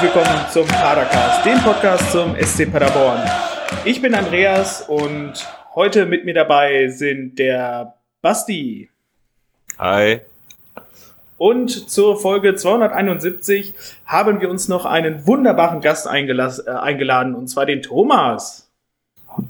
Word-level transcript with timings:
herzlich 0.00 0.14
willkommen 0.14 0.46
zum 0.50 0.66
Padercast, 0.66 1.44
dem 1.44 1.58
Podcast 1.58 2.12
zum 2.12 2.34
SC 2.34 2.72
Paderborn. 2.72 3.20
Ich 3.84 4.00
bin 4.00 4.14
Andreas 4.14 4.88
und 4.88 5.46
heute 5.74 6.06
mit 6.06 6.24
mir 6.24 6.32
dabei 6.32 6.88
sind 6.88 7.38
der 7.38 7.96
Basti. 8.22 8.88
Hi. 9.78 10.20
Und 11.36 11.90
zur 11.90 12.18
Folge 12.18 12.54
271 12.54 13.74
haben 14.06 14.40
wir 14.40 14.48
uns 14.48 14.68
noch 14.68 14.86
einen 14.86 15.26
wunderbaren 15.26 15.82
Gast 15.82 16.06
äh, 16.06 16.10
eingeladen, 16.10 17.34
und 17.34 17.48
zwar 17.48 17.66
den 17.66 17.82
Thomas. 17.82 18.70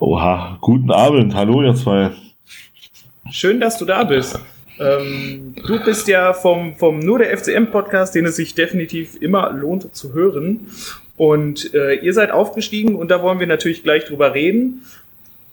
Oha, 0.01 0.59
guten 0.61 0.91
Abend. 0.91 1.35
Hallo, 1.35 1.63
ihr 1.63 1.77
zwei. 1.77 2.11
Schön, 3.31 3.61
dass 3.61 3.79
du 3.79 3.85
da 3.85 4.03
bist. 4.03 4.41
Ähm, 4.81 5.55
du 5.67 5.79
bist 5.85 6.09
ja 6.09 6.33
vom, 6.33 6.75
vom 6.75 6.99
Nur 6.99 7.19
der 7.19 7.37
FCM-Podcast, 7.37 8.15
den 8.15 8.25
es 8.25 8.37
sich 8.37 8.55
definitiv 8.55 9.21
immer 9.21 9.53
lohnt 9.53 9.95
zu 9.95 10.15
hören. 10.15 10.69
Und 11.17 11.75
äh, 11.75 11.95
ihr 11.97 12.15
seid 12.15 12.31
aufgestiegen 12.31 12.95
und 12.95 13.11
da 13.11 13.23
wollen 13.23 13.41
wir 13.41 13.47
natürlich 13.47 13.83
gleich 13.83 14.07
drüber 14.07 14.33
reden. 14.35 14.87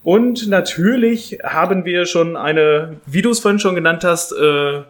Und 0.02 0.48
natürlich 0.48 1.40
haben 1.44 1.84
wir 1.84 2.06
schon 2.06 2.38
eine, 2.38 2.96
wie 3.06 3.22
du 3.22 3.32
es 3.32 3.42
vorhin 3.42 3.60
schon 3.60 3.76
genannt 3.76 4.06
hast, 4.06 4.32
äh, 4.32 4.84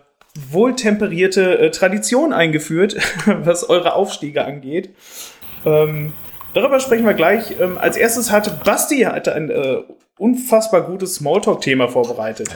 wohltemperierte 0.51 1.57
äh, 1.57 1.71
Tradition 1.71 2.31
eingeführt, 2.31 2.95
was 3.25 3.67
eure 3.67 3.93
Aufstiege 3.93 4.45
angeht. 4.45 4.91
Ähm, 5.65 6.13
darüber 6.53 6.79
sprechen 6.79 7.05
wir 7.05 7.15
gleich. 7.15 7.59
Ähm, 7.59 7.79
als 7.79 7.97
erstes 7.97 8.31
hatte 8.31 8.51
Basti 8.63 8.99
hatte 8.99 9.33
ein 9.33 9.49
äh, 9.49 9.81
unfassbar 10.17 10.81
gutes 10.81 11.15
Smalltalk-Thema 11.15 11.87
vorbereitet. 11.87 12.49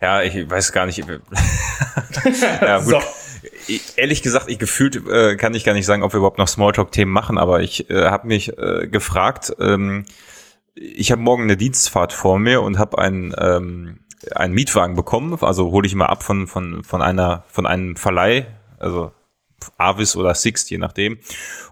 Ja, 0.00 0.22
ich 0.22 0.48
weiß 0.48 0.72
gar 0.72 0.86
nicht. 0.86 0.98
ja, 2.60 2.78
gut. 2.78 2.88
So. 2.88 3.00
Ich, 3.66 3.96
ehrlich 3.96 4.22
gesagt, 4.22 4.48
ich 4.48 4.58
gefühlt 4.58 5.06
äh, 5.08 5.36
kann 5.36 5.54
ich 5.54 5.64
gar 5.64 5.74
nicht 5.74 5.86
sagen, 5.86 6.02
ob 6.02 6.12
wir 6.12 6.18
überhaupt 6.18 6.38
noch 6.38 6.48
Smalltalk-Themen 6.48 7.12
machen, 7.12 7.38
aber 7.38 7.60
ich 7.60 7.88
äh, 7.90 8.06
habe 8.06 8.26
mich 8.26 8.56
äh, 8.58 8.88
gefragt, 8.88 9.54
ähm, 9.58 10.04
ich 10.74 11.12
habe 11.12 11.22
morgen 11.22 11.44
eine 11.44 11.56
Dienstfahrt 11.56 12.12
vor 12.12 12.38
mir 12.38 12.62
und 12.62 12.78
habe 12.78 12.98
einen, 12.98 13.34
ähm, 13.38 14.00
einen 14.34 14.54
Mietwagen 14.54 14.96
bekommen, 14.96 15.36
also 15.40 15.70
hole 15.70 15.86
ich 15.86 15.94
mal 15.94 16.06
ab 16.06 16.22
von, 16.22 16.46
von, 16.46 16.82
von 16.84 17.00
einer, 17.00 17.44
von 17.48 17.66
einem 17.66 17.96
Verleih, 17.96 18.46
also 18.78 19.12
Avis 19.78 20.16
oder 20.16 20.34
Sixt, 20.34 20.70
je 20.70 20.78
nachdem. 20.78 21.18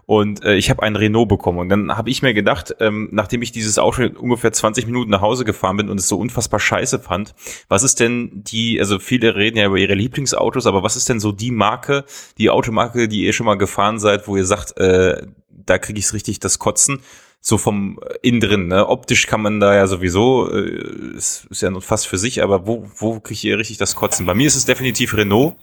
Und 0.05 0.43
äh, 0.43 0.55
ich 0.55 0.69
habe 0.69 0.83
einen 0.83 0.95
Renault 0.95 1.29
bekommen. 1.29 1.59
Und 1.59 1.69
dann 1.69 1.95
habe 1.95 2.09
ich 2.09 2.21
mir 2.21 2.33
gedacht, 2.33 2.75
ähm, 2.79 3.09
nachdem 3.11 3.41
ich 3.41 3.51
dieses 3.51 3.79
Auto 3.79 4.03
ungefähr 4.03 4.51
20 4.51 4.85
Minuten 4.85 5.11
nach 5.11 5.21
Hause 5.21 5.45
gefahren 5.45 5.77
bin 5.77 5.89
und 5.89 5.99
es 5.99 6.07
so 6.07 6.17
unfassbar 6.17 6.59
scheiße 6.59 6.99
fand, 6.99 7.33
was 7.69 7.83
ist 7.83 7.99
denn 7.99 8.31
die, 8.33 8.79
also 8.79 8.99
viele 8.99 9.35
reden 9.35 9.57
ja 9.57 9.67
über 9.67 9.77
ihre 9.77 9.93
Lieblingsautos, 9.93 10.67
aber 10.67 10.83
was 10.83 10.95
ist 10.95 11.09
denn 11.09 11.19
so 11.19 11.31
die 11.31 11.51
Marke, 11.51 12.05
die 12.37 12.49
Automarke, 12.49 13.07
die 13.07 13.23
ihr 13.23 13.33
schon 13.33 13.45
mal 13.45 13.57
gefahren 13.57 13.99
seid, 13.99 14.27
wo 14.27 14.35
ihr 14.35 14.45
sagt, 14.45 14.77
äh, 14.77 15.25
da 15.49 15.77
kriege 15.77 15.99
ich 15.99 16.13
richtig 16.13 16.39
das 16.39 16.59
Kotzen? 16.59 16.99
so 17.45 17.57
vom 17.57 17.99
innen 18.21 18.39
drin. 18.39 18.67
Ne? 18.67 18.87
Optisch 18.87 19.27
kann 19.27 19.41
man 19.41 19.59
da 19.59 19.75
ja 19.75 19.85
sowieso, 19.85 20.49
äh, 20.49 21.17
ist, 21.17 21.45
ist 21.49 21.61
ja 21.61 21.69
nur 21.69 21.81
fast 21.81 22.07
für 22.07 22.17
sich, 22.17 22.41
aber 22.41 22.65
wo, 22.65 22.89
wo 22.95 23.19
kriege 23.19 23.49
ich 23.49 23.57
richtig 23.57 23.77
das 23.77 23.95
Kotzen? 23.95 24.25
Bei 24.25 24.33
mir 24.33 24.47
ist 24.47 24.55
es 24.55 24.63
definitiv 24.63 25.15
Renault. 25.15 25.55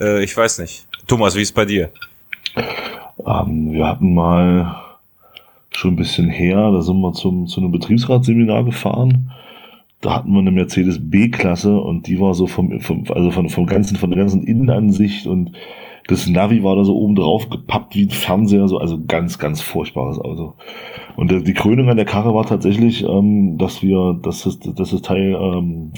Äh, 0.00 0.24
ich 0.24 0.36
weiß 0.36 0.58
nicht. 0.58 0.88
Thomas, 1.12 1.36
wie 1.36 1.42
ist 1.42 1.54
bei 1.54 1.66
dir? 1.66 1.90
Ähm, 3.26 3.72
wir 3.72 3.86
hatten 3.86 4.14
mal 4.14 4.76
schon 5.70 5.92
ein 5.92 5.96
bisschen 5.96 6.30
her, 6.30 6.70
da 6.72 6.80
sind 6.80 7.02
wir 7.02 7.12
zum, 7.12 7.46
zu 7.48 7.60
einem 7.60 7.70
Betriebsratsseminar 7.70 8.64
gefahren. 8.64 9.30
Da 10.00 10.14
hatten 10.14 10.32
wir 10.32 10.38
eine 10.38 10.50
Mercedes 10.50 11.10
B-Klasse 11.10 11.78
und 11.78 12.06
die 12.06 12.18
war 12.18 12.32
so 12.32 12.46
vom, 12.46 12.80
vom, 12.80 13.04
also 13.10 13.30
von, 13.30 13.50
vom 13.50 13.66
ganzen, 13.66 13.98
von 13.98 14.08
der 14.08 14.20
ganzen 14.20 14.44
Innenansicht 14.44 15.26
und 15.26 15.52
das 16.06 16.26
Navi 16.26 16.64
war 16.64 16.76
da 16.76 16.84
so 16.84 16.96
oben 16.96 17.14
drauf 17.14 17.50
gepappt 17.50 17.94
wie 17.94 18.06
ein 18.06 18.10
Fernseher, 18.10 18.66
so, 18.66 18.78
also 18.78 18.98
ganz, 19.06 19.38
ganz 19.38 19.60
furchtbares 19.60 20.18
Auto. 20.18 20.54
Und 21.16 21.30
die 21.30 21.52
Krönung 21.52 21.90
an 21.90 21.98
der 21.98 22.06
Karre 22.06 22.34
war 22.34 22.46
tatsächlich, 22.46 23.04
ähm, 23.04 23.58
dass 23.58 23.82
wir, 23.82 24.18
dass 24.22 24.44
das, 24.44 24.58
dass 24.60 24.92
das 24.92 25.02
Teil 25.02 25.34
ähm, 25.38 25.92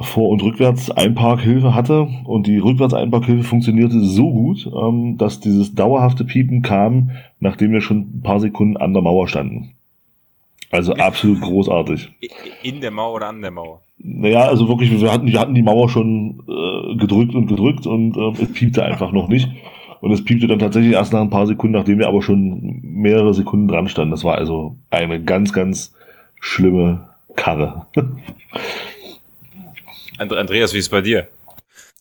vor- 0.00 0.28
und 0.28 0.42
Rückwärts-Einparkhilfe 0.42 1.74
hatte 1.74 2.08
und 2.24 2.46
die 2.46 2.58
Rückwärts-Einparkhilfe 2.58 3.44
funktionierte 3.44 4.00
so 4.00 4.30
gut, 4.30 4.66
ähm, 4.66 5.16
dass 5.18 5.40
dieses 5.40 5.74
dauerhafte 5.74 6.24
Piepen 6.24 6.62
kam, 6.62 7.10
nachdem 7.40 7.72
wir 7.72 7.80
schon 7.80 7.98
ein 7.98 8.22
paar 8.22 8.40
Sekunden 8.40 8.76
an 8.76 8.92
der 8.92 9.02
Mauer 9.02 9.28
standen. 9.28 9.72
Also 10.70 10.94
absolut 10.94 11.40
großartig. 11.40 12.10
In 12.62 12.80
der 12.80 12.90
Mauer 12.90 13.14
oder 13.14 13.28
an 13.28 13.40
der 13.40 13.50
Mauer? 13.50 13.80
Naja, 13.98 14.42
also 14.42 14.68
wirklich, 14.68 14.90
wir 14.90 15.12
hatten, 15.12 15.26
wir 15.26 15.40
hatten 15.40 15.54
die 15.54 15.62
Mauer 15.62 15.88
schon 15.88 16.42
äh, 16.48 16.96
gedrückt 16.96 17.34
und 17.34 17.46
gedrückt 17.46 17.86
und 17.86 18.16
äh, 18.16 18.42
es 18.42 18.52
piepte 18.52 18.84
einfach 18.84 19.12
noch 19.12 19.28
nicht. 19.28 19.48
Und 20.00 20.12
es 20.12 20.24
piepte 20.24 20.46
dann 20.46 20.58
tatsächlich 20.58 20.92
erst 20.92 21.12
nach 21.12 21.22
ein 21.22 21.30
paar 21.30 21.46
Sekunden, 21.46 21.76
nachdem 21.76 21.98
wir 21.98 22.08
aber 22.08 22.22
schon 22.22 22.80
mehrere 22.82 23.32
Sekunden 23.32 23.68
dran 23.68 23.88
standen. 23.88 24.10
Das 24.10 24.24
war 24.24 24.36
also 24.36 24.76
eine 24.90 25.22
ganz, 25.22 25.52
ganz 25.52 25.94
schlimme 26.40 27.08
Karre. 27.34 27.86
Andreas, 30.18 30.72
wie 30.72 30.78
ist 30.78 30.86
es 30.86 30.90
bei 30.90 31.00
dir? 31.00 31.28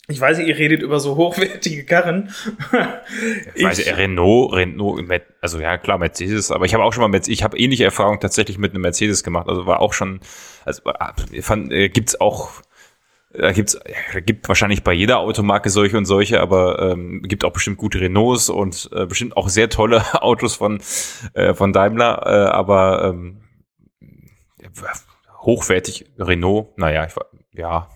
Ich 0.07 0.21
weiß, 0.21 0.37
ihr 0.39 0.55
redet 0.55 0.83
über 0.83 0.99
so 0.99 1.15
hochwertige 1.15 1.83
Karren. 1.83 2.29
ich 3.55 3.63
weiß, 3.63 3.97
Renault, 3.97 4.53
Renault, 4.53 5.03
also 5.41 5.59
ja 5.59 5.79
klar 5.79 5.97
Mercedes, 5.97 6.51
aber 6.51 6.65
ich 6.65 6.75
habe 6.75 6.83
auch 6.83 6.93
schon 6.93 7.09
mal 7.09 7.21
ich 7.27 7.43
habe 7.43 7.57
ähnliche 7.57 7.85
Erfahrungen 7.85 8.19
tatsächlich 8.19 8.59
mit 8.59 8.71
einem 8.71 8.83
Mercedes 8.83 9.23
gemacht. 9.23 9.47
Also 9.49 9.65
war 9.65 9.79
auch 9.79 9.93
schon, 9.93 10.19
also 10.63 10.83
fand, 11.41 11.71
äh, 11.73 11.89
gibt's 11.89 12.21
auch, 12.21 12.51
da 13.33 13.51
gibt's, 13.51 13.79
da 14.13 14.19
gibt 14.19 14.47
wahrscheinlich 14.47 14.83
bei 14.83 14.93
jeder 14.93 15.17
Automarke 15.17 15.71
solche 15.71 15.97
und 15.97 16.05
solche, 16.05 16.39
aber 16.39 16.91
ähm, 16.91 17.23
gibt 17.23 17.43
auch 17.43 17.53
bestimmt 17.53 17.77
gute 17.77 17.99
Renaults 17.99 18.49
und 18.49 18.89
äh, 18.93 19.07
bestimmt 19.07 19.35
auch 19.35 19.49
sehr 19.49 19.69
tolle 19.69 20.03
Autos 20.21 20.55
von 20.55 20.81
äh, 21.33 21.55
von 21.55 21.73
Daimler, 21.73 22.21
äh, 22.27 22.49
aber 22.51 23.05
ähm, 23.05 23.41
hochwertig 25.41 26.05
Renault, 26.19 26.77
naja, 26.77 27.07
ich 27.07 27.15
war, 27.15 27.25
ja, 27.53 27.89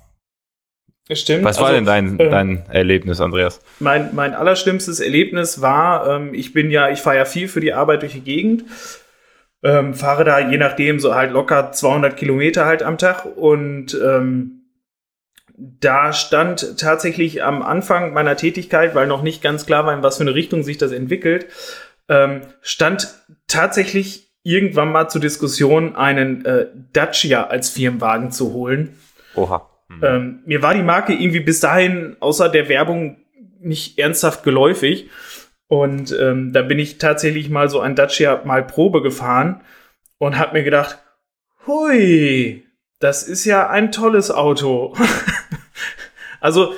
Stimmt. 1.12 1.44
Was 1.44 1.58
war 1.60 1.68
also, 1.68 1.78
denn 1.78 1.86
dein, 1.86 2.20
äh, 2.20 2.30
dein 2.30 2.64
Erlebnis, 2.70 3.20
Andreas? 3.20 3.62
Mein, 3.80 4.14
mein 4.14 4.36
allerschlimmstes 4.36 5.00
Erlebnis 5.00 5.60
war, 5.62 6.08
ähm, 6.08 6.34
ich 6.34 6.54
bin 6.54 6.70
ja, 6.70 6.90
ich 6.90 7.00
fahre 7.00 7.18
ja 7.18 7.26
viel 7.26 7.48
für 7.48 7.62
die 7.62 7.74
Arbeit 7.74 8.04
durch 8.04 8.14
die 8.14 8.22
Gegend, 8.22 8.66
ähm, 9.64 9.96
fahre 9.96 10.24
da 10.24 10.40
je 10.40 10.58
nachdem 10.58 11.00
so 11.00 11.16
halt 11.16 11.32
locker 11.32 11.72
200 11.72 12.16
Kilometer 12.16 12.66
halt 12.66 12.84
am 12.84 12.98
Tag 12.98 13.26
und 13.26 14.00
ähm, 14.02 14.60
da 15.58 16.14
stand 16.14 16.78
tatsächlich 16.78 17.44
am 17.44 17.62
Anfang 17.62 18.14
meiner 18.14 18.38
Tätigkeit, 18.38 18.96
weil 18.96 19.08
noch 19.08 19.24
nicht 19.24 19.42
ganz 19.42 19.66
klar 19.66 19.86
war, 19.86 19.94
in 19.94 20.04
was 20.04 20.18
für 20.18 20.24
eine 20.24 20.36
Richtung 20.36 20.64
sich 20.64 20.78
das 20.78 20.92
entwickelt, 20.92 21.48
ähm, 22.08 22.42
stand 22.62 23.14
tatsächlich 23.48 24.32
irgendwann 24.44 24.92
mal 24.92 25.10
zur 25.10 25.22
Diskussion, 25.22 25.96
einen 25.96 26.46
äh, 26.46 26.68
Dacia 26.94 27.48
als 27.48 27.70
Firmenwagen 27.70 28.32
zu 28.32 28.54
holen. 28.54 28.98
Oha. 29.36 29.69
Mhm. 29.90 30.04
Ähm, 30.04 30.40
mir 30.46 30.62
war 30.62 30.74
die 30.74 30.84
Marke 30.84 31.14
irgendwie 31.14 31.40
bis 31.42 31.60
dahin 31.60 32.16
außer 32.20 32.50
der 32.50 32.70
Werbung 32.70 33.18
nicht 33.60 34.00
ernsthaft 34.00 34.44
geläufig. 34.44 35.10
Und 35.68 36.12
ähm, 36.20 36.54
da 36.54 36.64
bin 36.64 36.80
ich 36.80 36.98
tatsächlich 36.98 37.50
mal 37.50 37.70
so 37.70 37.80
ein 37.80 37.96
Dacia 37.96 38.42
mal 38.44 38.64
Probe 38.64 39.04
gefahren 39.04 39.62
und 40.18 40.40
habe 40.40 40.54
mir 40.58 40.64
gedacht, 40.64 40.98
hui, 41.68 42.64
das 43.00 43.24
ist 43.24 43.46
ja 43.46 43.70
ein 43.70 43.92
tolles 43.92 44.32
Auto. 44.32 44.96
also 46.40 46.74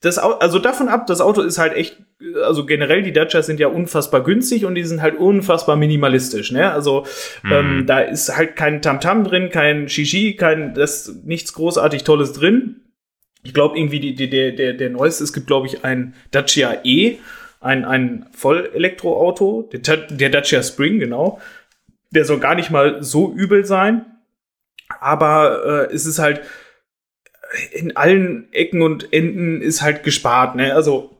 das, 0.00 0.18
also 0.18 0.58
davon 0.58 0.88
ab, 0.88 1.06
das 1.06 1.20
Auto 1.20 1.42
ist 1.42 1.58
halt 1.58 1.74
echt, 1.74 1.98
also 2.44 2.66
generell 2.66 3.02
die 3.02 3.12
Dacias 3.12 3.46
sind 3.46 3.60
ja 3.60 3.68
unfassbar 3.68 4.22
günstig 4.22 4.64
und 4.64 4.74
die 4.74 4.84
sind 4.84 5.02
halt 5.02 5.18
unfassbar 5.18 5.76
minimalistisch, 5.76 6.52
ne? 6.52 6.70
Also 6.70 7.06
mhm. 7.42 7.52
ähm, 7.52 7.86
da 7.86 8.00
ist 8.00 8.36
halt 8.36 8.56
kein 8.56 8.82
Tamtam 8.82 9.20
-Tam 9.22 9.28
drin, 9.28 9.50
kein 9.50 9.88
Shishi, 9.88 10.36
kein, 10.36 10.74
das 10.74 11.14
nichts 11.24 11.52
großartig 11.52 12.04
Tolles 12.04 12.32
drin. 12.32 12.76
Ich 13.42 13.54
glaube 13.54 13.78
irgendwie 13.78 14.00
die, 14.00 14.14
die, 14.14 14.28
der, 14.28 14.52
der, 14.52 14.74
der 14.74 14.90
neueste, 14.90 15.24
es 15.24 15.32
gibt 15.32 15.46
glaube 15.46 15.66
ich 15.66 15.84
ein 15.84 16.14
Dacia 16.30 16.78
E, 16.84 17.16
ein, 17.60 17.84
ein 17.84 18.26
Vollelektroauto, 18.32 19.70
der, 19.72 19.96
der 19.96 20.30
Dacia 20.30 20.62
Spring, 20.62 20.98
genau. 20.98 21.40
Der 22.10 22.24
soll 22.24 22.40
gar 22.40 22.54
nicht 22.54 22.70
mal 22.70 23.02
so 23.02 23.32
übel 23.32 23.64
sein, 23.64 24.04
aber 25.00 25.88
äh, 25.90 25.94
es 25.94 26.06
ist 26.06 26.18
halt 26.18 26.42
in 27.72 27.96
allen 27.96 28.52
Ecken 28.52 28.82
und 28.82 29.12
Enden 29.12 29.60
ist 29.60 29.82
halt 29.82 30.02
gespart, 30.02 30.54
ne? 30.54 30.74
Also 30.74 31.19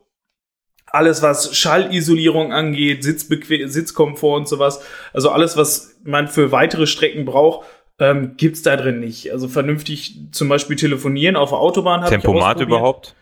alles, 0.93 1.23
was 1.23 1.57
Schallisolierung 1.57 2.53
angeht, 2.53 3.03
Sitzbequem 3.03 3.69
Sitzkomfort 3.69 4.37
und 4.37 4.49
sowas, 4.49 4.83
also 5.13 5.31
alles, 5.31 5.57
was 5.57 5.97
man 6.05 6.29
für 6.29 6.53
weitere 6.53 6.87
Strecken 6.87 7.25
braucht, 7.25 7.67
ähm, 7.99 8.37
gibt's 8.37 8.63
da 8.63 8.77
drin 8.77 9.01
nicht. 9.01 9.33
Also 9.33 9.49
vernünftig 9.49 10.19
zum 10.33 10.49
Beispiel 10.49 10.77
telefonieren 10.77 11.37
auf 11.37 11.51
der 11.51 11.59
Autobahn. 11.59 12.05
Tempomat 12.07 12.61
überhaupt? 12.61 13.15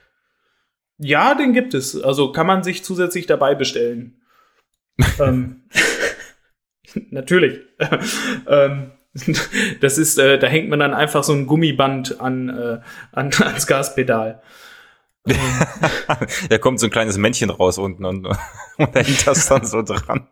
Ja, 0.99 1.35
den 1.35 1.53
gibt 1.53 1.75
es. 1.75 2.01
Also 2.01 2.33
kann 2.33 2.47
man 2.47 2.63
sich 2.63 2.85
zusätzlich 2.85 3.27
dabei 3.27 3.55
bestellen. 3.55 4.21
ähm, 5.21 5.63
natürlich. 7.11 7.61
ähm, 8.47 8.93
Das 9.81 9.99
ist, 9.99 10.19
äh, 10.19 10.39
da 10.39 10.47
hängt 10.47 10.69
man 10.69 10.79
dann 10.79 10.95
einfach 10.95 11.25
so 11.25 11.33
ein 11.33 11.47
Gummiband 11.47 12.21
an, 12.21 12.49
äh, 12.49 12.79
an 13.13 13.31
ans 13.39 13.67
Gaspedal. 13.67 14.43
da 16.49 16.59
kommt 16.59 16.81
so 16.81 16.87
ein 16.87 16.91
kleines 16.91 17.19
Männchen 17.19 17.51
raus 17.51 17.79
unten 17.79 18.05
und, 18.05 18.27
und 18.79 18.97
da 18.97 19.01
hängt 19.01 19.27
das 19.27 19.47
dann 19.49 19.65
so 19.65 19.83
dran. 19.83 20.27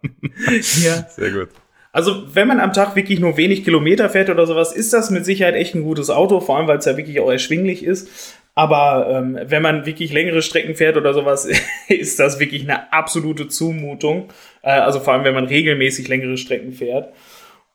Ja. 0.83 1.07
Sehr 1.09 1.31
gut. 1.31 1.49
Also, 1.93 2.25
wenn 2.35 2.47
man 2.47 2.61
am 2.61 2.75
Tag 2.75 2.95
wirklich 2.95 3.21
nur 3.21 3.39
wenig 3.39 3.65
Kilometer 3.65 4.11
fährt 4.11 4.29
oder 4.29 4.47
sowas, 4.47 4.73
ist 4.73 4.93
das 4.93 5.11
mit 5.11 5.25
Sicherheit 5.25 5.55
echt 5.55 5.75
ein 5.75 5.83
gutes 5.83 6.11
Auto, 6.11 6.41
vor 6.41 6.59
allem 6.59 6.69
weil 6.69 6.77
es 6.77 6.85
ja 6.85 6.99
wirklich 6.99 7.21
auch 7.21 7.31
erschwinglich 7.31 7.83
ist. 7.83 8.37
Aber 8.55 9.09
ähm, 9.11 9.39
wenn 9.43 9.63
man 9.63 9.87
wirklich 9.87 10.13
längere 10.13 10.43
Strecken 10.43 10.75
fährt 10.75 10.97
oder 10.97 11.15
sowas, 11.15 11.47
ist 11.89 12.19
das 12.19 12.39
wirklich 12.39 12.63
eine 12.63 12.93
absolute 12.93 13.49
Zumutung. 13.49 14.29
Äh, 14.63 14.73
also 14.73 15.01
vor 15.01 15.15
allem, 15.15 15.25
wenn 15.25 15.35
man 15.35 15.47
regelmäßig 15.47 16.09
längere 16.09 16.37
Strecken 16.37 16.73
fährt. 16.73 17.15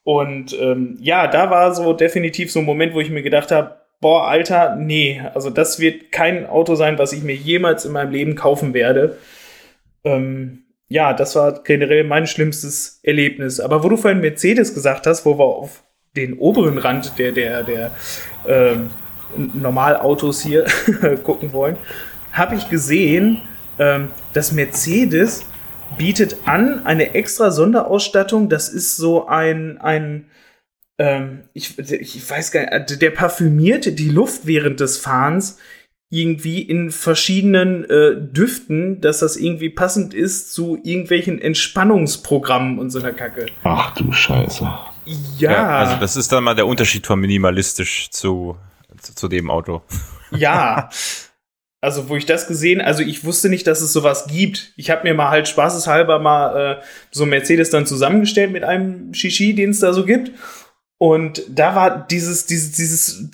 Und 0.03 0.57
ähm, 0.59 0.97
ja, 0.99 1.27
da 1.27 1.49
war 1.49 1.73
so 1.73 1.93
definitiv 1.93 2.51
so 2.51 2.59
ein 2.59 2.65
Moment, 2.65 2.93
wo 2.93 2.99
ich 2.99 3.09
mir 3.09 3.21
gedacht 3.23 3.51
habe, 3.51 3.80
boah, 4.01 4.27
Alter, 4.27 4.75
nee, 4.75 5.21
also 5.33 5.49
das 5.49 5.79
wird 5.79 6.11
kein 6.11 6.47
Auto 6.47 6.75
sein, 6.75 6.97
was 6.97 7.13
ich 7.13 7.23
mir 7.23 7.35
jemals 7.35 7.85
in 7.85 7.93
meinem 7.93 8.11
Leben 8.11 8.35
kaufen 8.35 8.73
werde. 8.73 9.17
Ähm, 10.03 10.63
ja, 10.89 11.13
das 11.13 11.35
war 11.35 11.63
generell 11.63 12.03
mein 12.03 12.27
schlimmstes 12.27 12.99
Erlebnis. 13.03 13.61
Aber 13.61 13.83
wo 13.83 13.89
du 13.89 13.95
vorhin 13.95 14.19
Mercedes 14.19 14.73
gesagt 14.73 15.07
hast, 15.07 15.25
wo 15.25 15.37
wir 15.37 15.45
auf 15.45 15.83
den 16.17 16.37
oberen 16.37 16.77
Rand 16.77 17.17
der, 17.17 17.31
der, 17.31 17.63
der 17.63 17.91
ähm, 18.45 18.89
Normalautos 19.37 20.41
hier 20.41 20.65
gucken 21.23 21.53
wollen, 21.53 21.77
habe 22.33 22.55
ich 22.55 22.69
gesehen, 22.69 23.41
ähm, 23.79 24.09
dass 24.33 24.51
Mercedes 24.51 25.45
bietet 25.97 26.37
an 26.45 26.85
eine 26.85 27.13
extra 27.13 27.51
Sonderausstattung. 27.51 28.49
Das 28.49 28.67
ist 28.67 28.97
so 28.97 29.27
ein, 29.27 29.77
ein 29.79 30.25
ähm, 31.01 31.39
ich, 31.53 31.79
ich 31.79 32.29
weiß 32.29 32.51
gar 32.51 32.79
nicht, 32.79 33.01
der 33.01 33.09
parfümiert 33.09 33.97
die 33.97 34.09
Luft 34.09 34.45
während 34.45 34.79
des 34.79 34.99
Fahrens 34.99 35.57
irgendwie 36.11 36.61
in 36.61 36.91
verschiedenen 36.91 37.89
äh, 37.89 38.15
Düften, 38.15 39.01
dass 39.01 39.19
das 39.19 39.35
irgendwie 39.35 39.69
passend 39.69 40.13
ist 40.13 40.53
zu 40.53 40.77
irgendwelchen 40.83 41.41
Entspannungsprogrammen 41.41 42.77
und 42.77 42.91
so 42.91 42.99
einer 42.99 43.13
Kacke. 43.13 43.47
Ach 43.63 43.95
du 43.95 44.11
Scheiße. 44.11 44.69
Ja. 45.39 45.51
ja. 45.51 45.77
Also 45.79 45.95
das 45.95 46.17
ist 46.17 46.31
dann 46.31 46.43
mal 46.43 46.53
der 46.53 46.67
Unterschied 46.67 47.07
von 47.07 47.19
minimalistisch 47.19 48.11
zu, 48.11 48.57
zu, 48.99 49.15
zu 49.15 49.27
dem 49.27 49.49
Auto. 49.49 49.81
Ja. 50.33 50.89
Also, 51.83 52.09
wo 52.09 52.15
ich 52.15 52.27
das 52.27 52.47
gesehen, 52.47 52.79
also 52.79 53.01
ich 53.01 53.23
wusste 53.23 53.49
nicht, 53.49 53.65
dass 53.65 53.81
es 53.81 53.91
sowas 53.91 54.27
gibt. 54.27 54.71
Ich 54.77 54.91
habe 54.91 55.01
mir 55.01 55.15
mal 55.15 55.29
halt 55.29 55.47
spaßeshalber 55.47 56.19
mal 56.19 56.77
äh, 56.77 56.83
so 57.09 57.25
Mercedes 57.25 57.71
dann 57.71 57.87
zusammengestellt 57.87 58.51
mit 58.51 58.63
einem 58.63 59.15
Shishi, 59.15 59.55
den 59.55 59.71
es 59.71 59.79
da 59.79 59.91
so 59.91 60.05
gibt. 60.05 60.31
Und 61.01 61.41
da 61.49 61.73
war 61.73 62.05
dieses, 62.11 62.45
dieses, 62.45 62.73
dieses 62.73 63.31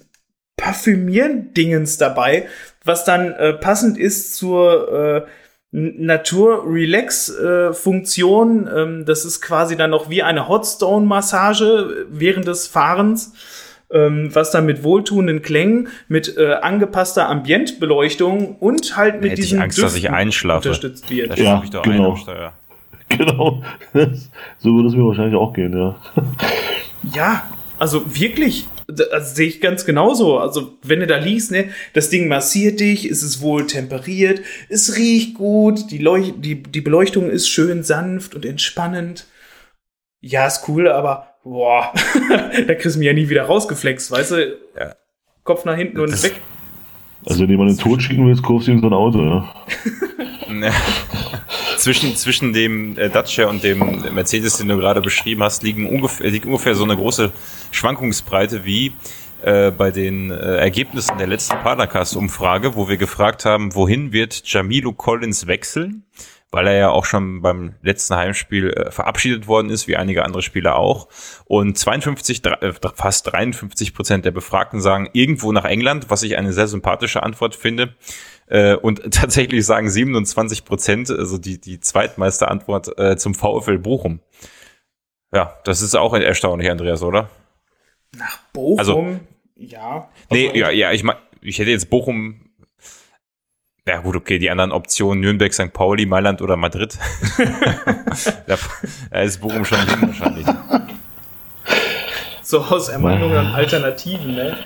Parfümieren-Dingens 0.55 1.97
dabei, 1.97 2.47
was 2.85 3.03
dann 3.03 3.33
äh, 3.33 3.51
passend 3.51 3.97
ist 3.97 4.37
zur 4.37 4.93
äh, 4.93 5.23
Natur-Relax-Funktion. 5.71 8.69
ähm, 8.73 9.03
das 9.05 9.25
ist 9.25 9.41
quasi 9.41 9.75
dann 9.75 9.89
noch 9.89 10.09
wie 10.09 10.23
eine 10.23 10.47
Hotstone-Massage 10.47 12.07
während 12.09 12.47
des 12.47 12.67
Fahrens, 12.67 13.33
ähm, 13.91 14.33
was 14.33 14.51
dann 14.51 14.65
mit 14.65 14.85
wohltuenden 14.85 15.41
Klängen, 15.41 15.89
mit 16.07 16.37
äh, 16.37 16.53
angepasster 16.61 17.27
Ambientbeleuchtung 17.27 18.55
und 18.55 18.95
halt 18.95 19.21
mit 19.21 19.37
diesem 19.37 19.61
Angst, 19.61 19.83
dass 19.83 19.97
ich 19.97 20.09
einschlafe. 20.09 20.69
unterstützt 20.69 21.09
wird. 21.09 21.31
Da 21.31 21.35
ja, 21.35 21.61
ich 21.61 21.71
doch 21.71 21.83
genau. 21.83 22.17
Genau. 23.09 23.61
so 24.57 24.73
würde 24.73 24.89
es 24.89 24.95
mir 24.95 25.05
wahrscheinlich 25.05 25.35
auch 25.35 25.53
gehen, 25.53 25.77
ja. 25.77 25.95
ja, 27.13 27.41
also 27.79 28.03
wirklich, 28.19 28.68
das 28.88 29.35
sehe 29.35 29.47
ich 29.47 29.62
ganz 29.62 29.85
genauso. 29.85 30.39
Also, 30.39 30.77
wenn 30.83 31.00
du 31.00 31.07
da 31.07 31.18
liegst, 31.18 31.51
ne, 31.51 31.69
das 31.94 32.09
Ding 32.09 32.27
massiert 32.27 32.79
dich, 32.79 33.07
ist 33.07 33.24
es 33.24 33.41
wohl 33.41 33.68
temperiert, 33.68 34.41
es 34.69 34.95
riecht 34.97 35.35
gut, 35.35 35.91
die, 35.91 35.97
Leuch 35.97 36.33
die, 36.38 36.63
die 36.63 36.81
Beleuchtung 36.81 37.29
ist 37.29 37.50
schön 37.50 37.83
sanft 37.83 38.35
und 38.35 38.45
entspannend. 38.45 39.27
Ja, 40.21 40.47
ist 40.47 40.68
cool, 40.68 40.88
aber 40.88 41.35
boah, 41.44 41.94
da 42.68 42.75
kriegst 42.75 42.95
du 42.95 43.00
mich 43.00 43.07
ja 43.07 43.13
nie 43.13 43.29
wieder 43.29 43.44
rausgeflext, 43.44 44.12
weißt 44.12 44.31
du? 44.31 44.57
Ja. 44.77 44.95
Kopf 45.44 45.63
nach 45.65 45.77
hinten 45.77 46.00
und 46.00 46.24
weg. 46.24 46.35
Also, 47.25 47.44
wenn 47.44 47.50
jemand 47.50 47.71
den 47.71 47.77
Tod 47.77 48.01
schicken 48.01 48.27
willst, 48.27 48.44
kaufst 48.44 48.68
du 48.68 48.71
ihm 48.71 48.81
so 48.81 48.88
ein 48.88 48.94
Auto, 48.94 49.24
ja. 49.24 49.53
zwischen, 51.88 52.18
zwischen 52.18 52.51
dem 52.51 52.98
äh, 52.98 53.10
Dacia 53.10 53.48
und 53.48 53.63
dem 53.63 53.80
Mercedes, 54.13 54.57
den 54.57 54.68
du 54.68 54.75
gerade 54.75 55.00
beschrieben 55.00 55.42
hast, 55.42 55.63
liegen 55.63 55.88
ungefähr, 55.88 56.30
liegt 56.30 56.45
ungefähr 56.45 56.75
so 56.75 56.84
eine 56.84 56.98
große 56.98 57.31
Schwankungsbreite 57.72 58.66
wie 58.66 58.92
äh, 59.42 59.72
bei 59.72 59.92
den 59.92 60.30
äh, 60.30 60.57
Ergebnissen 60.57 61.18
der 61.18 61.28
letzten 61.28 61.56
Paracast-Umfrage, 61.60 62.75
wo 62.75 62.89
wir 62.89 62.98
gefragt 62.98 63.45
haben, 63.45 63.74
wohin 63.74 64.12
wird 64.12 64.42
Jamilo 64.45 64.92
Collins 64.92 65.48
wechseln? 65.48 66.04
weil 66.50 66.68
er 66.68 66.78
ja 66.78 66.89
auch 66.89 67.04
schon 67.04 67.42
beim 67.42 67.75
letzten 67.81 68.16
Heimspiel 68.16 68.69
äh, 68.69 68.89
verabschiedet 68.89 69.48
worden 69.48 69.69
ist, 69.69 69.88
wie 69.88 69.98
einige 69.98 70.24
andere 70.24 70.42
Spieler 70.42 70.78
auch. 70.78 71.10
Und 71.44 71.78
52, 71.78 72.45
äh, 72.45 72.74
fast 72.95 73.31
53 73.31 73.94
Prozent 73.94 74.24
der 74.24 74.31
Befragten 74.31 74.80
sagen 74.80 75.10
irgendwo 75.12 75.51
nach 75.51 75.66
England, 75.66 76.10
was 76.10 76.24
ich 76.24 76.38
eine 76.38 76.54
sehr 76.54 76.68
sympathische 76.68 77.22
Antwort 77.22 77.54
finde. 77.54 77.95
Äh, 78.47 78.75
und 78.75 79.01
tatsächlich 79.13 79.65
sagen 79.65 79.89
27 79.89 80.65
Prozent, 80.65 81.09
also 81.09 81.38
die, 81.38 81.59
die 81.59 81.79
zweitmeiste 81.79 82.47
Antwort, 82.47 82.97
äh, 82.97 83.17
zum 83.17 83.35
VfL 83.35 83.77
Bochum. 83.77 84.19
Ja, 85.33 85.57
das 85.65 85.81
ist 85.81 85.95
auch 85.95 86.13
erstaunlich, 86.13 86.69
Andreas, 86.69 87.03
oder? 87.03 87.29
Nach 88.15 88.39
Bochum? 88.53 88.79
Also, 88.79 89.19
ja. 89.55 90.09
Nee, 90.29 90.47
also, 90.47 90.59
ja, 90.59 90.69
ja, 90.71 90.91
ich 90.91 91.03
meine, 91.03 91.19
ich 91.41 91.59
hätte 91.59 91.71
jetzt 91.71 91.89
Bochum 91.89 92.47
ja 93.88 94.01
gut, 94.01 94.17
okay, 94.17 94.38
die 94.38 94.50
anderen 94.50 94.73
Optionen 94.73 95.21
Nürnberg, 95.21 95.53
St. 95.53 95.71
Pauli, 95.71 96.05
Mailand 96.05 96.41
oder 96.41 96.57
Madrid. 96.57 96.97
da 98.47 99.21
ist 99.21 99.39
Bochum 99.39 99.63
schon 99.63 99.79
drin 99.79 100.01
wahrscheinlich. 100.01 100.45
So 102.43 102.59
aus 102.59 102.89
Ermahnungen 102.89 103.38
und 103.38 103.45
Alternativen, 103.53 104.35
ne? 104.35 104.57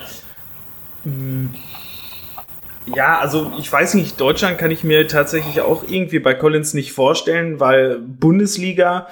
Ja, 2.86 3.20
also 3.20 3.52
ich 3.58 3.70
weiß 3.70 3.94
nicht, 3.94 4.20
Deutschland 4.20 4.58
kann 4.58 4.70
ich 4.70 4.82
mir 4.82 5.06
tatsächlich 5.06 5.60
auch 5.60 5.84
irgendwie 5.88 6.18
bei 6.18 6.34
Collins 6.34 6.74
nicht 6.74 6.92
vorstellen, 6.92 7.60
weil 7.60 7.98
Bundesliga, 7.98 9.08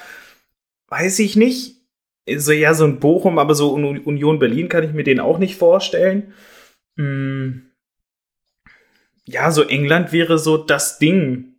weiß 0.89 1.21
ich 1.21 1.37
nicht. 1.37 1.77
So 2.37 2.53
ja, 2.53 2.75
so 2.75 2.85
ein 2.85 3.01
Bochum, 3.01 3.39
aber 3.39 3.55
so 3.55 3.73
Union 3.73 4.39
Berlin 4.39 4.69
kann 4.69 4.85
ich 4.85 4.93
mir 4.93 5.05
den 5.05 5.21
auch 5.21 5.39
nicht 5.39 5.57
vorstellen. 5.57 6.35
Hm. 6.97 7.71
Ja, 9.25 9.51
so 9.53 9.63
England 9.63 10.13
wäre 10.13 10.39
so 10.39 10.57
das 10.57 10.99
Ding. 10.99 11.50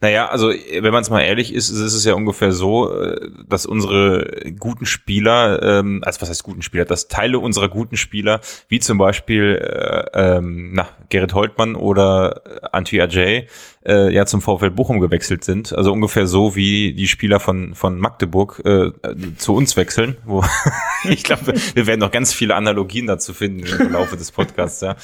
Naja, 0.00 0.28
also 0.28 0.48
wenn 0.48 0.92
man 0.92 1.02
es 1.02 1.10
mal 1.10 1.22
ehrlich 1.22 1.52
ist, 1.52 1.70
ist 1.70 1.94
es 1.94 2.04
ja 2.04 2.14
ungefähr 2.14 2.52
so, 2.52 2.92
äh, 2.92 3.30
dass 3.48 3.66
unsere 3.66 4.52
guten 4.58 4.86
Spieler, 4.86 5.62
ähm, 5.62 6.02
also 6.04 6.20
was 6.20 6.30
heißt 6.30 6.42
guten 6.42 6.62
Spieler, 6.62 6.84
dass 6.84 7.08
Teile 7.08 7.38
unserer 7.38 7.68
guten 7.68 7.96
Spieler, 7.96 8.40
wie 8.68 8.78
zum 8.80 8.98
Beispiel 8.98 9.56
äh, 9.62 10.36
ähm, 10.36 10.72
na, 10.74 10.88
Gerrit 11.08 11.34
Holtmann 11.34 11.74
oder 11.74 12.42
Antwi 12.72 13.00
Ajay, 13.00 13.46
äh, 13.86 14.12
ja 14.12 14.26
zum 14.26 14.42
VfL 14.42 14.70
Bochum 14.70 15.00
gewechselt 15.00 15.44
sind. 15.44 15.72
Also 15.72 15.92
ungefähr 15.92 16.26
so 16.26 16.56
wie 16.56 16.92
die 16.92 17.08
Spieler 17.08 17.40
von, 17.40 17.74
von 17.74 17.98
Magdeburg 17.98 18.62
äh, 18.64 18.90
zu 19.36 19.54
uns 19.54 19.76
wechseln. 19.76 20.16
Wo 20.24 20.44
ich 21.04 21.22
glaube, 21.22 21.54
wir 21.74 21.86
werden 21.86 22.00
noch 22.00 22.10
ganz 22.10 22.32
viele 22.32 22.54
Analogien 22.54 23.06
dazu 23.06 23.32
finden 23.32 23.66
im 23.66 23.92
Laufe 23.92 24.16
des 24.16 24.32
Podcasts. 24.32 24.80
Ja. 24.80 24.96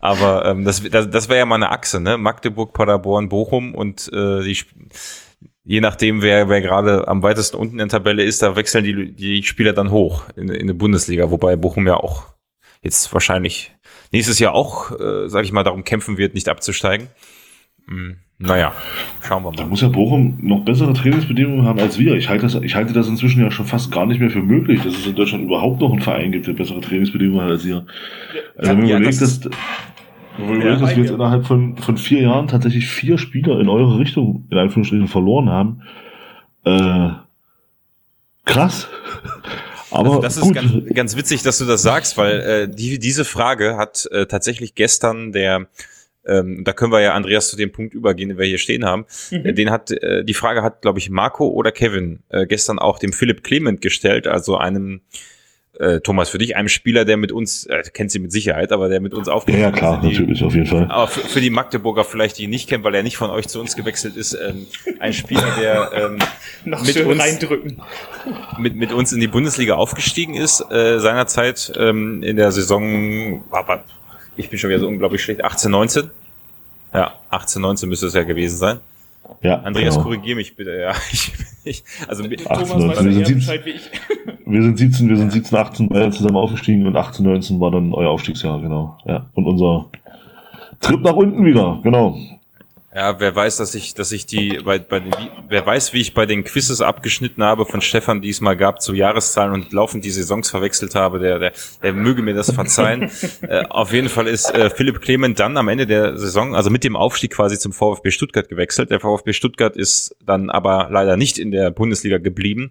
Aber 0.00 0.44
ähm, 0.44 0.64
das, 0.64 0.82
das, 0.82 1.08
das 1.10 1.28
wäre 1.28 1.38
ja 1.38 1.46
mal 1.46 1.56
eine 1.56 1.70
Achse, 1.70 2.00
ne? 2.00 2.18
Magdeburg, 2.18 2.72
Paderborn, 2.72 3.28
Bochum 3.28 3.74
und 3.74 4.10
äh, 4.12 4.42
die 4.42 4.56
je 5.64 5.80
nachdem, 5.80 6.22
wer, 6.22 6.48
wer 6.48 6.60
gerade 6.60 7.08
am 7.08 7.22
weitesten 7.22 7.56
unten 7.56 7.74
in 7.74 7.78
der 7.78 7.88
Tabelle 7.88 8.22
ist, 8.22 8.42
da 8.42 8.54
wechseln 8.54 8.84
die, 8.84 9.12
die 9.12 9.42
Spieler 9.42 9.72
dann 9.72 9.90
hoch 9.90 10.24
in, 10.36 10.48
in 10.50 10.66
der 10.66 10.74
Bundesliga, 10.74 11.30
wobei 11.30 11.56
Bochum 11.56 11.86
ja 11.86 11.96
auch 11.96 12.34
jetzt 12.82 13.12
wahrscheinlich 13.14 13.72
nächstes 14.12 14.38
Jahr 14.38 14.52
auch, 14.52 14.92
äh, 14.92 15.28
sage 15.28 15.46
ich 15.46 15.52
mal, 15.52 15.64
darum 15.64 15.84
kämpfen 15.84 16.18
wird, 16.18 16.34
nicht 16.34 16.48
abzusteigen. 16.48 17.08
Hm, 17.88 18.18
naja, 18.38 18.72
schauen 19.22 19.44
wir 19.44 19.50
mal. 19.50 19.56
Da 19.56 19.66
muss 19.66 19.80
ja 19.80 19.88
Bochum 19.88 20.38
noch 20.42 20.64
bessere 20.64 20.92
Trainingsbedingungen 20.92 21.64
haben 21.64 21.78
als 21.78 21.98
wir. 21.98 22.14
Ich 22.14 22.28
halte, 22.28 22.42
das, 22.42 22.54
ich 22.56 22.74
halte 22.74 22.92
das 22.92 23.06
inzwischen 23.06 23.40
ja 23.40 23.50
schon 23.50 23.66
fast 23.66 23.92
gar 23.92 24.06
nicht 24.06 24.20
mehr 24.20 24.30
für 24.30 24.42
möglich, 24.42 24.82
dass 24.82 24.94
es 24.94 25.06
in 25.06 25.14
Deutschland 25.14 25.44
überhaupt 25.44 25.80
noch 25.80 25.92
einen 25.92 26.02
Verein 26.02 26.32
gibt, 26.32 26.46
der 26.46 26.52
bessere 26.52 26.80
Trainingsbedingungen 26.80 27.44
hat 27.44 27.50
als 27.50 27.64
wir. 27.64 27.86
Also 28.56 28.70
wenn 28.70 28.78
man 28.78 28.88
ja, 28.88 28.96
überlegt, 28.96 29.20
dass 29.20 29.44
wenn 29.44 30.48
man 30.48 30.56
überlegt, 30.56 30.82
dass 30.82 30.96
wir 30.96 31.04
jetzt 31.04 31.12
innerhalb 31.12 31.46
von, 31.46 31.76
von 31.76 31.96
vier 31.96 32.22
Jahren 32.22 32.48
tatsächlich 32.48 32.88
vier 32.88 33.18
Spieler 33.18 33.60
in 33.60 33.68
eure 33.68 33.98
Richtung, 33.98 34.46
in 34.50 34.58
Anführungsstrichen, 34.58 35.06
verloren 35.06 35.48
haben, 35.48 35.82
äh, 36.64 37.10
krass. 38.44 38.88
Aber 39.92 40.08
also 40.08 40.22
das 40.22 40.40
gut. 40.40 40.56
ist 40.56 40.72
ganz, 40.72 40.94
ganz 40.94 41.16
witzig, 41.16 41.42
dass 41.42 41.58
du 41.58 41.66
das 41.66 41.82
sagst, 41.82 42.18
weil 42.18 42.40
äh, 42.40 42.68
die, 42.68 42.98
diese 42.98 43.24
Frage 43.24 43.76
hat 43.76 44.08
äh, 44.10 44.26
tatsächlich 44.26 44.74
gestern 44.74 45.30
der 45.30 45.68
ähm, 46.26 46.64
da 46.64 46.72
können 46.72 46.92
wir 46.92 47.00
ja 47.00 47.14
Andreas 47.14 47.48
zu 47.48 47.56
dem 47.56 47.72
Punkt 47.72 47.94
übergehen, 47.94 48.30
den 48.30 48.38
wir 48.38 48.46
hier 48.46 48.58
stehen 48.58 48.84
haben. 48.84 49.06
Mhm. 49.30 49.54
Den 49.54 49.70
hat 49.70 49.90
äh, 49.90 50.24
die 50.24 50.34
Frage 50.34 50.62
hat, 50.62 50.82
glaube 50.82 50.98
ich, 50.98 51.10
Marco 51.10 51.48
oder 51.48 51.72
Kevin 51.72 52.20
äh, 52.28 52.46
gestern 52.46 52.78
auch 52.78 52.98
dem 52.98 53.12
Philipp 53.12 53.44
Clement 53.44 53.80
gestellt, 53.80 54.26
also 54.26 54.56
einem 54.56 55.02
äh, 55.78 56.00
Thomas, 56.00 56.28
für 56.28 56.38
dich 56.38 56.56
einem 56.56 56.68
Spieler, 56.68 57.04
der 57.04 57.16
mit 57.16 57.32
uns, 57.32 57.66
äh, 57.66 57.82
kennt 57.92 58.10
sie 58.10 58.20
mit 58.20 58.30
Sicherheit, 58.30 58.70
aber 58.70 58.88
der 58.88 59.00
mit 59.00 59.12
uns 59.12 59.28
aufgestiegen 59.28 59.62
Ja, 59.62 59.70
ja 59.70 59.76
klar, 59.76 60.00
die, 60.00 60.12
natürlich, 60.12 60.42
auf 60.44 60.54
jeden 60.54 60.66
Fall. 60.66 60.86
Aber 60.88 61.08
für, 61.08 61.20
für, 61.20 61.40
die 61.40 61.50
Magdeburger 61.50 62.04
vielleicht, 62.04 62.38
die 62.38 62.44
ihn 62.44 62.50
nicht 62.50 62.68
kennen, 62.68 62.84
weil 62.84 62.94
er 62.94 63.02
nicht 63.02 63.16
von 63.16 63.30
euch 63.30 63.48
zu 63.48 63.60
uns 63.60 63.74
gewechselt 63.74 64.16
ist, 64.16 64.34
ähm, 64.34 64.66
ein 65.00 65.12
Spieler, 65.12 65.56
der 65.60 65.90
ähm, 65.92 66.18
Noch 66.64 66.84
mit, 66.84 66.96
uns, 66.96 67.20
reindrücken. 67.20 67.82
Mit, 68.58 68.76
mit 68.76 68.92
uns 68.92 69.12
in 69.12 69.20
die 69.20 69.26
Bundesliga 69.26 69.74
aufgestiegen 69.74 70.34
ist, 70.34 70.60
äh, 70.70 71.00
seinerzeit 71.00 71.72
ähm, 71.76 72.22
in 72.22 72.36
der 72.36 72.52
Saison, 72.52 73.42
ich 74.36 74.50
bin 74.50 74.58
schon 74.58 74.70
wieder 74.70 74.80
so 74.80 74.88
unglaublich 74.88 75.22
schlecht, 75.22 75.44
18, 75.44 75.70
19. 75.70 76.10
Ja, 76.92 77.14
18, 77.30 77.60
19 77.60 77.88
müsste 77.88 78.06
es 78.06 78.14
ja 78.14 78.22
gewesen 78.22 78.56
sein. 78.56 78.80
Ja, 79.42 79.60
Andreas, 79.60 79.94
genau. 79.94 80.04
korrigier 80.04 80.36
mich 80.36 80.54
bitte. 80.54 80.78
Ja, 80.78 80.90
ich, 81.12 81.32
ich, 81.64 81.84
also 82.06 82.24
18, 82.24 82.44
Thomas 82.44 82.68
19, 82.68 83.06
wir, 83.06 83.26
sind 83.26 83.42
17, 83.42 83.64
wir 84.46 84.62
sind 84.62 84.78
17, 84.78 85.08
wir 85.08 85.16
sind 85.16 85.32
17, 85.32 85.58
18 85.58 85.88
beide 85.88 86.10
zusammen 86.10 86.36
aufgestiegen 86.36 86.86
und 86.86 86.96
18, 86.96 87.24
19 87.24 87.60
war 87.60 87.70
dann 87.70 87.92
euer 87.92 88.10
Aufstiegsjahr, 88.10 88.60
genau. 88.60 88.98
Ja, 89.06 89.26
und 89.34 89.46
unser 89.46 89.86
Trip 90.80 91.00
nach 91.00 91.14
unten 91.14 91.44
wieder, 91.44 91.80
genau. 91.82 92.16
Ja, 92.94 93.18
wer 93.18 93.34
weiß, 93.34 93.56
dass 93.56 93.74
ich, 93.74 93.94
dass 93.94 94.12
ich 94.12 94.24
die, 94.24 94.60
bei, 94.64 94.78
bei 94.78 95.00
den, 95.00 95.12
wer 95.48 95.66
weiß, 95.66 95.92
wie 95.94 96.00
ich 96.00 96.14
bei 96.14 96.26
den 96.26 96.44
Quizzes 96.44 96.80
abgeschnitten 96.80 97.42
habe 97.42 97.66
von 97.66 97.80
Stefan, 97.80 98.22
die 98.22 98.30
es 98.30 98.40
mal 98.40 98.56
gab 98.56 98.80
zu 98.80 98.94
Jahreszahlen 98.94 99.52
und 99.52 99.72
laufend 99.72 100.04
die 100.04 100.10
Saisons 100.10 100.48
verwechselt 100.48 100.94
habe, 100.94 101.18
der, 101.18 101.40
der, 101.40 101.52
der 101.82 101.92
möge 101.92 102.22
mir 102.22 102.34
das 102.34 102.52
verzeihen. 102.52 103.10
äh, 103.42 103.64
auf 103.68 103.92
jeden 103.92 104.08
Fall 104.08 104.28
ist 104.28 104.54
äh, 104.54 104.70
Philipp 104.70 105.00
Clement 105.00 105.40
dann 105.40 105.56
am 105.56 105.66
Ende 105.66 105.88
der 105.88 106.16
Saison, 106.16 106.54
also 106.54 106.70
mit 106.70 106.84
dem 106.84 106.94
Aufstieg 106.94 107.32
quasi 107.32 107.58
zum 107.58 107.72
VfB 107.72 108.12
Stuttgart 108.12 108.48
gewechselt. 108.48 108.92
Der 108.92 109.00
VfB 109.00 109.32
Stuttgart 109.32 109.76
ist 109.76 110.14
dann 110.24 110.48
aber 110.48 110.86
leider 110.92 111.16
nicht 111.16 111.38
in 111.38 111.50
der 111.50 111.72
Bundesliga 111.72 112.18
geblieben 112.18 112.70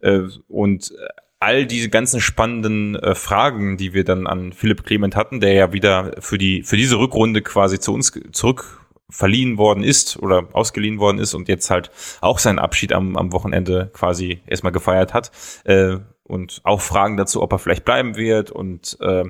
äh, 0.00 0.24
und 0.46 0.92
all 1.40 1.64
diese 1.64 1.88
ganzen 1.88 2.20
spannenden 2.20 2.96
äh, 2.96 3.14
Fragen, 3.14 3.78
die 3.78 3.94
wir 3.94 4.04
dann 4.04 4.26
an 4.26 4.52
Philipp 4.52 4.84
Clement 4.84 5.16
hatten, 5.16 5.40
der 5.40 5.54
ja 5.54 5.72
wieder 5.72 6.16
für 6.18 6.36
die 6.36 6.62
für 6.62 6.76
diese 6.76 6.98
Rückrunde 6.98 7.40
quasi 7.40 7.80
zu 7.80 7.94
uns 7.94 8.12
zurück 8.32 8.83
verliehen 9.10 9.58
worden 9.58 9.84
ist 9.84 10.16
oder 10.16 10.48
ausgeliehen 10.52 10.98
worden 10.98 11.18
ist 11.18 11.34
und 11.34 11.48
jetzt 11.48 11.70
halt 11.70 11.90
auch 12.20 12.38
seinen 12.38 12.58
Abschied 12.58 12.92
am, 12.92 13.16
am 13.16 13.32
Wochenende 13.32 13.90
quasi 13.92 14.40
erstmal 14.46 14.72
gefeiert 14.72 15.14
hat. 15.14 15.30
Äh, 15.64 15.98
und 16.26 16.62
auch 16.64 16.80
Fragen 16.80 17.18
dazu, 17.18 17.42
ob 17.42 17.52
er 17.52 17.58
vielleicht 17.58 17.84
bleiben 17.84 18.16
wird 18.16 18.50
und 18.50 18.96
äh, 19.00 19.24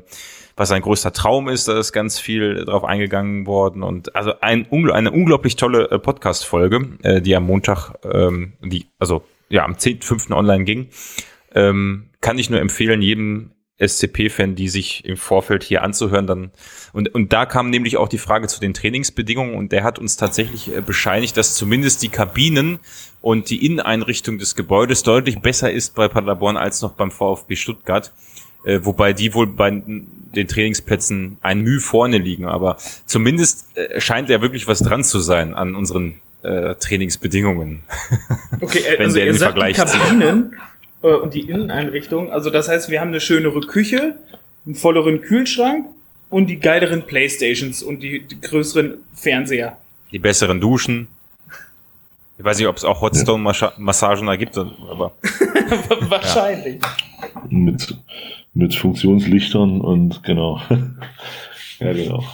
was 0.57 0.69
sein 0.69 0.83
größter 0.83 1.13
Traum 1.13 1.49
ist, 1.49 1.67
da 1.67 1.77
ist 1.77 1.93
ganz 1.93 2.21
viel 2.21 2.65
drauf 2.65 2.85
eingegangen 2.85 3.47
worden. 3.49 3.83
Und 3.83 4.15
also 4.15 4.35
ein, 4.41 4.69
eine 4.71 5.11
unglaublich 5.11 5.57
tolle 5.57 5.91
äh, 5.91 5.99
Podcast-Folge, 5.99 6.99
äh, 7.03 7.21
die 7.21 7.35
am 7.35 7.47
Montag, 7.47 7.95
ähm, 8.05 8.53
die, 8.63 8.87
also 9.01 9.25
ja, 9.49 9.65
am 9.65 9.73
10.5. 9.73 10.33
online 10.33 10.65
ging. 10.65 10.89
Ähm, 11.53 12.11
kann 12.21 12.39
ich 12.39 12.49
nur 12.49 12.61
empfehlen, 12.61 13.03
jedem 13.03 13.51
SCP-Fan, 13.79 14.55
die 14.55 14.69
sich 14.69 15.05
im 15.05 15.17
Vorfeld 15.17 15.65
hier 15.65 15.83
anzuhören, 15.83 16.27
dann 16.27 16.51
und 16.93 17.13
und 17.13 17.33
da 17.33 17.45
kam 17.45 17.71
nämlich 17.71 17.97
auch 17.97 18.09
die 18.09 18.19
Frage 18.19 18.47
zu 18.47 18.61
den 18.61 18.73
Trainingsbedingungen 18.73 19.55
und 19.55 19.73
der 19.73 19.83
hat 19.83 19.99
uns 19.99 20.17
tatsächlich 20.17 20.75
äh, 20.75 20.81
bescheinigt, 20.81 21.37
dass 21.37 21.57
zumindest 21.57 22.03
die 22.03 22.09
Kabinen 22.09 22.79
und 23.21 23.51
die 23.51 23.67
Inneneinrichtung 23.67 24.39
des 24.39 24.55
Gebäudes 24.55 25.03
deutlich 25.03 25.41
besser 25.41 25.73
ist 25.73 25.95
bei 25.97 26.07
Paderborn 26.09 26.57
als 26.57 26.83
noch 26.83 26.93
beim 26.93 27.11
VfB 27.11 27.57
Stuttgart, 27.57 28.13
äh, 28.65 28.81
wobei 28.83 29.13
die 29.13 29.35
wohl 29.35 29.49
bei 29.49 29.71
den 29.71 30.49
Trainingsplätzen 30.49 31.39
ein 31.41 31.61
Mühe 31.61 31.81
vorne 31.81 32.19
liegen, 32.19 32.47
aber 32.47 32.77
zumindest 33.07 33.77
äh, 33.77 34.01
scheint 34.01 34.29
ja 34.29 34.41
wirklich 34.41 34.69
was 34.69 34.79
dran 34.79 35.03
zu 35.03 35.19
sein 35.19 35.53
an 35.53 35.75
unseren 35.75 36.21
äh, 36.45 36.75
Trainingsbedingungen. 36.77 37.83
Okay, 38.61 38.79
äh, 38.87 38.99
wenn 38.99 39.07
also 39.07 39.19
ihr 39.19 39.35
sagt, 39.35 39.59
die 39.59 39.73
Kabinen 39.73 40.55
und 41.09 41.35
die 41.35 41.49
Inneneinrichtung. 41.49 42.33
Also 42.33 42.51
das 42.51 42.69
heißt, 42.69 42.91
wir 42.91 43.01
haben 43.01 43.09
eine 43.09 43.21
schönere 43.21 43.61
Küche, 43.61 44.17
einen 44.65 44.75
volleren 44.75 45.21
Kühlschrank 45.21 45.87
und 46.31 46.47
die 46.47 46.59
geileren 46.59 47.03
Playstations 47.03 47.83
und 47.83 48.01
die, 48.03 48.27
die 48.27 48.41
größeren 48.41 48.95
Fernseher. 49.15 49.77
Die 50.11 50.19
besseren 50.19 50.61
Duschen. 50.61 51.09
Ich 52.37 52.45
weiß 52.45 52.59
nicht, 52.59 52.67
ob 52.67 52.77
es 52.77 52.85
auch 52.85 53.01
Hotstone-Massagen 53.01 54.27
da 54.27 54.37
gibt, 54.37 54.59
aber. 54.59 55.13
Wahrscheinlich. 56.09 56.83
Ja. 56.83 57.43
Mit, 57.49 57.97
mit 58.55 58.75
Funktionslichtern 58.75 59.81
und 59.81 60.23
genau. 60.25 60.61
ja, 61.79 61.93
genau. 61.93 62.25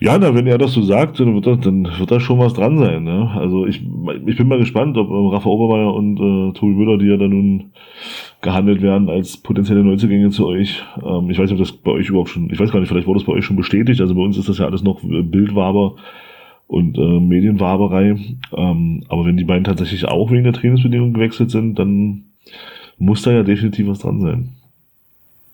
Ja, 0.00 0.18
na, 0.18 0.34
wenn 0.34 0.46
er 0.46 0.58
das 0.58 0.72
so 0.72 0.82
sagt, 0.82 1.20
dann 1.20 1.34
wird 1.34 1.46
da, 1.46 1.56
dann 1.56 1.88
wird 1.98 2.10
da 2.10 2.20
schon 2.20 2.38
was 2.38 2.52
dran 2.52 2.78
sein. 2.78 3.04
Ne? 3.04 3.30
Also 3.34 3.66
ich, 3.66 3.82
ich 4.26 4.36
bin 4.36 4.48
mal 4.48 4.58
gespannt, 4.58 4.96
ob 4.98 5.08
ähm, 5.10 5.28
Rafa 5.28 5.48
Obermeier 5.48 5.94
und 5.94 6.16
äh, 6.18 6.52
Tobi 6.52 6.74
Müller, 6.74 6.98
die 6.98 7.06
ja 7.06 7.16
dann 7.16 7.30
nun 7.30 7.70
gehandelt 8.42 8.82
werden 8.82 9.08
als 9.08 9.38
potenzielle 9.38 9.82
Neuzugänge 9.82 10.30
zu 10.30 10.46
euch. 10.46 10.82
Ähm, 11.02 11.30
ich 11.30 11.38
weiß 11.38 11.50
nicht, 11.50 11.60
ob 11.60 11.66
das 11.66 11.72
bei 11.72 11.92
euch 11.92 12.08
überhaupt 12.08 12.28
schon, 12.28 12.50
ich 12.50 12.60
weiß 12.60 12.70
gar 12.70 12.80
nicht, 12.80 12.88
vielleicht 12.88 13.06
wurde 13.06 13.20
das 13.20 13.26
bei 13.26 13.32
euch 13.32 13.44
schon 13.44 13.56
bestätigt. 13.56 14.00
Also 14.00 14.14
bei 14.14 14.22
uns 14.22 14.36
ist 14.36 14.48
das 14.48 14.58
ja 14.58 14.66
alles 14.66 14.82
noch 14.82 15.02
äh, 15.02 15.22
Bildwaber 15.22 15.96
und 16.66 16.98
äh, 16.98 17.20
Medienwaberei. 17.20 18.16
Ähm, 18.54 19.04
aber 19.08 19.24
wenn 19.24 19.36
die 19.36 19.44
beiden 19.44 19.64
tatsächlich 19.64 20.04
auch 20.06 20.30
wegen 20.30 20.44
der 20.44 20.52
Trainingsbedingungen 20.52 21.14
gewechselt 21.14 21.50
sind, 21.50 21.78
dann 21.78 22.24
muss 22.98 23.22
da 23.22 23.32
ja 23.32 23.42
definitiv 23.42 23.88
was 23.88 24.00
dran 24.00 24.20
sein. 24.20 24.50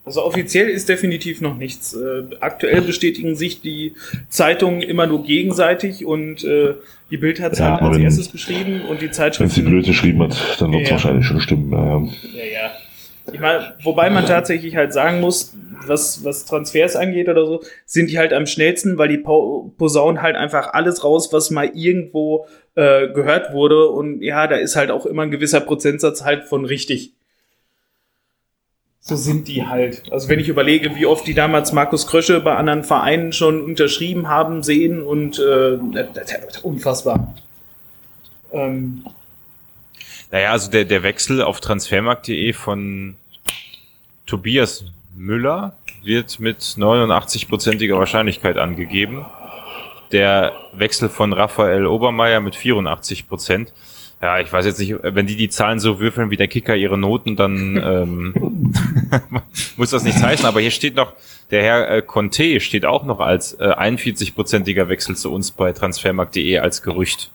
Also 0.05 0.25
offiziell 0.25 0.69
ist 0.69 0.89
definitiv 0.89 1.41
noch 1.41 1.57
nichts. 1.57 1.95
Äh, 1.95 2.25
aktuell 2.41 2.83
bestätigen 2.83 3.37
sich 3.37 3.61
die 3.61 3.95
Zeitungen 4.29 4.83
immer 4.83 5.07
nur 5.07 5.23
gegenseitig 5.23 6.05
und 6.05 6.43
äh, 6.43 6.75
die 7.11 7.19
Bild 7.19 7.41
hat 7.41 7.53
es 7.53 7.61
ja, 7.61 7.73
halt 7.73 7.83
als 7.83 7.97
wenn, 7.97 8.03
erstes 8.03 8.33
geschrieben 8.33 8.83
und 8.89 9.01
die 9.01 9.13
Zeitschrift. 9.13 9.57
Wenn 9.57 9.65
sie 9.65 9.69
blöd 9.69 9.87
geschrieben 9.87 10.23
hat, 10.25 10.61
dann 10.61 10.73
wird 10.73 10.83
es 10.83 10.89
ja, 10.89 10.95
wahrscheinlich 10.97 11.27
schon 11.27 11.41
stimmen. 11.41 11.71
Ja, 11.73 11.99
ja. 12.35 12.45
ja. 12.45 12.71
Ich 13.33 13.39
meine, 13.39 13.75
wobei 13.85 14.11
man 14.11 14.27
tatsächlich 14.27 14.75
halt 14.75 14.93
sagen 14.93 15.21
muss, 15.21 15.55
was, 15.87 16.25
was 16.25 16.45
Transfers 16.45 16.97
angeht 16.97 17.29
oder 17.29 17.47
so, 17.47 17.63
sind 17.87 18.11
die 18.11 18.19
halt 18.19 18.33
am 18.33 18.47
schnellsten, 18.47 18.99
weil 18.99 19.09
die 19.09 19.19
posaunen 19.19 20.23
halt 20.23 20.35
einfach 20.35 20.73
alles 20.73 21.05
raus, 21.05 21.33
was 21.33 21.51
mal 21.51 21.71
irgendwo 21.75 22.47
äh, 22.75 23.09
gehört 23.09 23.53
wurde. 23.53 23.89
Und 23.89 24.23
ja, 24.23 24.49
da 24.49 24.57
ist 24.57 24.75
halt 24.75 24.91
auch 24.91 25.07
immer 25.07 25.23
ein 25.23 25.31
gewisser 25.31 25.61
Prozentsatz 25.61 26.25
halt 26.25 26.45
von 26.45 26.65
richtig 26.65 27.13
so 29.05 29.17
sind 29.17 29.49
die 29.49 29.67
halt. 29.67 30.11
Also 30.13 30.29
wenn 30.29 30.39
ich 30.39 30.49
überlege, 30.49 30.95
wie 30.95 31.07
oft 31.07 31.27
die 31.27 31.35
damals 31.35 31.73
Markus 31.73 32.07
Krösche 32.07 32.41
bei 32.41 32.55
anderen 32.55 32.85
Vereinen 32.85 33.33
schon 33.33 33.61
unterschrieben 33.61 34.29
haben, 34.29 34.63
sehen 34.63 35.03
und 35.03 35.41
äh, 35.41 35.77
das, 36.15 36.59
unfassbar. 36.63 37.35
Ähm. 38.53 39.05
Naja, 40.31 40.53
also 40.53 40.71
der, 40.71 40.85
der 40.85 41.03
Wechsel 41.03 41.43
auf 41.43 41.61
transfermarkt.de 41.61 42.53
von 42.53 43.17
Tobias 44.25 44.85
Müller 45.17 45.77
wird 46.05 46.39
mit 46.39 46.61
89-prozentiger 46.61 47.99
Wahrscheinlichkeit 47.99 48.57
angegeben. 48.57 49.27
Der 50.13 50.53
Wechsel 50.75 51.09
von 51.09 51.33
Raphael 51.33 51.87
Obermeier 51.87 52.41
mit 52.41 52.55
84 52.55 53.29
Prozent. 53.29 53.73
Ja, 54.23 54.39
ich 54.39 54.53
weiß 54.53 54.65
jetzt 54.65 54.79
nicht, 54.79 54.95
wenn 55.03 55.27
die 55.27 55.35
die 55.35 55.49
Zahlen 55.49 55.81
so 55.81 55.99
würfeln 55.99 56.31
wie 56.31 56.37
der 56.37 56.47
Kicker 56.47 56.77
ihre 56.77 56.97
Noten, 56.97 57.35
dann 57.35 57.77
ähm, 57.77 58.73
muss 59.77 59.91
das 59.91 60.05
nichts 60.05 60.23
heißen. 60.23 60.47
Aber 60.47 60.61
hier 60.61 60.71
steht 60.71 60.95
noch, 60.95 61.13
der 61.51 61.65
Herr 61.65 61.91
äh, 61.91 62.03
Conte 62.03 62.61
steht 62.61 62.87
auch 62.87 63.03
noch 63.03 63.19
als 63.19 63.55
äh, 63.55 63.65
41-prozentiger 63.65 64.89
Wechsel 64.89 65.17
zu 65.17 65.33
uns 65.33 65.51
bei 65.51 65.73
transfermarkt.de 65.73 66.59
als 66.59 66.83
Gerücht. 66.83 67.33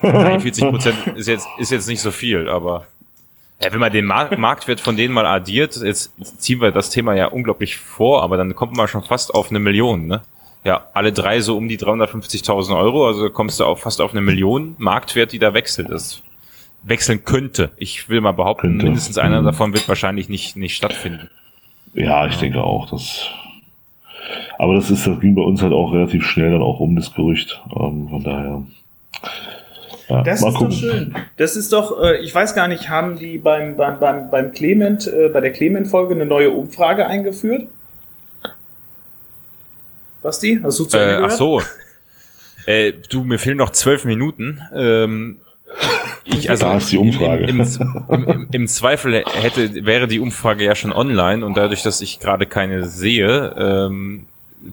41 0.00 0.64
Prozent 0.64 0.96
ist 1.16 1.28
jetzt, 1.28 1.46
ist 1.58 1.70
jetzt 1.70 1.86
nicht 1.86 2.00
so 2.00 2.10
viel, 2.10 2.48
aber 2.48 2.86
ja, 3.62 3.70
wenn 3.70 3.78
man 3.78 3.92
den 3.92 4.06
Mar 4.06 4.36
Marktwert 4.36 4.80
von 4.80 4.96
denen 4.96 5.12
mal 5.12 5.26
addiert, 5.26 5.76
jetzt 5.76 6.12
ziehen 6.40 6.60
wir 6.62 6.72
das 6.72 6.88
Thema 6.88 7.14
ja 7.14 7.26
unglaublich 7.26 7.76
vor, 7.76 8.22
aber 8.22 8.38
dann 8.38 8.56
kommt 8.56 8.74
man 8.74 8.88
schon 8.88 9.04
fast 9.04 9.34
auf 9.34 9.50
eine 9.50 9.60
Million, 9.60 10.06
ne? 10.06 10.22
Ja, 10.64 10.86
alle 10.94 11.12
drei 11.12 11.40
so 11.40 11.56
um 11.56 11.68
die 11.68 11.78
350.000 11.78 12.78
Euro, 12.78 13.06
also 13.06 13.30
kommst 13.30 13.58
du 13.58 13.64
auch 13.64 13.78
fast 13.78 14.00
auf 14.00 14.12
eine 14.12 14.20
Million 14.20 14.76
Marktwert, 14.78 15.32
die 15.32 15.38
da 15.40 15.54
wechselt. 15.54 15.90
Das 15.90 16.22
wechseln 16.82 17.24
könnte. 17.24 17.70
Ich 17.76 18.08
will 18.08 18.20
mal 18.20 18.32
behaupten, 18.32 18.68
könnte. 18.68 18.84
mindestens 18.84 19.18
einer 19.18 19.40
mhm. 19.40 19.46
davon 19.46 19.72
wird 19.72 19.88
wahrscheinlich 19.88 20.28
nicht, 20.28 20.56
nicht 20.56 20.76
stattfinden. 20.76 21.30
Ja, 21.94 22.26
ich 22.26 22.34
ja. 22.34 22.40
denke 22.40 22.62
auch, 22.62 22.90
dass. 22.90 23.28
Aber 24.58 24.74
das 24.74 24.90
ist, 24.90 25.06
das 25.06 25.18
ging 25.20 25.34
bei 25.34 25.42
uns 25.42 25.62
halt 25.62 25.72
auch 25.72 25.92
relativ 25.92 26.24
schnell 26.24 26.52
dann 26.52 26.62
auch 26.62 26.78
um 26.80 26.94
das 26.94 27.12
Gerücht. 27.12 27.60
Ähm, 27.74 28.08
von 28.08 28.22
daher. 28.22 28.62
Ja, 30.08 30.22
das 30.22 30.42
ist 30.42 30.54
gucken. 30.54 30.70
doch 30.70 30.76
schön. 30.76 31.14
Das 31.36 31.56
ist 31.56 31.72
doch, 31.72 32.00
äh, 32.00 32.18
ich 32.18 32.34
weiß 32.34 32.54
gar 32.54 32.68
nicht, 32.68 32.88
haben 32.88 33.18
die 33.18 33.38
beim, 33.38 33.76
beim, 33.76 33.98
beim, 33.98 34.30
beim 34.30 34.52
Clement, 34.52 35.06
äh, 35.06 35.28
bei 35.28 35.40
der 35.40 35.52
Clement-Folge 35.52 36.14
eine 36.14 36.26
neue 36.26 36.50
Umfrage 36.50 37.06
eingeführt? 37.06 37.68
Basti, 40.22 40.60
hast 40.62 40.78
du 40.78 40.84
zu 40.84 40.98
äh, 40.98 41.20
Ach 41.22 41.30
so. 41.30 41.62
Äh, 42.66 42.92
du, 43.08 43.24
mir 43.24 43.38
fehlen 43.38 43.56
noch 43.56 43.70
zwölf 43.70 44.04
Minuten. 44.04 44.60
Ähm, 44.74 45.40
ich, 46.24 46.48
also 46.50 46.66
da 46.66 46.76
ist 46.76 46.92
die 46.92 46.98
Umfrage. 46.98 47.44
Im, 47.44 47.60
im, 47.60 48.24
im, 48.28 48.48
Im, 48.52 48.68
Zweifel 48.68 49.24
hätte, 49.26 49.84
wäre 49.84 50.06
die 50.06 50.20
Umfrage 50.20 50.64
ja 50.64 50.74
schon 50.74 50.92
online 50.92 51.44
und 51.44 51.56
dadurch, 51.56 51.82
dass 51.82 52.00
ich 52.00 52.20
gerade 52.20 52.46
keine 52.46 52.86
sehe, 52.86 53.54
ähm, 53.58 54.26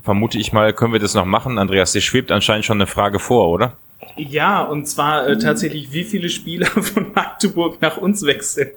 vermute 0.04 0.38
ich 0.38 0.54
mal, 0.54 0.74
können 0.74 0.94
wir 0.94 1.00
das 1.00 1.16
noch 1.16 1.26
machen. 1.26 1.58
Andreas, 1.58 1.94
dir 1.94 2.02
schwebt 2.02 2.32
anscheinend 2.32 2.66
schon 2.66 2.78
eine 2.78 2.88
Frage 2.88 3.18
vor, 3.18 3.50
oder? 3.50 3.78
Ja, 4.18 4.62
und 4.62 4.88
zwar 4.88 5.28
äh, 5.28 5.38
tatsächlich, 5.40 5.92
wie 5.92 6.04
viele 6.04 6.30
Spieler 6.30 6.68
von 6.68 7.12
Magdeburg 7.14 7.82
nach 7.82 7.98
uns 7.98 8.26
wechseln. 8.26 8.70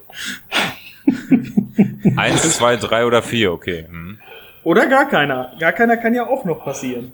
Eins, 2.15 2.57
zwei, 2.57 2.77
drei 2.77 3.05
oder 3.05 3.21
vier, 3.21 3.51
okay. 3.51 3.85
Hm. 3.89 4.17
Oder 4.63 4.87
gar 4.87 5.07
keiner. 5.07 5.51
Gar 5.59 5.73
keiner 5.73 5.97
kann 5.97 6.13
ja 6.13 6.27
auch 6.27 6.45
noch 6.45 6.63
passieren. 6.63 7.11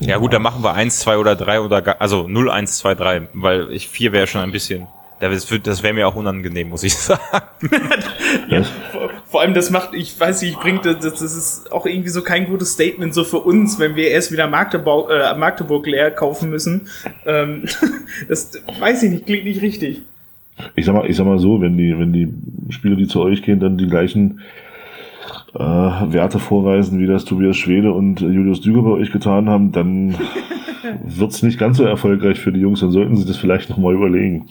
Ja 0.00 0.16
gut, 0.16 0.32
dann 0.32 0.42
machen 0.42 0.64
wir 0.64 0.72
eins, 0.72 0.98
zwei 1.00 1.18
oder 1.18 1.36
drei 1.36 1.60
oder 1.60 1.82
gar, 1.82 2.00
also 2.00 2.26
0, 2.26 2.50
1, 2.50 2.78
2, 2.78 2.94
3, 2.94 3.28
weil 3.34 3.70
ich 3.70 3.86
vier 3.86 4.12
wäre 4.12 4.26
schon 4.26 4.40
ein 4.40 4.50
bisschen, 4.50 4.86
das, 5.20 5.46
das 5.62 5.82
wäre 5.82 5.92
mir 5.92 6.08
auch 6.08 6.16
unangenehm, 6.16 6.70
muss 6.70 6.82
ich 6.82 6.94
sagen. 6.96 7.20
ja, 8.48 8.62
vor, 8.62 9.10
vor, 9.28 9.40
allem 9.42 9.52
das 9.52 9.70
macht, 9.70 9.92
ich 9.92 10.18
weiß 10.18 10.40
nicht, 10.40 10.58
bringt 10.58 10.86
das, 10.86 11.00
das 11.00 11.20
ist 11.20 11.70
auch 11.70 11.84
irgendwie 11.84 12.08
so 12.08 12.22
kein 12.22 12.46
gutes 12.46 12.72
Statement 12.72 13.12
so 13.12 13.24
für 13.24 13.40
uns, 13.40 13.78
wenn 13.78 13.94
wir 13.94 14.08
erst 14.08 14.32
wieder 14.32 14.46
Magdeburg, 14.46 15.10
äh, 15.10 15.36
Magdeburg 15.36 15.86
leer 15.86 16.10
kaufen 16.10 16.48
müssen. 16.48 16.88
Ähm, 17.26 17.64
das 18.28 18.52
weiß 18.78 19.02
ich 19.02 19.10
nicht, 19.10 19.26
klingt 19.26 19.44
nicht 19.44 19.60
richtig. 19.60 20.00
Ich 20.76 20.86
sag 20.86 20.94
mal, 20.94 21.08
ich 21.08 21.16
sag 21.16 21.26
mal 21.26 21.38
so, 21.38 21.60
wenn 21.60 21.76
die, 21.76 21.98
wenn 21.98 22.12
die 22.14 22.32
Spieler, 22.72 22.96
die 22.96 23.06
zu 23.06 23.20
euch 23.20 23.42
gehen, 23.42 23.60
dann 23.60 23.76
die 23.76 23.88
gleichen 23.88 24.40
äh, 25.54 25.58
Werte 25.58 26.38
vorweisen, 26.38 26.98
wie 26.98 27.06
das 27.06 27.24
Tobias 27.24 27.56
Schwede 27.56 27.92
und 27.92 28.20
Julius 28.20 28.60
Düger 28.60 28.82
bei 28.82 28.90
euch 28.90 29.10
getan 29.10 29.48
haben, 29.48 29.72
dann 29.72 30.16
wird's 31.04 31.42
nicht 31.42 31.58
ganz 31.58 31.78
so 31.78 31.84
erfolgreich 31.84 32.38
für 32.38 32.52
die 32.52 32.60
Jungs. 32.60 32.80
Dann 32.80 32.92
sollten 32.92 33.16
sie 33.16 33.26
das 33.26 33.36
vielleicht 33.36 33.70
nochmal 33.70 33.94
überlegen. 33.94 34.46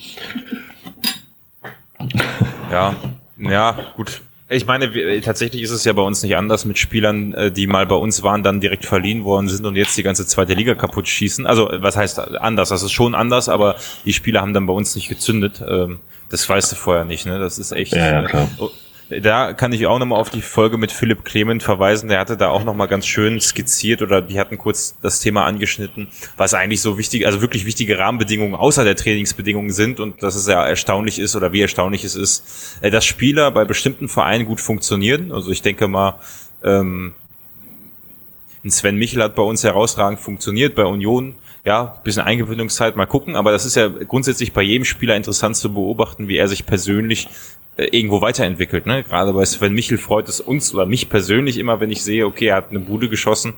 Ja, 2.71 2.95
ja, 3.37 3.77
gut. 3.95 4.21
Ich 4.51 4.65
meine, 4.65 4.95
wir, 4.95 5.21
tatsächlich 5.21 5.61
ist 5.61 5.69
es 5.69 5.85
ja 5.85 5.93
bei 5.93 6.01
uns 6.01 6.23
nicht 6.23 6.35
anders 6.35 6.65
mit 6.65 6.79
Spielern, 6.79 7.33
äh, 7.33 7.51
die 7.51 7.67
mal 7.67 7.85
bei 7.85 7.95
uns 7.95 8.23
waren, 8.23 8.41
dann 8.41 8.59
direkt 8.59 8.83
verliehen 8.83 9.23
worden 9.23 9.47
sind 9.47 9.65
und 9.65 9.75
jetzt 9.75 9.95
die 9.95 10.01
ganze 10.01 10.25
zweite 10.25 10.55
Liga 10.55 10.73
kaputt 10.73 11.07
schießen. 11.07 11.45
Also, 11.45 11.69
was 11.71 11.95
heißt 11.95 12.19
anders? 12.39 12.69
Das 12.69 12.81
ist 12.81 12.91
schon 12.91 13.13
anders, 13.13 13.47
aber 13.47 13.75
die 14.05 14.13
Spieler 14.13 14.41
haben 14.41 14.55
dann 14.55 14.65
bei 14.65 14.73
uns 14.73 14.95
nicht 14.95 15.07
gezündet. 15.07 15.61
Ähm, 15.67 15.99
das 16.29 16.49
weißt 16.49 16.71
du 16.71 16.75
vorher 16.75 17.05
nicht, 17.05 17.27
ne? 17.27 17.37
Das 17.37 17.59
ist 17.59 17.71
echt. 17.71 17.93
Ja, 17.93 18.11
ja 18.11 18.23
klar. 18.23 18.49
Äh, 18.59 18.65
da 19.09 19.53
kann 19.53 19.73
ich 19.73 19.87
auch 19.87 19.97
nochmal 19.97 20.19
auf 20.19 20.29
die 20.29 20.41
Folge 20.41 20.77
mit 20.77 20.91
Philipp 20.91 21.25
Clement 21.25 21.63
verweisen. 21.63 22.09
Der 22.09 22.19
hatte 22.19 22.37
da 22.37 22.49
auch 22.49 22.63
nochmal 22.63 22.87
ganz 22.87 23.07
schön 23.07 23.41
skizziert 23.41 24.03
oder 24.03 24.21
die 24.21 24.39
hatten 24.39 24.57
kurz 24.57 24.95
das 25.01 25.19
Thema 25.19 25.45
angeschnitten, 25.45 26.09
was 26.37 26.53
eigentlich 26.53 26.81
so 26.81 26.97
wichtig, 26.97 27.25
also 27.25 27.41
wirklich 27.41 27.65
wichtige 27.65 27.97
Rahmenbedingungen 27.97 28.53
außer 28.53 28.83
der 28.83 28.95
Trainingsbedingungen 28.95 29.71
sind 29.71 29.99
und 29.99 30.21
dass 30.21 30.35
es 30.35 30.47
ja 30.47 30.63
erstaunlich 30.63 31.17
ist 31.17 31.35
oder 31.35 31.51
wie 31.51 31.61
erstaunlich 31.61 32.03
es 32.03 32.15
ist, 32.15 32.77
äh, 32.81 32.91
dass 32.91 33.05
Spieler 33.05 33.49
bei 33.51 33.65
bestimmten 33.65 34.09
Vereinen 34.09 34.45
gut 34.45 34.61
funktionieren. 34.61 35.31
Also 35.31 35.49
ich 35.49 35.63
denke 35.63 35.87
mal, 35.87 36.19
ähm, 36.63 37.13
Sven 38.67 38.97
Michel 38.97 39.23
hat 39.23 39.35
bei 39.35 39.43
uns 39.43 39.63
herausragend 39.63 40.19
funktioniert, 40.19 40.75
bei 40.75 40.83
Union 40.83 41.33
ja, 41.65 41.99
bisschen 42.03 42.23
Eingewöhnungszeit, 42.23 42.95
mal 42.95 43.05
gucken, 43.05 43.35
aber 43.35 43.51
das 43.51 43.65
ist 43.65 43.75
ja 43.75 43.87
grundsätzlich 43.87 44.53
bei 44.53 44.61
jedem 44.61 44.85
Spieler 44.85 45.15
interessant 45.15 45.55
zu 45.55 45.73
beobachten, 45.73 46.27
wie 46.27 46.37
er 46.37 46.47
sich 46.47 46.65
persönlich 46.65 47.27
äh, 47.77 47.85
irgendwo 47.85 48.21
weiterentwickelt. 48.21 48.85
Ne? 48.85 49.03
Gerade 49.03 49.33
bei 49.33 49.45
Sven 49.45 49.73
Michel 49.73 49.97
freut 49.97 50.29
es 50.29 50.39
uns 50.39 50.73
oder 50.73 50.85
mich 50.85 51.09
persönlich 51.09 51.57
immer, 51.57 51.79
wenn 51.79 51.91
ich 51.91 52.03
sehe, 52.03 52.25
okay, 52.25 52.47
er 52.47 52.57
hat 52.57 52.69
eine 52.69 52.79
Bude 52.79 53.09
geschossen, 53.09 53.53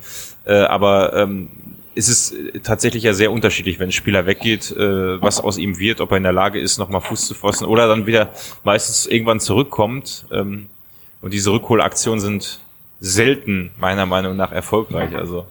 äh, 0.46 0.54
aber 0.54 1.14
ähm, 1.16 1.50
ist 1.94 2.08
es 2.08 2.34
tatsächlich 2.64 3.04
ja 3.04 3.14
sehr 3.14 3.32
unterschiedlich, 3.32 3.80
wenn 3.80 3.90
ein 3.90 3.94
Spieler 3.94 4.26
weggeht, 4.26 4.72
äh, 4.72 5.22
was 5.22 5.40
aus 5.40 5.58
ihm 5.58 5.78
wird, 5.78 6.02
ob 6.02 6.12
er 6.12 6.18
in 6.18 6.24
der 6.24 6.32
Lage 6.32 6.60
ist, 6.60 6.78
nochmal 6.78 7.02
Fuß 7.02 7.28
zu 7.28 7.34
fassen 7.34 7.66
oder 7.66 7.88
dann 7.88 8.06
wieder 8.06 8.30
meistens 8.64 9.08
irgendwann 9.08 9.40
zurückkommt. 9.40 10.26
Ähm, 10.32 10.68
und 11.22 11.34
diese 11.34 11.52
Rückholaktionen 11.52 12.20
sind 12.20 12.62
selten, 13.00 13.72
meiner 13.78 14.06
Meinung 14.06 14.36
nach, 14.36 14.52
erfolgreich. 14.52 15.16
Also, 15.16 15.46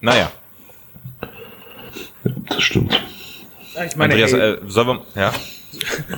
naja. 0.00 0.30
Das 2.48 2.62
stimmt. 2.62 3.00
Ich 3.86 3.96
meine, 3.96 4.14
Andreas, 4.14 4.32
ey, 4.32 4.52
äh, 4.52 4.58
sollen 4.66 4.88
wir, 4.88 5.02
ja? 5.14 5.32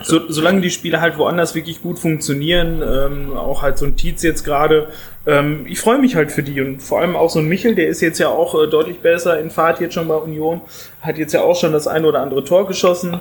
so, 0.02 0.28
solange 0.28 0.60
die 0.60 0.70
Spiele 0.70 1.00
halt 1.00 1.16
woanders 1.18 1.54
wirklich 1.54 1.80
gut 1.82 1.98
funktionieren, 1.98 2.82
ähm, 2.82 3.36
auch 3.36 3.62
halt 3.62 3.78
so 3.78 3.86
ein 3.86 3.96
Tietz 3.96 4.22
jetzt 4.22 4.44
gerade, 4.44 4.88
ähm, 5.26 5.64
ich 5.68 5.78
freue 5.78 5.98
mich 5.98 6.16
halt 6.16 6.32
für 6.32 6.42
die 6.42 6.60
und 6.60 6.82
vor 6.82 7.00
allem 7.00 7.14
auch 7.14 7.30
so 7.30 7.38
ein 7.38 7.46
Michel, 7.46 7.74
der 7.74 7.88
ist 7.88 8.00
jetzt 8.00 8.18
ja 8.18 8.28
auch 8.28 8.60
äh, 8.60 8.68
deutlich 8.68 8.98
besser 8.98 9.38
in 9.38 9.50
Fahrt 9.50 9.80
jetzt 9.80 9.94
schon 9.94 10.08
bei 10.08 10.16
Union, 10.16 10.60
hat 11.00 11.18
jetzt 11.18 11.32
ja 11.32 11.42
auch 11.42 11.56
schon 11.56 11.72
das 11.72 11.86
ein 11.86 12.04
oder 12.04 12.20
andere 12.20 12.44
Tor 12.44 12.66
geschossen. 12.66 13.20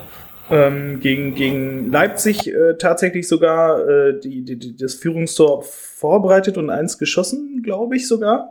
Ähm, 0.50 1.00
gegen, 1.00 1.34
gegen 1.34 1.90
Leipzig 1.90 2.46
äh, 2.48 2.74
tatsächlich 2.78 3.26
sogar 3.26 3.88
äh, 3.88 4.20
die, 4.20 4.44
die, 4.44 4.58
die, 4.58 4.76
das 4.76 4.94
Führungstor 4.94 5.62
vorbereitet 5.62 6.58
und 6.58 6.68
eins 6.68 6.98
geschossen, 6.98 7.62
glaube 7.62 7.96
ich 7.96 8.06
sogar. 8.06 8.50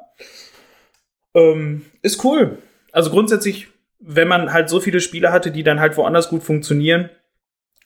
Ähm, 1.35 1.83
ist 2.01 2.23
cool. 2.25 2.57
Also 2.91 3.11
grundsätzlich, 3.11 3.67
wenn 4.05 4.27
man 4.27 4.53
halt 4.53 4.69
so 4.69 4.79
viele 4.79 4.99
Spiele 4.99 5.31
hatte, 5.31 5.51
die 5.51 5.63
dann 5.63 5.79
halt 5.79 5.97
woanders 5.97 6.29
gut 6.29 6.43
funktionieren, 6.43 7.09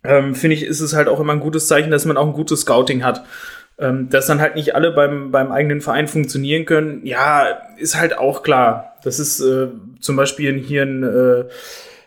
ähm, 0.03 0.35
finde 0.35 0.55
ich, 0.55 0.63
ist 0.63 0.81
es 0.81 0.93
halt 0.93 1.07
auch 1.07 1.19
immer 1.19 1.33
ein 1.33 1.39
gutes 1.39 1.67
Zeichen, 1.67 1.91
dass 1.91 2.05
man 2.05 2.17
auch 2.17 2.27
ein 2.27 2.33
gutes 2.33 2.61
Scouting 2.61 3.03
hat. 3.03 3.25
Ähm, 3.79 4.09
dass 4.09 4.25
dann 4.25 4.41
halt 4.41 4.55
nicht 4.55 4.73
alle 4.73 4.91
beim, 4.91 5.29
beim 5.31 5.51
eigenen 5.51 5.81
Verein 5.81 6.07
funktionieren 6.07 6.65
können, 6.65 7.05
ja, 7.05 7.59
ist 7.77 7.95
halt 7.95 8.17
auch 8.17 8.41
klar. 8.41 8.97
Das 9.03 9.19
ist 9.19 9.39
äh, 9.39 9.67
zum 9.99 10.15
Beispiel 10.15 10.57
hier 10.57 10.81
ein, 10.81 11.03
äh, 11.03 11.45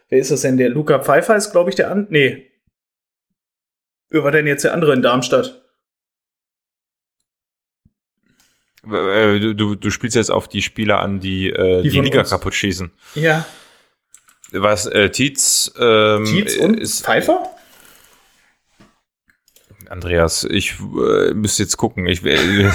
wer 0.08 0.18
ist 0.18 0.32
das 0.32 0.40
denn? 0.40 0.56
Der 0.56 0.68
Luca 0.68 0.98
Pfeiffer 0.98 1.36
ist, 1.36 1.52
glaube 1.52 1.70
ich, 1.70 1.76
der 1.76 1.90
an. 1.92 2.08
Nee. 2.10 2.50
Wer 4.08 4.24
war 4.24 4.32
denn 4.32 4.48
jetzt 4.48 4.64
der 4.64 4.74
andere 4.74 4.92
in 4.94 5.02
Darmstadt? 5.02 5.62
Äh, 8.84 9.54
du, 9.54 9.76
du 9.76 9.90
spielst 9.90 10.16
jetzt 10.16 10.30
auf 10.30 10.48
die 10.48 10.62
Spieler 10.62 10.98
an, 10.98 11.20
die 11.20 11.50
äh, 11.50 11.82
die, 11.82 11.90
die 11.90 12.00
Liga 12.00 12.20
uns. 12.20 12.30
kaputt 12.30 12.54
schießen. 12.54 12.90
Ja. 13.14 13.46
Was, 14.52 14.86
äh, 14.86 15.10
Tietz, 15.10 15.72
ähm, 15.78 16.24
Tietz 16.24 16.56
und 16.56 16.78
ist, 16.78 17.04
Pfeiffer? 17.04 17.50
Andreas. 19.88 20.44
Ich 20.44 20.74
äh, 20.80 21.34
müsste 21.34 21.64
jetzt 21.64 21.76
gucken. 21.76 22.06
Ich, 22.06 22.24
äh, 22.24 22.36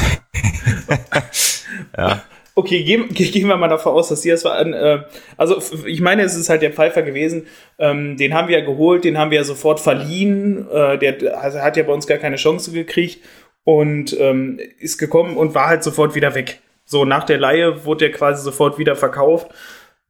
ja. 1.97 2.23
Okay, 2.57 2.83
gehen, 2.83 3.09
gehen 3.13 3.47
wir 3.47 3.57
mal 3.57 3.67
davon 3.67 3.93
aus, 3.93 4.09
dass 4.09 4.21
sie 4.21 4.29
das 4.29 4.43
war. 4.45 4.59
Äh, 4.65 5.03
also 5.37 5.61
ich 5.85 6.01
meine, 6.01 6.23
es 6.23 6.35
ist 6.35 6.49
halt 6.49 6.61
der 6.61 6.71
Pfeifer 6.71 7.01
gewesen. 7.01 7.47
Ähm, 7.79 8.17
den 8.17 8.33
haben 8.33 8.47
wir 8.47 8.59
ja 8.59 8.65
geholt, 8.65 9.03
den 9.03 9.17
haben 9.17 9.31
wir 9.31 9.39
ja 9.39 9.43
sofort 9.43 9.79
verliehen. 9.79 10.67
Äh, 10.69 10.97
der 10.97 11.41
also 11.41 11.59
hat 11.59 11.77
ja 11.77 11.83
bei 11.83 11.93
uns 11.93 12.07
gar 12.07 12.17
keine 12.17 12.37
Chance 12.37 12.71
gekriegt 12.71 13.23
und 13.63 14.17
ähm, 14.19 14.59
ist 14.79 14.97
gekommen 14.97 15.37
und 15.37 15.55
war 15.55 15.67
halt 15.67 15.83
sofort 15.83 16.15
wieder 16.15 16.35
weg. 16.35 16.61
So 16.85 17.03
nach 17.03 17.23
der 17.23 17.37
Laie 17.37 17.85
wurde 17.85 18.05
er 18.05 18.11
quasi 18.11 18.43
sofort 18.43 18.77
wieder 18.77 18.95
verkauft. 18.95 19.47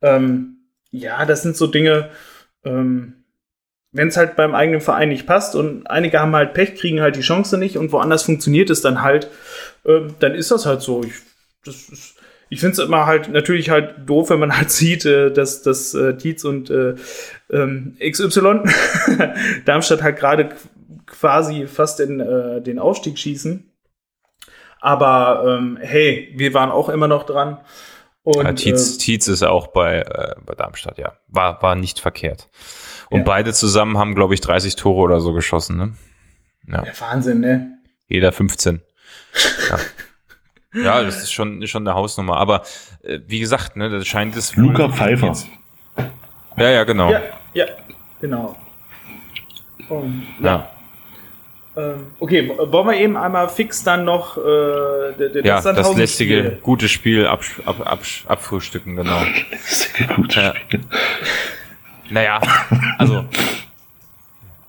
Ähm, 0.02 0.55
ja, 0.96 1.26
das 1.26 1.44
sind 1.44 1.58
so 1.58 1.68
Dinge. 1.68 2.10
Ähm, 2.64 3.26
wenn 3.92 4.10
es 4.10 4.18
halt 4.18 4.36
beim 4.36 4.54
eigenen 4.54 4.82
Verein 4.82 5.10
nicht 5.10 5.26
passt 5.26 5.56
und 5.56 5.88
einige 5.88 6.20
haben 6.20 6.36
halt 6.36 6.54
Pech, 6.54 6.76
kriegen 6.76 7.00
halt 7.00 7.16
die 7.16 7.22
Chance 7.22 7.58
nicht 7.58 7.78
und 7.78 7.94
woanders 7.94 8.24
funktioniert 8.24 8.70
es 8.70 8.82
dann 8.82 9.02
halt, 9.02 9.30
äh, 9.86 10.02
dann 10.20 10.36
ist 10.36 10.52
das 10.52 10.66
halt 10.66 10.82
so. 10.82 11.04
Ich, 11.04 11.14
ich 12.50 12.60
finde 12.60 12.74
es 12.74 12.80
immer 12.80 13.06
halt 13.06 13.30
natürlich 13.30 13.70
halt 13.70 13.96
doof, 14.06 14.30
wenn 14.32 14.40
man 14.40 14.58
halt 14.58 14.70
sieht, 14.72 15.06
äh, 15.06 15.32
dass, 15.32 15.62
dass 15.62 15.94
äh, 15.94 16.18
Tietz 16.18 16.44
und 16.44 16.70
äh, 16.70 16.96
ähm, 17.50 17.98
XY 18.00 18.64
Darmstadt 19.66 20.04
halt 20.04 20.18
gerade 20.18 20.50
quasi 21.06 21.66
fast 21.68 22.02
in 22.02 22.20
äh, 22.20 22.62
den 22.62 22.80
Aufstieg 22.80 23.18
schießen. 23.18 23.72
Aber 24.82 25.58
ähm, 25.58 25.78
hey, 25.82 26.34
wir 26.36 26.54
waren 26.54 26.70
auch 26.70 26.90
immer 26.90 27.08
noch 27.08 27.24
dran. 27.24 27.60
Und, 28.26 28.44
ja, 28.44 28.54
Tietz, 28.54 28.96
äh, 28.96 28.98
Tietz 28.98 29.28
ist 29.28 29.44
auch 29.44 29.68
bei, 29.68 30.00
äh, 30.00 30.36
bei 30.44 30.56
Darmstadt, 30.56 30.98
ja. 30.98 31.14
War, 31.28 31.62
war 31.62 31.76
nicht 31.76 32.00
verkehrt. 32.00 32.50
Und 33.12 33.20
ja. 33.20 33.24
beide 33.24 33.54
zusammen 33.54 34.00
haben, 34.00 34.16
glaube 34.16 34.34
ich, 34.34 34.42
30 34.42 34.76
Tore 34.76 35.00
oder 35.02 35.22
so 35.22 35.32
geschossen, 35.32 35.78
ne? 35.78 35.94
Ja. 36.68 36.84
ja 36.84 36.92
Wahnsinn, 37.00 37.42
ne? 37.42 37.78
Jeder 38.08 38.32
15. 38.32 38.82
Ja. 39.70 39.80
ja, 40.82 41.04
das 41.04 41.22
ist 41.22 41.32
schon, 41.32 41.66
schon 41.68 41.88
eine 41.88 41.96
Hausnummer. 41.96 42.38
Aber 42.38 42.64
äh, 43.04 43.20
wie 43.28 43.40
gesagt, 43.40 43.76
ne, 43.76 43.90
das 43.90 44.08
scheint 44.08 44.36
es. 44.36 44.56
Luca 44.56 44.90
Pfeiffer. 44.90 45.36
Ja, 46.58 46.70
ja, 46.70 46.84
genau. 46.84 47.12
Ja, 47.12 47.22
ja 47.54 47.66
genau. 48.20 48.56
Und, 49.88 50.26
ja. 50.42 50.56
Ähm, 50.56 50.75
okay, 52.20 52.52
wollen 52.58 52.88
wir 52.88 52.98
eben 52.98 53.18
einmal 53.18 53.50
fix 53.50 53.84
dann 53.84 54.06
noch 54.06 54.38
äh, 54.38 54.42
das, 55.18 55.44
ja, 55.44 55.74
das 55.74 55.96
lästige, 55.96 56.58
gute 56.62 56.88
Spiel 56.88 57.28
ab, 57.28 57.42
ab, 57.66 57.82
ab, 57.86 58.00
abfrühstücken, 58.28 58.96
genau. 58.96 59.20
gute 60.16 60.40
ja. 60.40 60.56
Spiel. 60.56 60.82
Naja, 62.10 62.40
also. 62.98 63.26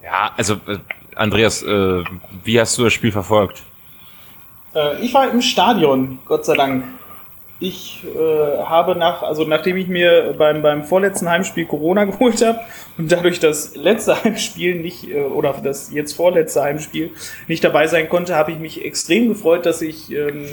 ja, 0.03 0.33
also, 0.37 0.55
äh, 0.67 0.79
Andreas, 1.15 1.63
äh, 1.63 2.03
wie 2.45 2.61
hast 2.61 2.77
du 2.79 2.85
das 2.85 2.93
Spiel 2.93 3.13
verfolgt? 3.13 3.63
Äh, 4.75 5.01
ich 5.01 5.15
war 5.15 5.31
im 5.31 5.43
Stadion, 5.43 6.19
Gott 6.27 6.45
sei 6.45 6.55
Dank. 6.55 6.85
Ich 7.59 8.05
äh, 8.05 8.65
habe 8.65 8.97
nach, 8.97 9.23
also 9.23 9.45
nachdem 9.45 9.79
ich 9.79 9.89
mir 9.89 10.35
beim, 10.37 10.61
beim 10.61 10.85
vorletzten 10.85 11.29
Heimspiel 11.29 11.65
Corona 11.65 12.05
geholt 12.07 12.45
habe 12.45 12.61
und 12.99 13.11
dadurch 13.11 13.41
das 13.41 13.75
letzte 13.75 14.23
Heimspiel 14.23 14.75
nicht, 14.75 15.09
äh, 15.09 15.21
oder 15.21 15.55
das 15.63 15.91
jetzt 15.93 16.13
vorletzte 16.13 16.63
Heimspiel 16.63 17.11
nicht 17.49 17.65
dabei 17.65 17.87
sein 17.87 18.09
konnte, 18.09 18.37
habe 18.37 18.53
ich 18.53 18.59
mich 18.59 18.85
extrem 18.85 19.29
gefreut, 19.29 19.65
dass 19.65 19.81
ich 19.81 20.13
ähm, 20.13 20.47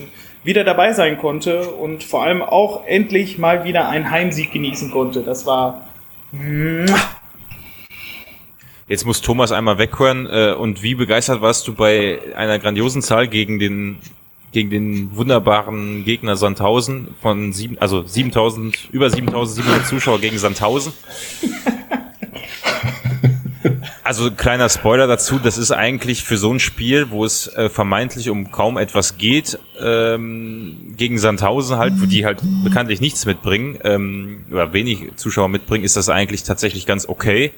wieder 0.45 0.63
dabei 0.63 0.93
sein 0.93 1.17
konnte 1.17 1.71
und 1.71 2.03
vor 2.03 2.23
allem 2.23 2.41
auch 2.41 2.85
endlich 2.85 3.37
mal 3.37 3.65
wieder 3.65 3.89
einen 3.89 4.09
Heimsieg 4.09 4.51
genießen 4.51 4.91
konnte. 4.91 5.21
Das 5.21 5.45
war 5.45 5.87
Jetzt 8.87 9.05
muss 9.05 9.21
Thomas 9.21 9.51
einmal 9.51 9.77
weghören. 9.77 10.27
Äh, 10.27 10.53
und 10.53 10.83
wie 10.83 10.95
begeistert 10.95 11.41
warst 11.41 11.67
du 11.67 11.73
bei 11.73 12.19
einer 12.35 12.59
grandiosen 12.59 13.01
Zahl 13.01 13.27
gegen 13.27 13.59
den 13.59 13.97
gegen 14.53 14.69
den 14.69 15.15
wunderbaren 15.15 16.05
Gegner 16.05 16.37
Sandhausen 16.37 17.09
von 17.21 17.51
sieben, 17.51 17.77
also 17.79 18.03
7000, 18.05 18.89
über 18.91 19.09
7700 19.09 19.85
Zuschauer 19.85 20.19
gegen 20.19 20.37
Sandhausen? 20.37 20.93
Also 24.05 24.31
kleiner 24.31 24.67
Spoiler 24.67 25.07
dazu, 25.07 25.39
das 25.39 25.57
ist 25.57 25.71
eigentlich 25.71 26.23
für 26.23 26.37
so 26.37 26.51
ein 26.51 26.59
Spiel, 26.59 27.09
wo 27.09 27.23
es 27.23 27.47
äh, 27.47 27.69
vermeintlich 27.69 28.29
um 28.29 28.51
kaum 28.51 28.77
etwas 28.77 29.17
geht, 29.17 29.57
ähm, 29.81 30.93
gegen 30.97 31.17
Sandhausen 31.17 31.77
halt, 31.77 31.93
wo 32.01 32.05
die 32.05 32.25
halt 32.25 32.41
bekanntlich 32.65 32.99
nichts 32.99 33.25
mitbringen, 33.25 33.79
ähm, 33.85 34.43
oder 34.51 34.73
wenig 34.73 35.15
Zuschauer 35.15 35.47
mitbringen, 35.47 35.85
ist 35.85 35.95
das 35.95 36.09
eigentlich 36.09 36.43
tatsächlich 36.43 36.85
ganz 36.85 37.07
okay. 37.07 37.53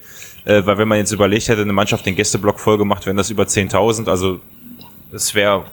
Äh, 0.46 0.64
weil 0.68 0.78
wenn 0.78 0.88
man 0.88 1.00
jetzt 1.00 1.12
überlegt 1.12 1.50
hätte, 1.50 1.64
eine 1.64 1.74
Mannschaft 1.74 2.06
den 2.06 2.16
Gästeblock 2.16 2.60
voll 2.60 2.78
gemacht, 2.78 3.08
wären 3.08 3.18
das 3.18 3.32
über 3.32 3.44
10.000, 3.44 4.08
also 4.08 4.40
das 5.12 5.34
wäre 5.34 5.66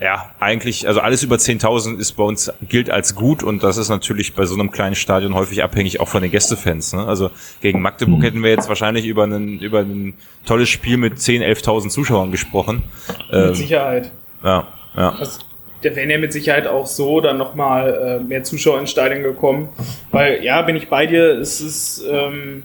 ja, 0.00 0.30
eigentlich, 0.38 0.86
also 0.86 1.00
alles 1.00 1.22
über 1.24 1.36
10.000 1.36 1.98
ist 1.98 2.12
bei 2.12 2.22
uns, 2.22 2.52
gilt 2.62 2.88
als 2.88 3.16
gut 3.16 3.42
und 3.42 3.64
das 3.64 3.76
ist 3.76 3.88
natürlich 3.88 4.34
bei 4.34 4.44
so 4.44 4.54
einem 4.54 4.70
kleinen 4.70 4.94
Stadion 4.94 5.34
häufig 5.34 5.62
abhängig 5.64 5.98
auch 5.98 6.08
von 6.08 6.22
den 6.22 6.30
Gästefans. 6.30 6.92
Ne? 6.92 7.04
Also 7.06 7.30
gegen 7.60 7.80
Magdeburg 7.80 8.20
mhm. 8.20 8.22
hätten 8.22 8.42
wir 8.42 8.50
jetzt 8.50 8.68
wahrscheinlich 8.68 9.06
über 9.06 9.24
ein, 9.24 9.58
über 9.58 9.80
ein 9.80 10.14
tolles 10.46 10.68
Spiel 10.68 10.98
mit 10.98 11.14
10.000, 11.14 11.64
11.000 11.64 11.88
Zuschauern 11.88 12.30
gesprochen. 12.30 12.84
Mit 13.30 13.48
ähm, 13.48 13.54
Sicherheit. 13.54 14.12
Ja, 14.44 14.68
ja. 14.96 15.16
Also, 15.18 15.40
da 15.82 15.94
wären 15.94 16.10
ja 16.10 16.18
mit 16.18 16.32
Sicherheit 16.32 16.66
auch 16.66 16.86
so 16.86 17.20
dann 17.20 17.38
nochmal 17.38 18.20
äh, 18.20 18.24
mehr 18.24 18.44
Zuschauer 18.44 18.80
ins 18.80 18.90
Stadion 18.90 19.22
gekommen. 19.22 19.68
Weil, 20.10 20.44
ja, 20.44 20.62
bin 20.62 20.76
ich 20.76 20.88
bei 20.88 21.06
dir, 21.06 21.38
es 21.38 21.60
ist... 21.60 22.04
Ähm, 22.08 22.62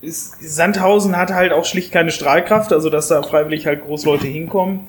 ist, 0.00 0.40
Sandhausen 0.40 1.16
hat 1.16 1.32
halt 1.32 1.52
auch 1.52 1.64
schlicht 1.64 1.90
keine 1.90 2.12
Strahlkraft, 2.12 2.72
also 2.72 2.88
dass 2.88 3.08
da 3.08 3.20
freiwillig 3.22 3.66
halt 3.66 3.82
Großleute 3.82 4.28
hinkommen. 4.28 4.86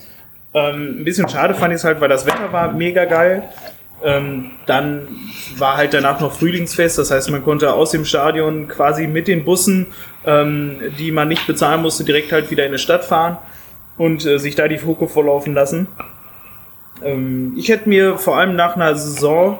Ähm, 0.54 1.02
ein 1.02 1.04
bisschen 1.04 1.30
schade 1.30 1.54
fand 1.54 1.74
ich 1.74 1.78
es 1.78 1.84
halt, 1.84 2.02
weil 2.02 2.10
das 2.10 2.26
Wetter 2.26 2.52
war 2.52 2.72
mega 2.74 3.06
geil. 3.06 3.44
Ähm, 4.04 4.52
dann 4.66 5.08
war 5.58 5.76
halt 5.76 5.94
danach 5.94 6.22
noch 6.22 6.32
Frühlingsfest, 6.32 6.98
das 6.98 7.12
heißt, 7.12 7.30
man 7.32 7.44
konnte 7.44 7.74
aus 7.74 7.92
dem 7.92 8.06
Stadion 8.06 8.70
quasi 8.70 9.08
mit 9.08 9.28
den 9.28 9.44
Bussen, 9.44 9.88
ähm, 10.26 10.80
die 10.98 11.12
man 11.12 11.28
nicht 11.28 11.46
bezahlen 11.48 11.82
musste, 11.82 12.06
direkt 12.06 12.32
halt 12.32 12.50
wieder 12.50 12.66
in 12.66 12.72
die 12.72 12.78
Stadt 12.78 13.04
fahren 13.04 13.38
und 13.98 14.26
äh, 14.26 14.40
sich 14.40 14.56
da 14.56 14.70
die 14.70 14.82
Hucke 14.82 15.08
volllaufen 15.08 15.54
lassen. 15.54 15.88
Ähm, 17.04 17.54
ich 17.58 17.68
hätte 17.70 17.90
mir 17.90 18.18
vor 18.18 18.38
allem 18.38 18.56
nach 18.56 18.78
einer 18.78 18.96
Saison, 18.96 19.60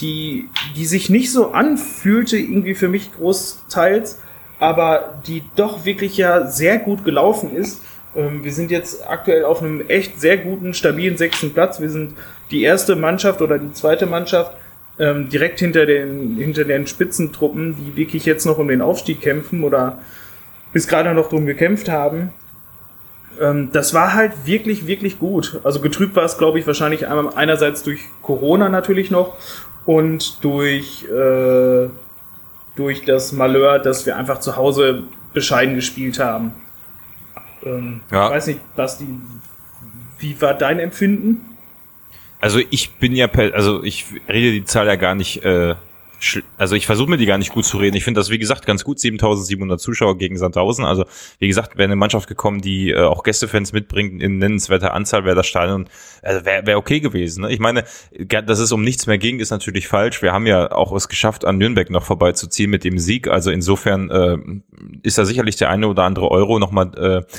die, 0.00 0.48
die 0.76 0.84
sich 0.84 1.08
nicht 1.08 1.32
so 1.32 1.52
anfühlte, 1.52 2.36
irgendwie 2.36 2.74
für 2.74 2.88
mich 2.88 3.12
großteils, 3.14 4.20
aber 4.58 5.20
die 5.26 5.42
doch 5.56 5.84
wirklich 5.84 6.16
ja 6.18 6.46
sehr 6.46 6.78
gut 6.78 7.04
gelaufen 7.04 7.56
ist, 7.56 7.82
wir 8.14 8.52
sind 8.52 8.70
jetzt 8.70 9.08
aktuell 9.08 9.44
auf 9.44 9.62
einem 9.62 9.88
echt 9.88 10.20
sehr 10.20 10.36
guten, 10.36 10.74
stabilen 10.74 11.16
sechsten 11.16 11.52
Platz. 11.52 11.80
Wir 11.80 11.90
sind 11.90 12.14
die 12.50 12.62
erste 12.62 12.96
Mannschaft 12.96 13.40
oder 13.40 13.58
die 13.58 13.72
zweite 13.72 14.06
Mannschaft 14.06 14.56
ähm, 14.98 15.28
direkt 15.28 15.60
hinter 15.60 15.86
den, 15.86 16.36
hinter 16.36 16.64
den 16.64 16.86
Spitzentruppen, 16.86 17.76
die 17.76 17.96
wirklich 17.96 18.26
jetzt 18.26 18.44
noch 18.44 18.58
um 18.58 18.68
den 18.68 18.82
Aufstieg 18.82 19.20
kämpfen 19.20 19.64
oder 19.64 19.98
bis 20.72 20.86
gerade 20.86 21.14
noch 21.14 21.28
drum 21.28 21.46
gekämpft 21.46 21.88
haben. 21.88 22.32
Ähm, 23.40 23.70
das 23.72 23.94
war 23.94 24.14
halt 24.14 24.32
wirklich, 24.44 24.86
wirklich 24.86 25.18
gut. 25.18 25.60
Also 25.64 25.80
getrübt 25.80 26.14
war 26.16 26.24
es, 26.24 26.38
glaube 26.38 26.58
ich, 26.58 26.66
wahrscheinlich 26.66 27.08
einerseits 27.08 27.82
durch 27.82 28.00
Corona 28.22 28.68
natürlich 28.68 29.10
noch 29.10 29.36
und 29.86 30.44
durch, 30.44 31.04
äh, 31.10 31.88
durch 32.76 33.04
das 33.04 33.32
Malheur, 33.32 33.78
dass 33.78 34.06
wir 34.06 34.16
einfach 34.16 34.40
zu 34.40 34.56
Hause 34.56 35.04
bescheiden 35.32 35.74
gespielt 35.74 36.18
haben. 36.18 36.52
Ähm, 37.64 38.00
ja. 38.10 38.26
Ich 38.26 38.32
weiß 38.32 38.46
nicht, 38.48 38.76
Basti, 38.76 39.06
wie 40.18 40.40
war 40.40 40.54
dein 40.54 40.78
Empfinden? 40.78 41.56
Also 42.40 42.60
ich 42.70 42.90
bin 42.94 43.14
ja, 43.14 43.28
also 43.30 43.84
ich 43.84 44.06
rede 44.28 44.52
die 44.52 44.64
Zahl 44.64 44.86
ja 44.86 44.96
gar 44.96 45.14
nicht, 45.14 45.44
äh, 45.44 45.76
also 46.56 46.76
ich 46.76 46.86
versuche 46.86 47.10
mir 47.10 47.16
die 47.16 47.26
gar 47.26 47.38
nicht 47.38 47.52
gut 47.52 47.64
zu 47.64 47.78
reden. 47.78 47.96
Ich 47.96 48.04
finde 48.04 48.20
das, 48.20 48.30
wie 48.30 48.38
gesagt, 48.38 48.66
ganz 48.66 48.84
gut, 48.84 48.98
7700 48.98 49.80
Zuschauer 49.80 50.18
gegen 50.18 50.36
Sandhausen. 50.36 50.84
Also 50.84 51.04
wie 51.38 51.48
gesagt, 51.48 51.76
wäre 51.76 51.84
eine 51.84 51.96
Mannschaft 51.96 52.28
gekommen, 52.28 52.60
die 52.60 52.90
äh, 52.90 53.00
auch 53.00 53.22
Gästefans 53.22 53.72
mitbringt 53.72 54.22
in 54.22 54.38
nennenswerter 54.38 54.94
Anzahl, 54.94 55.24
wäre 55.24 55.36
das 55.36 55.46
Stadion, 55.46 55.88
also 56.22 56.44
wäre 56.44 56.66
wär 56.66 56.78
okay 56.78 57.00
gewesen. 57.00 57.42
Ne? 57.42 57.52
Ich 57.52 57.60
meine, 57.60 57.84
dass 58.18 58.58
es 58.58 58.72
um 58.72 58.82
nichts 58.82 59.06
mehr 59.06 59.18
ging, 59.18 59.40
ist 59.40 59.50
natürlich 59.50 59.88
falsch. 59.88 60.22
Wir 60.22 60.32
haben 60.32 60.46
ja 60.46 60.72
auch 60.72 60.92
es 60.92 61.08
geschafft, 61.08 61.44
an 61.44 61.58
Nürnberg 61.58 61.90
noch 61.90 62.04
vorbeizuziehen 62.04 62.70
mit 62.70 62.84
dem 62.84 62.98
Sieg. 62.98 63.28
Also 63.28 63.50
insofern 63.50 64.10
äh, 64.10 64.38
ist 65.02 65.18
da 65.18 65.24
sicherlich 65.24 65.56
der 65.56 65.70
eine 65.70 65.88
oder 65.88 66.04
andere 66.04 66.30
Euro 66.30 66.58
nochmal 66.58 67.26
äh, 67.28 67.36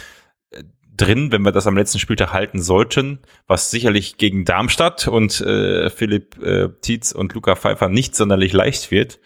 drin, 0.96 1.32
wenn 1.32 1.42
wir 1.42 1.52
das 1.52 1.68
am 1.68 1.78
letzten 1.78 2.00
Spieltag 2.00 2.34
halten 2.34 2.62
sollten, 2.62 3.20
was 3.48 3.72
sicherlich 3.72 4.18
gegen 4.18 4.46
Darmstadt 4.46 5.08
und 5.08 5.42
äh, 5.42 5.90
Philipp 5.90 6.42
äh, 6.42 6.70
Tietz 6.82 7.12
und 7.12 7.34
Luca 7.34 7.56
Pfeiffer 7.56 7.90
nicht 7.90 8.16
sonderlich 8.16 8.54
leicht 8.54 8.92
wird. 8.92 9.20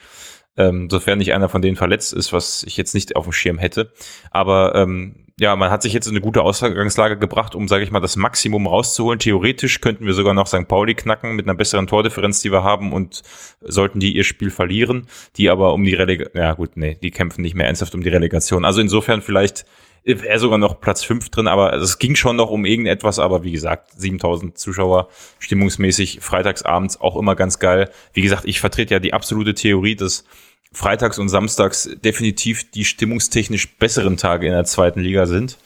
Ähm, 0.59 0.89
sofern 0.89 1.19
nicht 1.19 1.33
einer 1.33 1.49
von 1.49 1.61
denen 1.61 1.75
verletzt 1.75 2.13
ist, 2.13 2.33
was 2.33 2.63
ich 2.63 2.77
jetzt 2.77 2.95
nicht 2.95 3.15
auf 3.15 3.25
dem 3.25 3.31
Schirm 3.31 3.59
hätte. 3.59 3.91
Aber 4.31 4.73
ähm, 4.73 5.27
ja, 5.39 5.55
man 5.55 5.69
hat 5.69 5.83
sich 5.83 5.93
jetzt 5.93 6.07
in 6.07 6.13
eine 6.13 6.21
gute 6.21 6.41
Ausgangslage 6.41 7.15
gebracht, 7.17 7.53
um, 7.53 7.67
sage 7.67 7.83
ich 7.83 7.91
mal, 7.91 7.99
das 7.99 8.15
Maximum 8.15 8.65
rauszuholen. 8.65 9.19
Theoretisch 9.19 9.81
könnten 9.81 10.07
wir 10.07 10.15
sogar 10.15 10.33
noch 10.33 10.47
St. 10.47 10.67
Pauli 10.67 10.95
knacken 10.95 11.35
mit 11.35 11.45
einer 11.45 11.55
besseren 11.55 11.85
Tordifferenz, 11.85 12.41
die 12.41 12.51
wir 12.51 12.63
haben 12.63 12.91
und 12.91 13.21
sollten 13.61 13.99
die 13.99 14.15
ihr 14.15 14.23
Spiel 14.23 14.49
verlieren, 14.49 15.05
die 15.35 15.51
aber 15.51 15.73
um 15.73 15.83
die 15.83 15.93
Relegation, 15.93 16.41
ja 16.41 16.53
gut, 16.53 16.75
nee, 16.75 16.97
die 17.03 17.11
kämpfen 17.11 17.43
nicht 17.43 17.53
mehr 17.53 17.67
ernsthaft 17.67 17.93
um 17.93 18.01
die 18.01 18.09
Relegation. 18.09 18.65
Also 18.65 18.81
insofern 18.81 19.21
vielleicht 19.21 19.65
wäre 20.03 20.39
sogar 20.39 20.57
noch 20.57 20.79
Platz 20.79 21.03
5 21.03 21.29
drin, 21.29 21.47
aber 21.47 21.73
es 21.73 21.99
ging 21.99 22.15
schon 22.15 22.35
noch 22.35 22.49
um 22.49 22.65
irgendetwas, 22.65 23.19
aber 23.19 23.43
wie 23.43 23.51
gesagt, 23.51 23.91
7000 23.97 24.57
Zuschauer, 24.57 25.09
stimmungsmäßig, 25.39 26.19
freitagsabends 26.21 27.01
auch 27.01 27.17
immer 27.17 27.35
ganz 27.35 27.59
geil. 27.59 27.89
Wie 28.13 28.21
gesagt, 28.21 28.43
ich 28.45 28.59
vertrete 28.59 28.95
ja 28.95 28.99
die 28.99 29.13
absolute 29.13 29.53
Theorie, 29.53 29.95
dass 29.95 30.23
freitags 30.71 31.19
und 31.19 31.29
samstags 31.29 31.89
definitiv 32.03 32.71
die 32.71 32.85
stimmungstechnisch 32.85 33.77
besseren 33.77 34.17
Tage 34.17 34.47
in 34.47 34.53
der 34.53 34.65
zweiten 34.65 34.99
Liga 34.99 35.25
sind, 35.25 35.57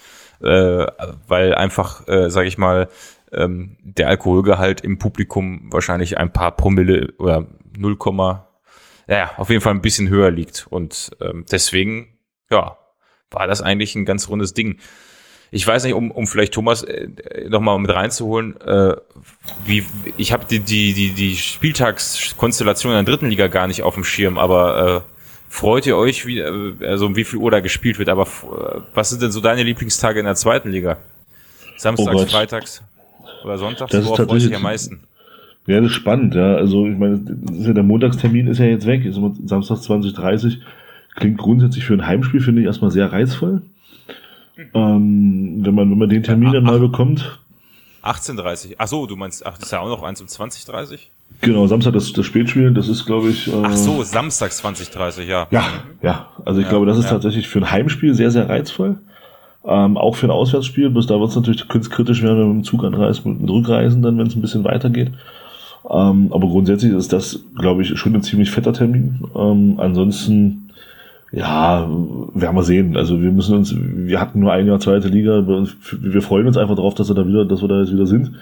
äh, 0.41 0.85
weil 1.27 1.55
einfach, 1.55 2.07
äh, 2.07 2.29
sage 2.29 2.47
ich 2.47 2.57
mal, 2.57 2.89
ähm, 3.31 3.77
der 3.83 4.09
Alkoholgehalt 4.09 4.81
im 4.81 4.97
Publikum 4.97 5.71
wahrscheinlich 5.71 6.17
ein 6.17 6.33
paar 6.33 6.55
Promille 6.55 7.13
oder 7.17 7.47
0, 7.77 7.97
ja, 9.07 9.31
auf 9.37 9.49
jeden 9.49 9.61
Fall 9.61 9.73
ein 9.73 9.81
bisschen 9.81 10.09
höher 10.09 10.31
liegt 10.31 10.67
und 10.69 11.11
ähm, 11.21 11.45
deswegen, 11.51 12.17
ja, 12.49 12.77
war 13.31 13.47
das 13.47 13.61
eigentlich 13.61 13.95
ein 13.95 14.05
ganz 14.05 14.29
rundes 14.29 14.53
Ding. 14.53 14.77
Ich 15.53 15.67
weiß 15.67 15.83
nicht, 15.83 15.93
um, 15.93 16.11
um 16.11 16.27
vielleicht 16.27 16.53
Thomas 16.53 16.83
äh, 16.83 17.09
nochmal 17.49 17.77
mit 17.79 17.91
reinzuholen, 17.91 18.59
äh, 18.61 18.95
wie 19.65 19.83
ich 20.17 20.31
habe 20.31 20.45
die, 20.49 20.59
die, 20.59 20.93
die, 20.93 21.09
die 21.09 21.35
Spieltagskonstellation 21.35 22.93
in 22.93 23.03
der 23.03 23.13
dritten 23.13 23.29
Liga 23.29 23.47
gar 23.47 23.67
nicht 23.67 23.83
auf 23.83 23.95
dem 23.95 24.05
Schirm, 24.05 24.37
aber 24.37 25.03
äh, 25.05 25.11
freut 25.49 25.85
ihr 25.85 25.97
euch, 25.97 26.25
wie, 26.25 26.39
äh, 26.39 26.73
also 26.85 27.05
um 27.07 27.17
wie 27.17 27.25
viel 27.25 27.39
Uhr 27.39 27.51
da 27.51 27.59
gespielt 27.59 27.99
wird, 27.99 28.07
aber 28.07 28.23
äh, 28.23 28.79
was 28.93 29.09
sind 29.09 29.21
denn 29.21 29.31
so 29.31 29.41
deine 29.41 29.63
Lieblingstage 29.63 30.19
in 30.19 30.25
der 30.25 30.35
zweiten 30.35 30.69
Liga? 30.69 30.97
Samstags, 31.77 32.21
oh 32.21 32.25
Freitags 32.25 32.83
oder 33.43 33.57
Sonntags? 33.57 33.91
Das 33.91 34.05
Worauf 34.05 34.17
freust 34.17 34.45
du 34.45 34.49
dich 34.49 34.55
am 34.55 34.61
meisten? 34.61 35.03
Ja, 35.67 35.81
das 35.81 35.91
ist 35.91 35.97
spannend, 35.97 36.33
ja. 36.33 36.55
Also 36.55 36.87
ich 36.87 36.97
meine, 36.97 37.23
ja 37.59 37.73
der 37.73 37.83
Montagstermin 37.83 38.47
ist 38.47 38.59
ja 38.59 38.65
jetzt 38.65 38.85
weg, 38.85 39.03
ist 39.03 39.19
Samstag 39.45 39.77
2030 39.77 40.59
Klingt 41.15 41.37
grundsätzlich 41.37 41.85
für 41.85 41.93
ein 41.93 42.05
Heimspiel, 42.05 42.41
finde 42.41 42.61
ich, 42.61 42.67
erstmal 42.67 42.91
sehr 42.91 43.11
reizvoll. 43.11 43.61
Ähm, 44.73 45.59
wenn, 45.63 45.75
man, 45.75 45.91
wenn 45.91 45.97
man 45.97 46.09
den 46.09 46.23
Termin 46.23 46.51
dann 46.51 46.63
mal 46.63 46.79
bekommt. 46.79 47.39
18.30 48.03 48.75
Ach 48.77 48.87
so, 48.87 49.05
du 49.05 49.15
meinst, 49.15 49.45
ach, 49.45 49.57
das 49.57 49.67
ist 49.67 49.71
ja 49.71 49.79
auch 49.79 49.89
noch 49.89 50.03
eins 50.03 50.21
um 50.21 50.27
20.30 50.27 50.99
Genau, 51.39 51.65
Samstag 51.65 51.93
das, 51.93 52.11
das 52.13 52.25
Spätspiel, 52.25 52.71
das 52.71 52.87
ist, 52.87 53.05
glaube 53.05 53.29
ich. 53.29 53.47
Äh, 53.47 53.63
ach 53.63 53.75
so, 53.75 54.03
Samstag 54.03 54.51
20.30 54.51 55.23
ja. 55.23 55.47
Ja, 55.49 55.63
ja. 56.01 56.27
Also 56.45 56.59
ich 56.59 56.65
ja, 56.65 56.69
glaube, 56.69 56.85
das 56.85 56.97
ist 56.97 57.05
ja. 57.05 57.11
tatsächlich 57.11 57.47
für 57.47 57.59
ein 57.59 57.71
Heimspiel 57.71 58.13
sehr, 58.13 58.31
sehr 58.31 58.47
reizvoll. 58.47 58.97
Ähm, 59.65 59.97
auch 59.97 60.15
für 60.15 60.27
ein 60.27 60.31
Auswärtsspiel, 60.31 60.89
bis 60.89 61.07
da 61.07 61.19
wird 61.19 61.29
es 61.29 61.35
natürlich 61.35 61.67
kritisch 61.67 62.21
werden, 62.21 62.37
wenn 62.37 62.47
man 62.47 62.57
mit 62.57 62.65
dem 62.65 62.69
Zug 62.69 62.83
anreist, 62.83 63.25
mit 63.25 63.39
dem 63.39 63.49
Rückreisen, 63.49 64.01
dann, 64.01 64.17
wenn 64.17 64.27
es 64.27 64.35
ein 64.35 64.41
bisschen 64.41 64.63
weitergeht. 64.63 65.11
Ähm, 65.89 66.31
aber 66.31 66.47
grundsätzlich 66.47 66.93
ist 66.93 67.13
das, 67.13 67.39
glaube 67.57 67.81
ich, 67.81 67.97
schon 67.97 68.15
ein 68.15 68.23
ziemlich 68.23 68.51
fetter 68.51 68.73
Termin. 68.73 69.21
Ähm, 69.35 69.75
ansonsten 69.77 70.71
ja, 71.31 71.87
werden 72.33 72.55
wir 72.55 72.63
sehen. 72.63 72.97
Also 72.97 73.21
wir 73.21 73.31
müssen 73.31 73.55
uns, 73.55 73.73
wir 73.75 74.19
hatten 74.19 74.39
nur 74.39 74.51
ein 74.51 74.67
Jahr 74.67 74.79
zweite 74.79 75.07
Liga, 75.07 75.45
wir 75.47 76.21
freuen 76.21 76.47
uns 76.47 76.57
einfach 76.57 76.75
darauf, 76.75 76.93
dass 76.93 77.07
wir 77.09 77.15
da 77.15 77.25
wieder, 77.27 77.45
dass 77.45 77.61
wir 77.61 77.69
da 77.69 77.79
jetzt 77.79 77.93
wieder 77.93 78.05
sind. 78.05 78.33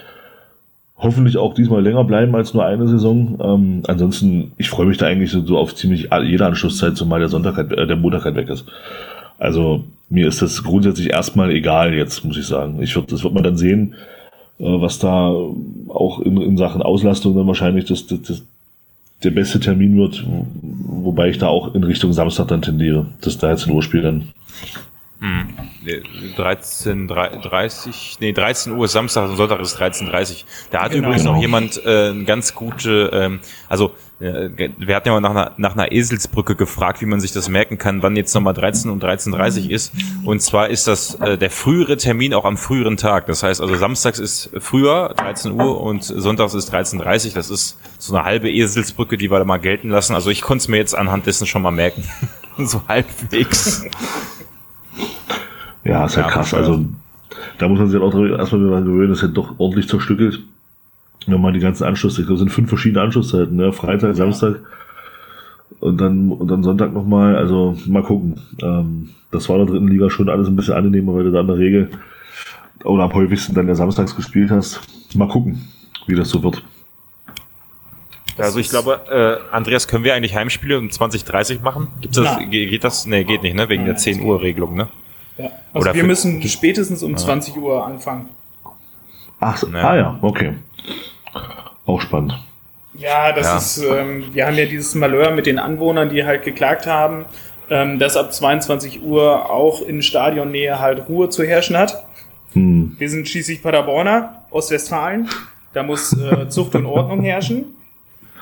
Hoffentlich 0.97 1.37
auch 1.37 1.53
diesmal 1.53 1.81
länger 1.81 2.03
bleiben 2.03 2.35
als 2.35 2.53
nur 2.53 2.65
eine 2.65 2.87
Saison. 2.87 3.37
Ähm, 3.41 3.83
ansonsten, 3.87 4.51
ich 4.57 4.69
freue 4.69 4.87
mich 4.87 4.97
da 4.97 5.05
eigentlich 5.05 5.31
so, 5.31 5.57
auf 5.57 5.75
ziemlich 5.75 6.09
jede 6.23 6.45
Anschlusszeit, 6.45 6.97
zumal 6.97 7.19
der 7.19 7.29
Sonntag 7.29 7.55
halt, 7.55 7.71
äh, 7.71 7.87
der 7.87 7.95
Montag 7.95 8.25
halt 8.25 8.35
weg 8.35 8.49
ist. 8.49 8.65
Also 9.37 9.85
mir 10.09 10.27
ist 10.27 10.41
das 10.41 10.63
grundsätzlich 10.63 11.11
erstmal 11.11 11.51
egal 11.51 11.93
jetzt, 11.93 12.25
muss 12.25 12.37
ich 12.37 12.47
sagen. 12.47 12.81
Ich 12.81 12.95
würde, 12.95 13.07
das 13.11 13.23
wird 13.23 13.33
man 13.33 13.43
dann 13.43 13.55
sehen, 13.55 13.93
äh, 14.59 14.63
was 14.63 14.99
da 14.99 15.31
auch 15.87 16.19
in, 16.19 16.41
in 16.41 16.57
Sachen 16.57 16.81
Auslastung 16.81 17.35
dann 17.35 17.47
wahrscheinlich 17.47 17.85
das, 17.85 18.07
das, 18.07 18.21
das 18.23 18.43
der 19.23 19.31
beste 19.31 19.59
Termin 19.59 19.97
wird, 19.97 20.25
wobei 20.25 21.29
ich 21.29 21.37
da 21.37 21.47
auch 21.47 21.75
in 21.75 21.83
Richtung 21.83 22.13
Samstag 22.13 22.47
dann 22.47 22.61
tendiere, 22.61 23.07
das 23.21 23.37
13 23.37 23.73
Uhr 23.73 23.83
Spiel 23.83 24.01
dann. 24.01 24.29
Mhm. 25.21 25.49
13, 26.37 27.07
30, 27.09 28.17
nee, 28.21 28.31
13 28.31 28.73
Uhr 28.73 28.87
Samstag 28.87 29.29
und 29.29 29.35
Sonntag 29.35 29.59
ist 29.59 29.77
13.30 29.77 30.45
Da 30.71 30.83
hat 30.83 30.91
genau. 30.91 31.07
übrigens 31.07 31.25
noch 31.25 31.41
jemand 31.41 31.85
äh, 31.85 32.09
eine 32.09 32.23
ganz 32.23 32.55
gute, 32.55 33.09
ähm, 33.11 33.39
also 33.67 33.93
äh, 34.21 34.49
wir 34.77 34.95
hatten 34.95 35.09
ja 35.09 35.19
mal 35.19 35.19
nach 35.19 35.31
einer, 35.31 35.51
nach 35.57 35.73
einer 35.73 35.91
Eselsbrücke 35.91 36.55
gefragt, 36.55 37.01
wie 37.01 37.05
man 37.05 37.19
sich 37.19 37.33
das 37.33 37.49
merken 37.49 37.77
kann, 37.77 38.01
wann 38.01 38.15
jetzt 38.15 38.33
nochmal 38.33 38.53
13 38.53 38.89
und 38.89 39.03
13.30 39.03 39.69
ist. 39.69 39.91
Und 40.23 40.41
zwar 40.41 40.69
ist 40.69 40.87
das 40.87 41.15
äh, 41.15 41.37
der 41.37 41.49
frühere 41.49 41.97
Termin 41.97 42.33
auch 42.33 42.45
am 42.45 42.57
früheren 42.57 42.95
Tag. 42.95 43.25
Das 43.25 43.43
heißt 43.43 43.59
also 43.59 43.75
samstags 43.75 44.19
ist 44.19 44.51
früher 44.59 45.13
13 45.17 45.51
Uhr 45.51 45.81
und 45.81 46.03
sonntags 46.03 46.53
ist 46.53 46.73
13.30 46.73 47.33
Das 47.33 47.49
ist 47.49 47.77
so 47.97 48.15
eine 48.15 48.23
halbe 48.23 48.49
Eselsbrücke, 48.49 49.17
die 49.17 49.29
wir 49.29 49.39
da 49.39 49.45
mal 49.45 49.57
gelten 49.57 49.89
lassen. 49.89 50.15
Also 50.15 50.29
ich 50.29 50.41
konnte 50.41 50.61
es 50.61 50.67
mir 50.69 50.77
jetzt 50.77 50.95
anhand 50.95 51.25
dessen 51.25 51.45
schon 51.45 51.61
mal 51.61 51.71
merken. 51.71 52.05
so 52.57 52.81
halbwegs. 52.87 53.83
Ja, 55.83 56.05
ist 56.05 56.15
ja, 56.15 56.23
ja 56.23 56.27
krass. 56.27 56.53
Also 56.53 56.85
da 57.57 57.67
muss 57.67 57.79
man 57.79 57.89
sich 57.89 57.99
auch 57.99 58.13
erstmal 58.13 58.65
wieder 58.65 58.81
gewöhnen, 58.81 59.09
das 59.09 59.19
ist 59.19 59.29
ja 59.29 59.33
doch 59.33 59.59
ordentlich 59.59 59.87
zerstückelt. 59.87 60.41
Wenn 61.27 61.41
man 61.41 61.53
die 61.53 61.59
ganzen 61.59 61.83
Anschlüsse, 61.83 62.21
es 62.21 62.39
sind 62.39 62.51
fünf 62.51 62.69
verschiedene 62.69 63.01
Anschlusszeiten, 63.01 63.55
ne? 63.55 63.71
Freitag, 63.73 64.15
Samstag 64.15 64.61
und 65.79 65.99
dann, 65.99 66.31
und 66.31 66.47
dann 66.49 66.63
Sonntag 66.63 66.93
nochmal. 66.93 67.35
Also 67.35 67.77
mal 67.85 68.03
gucken. 68.03 68.39
Ähm, 68.61 69.09
das 69.31 69.47
war 69.47 69.57
in 69.57 69.65
der 69.65 69.73
dritten 69.73 69.87
Liga 69.87 70.09
schon 70.09 70.29
alles 70.29 70.47
ein 70.47 70.55
bisschen 70.55 70.73
angenehmer, 70.73 71.13
weil 71.13 71.25
du 71.25 71.31
da 71.31 71.41
in 71.41 71.47
der 71.47 71.57
Regel 71.57 71.89
oder 72.83 73.03
am 73.03 73.13
häufigsten 73.13 73.53
dann 73.53 73.67
ja 73.67 73.75
samstags 73.75 74.15
gespielt 74.15 74.51
hast. 74.51 74.81
Mal 75.15 75.27
gucken, 75.27 75.61
wie 76.07 76.15
das 76.15 76.29
so 76.29 76.41
wird. 76.41 76.63
Also 78.39 78.59
ich 78.59 78.69
glaube, 78.69 79.01
äh, 79.51 79.53
Andreas, 79.53 79.87
können 79.87 80.03
wir 80.03 80.13
eigentlich 80.13 80.35
Heimspiele 80.35 80.77
um 80.77 80.89
2030 80.89 81.61
machen? 81.61 81.87
Gibt's 82.01 82.17
das, 82.17 82.37
geht 82.49 82.83
das? 82.83 83.05
Nee, 83.05 83.23
geht 83.23 83.43
nicht, 83.43 83.55
ne? 83.55 83.69
Wegen 83.69 83.85
der 83.85 83.97
10 83.97 84.21
Uhr 84.21 84.41
Regelung, 84.41 84.75
ne? 84.75 84.87
Ja. 85.37 85.45
Also 85.73 85.87
Oder 85.87 85.95
wir 85.95 86.03
müssen 86.03 86.41
spätestens 86.43 87.03
um 87.03 87.11
ja. 87.11 87.17
20 87.17 87.57
Uhr 87.57 87.85
anfangen. 87.85 88.29
Ach, 89.39 89.57
so. 89.57 89.67
ja. 89.67 89.89
ah 89.89 89.95
ja, 89.95 90.19
okay. 90.21 90.53
Auch 91.85 92.01
spannend. 92.01 92.33
Ja, 92.93 93.31
das 93.31 93.45
ja. 93.45 93.57
ist, 93.57 93.77
ähm, 93.77 94.25
wir 94.33 94.45
haben 94.45 94.55
ja 94.55 94.65
dieses 94.65 94.93
Malheur 94.95 95.31
mit 95.31 95.45
den 95.45 95.57
Anwohnern, 95.57 96.09
die 96.09 96.25
halt 96.25 96.43
geklagt 96.43 96.85
haben, 96.85 97.25
ähm, 97.69 97.99
dass 97.99 98.17
ab 98.17 98.33
22 98.33 99.01
Uhr 99.01 99.49
auch 99.49 99.81
in 99.81 100.01
Stadionnähe 100.01 100.79
halt 100.79 101.07
Ruhe 101.07 101.29
zu 101.29 101.43
herrschen 101.43 101.77
hat. 101.77 102.03
Hm. 102.53 102.95
Wir 102.97 103.09
sind 103.09 103.27
schließlich 103.27 103.63
Paderborner, 103.63 104.43
Ostwestfalen. 104.49 105.29
Da 105.73 105.83
muss 105.83 106.13
äh, 106.13 106.49
Zucht 106.49 106.75
und 106.75 106.85
Ordnung 106.85 107.21
herrschen. 107.21 107.75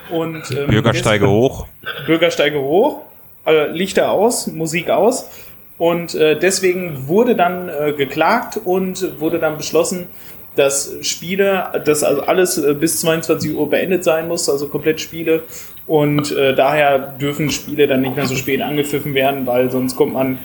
Und, 0.10 0.44
ähm, 0.52 0.68
Bürgersteige 0.68 1.30
hoch. 1.30 1.68
Bürgersteige 2.06 2.60
hoch. 2.62 3.02
Also 3.44 3.72
Lichter 3.72 4.12
aus, 4.12 4.48
Musik 4.48 4.90
aus. 4.90 5.30
Und 5.78 6.16
äh, 6.16 6.38
deswegen 6.38 7.08
wurde 7.08 7.36
dann 7.36 7.70
äh, 7.70 7.94
geklagt 7.94 8.60
und 8.64 9.20
wurde 9.20 9.40
dann 9.40 9.58
beschlossen, 9.58 10.08
dass 10.56 10.92
Spiele, 11.02 11.82
dass 11.86 12.04
also 12.04 12.24
alles 12.24 12.58
äh, 12.58 12.74
bis 12.74 13.00
22 13.02 13.56
Uhr 13.56 13.70
beendet 13.70 14.04
sein 14.04 14.28
muss, 14.28 14.50
also 14.50 14.68
komplett 14.68 15.00
Spiele. 15.00 15.44
Und 15.86 16.36
äh, 16.36 16.56
daher 16.56 17.00
dürfen 17.00 17.52
Spiele 17.52 17.88
dann 17.88 18.02
nicht 18.02 18.16
mehr 18.16 18.26
so 18.26 18.36
spät 18.36 18.62
angepfiffen 18.62 19.14
werden, 19.14 19.46
weil 19.46 19.72
sonst 19.72 19.96
kommt 19.96 20.14
man 20.14 20.40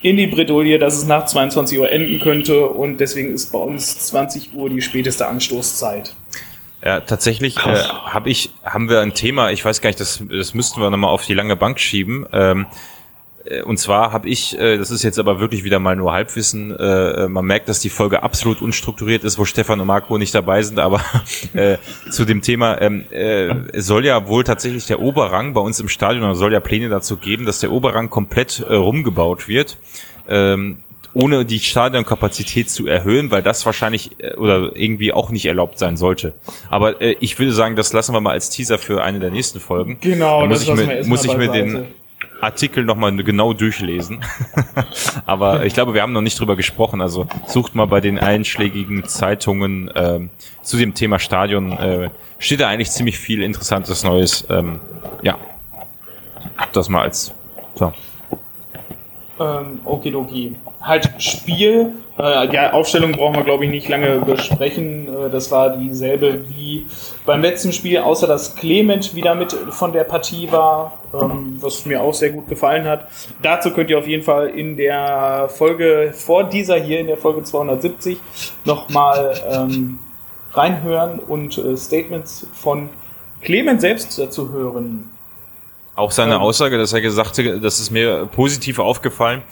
in 0.00 0.16
die 0.16 0.28
Bredouille, 0.28 0.78
dass 0.78 0.96
es 0.96 1.06
nach 1.06 1.26
22 1.26 1.78
Uhr 1.78 1.90
enden 1.90 2.20
könnte. 2.20 2.66
Und 2.66 2.98
deswegen 2.98 3.34
ist 3.34 3.52
bei 3.52 3.58
uns 3.58 3.98
20 4.06 4.54
Uhr 4.54 4.70
die 4.70 4.80
späteste 4.80 5.26
Anstoßzeit. 5.26 6.14
Ja, 6.84 7.00
tatsächlich 7.00 7.56
äh, 7.58 7.60
hab 7.60 8.26
ich, 8.26 8.50
haben 8.62 8.88
wir 8.88 9.00
ein 9.00 9.14
Thema, 9.14 9.50
ich 9.50 9.64
weiß 9.64 9.80
gar 9.80 9.88
nicht, 9.88 9.98
das, 9.98 10.22
das 10.30 10.54
müssten 10.54 10.80
wir 10.80 10.90
nochmal 10.90 11.10
auf 11.10 11.26
die 11.26 11.34
lange 11.34 11.56
Bank 11.56 11.80
schieben. 11.80 12.26
Ähm, 12.32 12.66
äh, 13.44 13.62
und 13.62 13.78
zwar 13.78 14.12
habe 14.12 14.28
ich, 14.28 14.58
äh, 14.58 14.78
das 14.78 14.90
ist 14.90 15.02
jetzt 15.02 15.18
aber 15.18 15.40
wirklich 15.40 15.64
wieder 15.64 15.80
mal 15.80 15.96
nur 15.96 16.12
Halbwissen, 16.12 16.74
äh, 16.76 17.24
äh, 17.24 17.28
man 17.28 17.44
merkt, 17.44 17.68
dass 17.68 17.80
die 17.80 17.88
Folge 17.88 18.22
absolut 18.22 18.62
unstrukturiert 18.62 19.24
ist, 19.24 19.38
wo 19.38 19.44
Stefan 19.44 19.80
und 19.80 19.86
Marco 19.86 20.18
nicht 20.18 20.34
dabei 20.34 20.62
sind, 20.62 20.78
aber 20.78 21.00
äh, 21.54 21.78
zu 22.10 22.24
dem 22.24 22.42
Thema, 22.42 22.80
ähm, 22.80 23.04
äh, 23.10 23.48
es 23.72 23.86
soll 23.86 24.04
ja 24.04 24.28
wohl 24.28 24.44
tatsächlich 24.44 24.86
der 24.86 25.00
Oberrang 25.00 25.54
bei 25.54 25.60
uns 25.60 25.80
im 25.80 25.88
Stadion, 25.88 26.34
soll 26.34 26.52
ja 26.52 26.60
Pläne 26.60 26.88
dazu 26.88 27.16
geben, 27.16 27.44
dass 27.44 27.60
der 27.60 27.72
Oberrang 27.72 28.08
komplett 28.10 28.60
äh, 28.60 28.74
rumgebaut 28.74 29.48
wird. 29.48 29.78
Ähm, 30.28 30.78
ohne 31.14 31.44
die 31.44 31.58
Stadionkapazität 31.60 32.70
zu 32.70 32.86
erhöhen, 32.86 33.30
weil 33.30 33.42
das 33.42 33.64
wahrscheinlich 33.66 34.10
äh, 34.18 34.34
oder 34.34 34.76
irgendwie 34.76 35.12
auch 35.12 35.30
nicht 35.30 35.46
erlaubt 35.46 35.78
sein 35.78 35.96
sollte. 35.96 36.34
Aber 36.70 37.00
äh, 37.00 37.16
ich 37.20 37.38
würde 37.38 37.52
sagen, 37.52 37.76
das 37.76 37.92
lassen 37.92 38.12
wir 38.12 38.20
mal 38.20 38.32
als 38.32 38.50
Teaser 38.50 38.78
für 38.78 39.02
eine 39.02 39.18
der 39.18 39.30
nächsten 39.30 39.60
Folgen. 39.60 39.98
Genau, 40.00 40.42
da 40.42 40.46
muss 40.46 40.62
ich 40.62 40.74
mir, 40.74 41.04
muss 41.04 41.24
ich 41.24 41.36
mir 41.36 41.48
den 41.50 41.86
Artikel 42.40 42.84
nochmal 42.84 43.16
genau 43.16 43.52
durchlesen. 43.52 44.24
Aber 45.26 45.64
ich 45.64 45.74
glaube, 45.74 45.94
wir 45.94 46.02
haben 46.02 46.12
noch 46.12 46.20
nicht 46.20 46.38
drüber 46.38 46.56
gesprochen. 46.56 47.00
Also 47.00 47.26
sucht 47.46 47.74
mal 47.74 47.86
bei 47.86 48.00
den 48.00 48.18
einschlägigen 48.18 49.04
Zeitungen 49.06 49.90
ähm, 49.94 50.30
zu 50.62 50.76
dem 50.76 50.94
Thema 50.94 51.18
Stadion. 51.18 51.72
Äh, 51.72 52.10
steht 52.38 52.60
da 52.60 52.68
eigentlich 52.68 52.90
ziemlich 52.90 53.18
viel 53.18 53.42
Interessantes 53.42 54.04
Neues. 54.04 54.46
Ähm, 54.50 54.80
ja, 55.22 55.36
das 56.72 56.88
mal 56.88 57.02
als 57.02 57.32
so. 57.74 57.92
Ähm, 59.40 59.80
okidoki. 59.84 60.56
Halt 60.80 61.10
Spiel. 61.18 61.92
Äh, 62.16 62.48
die 62.48 62.58
Aufstellung 62.58 63.12
brauchen 63.12 63.36
wir, 63.36 63.44
glaube 63.44 63.64
ich, 63.64 63.70
nicht 63.70 63.88
lange 63.88 64.18
besprechen. 64.18 65.08
Äh, 65.08 65.30
das 65.30 65.50
war 65.50 65.76
dieselbe 65.76 66.48
wie 66.48 66.86
beim 67.24 67.42
letzten 67.42 67.72
Spiel, 67.72 67.98
außer 67.98 68.26
dass 68.26 68.56
Clement 68.56 69.14
wieder 69.14 69.34
mit 69.34 69.52
von 69.52 69.92
der 69.92 70.04
Partie 70.04 70.50
war, 70.50 70.98
ähm, 71.14 71.58
was 71.60 71.86
mir 71.86 72.02
auch 72.02 72.14
sehr 72.14 72.30
gut 72.30 72.48
gefallen 72.48 72.86
hat. 72.86 73.08
Dazu 73.42 73.70
könnt 73.70 73.90
ihr 73.90 73.98
auf 73.98 74.06
jeden 74.06 74.24
Fall 74.24 74.48
in 74.48 74.76
der 74.76 75.48
Folge 75.48 76.12
vor 76.14 76.44
dieser 76.44 76.76
hier, 76.76 76.98
in 76.98 77.06
der 77.06 77.18
Folge 77.18 77.44
270, 77.44 78.18
nochmal 78.64 79.34
ähm, 79.50 80.00
reinhören 80.52 81.20
und 81.20 81.58
äh, 81.58 81.76
Statements 81.76 82.46
von 82.52 82.88
Clement 83.42 83.80
selbst 83.80 84.18
dazu 84.18 84.50
hören. 84.50 85.10
Auch 85.98 86.12
seine 86.12 86.34
ähm. 86.34 86.40
Aussage, 86.40 86.78
dass 86.78 86.92
er 86.92 87.00
gesagt 87.00 87.38
hat, 87.38 87.64
das 87.64 87.80
ist 87.80 87.90
mir 87.90 88.26
positiv 88.26 88.78
aufgefallen. 88.78 89.42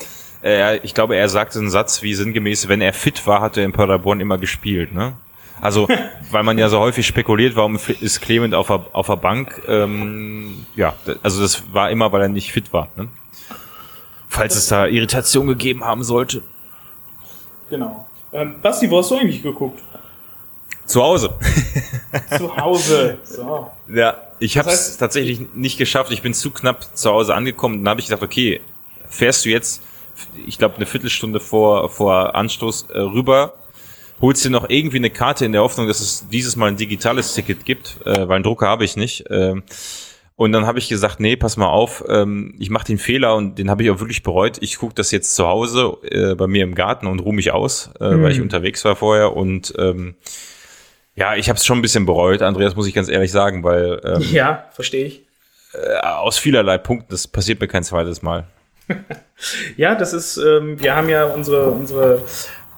Äh, 0.45 0.77
ich 0.79 0.95
glaube, 0.95 1.17
er 1.17 1.29
sagte 1.29 1.59
einen 1.59 1.71
Satz 1.71 2.03
wie 2.03 2.15
sinngemäß, 2.15 2.69
wenn 2.69 2.81
er 2.81 2.93
fit 2.93 3.27
war, 3.27 3.41
hat 3.41 3.57
er 3.57 3.65
in 3.65 3.73
Paderborn 3.73 4.21
immer 4.21 4.39
gespielt. 4.39 4.95
Ne? 4.95 5.15
Also, 5.61 5.89
weil 6.31 6.45
man 6.45 6.57
ja 6.57 6.69
so 6.69 6.79
häufig 6.79 7.05
spekuliert, 7.05 7.57
warum 7.57 7.81
ist 8.01 8.21
Clement 8.21 8.55
auf 8.55 8.69
der, 8.69 8.87
auf 8.93 9.09
der 9.09 9.17
Bank? 9.17 9.61
Ähm, 9.67 10.67
ja, 10.77 10.95
also 11.21 11.43
das 11.43 11.65
war 11.73 11.91
immer, 11.91 12.13
weil 12.13 12.23
er 12.23 12.29
nicht 12.29 12.53
fit 12.53 12.73
war. 12.73 12.91
Ne? 12.95 13.09
Falls 14.29 14.55
es 14.55 14.69
da 14.69 14.87
Irritation 14.87 15.49
gegeben 15.49 15.83
haben 15.83 16.05
sollte. 16.05 16.45
Genau. 17.71 18.07
Ähm, 18.33 18.55
Basti, 18.63 18.89
wo 18.89 18.99
hast 18.99 19.11
du 19.11 19.17
eigentlich 19.17 19.43
geguckt? 19.43 19.83
Zu 20.87 21.03
Hause. 21.03 21.35
Zu 22.37 22.57
Hause. 22.57 23.19
So. 23.25 23.71
Ja, 23.89 24.23
ich 24.39 24.57
habe 24.59 24.71
es 24.71 24.97
tatsächlich 24.97 25.55
nicht 25.55 25.79
geschafft. 25.79 26.13
Ich 26.13 26.23
bin 26.23 26.33
zu 26.35 26.51
knapp 26.51 26.97
zu 26.97 27.11
Hause 27.11 27.35
angekommen. 27.35 27.85
Dann 27.85 27.91
habe 27.91 28.01
ich 28.01 28.07
gedacht, 28.07 28.23
okay, 28.23 28.61
fährst 29.09 29.45
du 29.45 29.49
jetzt, 29.49 29.83
ich 30.47 30.59
glaube, 30.59 30.77
eine 30.77 30.87
Viertelstunde 30.87 31.41
vor, 31.41 31.91
vor 31.91 32.35
Anstoß 32.35 32.87
äh, 32.91 32.99
rüber, 33.01 33.55
holst 34.21 34.45
dir 34.45 34.51
noch 34.51 34.69
irgendwie 34.69 34.99
eine 34.99 35.11
Karte 35.11 35.45
in 35.45 35.53
der 35.53 35.63
Hoffnung, 35.63 35.89
dass 35.89 36.01
es 36.01 36.29
dieses 36.31 36.57
Mal 36.57 36.69
ein 36.69 36.77
digitales 36.77 37.35
Ticket 37.35 37.65
gibt, 37.65 37.99
äh, 38.05 38.29
weil 38.29 38.37
einen 38.37 38.45
Drucker 38.45 38.69
habe 38.69 38.85
ich 38.85 38.97
nicht. 38.97 39.27
Äh, 39.31 39.61
und 40.37 40.53
dann 40.53 40.67
habe 40.67 40.79
ich 40.79 40.89
gesagt, 40.89 41.19
nee, 41.19 41.35
pass 41.37 41.57
mal 41.57 41.69
auf, 41.69 42.05
ähm, 42.09 42.55
ich 42.59 42.69
mache 42.69 42.87
den 42.87 42.99
Fehler 42.99 43.37
und 43.37 43.59
den 43.59 43.71
habe 43.71 43.83
ich 43.83 43.91
auch 43.91 44.01
wirklich 44.01 44.23
bereut. 44.23 44.59
Ich 44.61 44.79
gucke 44.79 44.95
das 44.95 45.11
jetzt 45.11 45.35
zu 45.35 45.47
Hause 45.47 45.97
äh, 46.11 46.35
bei 46.35 46.47
mir 46.47 46.63
im 46.63 46.75
Garten 46.75 47.07
und 47.07 47.21
ruhe 47.21 47.35
mich 47.35 47.53
aus, 47.53 47.91
äh, 48.01 48.11
mhm. 48.11 48.23
weil 48.23 48.33
ich 48.33 48.41
unterwegs 48.43 48.85
war 48.85 48.97
vorher 48.97 49.35
und 49.35 49.73
ähm, 49.79 50.15
ja, 51.17 51.35
ich 51.35 51.49
habe 51.49 51.57
es 51.57 51.65
schon 51.65 51.79
ein 51.79 51.83
bisschen 51.83 52.07
bereut, 52.07 52.43
Andreas, 52.43 52.77
muss 52.77 52.87
ich 52.87 52.95
ganz 52.95 53.09
ehrlich 53.09 53.33
sagen, 53.33 53.65
weil 53.65 54.01
ähm, 54.05 54.23
ja, 54.31 54.67
verstehe 54.73 55.07
ich. 55.07 55.23
Äh, 55.73 55.99
aus 56.01 56.39
vielerlei 56.39 56.79
Punkten, 56.79 57.09
das 57.11 57.27
passiert 57.27 57.61
mir 57.61 57.69
kein 57.69 57.83
zweites 57.83 58.23
Mal. 58.23 58.45
ja, 59.77 59.95
das 59.95 60.13
ist, 60.13 60.37
ähm, 60.37 60.79
wir 60.79 60.95
haben 60.95 61.09
ja 61.09 61.25
unsere 61.25 61.71
unsere 61.71 62.23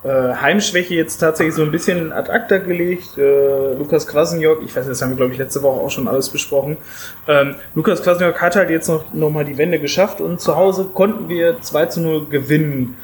äh, 0.05 0.09
Heimschwäche 0.09 0.95
jetzt 0.95 1.19
tatsächlich 1.19 1.57
so 1.57 1.63
ein 1.63 1.73
bisschen 1.73 2.13
ad 2.13 2.31
acta 2.31 2.59
gelegt. 2.59 3.19
Äh, 3.19 3.75
Lukas 3.75 4.07
Kwasniok, 4.07 4.63
ich 4.63 4.71
weiß 4.71 4.85
nicht, 4.85 4.93
das 4.93 5.03
haben 5.03 5.11
wir 5.11 5.17
glaube 5.17 5.33
ich 5.33 5.39
letzte 5.39 5.63
Woche 5.63 5.81
auch 5.81 5.91
schon 5.91 6.07
alles 6.07 6.31
besprochen. 6.31 6.77
Ähm, 7.27 7.57
Lukas 7.75 8.03
Kwasniok 8.03 8.41
hat 8.41 8.55
halt 8.55 8.71
jetzt 8.71 8.89
noch, 8.89 9.13
noch 9.13 9.31
mal 9.31 9.45
die 9.45 9.59
Wende 9.59 9.81
geschafft 9.81 10.21
und 10.21 10.41
zu 10.41 10.55
Hause 10.55 10.85
konnten 10.95 11.29
wir 11.29 11.61
2 11.61 11.87
zu 11.87 12.01
0 12.01 12.29
gewinnen. 12.29 12.97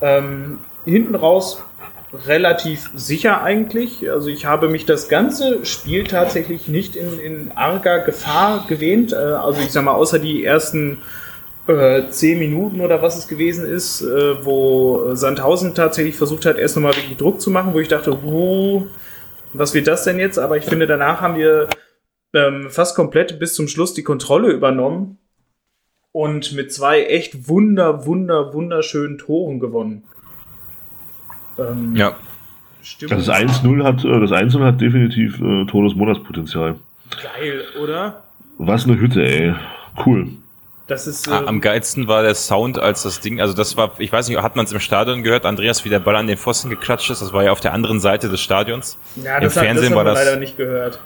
Ähm, 0.00 0.58
hinten 0.84 1.14
raus 1.14 1.62
relativ 2.12 2.90
sicher 2.94 3.42
eigentlich. 3.42 4.10
Also 4.10 4.28
ich 4.28 4.44
habe 4.44 4.68
mich 4.68 4.86
das 4.86 5.08
ganze 5.08 5.64
Spiel 5.64 6.04
tatsächlich 6.04 6.68
nicht 6.68 6.96
in, 6.96 7.20
in 7.20 7.52
arger 7.52 8.00
Gefahr 8.00 8.66
gewähnt. 8.68 9.12
Äh, 9.12 9.16
also 9.16 9.60
ich 9.60 9.70
sag 9.70 9.84
mal, 9.84 9.94
außer 9.94 10.18
die 10.18 10.44
ersten 10.44 10.98
äh, 11.68 12.08
zehn 12.08 12.38
Minuten 12.38 12.80
oder 12.80 13.02
was 13.02 13.16
es 13.16 13.28
gewesen 13.28 13.64
ist, 13.64 14.02
äh, 14.02 14.44
wo 14.44 15.14
Sandhausen 15.14 15.74
tatsächlich 15.74 16.16
versucht 16.16 16.46
hat, 16.46 16.58
erst 16.58 16.76
nochmal 16.76 16.96
wirklich 16.96 17.16
Druck 17.16 17.40
zu 17.40 17.50
machen, 17.50 17.74
wo 17.74 17.80
ich 17.80 17.88
dachte, 17.88 18.16
oh, 18.24 18.86
was 19.52 19.74
wird 19.74 19.86
das 19.86 20.04
denn 20.04 20.18
jetzt? 20.18 20.38
Aber 20.38 20.56
ich 20.56 20.64
finde, 20.64 20.86
danach 20.86 21.20
haben 21.20 21.36
wir 21.36 21.68
ähm, 22.32 22.70
fast 22.70 22.96
komplett 22.96 23.38
bis 23.38 23.54
zum 23.54 23.68
Schluss 23.68 23.94
die 23.94 24.02
Kontrolle 24.02 24.50
übernommen 24.50 25.18
und 26.12 26.52
mit 26.52 26.72
zwei 26.72 27.04
echt 27.04 27.48
wunder, 27.48 28.06
wunder, 28.06 28.52
wunderschönen 28.52 29.18
Toren 29.18 29.60
gewonnen. 29.60 30.04
Ähm, 31.60 31.96
ja. 31.96 32.14
Stimmt. 32.82 33.12
Das 33.12 33.28
1-0 33.28 33.84
hat, 33.84 34.04
äh, 34.04 34.20
das 34.20 34.32
1 34.32 34.54
hat 34.56 34.80
definitiv 34.80 35.40
äh, 35.40 35.66
Todesmonatspotenzial. 35.66 36.76
Geil, 37.10 37.64
oder? 37.82 38.22
Was 38.58 38.84
eine 38.84 38.98
Hütte, 38.98 39.22
ey. 39.22 39.54
Cool. 40.04 40.28
Das 40.86 41.06
ist, 41.06 41.28
äh, 41.28 41.30
Am 41.30 41.60
geilsten 41.60 42.08
war 42.08 42.22
der 42.22 42.34
Sound, 42.34 42.78
als 42.78 43.04
das 43.04 43.20
Ding, 43.20 43.40
also 43.40 43.54
das 43.54 43.76
war, 43.76 43.92
ich 43.98 44.12
weiß 44.12 44.28
nicht, 44.28 44.42
hat 44.42 44.56
man 44.56 44.64
es 44.64 44.72
im 44.72 44.80
Stadion 44.80 45.22
gehört, 45.22 45.46
Andreas, 45.46 45.84
wie 45.84 45.88
der 45.88 46.00
Ball 46.00 46.16
an 46.16 46.26
den 46.26 46.36
Pfosten 46.36 46.68
geklatscht 46.68 47.10
ist, 47.10 47.22
das 47.22 47.32
war 47.32 47.44
ja 47.44 47.52
auf 47.52 47.60
der 47.60 47.74
anderen 47.74 48.00
Seite 48.00 48.28
des 48.28 48.40
Stadions. 48.40 48.98
Ja, 49.14 49.38
das 49.38 49.54
Im 49.54 49.60
hat, 49.60 49.66
Fernsehen 49.66 49.90
das 49.90 49.96
war 49.96 50.04
das 50.04 50.24
leider 50.24 50.36
nicht 50.36 50.56
gehört. 50.56 50.98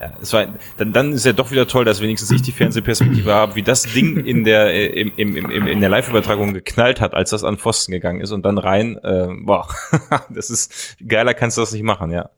Ja, 0.00 0.12
es 0.20 0.32
war, 0.32 0.46
dann, 0.76 0.92
dann 0.92 1.12
ist 1.12 1.24
ja 1.24 1.32
doch 1.32 1.50
wieder 1.50 1.66
toll, 1.66 1.84
dass 1.84 2.02
wenigstens 2.02 2.30
ich 2.30 2.42
die 2.42 2.52
Fernsehperspektive 2.52 3.32
habe, 3.32 3.54
wie 3.54 3.62
das 3.62 3.82
Ding 3.82 4.24
in 4.24 4.44
der, 4.44 4.72
äh, 4.72 4.86
im, 4.86 5.12
im, 5.16 5.36
im, 5.36 5.66
in 5.66 5.80
der 5.80 5.88
Live-Übertragung 5.88 6.52
geknallt 6.52 7.00
hat, 7.00 7.14
als 7.14 7.30
das 7.30 7.44
an 7.44 7.56
Pfosten 7.56 7.92
gegangen 7.92 8.20
ist 8.20 8.32
und 8.32 8.44
dann 8.44 8.58
rein, 8.58 8.98
äh, 9.02 9.28
boah, 9.40 9.68
das 10.28 10.50
ist, 10.50 10.96
geiler 11.06 11.32
kannst 11.32 11.56
du 11.56 11.62
das 11.62 11.72
nicht 11.72 11.82
machen, 11.82 12.10
ja. 12.10 12.28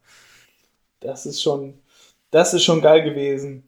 Das 1.00 1.26
ist 1.26 1.42
schon, 1.42 1.74
das 2.30 2.54
ist 2.54 2.64
schon 2.64 2.80
geil 2.80 3.02
gewesen. 3.02 3.64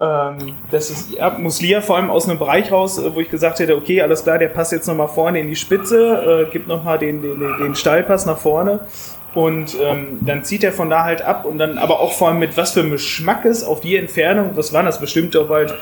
Ähm, 0.00 0.56
das 0.70 0.90
ist, 0.90 1.12
ja, 1.12 1.30
Muslia 1.30 1.80
vor 1.80 1.96
allem 1.96 2.10
aus 2.10 2.28
einem 2.28 2.38
Bereich 2.38 2.70
raus, 2.72 2.98
äh, 2.98 3.14
wo 3.14 3.20
ich 3.20 3.30
gesagt 3.30 3.58
hätte, 3.58 3.76
okay, 3.76 4.02
alles 4.02 4.24
klar, 4.24 4.38
der 4.38 4.48
passt 4.48 4.72
jetzt 4.72 4.86
nochmal 4.86 5.08
vorne 5.08 5.40
in 5.40 5.48
die 5.48 5.56
Spitze, 5.56 6.46
äh, 6.46 6.52
gibt 6.52 6.68
nochmal 6.68 6.98
den, 6.98 7.22
den, 7.22 7.38
den 7.40 7.74
Steilpass 7.74 8.26
nach 8.26 8.38
vorne 8.38 8.86
und 9.34 9.76
ähm, 9.82 10.18
dann 10.20 10.44
zieht 10.44 10.62
er 10.62 10.72
von 10.72 10.90
da 10.90 11.04
halt 11.04 11.22
ab 11.22 11.44
und 11.44 11.58
dann 11.58 11.78
aber 11.78 12.00
auch 12.00 12.12
vor 12.12 12.28
allem 12.28 12.38
mit 12.38 12.56
was 12.56 12.72
für 12.72 12.80
einem 12.80 12.92
Geschmack 12.92 13.44
ist 13.44 13.64
auf 13.64 13.80
die 13.80 13.96
Entfernung, 13.96 14.52
was 14.54 14.72
waren 14.72 14.86
das 14.86 15.00
bestimmt 15.00 15.36
auch 15.36 15.48
bald, 15.48 15.74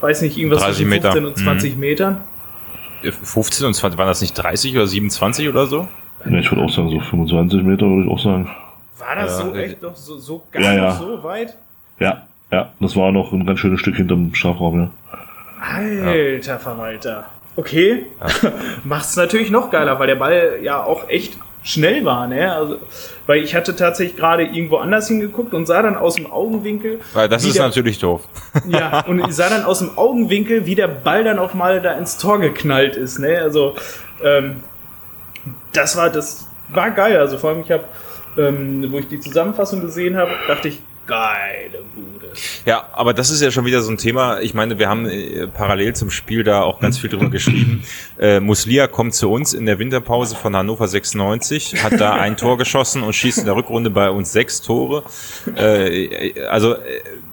weiß 0.00 0.22
nicht, 0.22 0.36
irgendwas 0.36 0.62
zwischen 0.62 0.90
15 0.90 1.12
Meter. 1.14 1.26
und 1.26 1.36
20 1.36 1.74
mhm. 1.74 1.80
Metern. 1.80 2.20
15 3.02 3.66
und 3.66 3.74
20, 3.74 3.98
waren 3.98 4.06
das 4.06 4.20
nicht 4.20 4.34
30 4.34 4.76
oder 4.76 4.86
27 4.86 5.48
oder 5.48 5.66
so? 5.66 5.88
Ja, 6.24 6.38
ich 6.38 6.50
würde 6.50 6.62
auch 6.62 6.70
sagen, 6.70 6.90
so 6.90 7.00
25 7.00 7.62
Meter 7.62 7.86
würde 7.86 8.04
ich 8.04 8.10
auch 8.10 8.22
sagen. 8.22 8.50
War 8.98 9.16
das 9.16 9.38
ja, 9.38 9.46
so 9.46 9.54
echt 9.54 9.82
doch 9.82 9.96
so, 9.96 10.18
so 10.18 10.42
gar 10.52 10.62
ja, 10.62 10.74
ja. 10.74 10.92
so 10.92 11.22
weit? 11.22 11.56
Ja, 11.98 12.26
ja, 12.52 12.72
das 12.78 12.94
war 12.96 13.10
noch 13.10 13.32
ein 13.32 13.46
ganz 13.46 13.60
schönes 13.60 13.80
Stück 13.80 13.96
hinterm 13.96 14.34
Strafraum, 14.34 14.80
ja. 14.80 14.90
Alter 15.62 16.58
Verwalter. 16.58 17.26
Okay. 17.56 18.06
Ja. 18.20 18.52
Macht's 18.84 19.16
natürlich 19.16 19.50
noch 19.50 19.70
geiler, 19.70 19.98
weil 19.98 20.06
der 20.06 20.14
Ball 20.16 20.58
ja 20.62 20.82
auch 20.82 21.08
echt 21.08 21.36
schnell 21.62 22.04
war, 22.04 22.26
ne? 22.26 22.52
Also, 22.52 22.78
weil 23.26 23.42
ich 23.42 23.54
hatte 23.54 23.76
tatsächlich 23.76 24.16
gerade 24.16 24.44
irgendwo 24.44 24.76
anders 24.76 25.08
hingeguckt 25.08 25.54
und 25.54 25.66
sah 25.66 25.82
dann 25.82 25.96
aus 25.96 26.14
dem 26.14 26.30
Augenwinkel. 26.30 27.00
Weil 27.12 27.28
das 27.28 27.44
ist 27.44 27.56
der, 27.56 27.66
natürlich 27.66 27.98
doof. 27.98 28.22
Ja, 28.68 29.04
und 29.06 29.20
ich 29.20 29.34
sah 29.34 29.48
dann 29.48 29.64
aus 29.64 29.78
dem 29.80 29.96
Augenwinkel, 29.96 30.66
wie 30.66 30.74
der 30.74 30.88
Ball 30.88 31.24
dann 31.24 31.38
auf 31.38 31.54
mal 31.54 31.80
da 31.80 31.92
ins 31.92 32.16
Tor 32.16 32.40
geknallt 32.40 32.96
ist, 32.96 33.18
ne? 33.18 33.38
Also, 33.40 33.74
ähm, 34.22 34.56
das 35.72 35.96
war, 35.96 36.10
das 36.10 36.46
war 36.68 36.90
geil. 36.90 37.18
Also 37.18 37.38
vor 37.38 37.50
allem, 37.50 37.60
ich 37.60 37.70
habe, 37.70 37.84
ähm, 38.38 38.90
wo 38.90 38.98
ich 38.98 39.08
die 39.08 39.20
Zusammenfassung 39.20 39.80
gesehen 39.80 40.16
habe, 40.16 40.32
dachte 40.48 40.68
ich, 40.68 40.80
geile 41.10 41.82
Bude. 41.94 42.32
Ja, 42.64 42.88
aber 42.92 43.12
das 43.12 43.30
ist 43.30 43.42
ja 43.42 43.50
schon 43.50 43.64
wieder 43.64 43.80
so 43.82 43.90
ein 43.90 43.98
Thema. 43.98 44.40
Ich 44.40 44.54
meine, 44.54 44.78
wir 44.78 44.88
haben 44.88 45.06
äh, 45.06 45.48
parallel 45.48 45.94
zum 45.96 46.10
Spiel 46.10 46.44
da 46.44 46.62
auch 46.62 46.78
ganz 46.78 46.98
viel 46.98 47.10
drüber 47.10 47.30
geschrieben. 47.30 47.82
Äh, 48.18 48.38
Muslia 48.38 48.86
kommt 48.86 49.14
zu 49.14 49.30
uns 49.30 49.54
in 49.54 49.64
der 49.64 49.78
Winterpause 49.78 50.36
von 50.36 50.54
Hannover 50.54 50.86
96, 50.86 51.82
hat 51.82 51.98
da 51.98 52.12
ein 52.12 52.36
Tor 52.36 52.58
geschossen 52.58 53.02
und 53.02 53.14
schießt 53.14 53.38
in 53.38 53.44
der 53.46 53.56
Rückrunde 53.56 53.88
bei 53.88 54.10
uns 54.10 54.30
sechs 54.30 54.60
Tore. 54.60 55.04
Äh, 55.56 56.44
also 56.44 56.74
äh, 56.74 56.78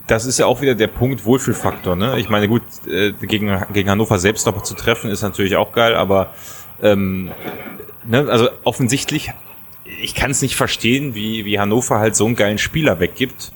das 0.08 0.26
ist 0.26 0.40
ja 0.40 0.46
auch 0.46 0.62
wieder 0.62 0.76
der 0.76 0.88
Punkt 0.88 1.26
Wohlfühlfaktor. 1.26 1.98
Ne? 1.98 2.18
Ich 2.20 2.30
meine, 2.30 2.48
gut, 2.48 2.62
äh, 2.90 3.12
gegen, 3.12 3.66
gegen 3.74 3.90
Hannover 3.90 4.18
selbst 4.18 4.46
noch 4.46 4.64
zu 4.64 4.76
treffen 4.76 5.12
ist 5.12 5.24
natürlich 5.24 5.58
auch 5.58 5.74
geil, 5.74 5.94
aber 5.94 6.34
ähm, 6.82 7.32
ne, 8.06 8.28
also 8.30 8.48
offensichtlich 8.64 9.32
ich 10.02 10.16
kann 10.16 10.32
es 10.32 10.42
nicht 10.42 10.56
verstehen, 10.56 11.16
wie, 11.16 11.46
wie 11.46 11.60
Hannover 11.60 12.00
halt 12.00 12.16
so 12.16 12.26
einen 12.26 12.36
geilen 12.36 12.58
Spieler 12.58 13.00
weggibt 13.00 13.52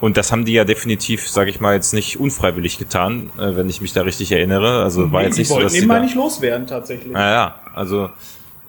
und 0.00 0.16
das 0.16 0.30
haben 0.30 0.44
die 0.44 0.52
ja 0.52 0.64
definitiv, 0.64 1.28
sage 1.28 1.50
ich 1.50 1.60
mal, 1.60 1.74
jetzt 1.74 1.94
nicht 1.94 2.20
unfreiwillig 2.20 2.78
getan, 2.78 3.30
äh, 3.38 3.56
wenn 3.56 3.68
ich 3.70 3.80
mich 3.80 3.92
da 3.92 4.02
richtig 4.02 4.30
erinnere. 4.32 4.82
Also 4.82 5.10
war 5.10 5.22
jetzt 5.22 5.38
nicht 5.38 5.48
so, 5.48 5.58
dass 5.58 5.72
die 5.72 5.86
mal 5.86 6.02
nicht 6.02 6.14
loswerden 6.14 6.66
tatsächlich. 6.66 7.12
Naja, 7.12 7.60
also 7.74 8.10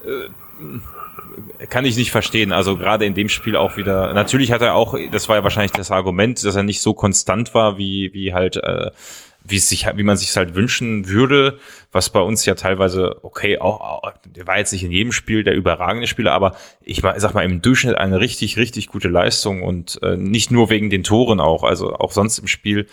äh, 0.04 1.66
kann 1.68 1.84
ich 1.84 1.96
nicht 1.96 2.10
verstehen. 2.10 2.52
Also 2.52 2.76
gerade 2.76 3.04
in 3.04 3.14
dem 3.14 3.28
Spiel 3.28 3.56
auch 3.56 3.76
wieder. 3.76 4.14
Natürlich 4.14 4.52
hat 4.52 4.62
er 4.62 4.74
auch, 4.74 4.96
das 5.12 5.28
war 5.28 5.36
ja 5.36 5.42
wahrscheinlich 5.42 5.72
das 5.72 5.90
Argument, 5.90 6.42
dass 6.44 6.56
er 6.56 6.62
nicht 6.62 6.80
so 6.80 6.94
konstant 6.94 7.54
war 7.54 7.76
wie 7.76 8.12
wie 8.14 8.32
halt 8.32 8.56
äh, 8.56 8.90
wie 9.48 9.56
es 9.56 9.68
sich, 9.68 9.86
wie 9.94 10.02
man 10.02 10.16
sich 10.16 10.36
halt 10.36 10.54
wünschen 10.54 11.08
würde, 11.08 11.58
was 11.92 12.10
bei 12.10 12.20
uns 12.20 12.44
ja 12.44 12.54
teilweise, 12.54 13.24
okay, 13.24 13.58
auch, 13.58 14.12
der 14.24 14.46
war 14.46 14.58
jetzt 14.58 14.72
nicht 14.72 14.84
in 14.84 14.90
jedem 14.90 15.12
Spiel 15.12 15.44
der 15.44 15.54
überragende 15.54 16.06
Spieler, 16.06 16.32
aber 16.32 16.56
ich 16.82 17.02
sag 17.16 17.34
mal, 17.34 17.44
im 17.44 17.62
Durchschnitt 17.62 17.96
eine 17.96 18.20
richtig, 18.20 18.56
richtig 18.56 18.88
gute 18.88 19.08
Leistung 19.08 19.62
und 19.62 19.98
äh, 20.02 20.16
nicht 20.16 20.50
nur 20.50 20.70
wegen 20.70 20.90
den 20.90 21.02
Toren 21.02 21.40
auch, 21.40 21.64
also 21.64 21.94
auch 21.94 22.12
sonst 22.12 22.38
im 22.38 22.46
Spiel. 22.46 22.86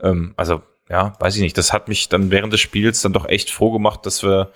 Ähm, 0.00 0.34
also, 0.36 0.62
ja, 0.88 1.14
weiß 1.18 1.36
ich 1.36 1.42
nicht, 1.42 1.58
das 1.58 1.72
hat 1.72 1.88
mich 1.88 2.08
dann 2.08 2.30
während 2.30 2.52
des 2.52 2.60
Spiels 2.60 3.02
dann 3.02 3.12
doch 3.12 3.28
echt 3.28 3.50
froh 3.50 3.72
gemacht, 3.72 4.06
dass 4.06 4.22
wir, 4.22 4.52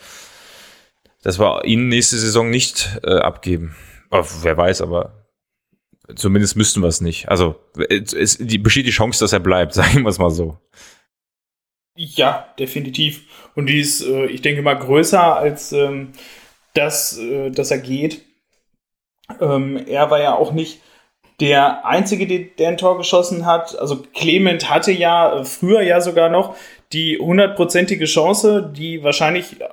dass 1.23 1.39
wir 1.39 1.65
ihn 1.65 1.89
nächste 1.89 2.17
Saison 2.19 2.51
nicht 2.51 3.01
äh, 3.03 3.17
abgeben. 3.17 3.75
Aber 4.11 4.27
wer 4.43 4.57
weiß, 4.57 4.83
aber 4.83 5.21
zumindest 6.15 6.57
müssten 6.57 6.81
wir 6.81 6.89
es 6.89 7.01
nicht. 7.01 7.29
Also 7.29 7.57
es 7.79 8.39
die, 8.39 8.59
besteht 8.59 8.87
die 8.87 8.91
Chance, 8.91 9.21
dass 9.21 9.33
er 9.33 9.41
bleibt, 9.41 9.75
sagen 9.75 10.03
wir 10.03 10.09
es 10.09 10.19
mal 10.19 10.31
so. 10.31 10.59
Ja, 12.03 12.47
definitiv. 12.59 13.25
Und 13.55 13.67
die 13.67 13.79
ist, 13.79 14.01
äh, 14.01 14.25
ich 14.25 14.41
denke 14.41 14.63
mal, 14.63 14.73
größer 14.79 15.37
als 15.37 15.71
ähm, 15.73 16.13
das, 16.73 17.19
äh, 17.19 17.51
dass 17.51 17.71
er 17.71 17.77
geht. 17.77 18.23
Ähm, 19.39 19.77
er 19.87 20.11
war 20.11 20.19
ja 20.19 20.35
auch 20.35 20.53
nicht 20.53 20.81
der 21.41 21.85
Einzige, 21.85 22.27
der 22.27 22.69
ein 22.69 22.79
Tor 22.79 22.97
geschossen 22.97 23.45
hat. 23.45 23.79
Also 23.79 24.03
Clement 24.15 24.71
hatte 24.71 24.93
ja 24.93 25.41
äh, 25.41 25.45
früher 25.45 25.83
ja 25.83 26.01
sogar 26.01 26.31
noch 26.31 26.57
die 26.95 27.19
hundertprozentige 27.19 28.07
Chance, 28.07 28.73
die 28.75 29.05
wahrscheinlich 29.05 29.61
äh, 29.61 29.69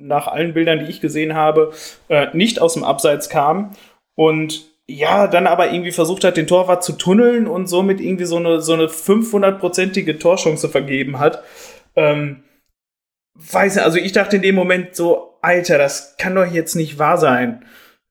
nach 0.00 0.26
allen 0.26 0.54
Bildern, 0.54 0.80
die 0.80 0.90
ich 0.90 1.00
gesehen 1.00 1.36
habe, 1.36 1.72
äh, 2.08 2.26
nicht 2.32 2.60
aus 2.60 2.74
dem 2.74 2.82
Abseits 2.82 3.28
kam. 3.28 3.70
Und 4.16 4.71
ja, 4.92 5.26
dann 5.26 5.46
aber 5.46 5.72
irgendwie 5.72 5.92
versucht 5.92 6.24
hat, 6.24 6.36
den 6.36 6.46
Torwart 6.46 6.84
zu 6.84 6.92
tunneln 6.92 7.46
und 7.46 7.66
somit 7.66 8.00
irgendwie 8.00 8.24
so 8.24 8.36
eine, 8.36 8.60
so 8.60 8.74
eine 8.74 8.86
500-prozentige 8.86 10.18
Torchance 10.18 10.68
vergeben 10.68 11.18
hat. 11.18 11.42
Ähm, 11.96 12.44
weiß 13.34 13.76
nicht, 13.76 13.84
also 13.84 13.98
ich 13.98 14.12
dachte 14.12 14.36
in 14.36 14.42
dem 14.42 14.54
Moment 14.54 14.94
so, 14.94 15.38
Alter, 15.40 15.78
das 15.78 16.16
kann 16.18 16.34
doch 16.34 16.46
jetzt 16.46 16.74
nicht 16.74 16.98
wahr 16.98 17.18
sein. 17.18 17.64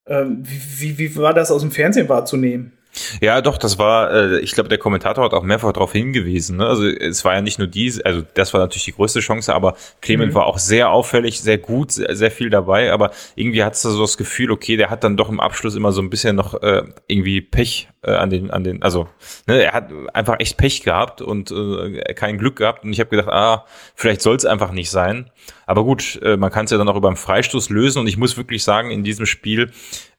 Ähm, 0.07 0.43
wie, 0.43 0.97
wie 0.97 1.15
war 1.17 1.33
das 1.33 1.51
aus 1.51 1.61
dem 1.61 1.71
Fernsehen 1.71 2.09
wahrzunehmen? 2.09 2.77
Ja, 3.21 3.41
doch, 3.41 3.57
das 3.57 3.77
war, 3.77 4.11
äh, 4.11 4.39
ich 4.39 4.53
glaube, 4.53 4.69
der 4.69 4.77
Kommentator 4.77 5.23
hat 5.25 5.33
auch 5.33 5.43
mehrfach 5.43 5.73
darauf 5.73 5.91
hingewiesen. 5.91 6.57
Ne? 6.57 6.67
Also 6.67 6.87
es 6.87 7.23
war 7.25 7.33
ja 7.33 7.41
nicht 7.41 7.59
nur 7.59 7.67
diese, 7.67 8.05
also 8.05 8.23
das 8.33 8.53
war 8.53 8.61
natürlich 8.61 8.85
die 8.85 8.93
größte 8.93 9.19
Chance, 9.19 9.53
aber 9.53 9.75
Clement 10.01 10.31
mhm. 10.31 10.35
war 10.35 10.45
auch 10.45 10.57
sehr 10.57 10.89
auffällig, 10.89 11.41
sehr 11.41 11.57
gut, 11.57 11.91
sehr, 11.91 12.15
sehr 12.15 12.31
viel 12.31 12.49
dabei, 12.49 12.91
aber 12.91 13.11
irgendwie 13.35 13.63
hat 13.63 13.73
es 13.73 13.81
so 13.81 13.99
das 13.99 14.17
Gefühl, 14.17 14.51
okay, 14.51 14.77
der 14.77 14.89
hat 14.89 15.03
dann 15.03 15.17
doch 15.17 15.29
im 15.29 15.39
Abschluss 15.39 15.75
immer 15.75 15.91
so 15.91 16.01
ein 16.01 16.09
bisschen 16.09 16.35
noch 16.35 16.61
äh, 16.61 16.83
irgendwie 17.07 17.41
Pech 17.41 17.89
äh, 18.03 18.11
an 18.11 18.29
den, 18.29 18.51
an 18.51 18.63
den, 18.63 18.81
also 18.81 19.07
ne, 19.47 19.63
er 19.63 19.73
hat 19.73 19.89
einfach 20.13 20.39
echt 20.39 20.57
Pech 20.57 20.83
gehabt 20.83 21.21
und 21.21 21.51
äh, 21.51 22.13
kein 22.13 22.37
Glück 22.37 22.55
gehabt 22.57 22.83
und 22.83 22.93
ich 22.93 22.99
habe 22.99 23.09
gedacht, 23.09 23.29
ah, 23.29 23.65
vielleicht 23.95 24.21
soll 24.21 24.35
es 24.35 24.45
einfach 24.45 24.71
nicht 24.71 24.89
sein. 24.89 25.29
Aber 25.65 25.83
gut, 25.83 26.19
äh, 26.23 26.35
man 26.37 26.51
kann 26.51 26.65
es 26.65 26.71
ja 26.71 26.77
dann 26.77 26.89
auch 26.89 26.95
über 26.95 27.07
einen 27.07 27.17
Freistoß 27.17 27.69
lösen 27.69 27.99
und 27.99 28.07
ich 28.07 28.17
muss 28.17 28.37
wirklich 28.37 28.63
sagen, 28.63 28.91
in 28.91 29.03
diesem 29.03 29.25
Spiel 29.25 29.71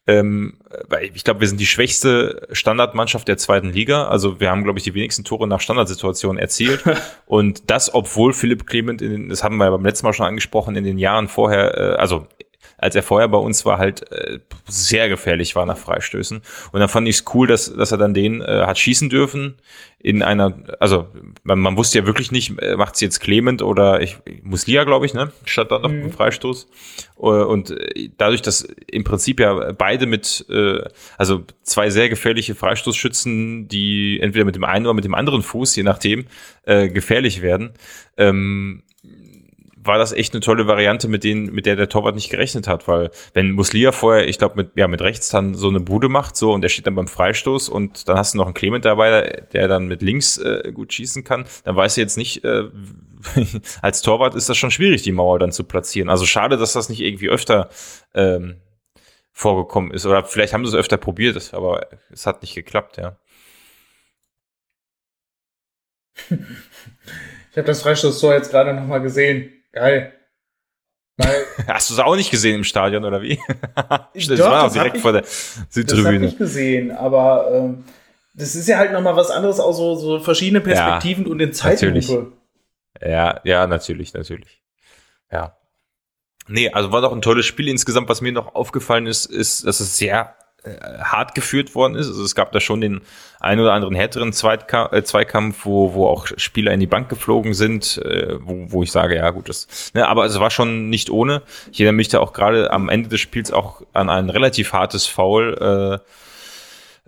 ähm, 0.05 0.57
weil 0.89 1.11
ich 1.13 1.23
glaube, 1.23 1.39
wir 1.39 1.47
sind 1.47 1.59
die 1.59 1.65
schwächste 1.65 2.47
Standardmannschaft 2.51 3.27
der 3.27 3.37
zweiten 3.37 3.69
Liga. 3.69 4.07
Also 4.07 4.39
wir 4.39 4.51
haben, 4.51 4.63
glaube 4.63 4.79
ich, 4.79 4.83
die 4.83 4.93
wenigsten 4.93 5.23
Tore 5.23 5.47
nach 5.47 5.61
Standardsituationen 5.61 6.37
erzielt. 6.37 6.83
und 7.25 7.69
das, 7.69 7.93
obwohl 7.93 8.33
Philipp 8.33 8.67
Clement, 8.67 9.01
in 9.01 9.11
den, 9.11 9.29
das 9.29 9.43
haben 9.43 9.57
wir 9.57 9.65
ja 9.65 9.71
beim 9.71 9.85
letzten 9.85 10.05
Mal 10.05 10.13
schon 10.13 10.25
angesprochen, 10.25 10.75
in 10.75 10.83
den 10.83 10.97
Jahren 10.97 11.29
vorher, 11.29 11.77
äh, 11.77 11.95
also 11.95 12.27
als 12.83 12.95
er 12.95 13.03
vorher 13.03 13.29
bei 13.29 13.37
uns 13.37 13.65
war, 13.65 13.77
halt 13.77 14.11
äh, 14.11 14.39
sehr 14.67 15.07
gefährlich 15.07 15.55
war 15.55 15.65
nach 15.65 15.77
Freistößen. 15.77 16.41
Und 16.71 16.79
dann 16.79 16.89
fand 16.89 17.07
ich 17.07 17.17
es 17.17 17.25
cool, 17.33 17.47
dass, 17.47 17.73
dass 17.73 17.91
er 17.91 17.97
dann 17.97 18.13
den 18.13 18.41
äh, 18.41 18.63
hat 18.65 18.77
schießen 18.77 19.09
dürfen 19.09 19.55
in 19.99 20.21
einer, 20.21 20.53
also 20.81 21.07
man, 21.43 21.59
man 21.59 21.77
wusste 21.77 21.99
ja 21.99 22.05
wirklich 22.05 22.29
nicht, 22.29 22.61
äh, 22.61 22.75
macht 22.75 22.95
es 22.95 23.01
jetzt 23.01 23.21
Clement 23.21 23.61
oder 23.61 24.01
ich, 24.01 24.17
Muslia, 24.43 24.83
glaube 24.83 25.05
ich, 25.05 25.13
ne? 25.13 25.31
Statt 25.45 25.71
dann 25.71 25.81
noch 25.81 25.89
mhm. 25.89 26.11
Freistoß. 26.11 26.67
Äh, 27.17 27.21
und 27.21 27.71
äh, 27.71 28.09
dadurch, 28.17 28.41
dass 28.41 28.67
im 28.91 29.05
Prinzip 29.05 29.39
ja 29.39 29.71
beide 29.71 30.05
mit, 30.05 30.45
äh, 30.49 30.81
also 31.17 31.45
zwei 31.61 31.89
sehr 31.89 32.09
gefährliche 32.09 32.53
Freistoßschützen, 32.53 33.69
die 33.69 34.19
entweder 34.19 34.43
mit 34.43 34.55
dem 34.55 34.65
einen 34.65 34.85
oder 34.85 34.93
mit 34.93 35.05
dem 35.05 35.15
anderen 35.15 35.41
Fuß, 35.41 35.73
je 35.77 35.83
nachdem, 35.83 36.25
äh, 36.63 36.89
gefährlich 36.89 37.41
werden, 37.41 37.71
ähm, 38.17 38.83
war 39.83 39.97
das 39.97 40.11
echt 40.11 40.33
eine 40.33 40.41
tolle 40.41 40.67
Variante, 40.67 41.07
mit 41.07 41.23
denen, 41.23 41.53
mit 41.53 41.65
der 41.65 41.75
der 41.75 41.89
Torwart 41.89 42.15
nicht 42.15 42.29
gerechnet 42.29 42.67
hat, 42.67 42.87
weil 42.87 43.11
wenn 43.33 43.51
Muslia 43.51 43.91
vorher, 43.91 44.27
ich 44.27 44.37
glaube, 44.37 44.55
mit, 44.55 44.71
ja, 44.75 44.87
mit 44.87 45.01
rechts 45.01 45.29
dann 45.29 45.55
so 45.55 45.69
eine 45.69 45.79
Bude 45.79 46.09
macht, 46.09 46.35
so, 46.35 46.53
und 46.53 46.63
er 46.63 46.69
steht 46.69 46.87
dann 46.87 46.95
beim 46.95 47.07
Freistoß 47.07 47.69
und 47.69 48.07
dann 48.07 48.17
hast 48.17 48.33
du 48.33 48.37
noch 48.37 48.45
einen 48.45 48.53
Clement 48.53 48.85
dabei, 48.85 49.43
der 49.53 49.67
dann 49.67 49.87
mit 49.87 50.01
links 50.01 50.37
äh, 50.37 50.71
gut 50.73 50.93
schießen 50.93 51.23
kann, 51.23 51.45
dann 51.63 51.75
weißt 51.75 51.97
du 51.97 52.01
jetzt 52.01 52.17
nicht, 52.17 52.43
äh, 52.43 52.63
als 53.81 54.01
Torwart 54.01 54.35
ist 54.35 54.49
das 54.49 54.57
schon 54.57 54.71
schwierig, 54.71 55.01
die 55.01 55.11
Mauer 55.11 55.39
dann 55.39 55.51
zu 55.51 55.63
platzieren. 55.63 56.09
Also 56.09 56.25
schade, 56.25 56.57
dass 56.57 56.73
das 56.73 56.89
nicht 56.89 57.01
irgendwie 57.01 57.29
öfter 57.29 57.69
ähm, 58.13 58.57
vorgekommen 59.31 59.91
ist. 59.91 60.05
Oder 60.05 60.23
vielleicht 60.25 60.53
haben 60.53 60.65
sie 60.65 60.71
es 60.71 60.79
öfter 60.79 60.97
probiert, 60.97 61.53
aber 61.53 61.87
es 62.11 62.25
hat 62.25 62.41
nicht 62.41 62.55
geklappt, 62.55 62.97
ja. 62.97 63.17
Ich 66.29 67.57
habe 67.57 67.67
das 67.67 67.81
Freistoßtor 67.81 68.33
jetzt 68.33 68.51
gerade 68.51 68.73
nochmal 68.73 69.01
gesehen. 69.01 69.62
Geil. 69.73 70.13
Weil 71.17 71.45
Hast 71.67 71.89
du 71.89 71.95
es 71.95 71.99
auch 71.99 72.15
nicht 72.15 72.31
gesehen 72.31 72.55
im 72.55 72.63
Stadion 72.63 73.03
oder 73.03 73.21
wie? 73.21 73.39
das 74.13 74.27
Doch, 74.27 74.49
war 74.49 74.63
auch 74.65 74.71
direkt 74.71 74.95
ich, 74.95 75.01
vor 75.01 75.11
der 75.11 75.23
Südtribüne. 75.25 76.03
Das 76.03 76.13
habe 76.13 76.25
ich 76.25 76.37
gesehen, 76.37 76.91
aber 76.91 77.49
ähm, 77.51 77.83
das 78.33 78.55
ist 78.55 78.67
ja 78.67 78.77
halt 78.77 78.93
nochmal 78.93 79.15
was 79.15 79.29
anderes, 79.29 79.59
auch 79.59 79.73
so, 79.73 79.95
so 79.95 80.19
verschiedene 80.19 80.61
Perspektiven 80.61 81.25
ja, 81.25 81.31
und 81.31 81.39
in 81.39 81.53
Zeitlupe. 81.53 82.31
Ja, 83.01 83.41
ja, 83.43 83.67
natürlich, 83.67 84.13
natürlich. 84.13 84.63
Ja. 85.31 85.57
Nee, 86.47 86.69
also 86.71 86.91
war 86.91 87.01
doch 87.01 87.11
ein 87.11 87.21
tolles 87.21 87.45
Spiel 87.45 87.67
insgesamt. 87.67 88.09
Was 88.09 88.21
mir 88.21 88.31
noch 88.31 88.55
aufgefallen 88.55 89.07
ist, 89.07 89.25
ist, 89.25 89.65
dass 89.65 89.79
es 89.79 89.97
sehr 89.97 90.35
hart 90.65 91.35
geführt 91.35 91.75
worden 91.75 91.95
ist. 91.95 92.07
Also 92.07 92.23
es 92.23 92.35
gab 92.35 92.51
da 92.51 92.59
schon 92.59 92.81
den 92.81 93.01
ein 93.39 93.59
oder 93.59 93.73
anderen 93.73 93.95
härteren 93.95 94.31
Zweitka 94.31 94.89
äh, 94.93 95.03
Zweikampf, 95.03 95.65
wo, 95.65 95.93
wo 95.93 96.07
auch 96.07 96.27
Spieler 96.37 96.71
in 96.71 96.79
die 96.79 96.87
Bank 96.87 97.09
geflogen 97.09 97.53
sind, 97.53 97.97
äh, 97.97 98.37
wo, 98.39 98.71
wo 98.71 98.83
ich 98.83 98.91
sage, 98.91 99.17
ja 99.17 99.29
gut, 99.31 99.49
das, 99.49 99.91
ne, 99.93 100.07
aber 100.07 100.25
es 100.25 100.39
war 100.39 100.49
schon 100.49 100.89
nicht 100.89 101.09
ohne. 101.09 101.41
Ich 101.71 101.79
erinnere 101.79 101.93
mich 101.93 102.07
da 102.07 102.19
auch 102.19 102.33
gerade 102.33 102.71
am 102.71 102.87
Ende 102.89 103.09
des 103.09 103.19
Spiels 103.19 103.51
auch 103.51 103.81
an 103.91 104.09
ein 104.09 104.29
relativ 104.29 104.71
hartes 104.71 105.05
Foul 105.05 106.01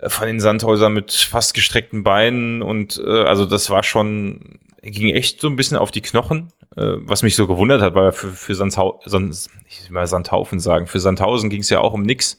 äh, 0.00 0.08
von 0.10 0.26
den 0.26 0.40
Sandhäusern 0.40 0.92
mit 0.92 1.12
fast 1.12 1.54
gestreckten 1.54 2.02
Beinen 2.02 2.60
und 2.60 3.02
äh, 3.04 3.22
also 3.22 3.46
das 3.46 3.70
war 3.70 3.82
schon 3.82 4.58
ging 4.82 5.14
echt 5.14 5.40
so 5.40 5.48
ein 5.48 5.56
bisschen 5.56 5.78
auf 5.78 5.90
die 5.90 6.02
Knochen, 6.02 6.52
äh, 6.76 6.82
was 6.98 7.22
mich 7.22 7.34
so 7.34 7.46
gewundert 7.46 7.80
hat, 7.80 7.94
weil 7.94 8.12
für, 8.12 8.28
für 8.28 8.54
Sandhau 8.54 9.00
Sand, 9.04 9.48
ich 9.68 9.84
will 9.84 9.94
mal 9.94 10.06
Sandhaufen 10.06 10.60
sagen, 10.60 10.86
für 10.86 11.00
Sandhausen 11.00 11.50
ging 11.50 11.62
es 11.62 11.70
ja 11.70 11.80
auch 11.80 11.94
um 11.94 12.02
nix 12.02 12.38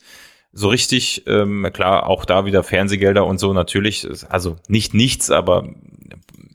so 0.58 0.70
richtig. 0.70 1.28
Ähm, 1.28 1.70
klar, 1.72 2.08
auch 2.08 2.26
da 2.26 2.45
wieder 2.45 2.64
Fernsehgelder 2.64 3.26
und 3.26 3.38
so 3.38 3.53
natürlich, 3.53 4.08
also 4.30 4.58
nicht 4.68 4.95
nichts, 4.95 5.30
aber 5.30 5.70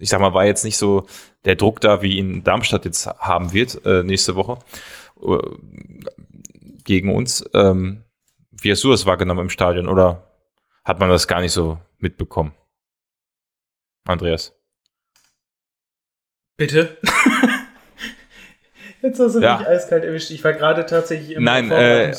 ich 0.00 0.08
sag 0.08 0.20
mal, 0.20 0.34
war 0.34 0.44
jetzt 0.44 0.64
nicht 0.64 0.76
so 0.76 1.06
der 1.44 1.54
Druck 1.54 1.80
da, 1.80 2.02
wie 2.02 2.18
ihn 2.18 2.42
Darmstadt 2.42 2.84
jetzt 2.84 3.06
haben 3.06 3.52
wird 3.52 3.86
äh, 3.86 4.02
nächste 4.02 4.34
Woche 4.34 4.58
äh, 5.22 5.38
gegen 6.82 7.14
uns. 7.14 7.48
Ähm, 7.54 8.02
wie 8.50 8.72
hast 8.72 8.82
du 8.82 8.90
das 8.90 9.06
wahrgenommen 9.06 9.42
im 9.42 9.50
Stadion 9.50 9.86
oder 9.86 10.28
hat 10.84 10.98
man 10.98 11.08
das 11.08 11.28
gar 11.28 11.40
nicht 11.40 11.52
so 11.52 11.78
mitbekommen? 11.98 12.52
Andreas? 14.04 14.52
Bitte? 16.56 16.98
Jetzt 19.02 19.18
hast 19.18 19.34
du 19.34 19.40
ja. 19.40 19.58
mich 19.58 19.66
eiskalt 19.66 20.04
erwischt. 20.04 20.30
Ich 20.30 20.44
war 20.44 20.52
gerade 20.52 20.86
tatsächlich 20.86 21.32
im 21.36 21.42
Nein, 21.42 21.72
äh, 21.72 22.14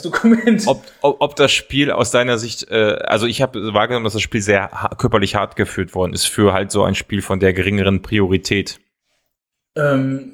ob, 0.65 0.83
ob, 1.01 1.21
ob 1.21 1.35
das 1.37 1.51
Spiel 1.51 1.91
aus 1.91 2.11
deiner 2.11 2.37
Sicht, 2.37 2.69
äh, 2.69 2.99
also 3.05 3.25
ich 3.25 3.41
habe 3.41 3.73
wahrgenommen, 3.73 4.03
dass 4.03 4.13
das 4.13 4.21
Spiel 4.21 4.41
sehr 4.41 4.69
körperlich 4.97 5.35
hart 5.35 5.55
geführt 5.55 5.95
worden 5.95 6.11
ist 6.11 6.25
für 6.25 6.51
halt 6.51 6.71
so 6.71 6.83
ein 6.83 6.95
Spiel 6.95 7.21
von 7.21 7.39
der 7.39 7.53
geringeren 7.53 8.01
Priorität. 8.01 8.81
Ähm, 9.77 10.33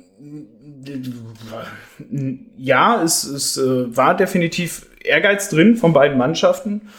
ja, 2.57 3.03
es, 3.03 3.23
es 3.23 3.57
äh, 3.57 3.95
war 3.95 4.17
definitiv 4.17 4.87
Ehrgeiz 5.03 5.49
drin 5.49 5.75
von 5.75 5.93
beiden 5.93 6.17
Mannschaften. 6.17 6.89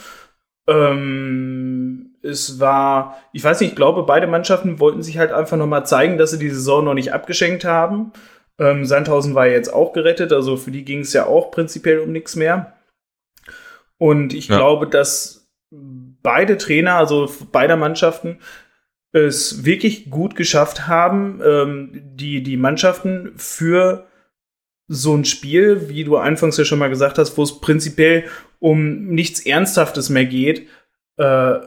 Ähm, 0.69 2.15
es 2.23 2.61
war, 2.61 3.17
ich 3.33 3.43
weiß 3.43 3.61
nicht, 3.61 3.71
ich 3.71 3.77
glaube, 3.77 4.05
beide 4.05 4.29
Mannschaften 4.29 4.79
wollten 4.79 5.03
sich 5.03 5.19
halt 5.19 5.33
einfach 5.33 5.57
nochmal 5.57 5.87
zeigen, 5.87 6.19
dass 6.19 6.31
sie 6.31 6.39
die 6.39 6.51
Saison 6.51 6.85
noch 6.85 6.95
nicht 6.95 7.13
abgeschenkt 7.13 7.65
haben. 7.65 8.13
Ähm, 8.61 8.85
Sandhausen 8.85 9.35
war 9.35 9.47
jetzt 9.47 9.73
auch 9.73 9.93
gerettet, 9.93 10.33
also 10.33 10.57
für 10.57 10.71
die 10.71 10.85
ging 10.85 11.01
es 11.01 11.13
ja 11.13 11.27
auch 11.27 11.51
prinzipiell 11.51 11.99
um 11.99 12.13
nichts 12.13 12.37
mehr. 12.37 12.77
Und 13.97 14.35
ich 14.35 14.49
ja. 14.49 14.59
glaube, 14.59 14.87
dass 14.87 15.51
beide 15.71 16.59
Trainer, 16.59 16.95
also 16.97 17.33
beider 17.51 17.77
Mannschaften, 17.77 18.39
es 19.13 19.65
wirklich 19.65 20.11
gut 20.11 20.37
geschafft 20.37 20.87
haben, 20.87 21.41
ähm, 21.45 21.91
die, 22.15 22.43
die 22.43 22.57
Mannschaften 22.57 23.33
für 23.37 24.07
so 24.89 25.17
ein 25.17 25.25
Spiel, 25.25 25.89
wie 25.89 26.05
du 26.05 26.17
anfangs 26.17 26.57
ja 26.57 26.65
schon 26.65 26.79
mal 26.79 26.91
gesagt 26.91 27.19
hast, 27.19 27.37
wo 27.37 27.43
es 27.43 27.61
prinzipiell 27.61 28.25
um 28.59 29.07
nichts 29.07 29.41
Ernsthaftes 29.41 30.11
mehr 30.11 30.27
geht, 30.27 30.69
äh, 31.17 31.59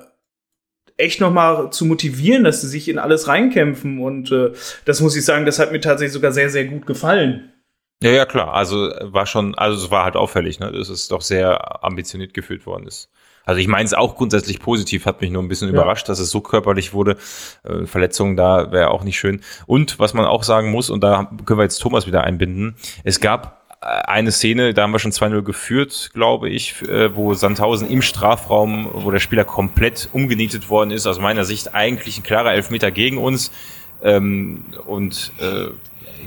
echt 0.97 1.21
noch 1.21 1.31
mal 1.31 1.71
zu 1.71 1.85
motivieren, 1.85 2.43
dass 2.43 2.61
sie 2.61 2.67
sich 2.67 2.89
in 2.89 2.99
alles 2.99 3.27
reinkämpfen. 3.27 3.99
Und 3.99 4.31
äh, 4.31 4.51
das 4.85 5.01
muss 5.01 5.15
ich 5.15 5.25
sagen, 5.25 5.45
das 5.45 5.59
hat 5.59 5.71
mir 5.71 5.81
tatsächlich 5.81 6.13
sogar 6.13 6.31
sehr, 6.31 6.49
sehr 6.49 6.65
gut 6.65 6.85
gefallen. 6.85 7.51
Ja, 8.01 8.11
ja, 8.11 8.25
klar. 8.25 8.53
Also 8.53 8.91
war 9.01 9.25
schon, 9.25 9.55
also 9.55 9.85
es 9.85 9.91
war 9.91 10.03
halt 10.03 10.15
auffällig, 10.15 10.59
ne? 10.59 10.71
dass 10.71 10.89
es 10.89 11.07
doch 11.07 11.21
sehr 11.21 11.83
ambitioniert 11.83 12.33
gefühlt 12.33 12.65
worden 12.65 12.85
ist. 12.85 13.09
Also 13.45 13.59
ich 13.59 13.67
meine 13.67 13.85
es 13.85 13.93
auch 13.93 14.15
grundsätzlich 14.15 14.59
positiv, 14.59 15.05
hat 15.05 15.21
mich 15.21 15.29
nur 15.29 15.41
ein 15.41 15.47
bisschen 15.47 15.67
ja. 15.67 15.73
überrascht, 15.73 16.07
dass 16.07 16.19
es 16.19 16.29
so 16.29 16.41
körperlich 16.41 16.93
wurde. 16.93 17.17
Äh, 17.63 17.85
Verletzungen 17.85 18.35
da 18.37 18.71
wäre 18.71 18.91
auch 18.91 19.03
nicht 19.03 19.17
schön. 19.17 19.41
Und 19.65 19.99
was 19.99 20.13
man 20.13 20.25
auch 20.25 20.43
sagen 20.43 20.71
muss, 20.71 20.89
und 20.89 21.01
da 21.01 21.29
können 21.45 21.59
wir 21.59 21.63
jetzt 21.63 21.79
Thomas 21.79 22.07
wieder 22.07 22.23
einbinden, 22.23 22.75
es 23.03 23.19
gab 23.19 23.62
eine 23.83 24.31
Szene, 24.31 24.73
da 24.73 24.83
haben 24.83 24.91
wir 24.91 24.99
schon 24.99 25.11
2-0 25.11 25.41
geführt, 25.41 26.11
glaube 26.13 26.49
ich, 26.49 26.81
äh, 26.83 27.15
wo 27.15 27.33
Sandhausen 27.33 27.89
im 27.89 28.01
Strafraum, 28.01 28.89
wo 28.93 29.11
der 29.11 29.19
Spieler 29.19 29.43
komplett 29.43 30.09
umgenietet 30.13 30.69
worden 30.69 30.91
ist, 30.91 31.05
aus 31.05 31.19
meiner 31.19 31.43
Sicht 31.45 31.73
eigentlich 31.73 32.17
ein 32.17 32.23
klarer 32.23 32.53
Elfmeter 32.53 32.91
gegen 32.91 33.17
uns. 33.17 33.51
Ähm, 34.03 34.65
und 34.85 35.31
äh, 35.39 35.69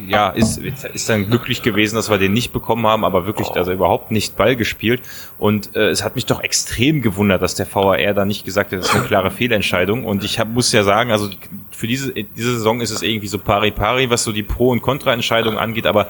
ja, 0.09 0.31
ist, 0.31 0.59
ist 0.59 1.09
dann 1.09 1.27
glücklich 1.27 1.63
gewesen, 1.63 1.97
dass 1.97 2.11
wir 2.11 2.19
den 2.19 2.33
nicht 2.33 2.53
bekommen 2.53 2.87
haben, 2.87 3.05
aber 3.05 3.27
wirklich, 3.27 3.51
also 3.53 3.73
überhaupt 3.73 4.11
nicht 4.11 4.37
Ball 4.37 4.57
gespielt. 4.57 5.01
Und 5.39 5.75
äh, 5.75 5.89
es 5.89 6.05
hat 6.05 6.15
mich 6.15 6.27
doch 6.27 6.43
extrem 6.43 7.03
gewundert, 7.03 7.43
dass 7.43 7.55
der 7.55 7.67
VAR 7.73 8.15
da 8.15 8.25
nicht 8.25 8.45
gesagt 8.45 8.73
hat, 8.73 8.81
das 8.81 8.89
ist 8.89 8.95
eine 8.95 9.05
klare 9.05 9.31
Fehlentscheidung. 9.31 10.05
Und 10.05 10.25
ich 10.25 10.39
hab, 10.39 10.49
muss 10.49 10.73
ja 10.73 10.83
sagen, 10.83 11.11
also 11.11 11.31
für 11.71 11.87
diese, 11.87 12.13
diese 12.13 12.55
Saison 12.55 12.81
ist 12.81 12.91
es 12.91 13.03
irgendwie 13.03 13.27
so 13.27 13.39
pari-pari, 13.39 14.11
was 14.11 14.25
so 14.25 14.33
die 14.33 14.43
Pro- 14.43 14.71
und 14.71 14.83
Kontra-Entscheidung 14.83 15.59
angeht, 15.59 15.87
aber 15.87 16.09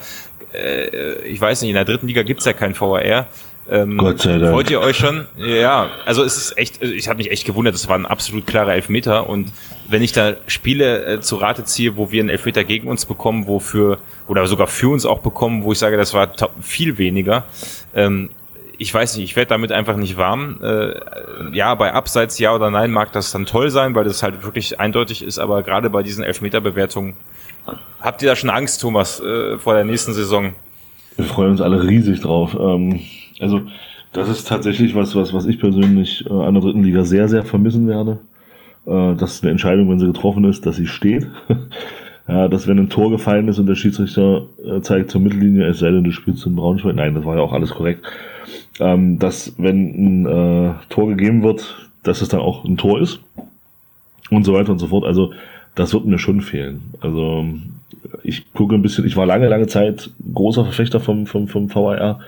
äh, 0.56 1.26
ich 1.26 1.40
weiß 1.40 1.62
nicht, 1.62 1.70
in 1.70 1.76
der 1.76 1.84
dritten 1.84 2.06
Liga 2.06 2.22
gibt's 2.22 2.44
ja 2.44 2.52
kein 2.52 2.78
VAR. 2.78 3.26
Ähm, 3.68 3.98
Gott 3.98 4.20
sei 4.20 4.38
Dank. 4.38 4.54
Wollt 4.54 4.70
ihr 4.70 4.80
euch 4.80 4.96
schon? 4.96 5.26
Ja, 5.36 5.90
also 6.04 6.22
es 6.22 6.36
ist 6.36 6.56
echt, 6.56 6.82
ich 6.82 7.08
habe 7.08 7.18
mich 7.18 7.32
echt 7.32 7.44
gewundert, 7.44 7.74
es 7.74 7.88
war 7.88 7.98
ein 7.98 8.06
absolut 8.06 8.46
klarer 8.46 8.74
Elfmeter 8.74 9.28
und 9.28 9.52
wenn 9.88 10.02
ich 10.02 10.12
da 10.12 10.34
Spiele 10.46 11.04
äh, 11.04 11.20
zu 11.20 11.36
Rate 11.36 11.64
ziehe, 11.64 11.96
wo 11.96 12.12
wir 12.12 12.20
einen 12.20 12.28
Elfmeter 12.28 12.62
gegen 12.62 12.88
uns 12.88 13.06
bekommen, 13.06 13.48
wofür, 13.48 13.98
oder 14.28 14.46
sogar 14.46 14.68
für 14.68 14.88
uns 14.90 15.04
auch 15.04 15.18
bekommen, 15.18 15.64
wo 15.64 15.72
ich 15.72 15.78
sage, 15.78 15.96
das 15.96 16.14
war 16.14 16.30
viel 16.60 16.98
weniger, 16.98 17.44
ähm, 17.94 18.30
ich 18.78 18.92
weiß 18.92 19.16
nicht, 19.16 19.24
ich 19.24 19.36
werde 19.36 19.48
damit 19.48 19.72
einfach 19.72 19.96
nicht 19.96 20.16
warm. 20.16 20.58
Äh, 20.62 20.92
ja, 21.52 21.74
bei 21.74 21.92
Abseits 21.92 22.38
ja 22.38 22.54
oder 22.54 22.70
nein 22.70 22.90
mag 22.90 23.10
das 23.12 23.32
dann 23.32 23.46
toll 23.46 23.70
sein, 23.70 23.94
weil 23.94 24.04
das 24.04 24.22
halt 24.22 24.44
wirklich 24.44 24.78
eindeutig 24.78 25.22
ist, 25.22 25.38
aber 25.38 25.62
gerade 25.62 25.90
bei 25.90 26.02
diesen 26.02 26.22
Elfmeterbewertungen 26.22 27.14
Habt 28.00 28.22
ihr 28.22 28.28
da 28.28 28.36
schon 28.36 28.50
Angst, 28.50 28.80
Thomas, 28.80 29.20
äh, 29.20 29.58
vor 29.58 29.74
der 29.74 29.84
nächsten 29.84 30.12
Saison? 30.12 30.54
Wir 31.16 31.24
freuen 31.24 31.50
uns 31.50 31.60
alle 31.60 31.82
riesig 31.82 32.20
drauf. 32.20 32.56
Ähm, 32.58 33.00
also, 33.40 33.62
das 34.12 34.28
ist 34.28 34.46
tatsächlich 34.46 34.94
was, 34.94 35.16
was, 35.16 35.32
was 35.32 35.46
ich 35.46 35.58
persönlich 35.58 36.24
äh, 36.26 36.32
an 36.32 36.54
der 36.54 36.62
dritten 36.62 36.84
Liga 36.84 37.04
sehr, 37.04 37.28
sehr 37.28 37.44
vermissen 37.44 37.88
werde. 37.88 38.18
Äh, 38.86 39.16
dass 39.16 39.42
eine 39.42 39.50
Entscheidung, 39.50 39.90
wenn 39.90 39.98
sie 39.98 40.06
getroffen 40.06 40.44
ist, 40.44 40.66
dass 40.66 40.76
sie 40.76 40.86
steht. 40.86 41.26
ja, 42.28 42.48
dass 42.48 42.68
wenn 42.68 42.78
ein 42.78 42.90
Tor 42.90 43.10
gefallen 43.10 43.48
ist 43.48 43.58
und 43.58 43.66
der 43.66 43.74
Schiedsrichter 43.74 44.46
zeigt 44.82 45.10
zur 45.10 45.20
Mittellinie, 45.20 45.66
es 45.66 45.80
sei 45.80 45.90
denn, 45.90 46.04
du 46.04 46.12
spielst 46.12 46.46
in 46.46 46.54
Braunschweig. 46.54 46.94
Nein, 46.94 47.14
das 47.14 47.24
war 47.24 47.36
ja 47.36 47.42
auch 47.42 47.52
alles 47.52 47.70
korrekt. 47.70 48.04
Ähm, 48.78 49.18
dass, 49.18 49.54
wenn 49.58 50.24
ein 50.24 50.76
Tor 50.90 51.08
gegeben 51.08 51.42
wird, 51.42 51.88
dass 52.04 52.22
es 52.22 52.28
dann 52.28 52.40
auch 52.40 52.64
ein 52.64 52.76
Tor 52.76 53.00
ist. 53.00 53.20
Und 54.30 54.44
so 54.44 54.52
weiter 54.54 54.70
und 54.70 54.78
so 54.78 54.88
fort. 54.88 55.04
Also, 55.04 55.32
das 55.76 55.92
wird 55.92 56.06
mir 56.06 56.18
schon 56.18 56.40
fehlen. 56.40 56.80
Also 57.00 57.44
ich 58.24 58.52
gucke 58.52 58.74
ein 58.74 58.82
bisschen, 58.82 59.06
ich 59.06 59.16
war 59.16 59.26
lange, 59.26 59.48
lange 59.48 59.68
Zeit 59.68 60.10
großer 60.34 60.64
Verfechter 60.64 60.98
vom, 60.98 61.26
vom, 61.26 61.46
vom 61.46 61.72
VAR. 61.72 62.20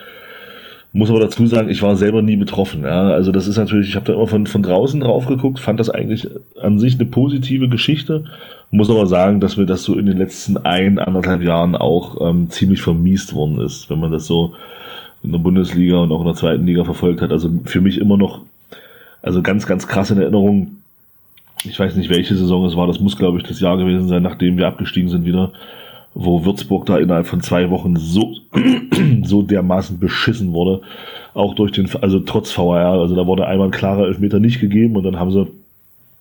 Muss 0.93 1.11
aber 1.11 1.21
dazu 1.21 1.47
sagen, 1.47 1.69
ich 1.69 1.83
war 1.83 1.97
selber 1.97 2.23
nie 2.23 2.37
betroffen. 2.37 2.83
Ja. 2.83 3.11
Also 3.11 3.33
das 3.33 3.47
ist 3.47 3.57
natürlich, 3.57 3.89
ich 3.89 3.97
habe 3.97 4.07
da 4.07 4.15
immer 4.15 4.27
von, 4.27 4.47
von 4.47 4.63
draußen 4.63 5.01
drauf 5.01 5.27
geguckt, 5.27 5.59
fand 5.59 5.81
das 5.81 5.91
eigentlich 5.91 6.29
an 6.61 6.79
sich 6.79 6.95
eine 6.95 7.07
positive 7.07 7.69
Geschichte. 7.69 8.25
Muss 8.71 8.91
aber 8.91 9.07
sagen, 9.07 9.41
dass 9.41 9.57
mir 9.57 9.67
das 9.67 9.83
so 9.83 9.99
in 9.99 10.07
den 10.07 10.19
letzten 10.19 10.59
ein, 10.59 10.99
anderthalb 10.99 11.43
Jahren 11.43 11.75
auch 11.75 12.29
ähm, 12.29 12.51
ziemlich 12.51 12.83
vermiest 12.83 13.35
worden 13.35 13.61
ist, 13.61 13.91
wenn 13.91 14.01
man 14.01 14.13
das 14.13 14.27
so 14.27 14.55
in 15.23 15.33
der 15.33 15.39
Bundesliga 15.39 15.97
und 15.97 16.13
auch 16.13 16.21
in 16.21 16.27
der 16.27 16.37
zweiten 16.37 16.67
Liga 16.67 16.85
verfolgt 16.85 17.23
hat. 17.23 17.33
Also 17.33 17.51
für 17.65 17.81
mich 17.81 17.99
immer 17.99 18.17
noch, 18.17 18.43
also 19.23 19.43
ganz, 19.43 19.67
ganz 19.67 19.89
krass 19.89 20.11
in 20.11 20.19
Erinnerung, 20.19 20.79
ich 21.65 21.79
weiß 21.79 21.97
nicht, 21.97 22.11
welche 22.11 22.37
Saison 22.37 22.65
es 22.67 22.77
war, 22.77 22.87
das 22.87 23.01
muss, 23.01 23.17
glaube 23.17 23.39
ich, 23.39 23.45
das 23.45 23.61
Jahr 23.61 23.77
gewesen 23.77 24.09
sein, 24.09 24.23
nachdem 24.23 24.57
wir 24.57 24.67
abgestiegen 24.67 25.09
sind 25.09 25.25
wieder, 25.25 25.53
wo 26.15 26.45
Würzburg 26.45 26.87
da 26.87 26.99
innerhalb 26.99 27.27
von 27.27 27.41
zwei 27.41 27.71
Wochen 27.71 27.97
so, 27.97 28.35
so 29.25 29.43
dermaßen 29.43 29.99
beschissen 29.99 30.53
wurde. 30.53 30.81
Auch 31.35 31.55
durch 31.55 31.73
den, 31.73 31.89
also 32.01 32.21
trotz 32.21 32.57
VAR, 32.57 33.01
also 33.01 33.15
da 33.15 33.27
wurde 33.27 33.47
einmal 33.47 33.69
ein 33.69 33.73
klarer 33.73 34.07
Elfmeter 34.07 34.41
nicht 34.41 34.61
gegeben 34.61 34.97
und 34.97 35.05
dann 35.05 35.19
haben 35.19 35.31
sie 35.31 35.47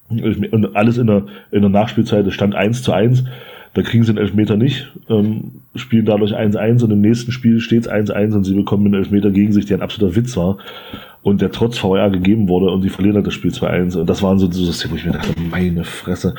und 0.09 0.75
alles 0.75 0.97
in 0.97 1.07
der, 1.07 1.23
in 1.51 1.61
der 1.61 1.69
Nachspielzeit, 1.69 2.25
es 2.25 2.33
stand 2.33 2.55
1 2.55 2.81
zu 2.81 2.93
1, 2.93 3.25
da 3.73 3.81
kriegen 3.81 4.03
sie 4.05 4.13
den 4.13 4.21
Elfmeter 4.21 4.55
nicht, 4.55 4.88
ähm, 5.09 5.61
spielen 5.75 6.05
dadurch 6.05 6.33
1-1 6.33 6.83
und 6.83 6.91
im 6.91 7.01
nächsten 7.01 7.31
Spiel 7.33 7.59
steht 7.59 7.85
es 7.85 7.91
1-1 7.91 8.33
und 8.33 8.43
sie 8.45 8.53
bekommen 8.53 8.85
einen 8.85 8.93
Elfmeter 8.95 9.31
gegen 9.31 9.51
sich, 9.51 9.65
der 9.65 9.77
ein 9.77 9.81
absoluter 9.81 10.15
Witz 10.15 10.38
war 10.38 10.59
und 11.24 11.41
der 11.41 11.51
trotz 11.51 11.78
VR 11.78 12.09
gegeben 12.09 12.47
wurde 12.47 12.72
und 12.72 12.82
sie 12.82 12.89
verlieren 12.89 13.15
halt 13.15 13.28
das 13.28 13.34
Spiel 13.34 13.51
2-1 13.51 13.97
und 13.97 14.09
das 14.09 14.22
waren 14.22 14.39
so, 14.39 14.49
so 14.51 14.65
das, 14.65 14.89
wo 14.89 14.95
ich 14.95 15.05
mir 15.05 15.11
dachte, 15.11 15.34
meine 15.39 15.84
Fresse, 15.84 16.36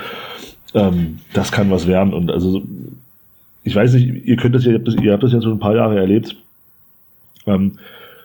ähm, 0.75 1.19
das 1.33 1.53
kann 1.53 1.71
was 1.71 1.87
werden 1.87 2.13
und 2.13 2.31
also 2.31 2.63
ich 3.65 3.75
weiß 3.75 3.95
nicht, 3.95 4.27
ihr 4.27 4.37
könnt 4.37 4.55
das 4.55 4.65
ja, 4.65 4.73
ihr 4.73 4.79
habt 4.79 4.89
das, 4.89 4.95
ihr 4.95 5.13
habt 5.13 5.23
das 5.23 5.33
ja 5.33 5.43
schon 5.43 5.53
ein 5.53 5.59
paar 5.59 5.77
Jahre 5.77 5.99
erlebt. 5.99 6.37
Ähm, 7.47 7.79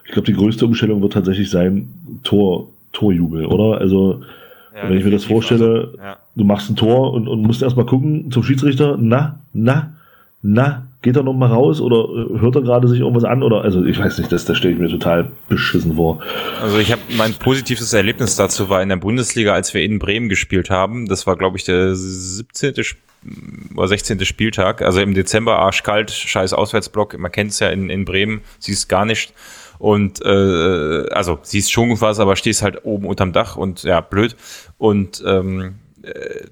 ich 0.06 0.12
glaube, 0.12 0.26
die 0.26 0.34
größte 0.34 0.66
Umstellung 0.66 1.02
wird 1.02 1.14
tatsächlich 1.14 1.50
sein 1.50 1.90
Tor, 2.24 2.70
Torjubel, 2.94 3.46
oder? 3.46 3.80
Also 3.80 4.22
ja, 4.76 4.90
wenn 4.90 4.98
ich 4.98 5.04
mir 5.04 5.12
das 5.12 5.26
vorstelle, 5.26 5.66
also, 5.66 5.98
ja. 5.98 6.18
du 6.36 6.44
machst 6.44 6.70
ein 6.70 6.76
Tor 6.76 7.14
und, 7.14 7.28
und 7.28 7.42
musst 7.42 7.62
erstmal 7.62 7.86
gucken 7.86 8.32
zum 8.32 8.44
Schiedsrichter, 8.44 8.98
na, 9.00 9.40
na, 9.54 9.94
na, 10.42 10.88
geht 11.04 11.18
er 11.18 11.24
noch 11.24 11.34
mal 11.34 11.52
raus 11.52 11.80
oder 11.82 12.08
hört 12.40 12.56
er 12.56 12.62
gerade 12.62 12.88
sich 12.88 13.02
irgendwas 13.02 13.26
an 13.26 13.44
oder 13.44 13.62
also 13.62 13.84
ich 13.84 14.00
weiß 14.00 14.18
nicht, 14.18 14.32
das, 14.32 14.46
das 14.46 14.58
stelle 14.58 14.74
ich 14.74 14.80
mir 14.80 14.90
total 14.90 15.30
beschissen 15.50 15.96
vor. 15.96 16.20
Also 16.62 16.80
ich 16.80 16.92
habe 16.92 17.02
mein 17.18 17.34
positives 17.34 17.94
Erlebnis 17.94 18.36
dazu 18.36 18.70
war 18.70 18.82
in 18.82 18.90
der 18.90 18.96
Bundesliga, 18.96 19.54
als 19.54 19.74
wir 19.74 19.84
in 19.84 20.00
Bremen 20.00 20.30
gespielt 20.30 20.70
haben. 20.70 21.08
Das 21.08 21.28
war 21.28 21.36
glaube 21.36 21.58
ich 21.58 21.66
der 21.66 21.94
17. 21.94 22.74
oder 23.76 23.88
16. 23.88 24.24
Spieltag, 24.26 24.82
also 24.82 25.02
im 25.02 25.14
Dezember 25.14 25.60
arschkalt, 25.60 26.10
scheiß 26.10 26.54
Auswärtsblock, 26.54 27.18
man 27.20 27.32
kennt 27.32 27.52
es 27.52 27.60
ja 27.60 27.70
in, 27.70 27.90
in 27.90 28.06
Bremen, 28.06 28.42
siehst 28.60 28.90
gar 28.90 29.06
nicht. 29.06 29.34
Und 29.80 30.24
äh, 30.24 31.10
also 31.10 31.40
siehst 31.42 31.72
schon 31.72 32.00
was, 32.00 32.20
aber 32.20 32.38
stehst 32.38 32.62
halt 32.62 32.86
oben 32.86 33.06
unterm 33.06 33.34
Dach 33.34 33.58
und 33.58 33.84
ja, 33.84 34.00
blöd. 34.00 34.38
Und 34.78 35.22
ähm, 35.28 35.62
äh, 35.62 35.83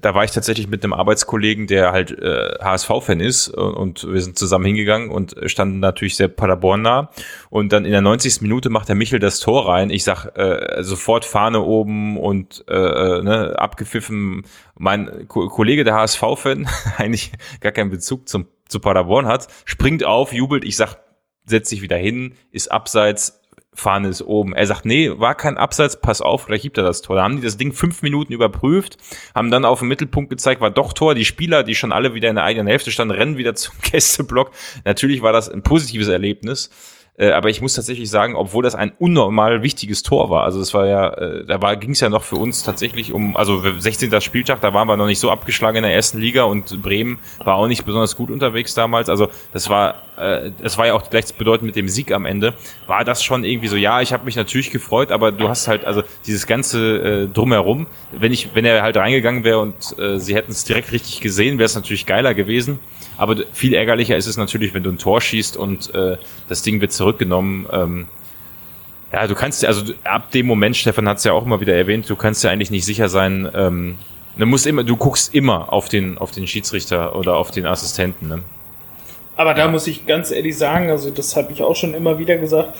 da 0.00 0.14
war 0.14 0.24
ich 0.24 0.30
tatsächlich 0.30 0.66
mit 0.66 0.82
einem 0.82 0.94
Arbeitskollegen, 0.94 1.66
der 1.66 1.92
halt 1.92 2.10
äh, 2.10 2.54
HSV-Fan 2.60 3.20
ist 3.20 3.48
und, 3.48 3.74
und, 3.74 4.12
wir 4.12 4.22
sind 4.22 4.38
zusammen 4.38 4.64
hingegangen 4.64 5.10
und 5.10 5.36
standen 5.46 5.78
natürlich 5.78 6.16
sehr 6.16 6.28
Paderborn 6.28 6.80
nah 6.80 7.10
und 7.50 7.72
dann 7.72 7.84
in 7.84 7.92
der 7.92 8.00
90. 8.00 8.40
Minute 8.40 8.70
macht 8.70 8.88
der 8.88 8.94
Michel 8.94 9.18
das 9.18 9.40
Tor 9.40 9.68
rein. 9.68 9.90
Ich 9.90 10.04
sag 10.04 10.36
äh, 10.36 10.82
sofort 10.82 11.26
Fahne 11.26 11.60
oben 11.60 12.16
und 12.16 12.64
äh, 12.68 12.74
äh 12.74 13.22
ne, 13.22 13.58
abgepfiffen. 13.58 14.44
Mein 14.78 15.28
Ko 15.28 15.48
Kollege, 15.48 15.84
der 15.84 15.94
HSV-Fan, 15.94 16.66
eigentlich 16.96 17.32
gar 17.60 17.72
keinen 17.72 17.90
Bezug 17.90 18.28
zum, 18.28 18.46
zu 18.68 18.80
Paderborn 18.80 19.26
hat, 19.26 19.48
springt 19.66 20.02
auf, 20.04 20.32
jubelt. 20.32 20.64
Ich 20.64 20.76
sag 20.76 20.96
setzt 21.44 21.70
sich 21.70 21.82
wieder 21.82 21.96
hin, 21.96 22.34
ist 22.52 22.70
abseits, 22.70 23.41
Fahne 23.74 24.08
ist 24.08 24.22
oben. 24.22 24.54
Er 24.54 24.66
sagt, 24.66 24.84
nee, 24.84 25.10
war 25.18 25.34
kein 25.34 25.56
Abseits, 25.56 26.00
pass 26.00 26.20
auf, 26.20 26.46
gleich 26.46 26.62
gibt 26.62 26.76
er 26.76 26.84
das 26.84 27.00
Tor. 27.00 27.16
Da 27.16 27.22
haben 27.22 27.36
die 27.36 27.42
das 27.42 27.56
Ding 27.56 27.72
fünf 27.72 28.02
Minuten 28.02 28.32
überprüft, 28.32 28.98
haben 29.34 29.50
dann 29.50 29.64
auf 29.64 29.78
den 29.78 29.88
Mittelpunkt 29.88 30.30
gezeigt, 30.30 30.60
war 30.60 30.70
doch 30.70 30.92
Tor. 30.92 31.14
Die 31.14 31.24
Spieler, 31.24 31.62
die 31.62 31.74
schon 31.74 31.92
alle 31.92 32.14
wieder 32.14 32.28
in 32.28 32.34
der 32.34 32.44
eigenen 32.44 32.66
Hälfte 32.66 32.90
standen, 32.90 33.14
rennen 33.14 33.38
wieder 33.38 33.54
zum 33.54 33.74
Gästeblock. 33.82 34.50
Natürlich 34.84 35.22
war 35.22 35.32
das 35.32 35.48
ein 35.48 35.62
positives 35.62 36.08
Erlebnis. 36.08 36.70
Äh, 37.18 37.30
aber 37.32 37.50
ich 37.50 37.60
muss 37.60 37.74
tatsächlich 37.74 38.08
sagen, 38.08 38.34
obwohl 38.36 38.62
das 38.62 38.74
ein 38.74 38.92
unnormal 38.98 39.62
wichtiges 39.62 40.02
Tor 40.02 40.30
war, 40.30 40.44
also 40.44 40.58
das 40.58 40.72
war 40.72 40.86
ja, 40.86 41.08
äh, 41.12 41.44
da 41.44 41.60
war 41.60 41.76
ging 41.76 41.90
es 41.90 42.00
ja 42.00 42.08
noch 42.08 42.22
für 42.22 42.36
uns 42.36 42.62
tatsächlich 42.62 43.12
um, 43.12 43.36
also 43.36 43.62
16. 43.78 44.18
Spieltag, 44.22 44.62
da 44.62 44.72
waren 44.72 44.88
wir 44.88 44.96
noch 44.96 45.06
nicht 45.06 45.18
so 45.18 45.30
abgeschlagen 45.30 45.76
in 45.76 45.82
der 45.82 45.94
ersten 45.94 46.18
Liga 46.18 46.44
und 46.44 46.80
Bremen 46.80 47.18
war 47.44 47.56
auch 47.56 47.66
nicht 47.66 47.84
besonders 47.84 48.16
gut 48.16 48.30
unterwegs 48.30 48.72
damals. 48.72 49.10
Also 49.10 49.28
das 49.52 49.68
war, 49.68 49.96
äh, 50.16 50.50
das 50.62 50.78
war 50.78 50.86
ja 50.86 50.94
auch 50.94 51.08
gleichbedeutend 51.08 51.66
mit 51.66 51.76
dem 51.76 51.88
Sieg 51.88 52.12
am 52.12 52.26
Ende. 52.26 52.54
War 52.86 53.04
das 53.04 53.22
schon 53.22 53.44
irgendwie 53.44 53.68
so, 53.68 53.76
ja, 53.76 54.00
ich 54.00 54.12
habe 54.12 54.24
mich 54.24 54.36
natürlich 54.36 54.70
gefreut, 54.70 55.10
aber 55.10 55.32
du 55.32 55.48
hast 55.48 55.68
halt, 55.68 55.84
also 55.84 56.02
dieses 56.26 56.46
ganze 56.46 56.96
äh, 56.98 57.28
drumherum, 57.28 57.86
wenn 58.12 58.32
ich, 58.32 58.50
wenn 58.54 58.64
er 58.64 58.82
halt 58.82 58.96
reingegangen 58.96 59.44
wäre 59.44 59.60
und 59.60 59.74
äh, 59.98 60.18
sie 60.18 60.34
hätten 60.34 60.52
es 60.52 60.64
direkt 60.64 60.92
richtig 60.92 61.20
gesehen, 61.20 61.58
wäre 61.58 61.66
es 61.66 61.74
natürlich 61.74 62.06
geiler 62.06 62.34
gewesen. 62.34 62.78
Aber 63.16 63.36
viel 63.52 63.74
ärgerlicher 63.74 64.16
ist 64.16 64.26
es 64.26 64.36
natürlich, 64.36 64.74
wenn 64.74 64.82
du 64.82 64.90
ein 64.90 64.98
Tor 64.98 65.20
schießt 65.20 65.56
und 65.56 65.94
äh, 65.94 66.16
das 66.48 66.62
Ding 66.62 66.80
wird 66.80 66.92
zurückgenommen. 66.92 67.66
Ähm, 67.72 68.06
ja, 69.12 69.26
du 69.26 69.34
kannst, 69.34 69.64
also 69.64 69.92
ab 70.04 70.30
dem 70.30 70.46
Moment, 70.46 70.76
Stefan 70.76 71.08
hat 71.08 71.18
es 71.18 71.24
ja 71.24 71.32
auch 71.32 71.44
immer 71.44 71.60
wieder 71.60 71.74
erwähnt, 71.74 72.08
du 72.08 72.16
kannst 72.16 72.42
ja 72.44 72.50
eigentlich 72.50 72.70
nicht 72.70 72.86
sicher 72.86 73.08
sein, 73.08 73.48
ähm, 73.54 73.98
du 74.36 74.46
musst 74.46 74.66
immer, 74.66 74.84
du 74.84 74.96
guckst 74.96 75.34
immer 75.34 75.72
auf 75.72 75.88
den, 75.88 76.16
auf 76.16 76.30
den 76.30 76.46
Schiedsrichter 76.46 77.14
oder 77.14 77.36
auf 77.36 77.50
den 77.50 77.66
Assistenten. 77.66 78.28
Ne? 78.28 78.42
Aber 79.42 79.54
da 79.54 79.66
muss 79.66 79.88
ich 79.88 80.06
ganz 80.06 80.30
ehrlich 80.30 80.56
sagen, 80.56 80.88
also 80.88 81.10
das 81.10 81.34
habe 81.34 81.52
ich 81.52 81.64
auch 81.64 81.74
schon 81.74 81.94
immer 81.94 82.16
wieder 82.20 82.36
gesagt, 82.36 82.78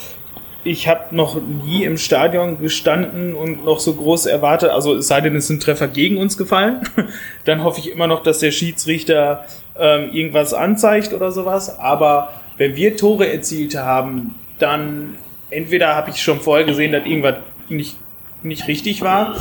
ich 0.62 0.86
habe 0.86 1.12
noch 1.12 1.40
nie 1.42 1.82
im 1.82 1.98
Stadion 1.98 2.60
gestanden 2.60 3.34
und 3.34 3.64
noch 3.64 3.80
so 3.80 3.94
groß 3.94 4.26
erwartet, 4.26 4.70
also 4.70 4.94
es 4.94 5.08
sei 5.08 5.20
denn, 5.22 5.34
es 5.34 5.48
sind 5.48 5.60
Treffer 5.60 5.88
gegen 5.88 6.18
uns 6.18 6.38
gefallen, 6.38 6.88
dann 7.46 7.64
hoffe 7.64 7.80
ich 7.80 7.90
immer 7.90 8.06
noch, 8.06 8.22
dass 8.22 8.38
der 8.38 8.52
Schiedsrichter 8.52 9.44
ähm, 9.76 10.12
irgendwas 10.12 10.54
anzeigt 10.54 11.12
oder 11.12 11.32
sowas. 11.32 11.80
Aber 11.80 12.32
wenn 12.58 12.76
wir 12.76 12.96
Tore 12.96 13.26
erzielt 13.26 13.74
haben, 13.74 14.36
dann 14.60 15.16
entweder 15.50 15.96
habe 15.96 16.10
ich 16.10 16.22
schon 16.22 16.38
vorher 16.38 16.64
gesehen, 16.64 16.92
dass 16.92 17.04
irgendwas 17.04 17.38
nicht, 17.70 17.96
nicht 18.44 18.68
richtig 18.68 19.02
war 19.02 19.34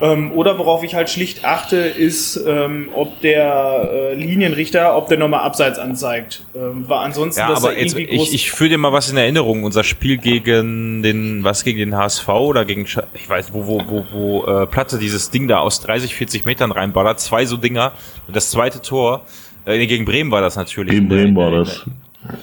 ähm, 0.00 0.30
oder 0.32 0.58
worauf 0.58 0.84
ich 0.84 0.94
halt 0.94 1.10
schlicht 1.10 1.44
achte, 1.44 1.76
ist, 1.76 2.36
ähm, 2.46 2.88
ob 2.94 3.20
der 3.20 3.90
äh, 3.92 4.14
Linienrichter, 4.14 4.96
ob 4.96 5.08
der 5.08 5.18
nochmal 5.18 5.40
Abseits 5.40 5.78
anzeigt. 5.78 6.44
Ähm, 6.54 6.88
war 6.88 7.00
ansonsten 7.00 7.40
ja, 7.40 7.48
das 7.48 7.64
aber 7.64 7.76
jetzt, 7.76 7.96
ich, 7.96 8.32
ich 8.32 8.52
führe 8.52 8.70
dir 8.70 8.78
mal 8.78 8.92
was 8.92 9.10
in 9.10 9.16
Erinnerung. 9.16 9.64
Unser 9.64 9.82
Spiel 9.82 10.18
gegen 10.18 11.02
den, 11.02 11.42
was 11.42 11.64
gegen 11.64 11.78
den 11.78 11.96
HSV 11.96 12.28
oder 12.28 12.64
gegen, 12.64 12.86
ich 13.14 13.28
weiß, 13.28 13.52
wo, 13.52 13.66
wo, 13.66 13.82
wo, 13.88 14.04
wo 14.12 14.44
äh, 14.44 14.66
Platte 14.66 14.98
dieses 14.98 15.30
Ding 15.30 15.48
da 15.48 15.58
aus 15.58 15.80
30, 15.80 16.14
40 16.14 16.44
Metern 16.44 16.70
reinballert. 16.70 17.18
Zwei 17.18 17.44
so 17.44 17.56
Dinger. 17.56 17.90
Und 18.28 18.36
das 18.36 18.50
zweite 18.50 18.80
Tor, 18.80 19.22
äh, 19.64 19.84
gegen 19.84 20.04
Bremen 20.04 20.30
war 20.30 20.40
das 20.40 20.54
natürlich. 20.54 20.92
Gegen 20.92 21.08
Bremen 21.08 21.34
war 21.34 21.50
das. 21.50 21.86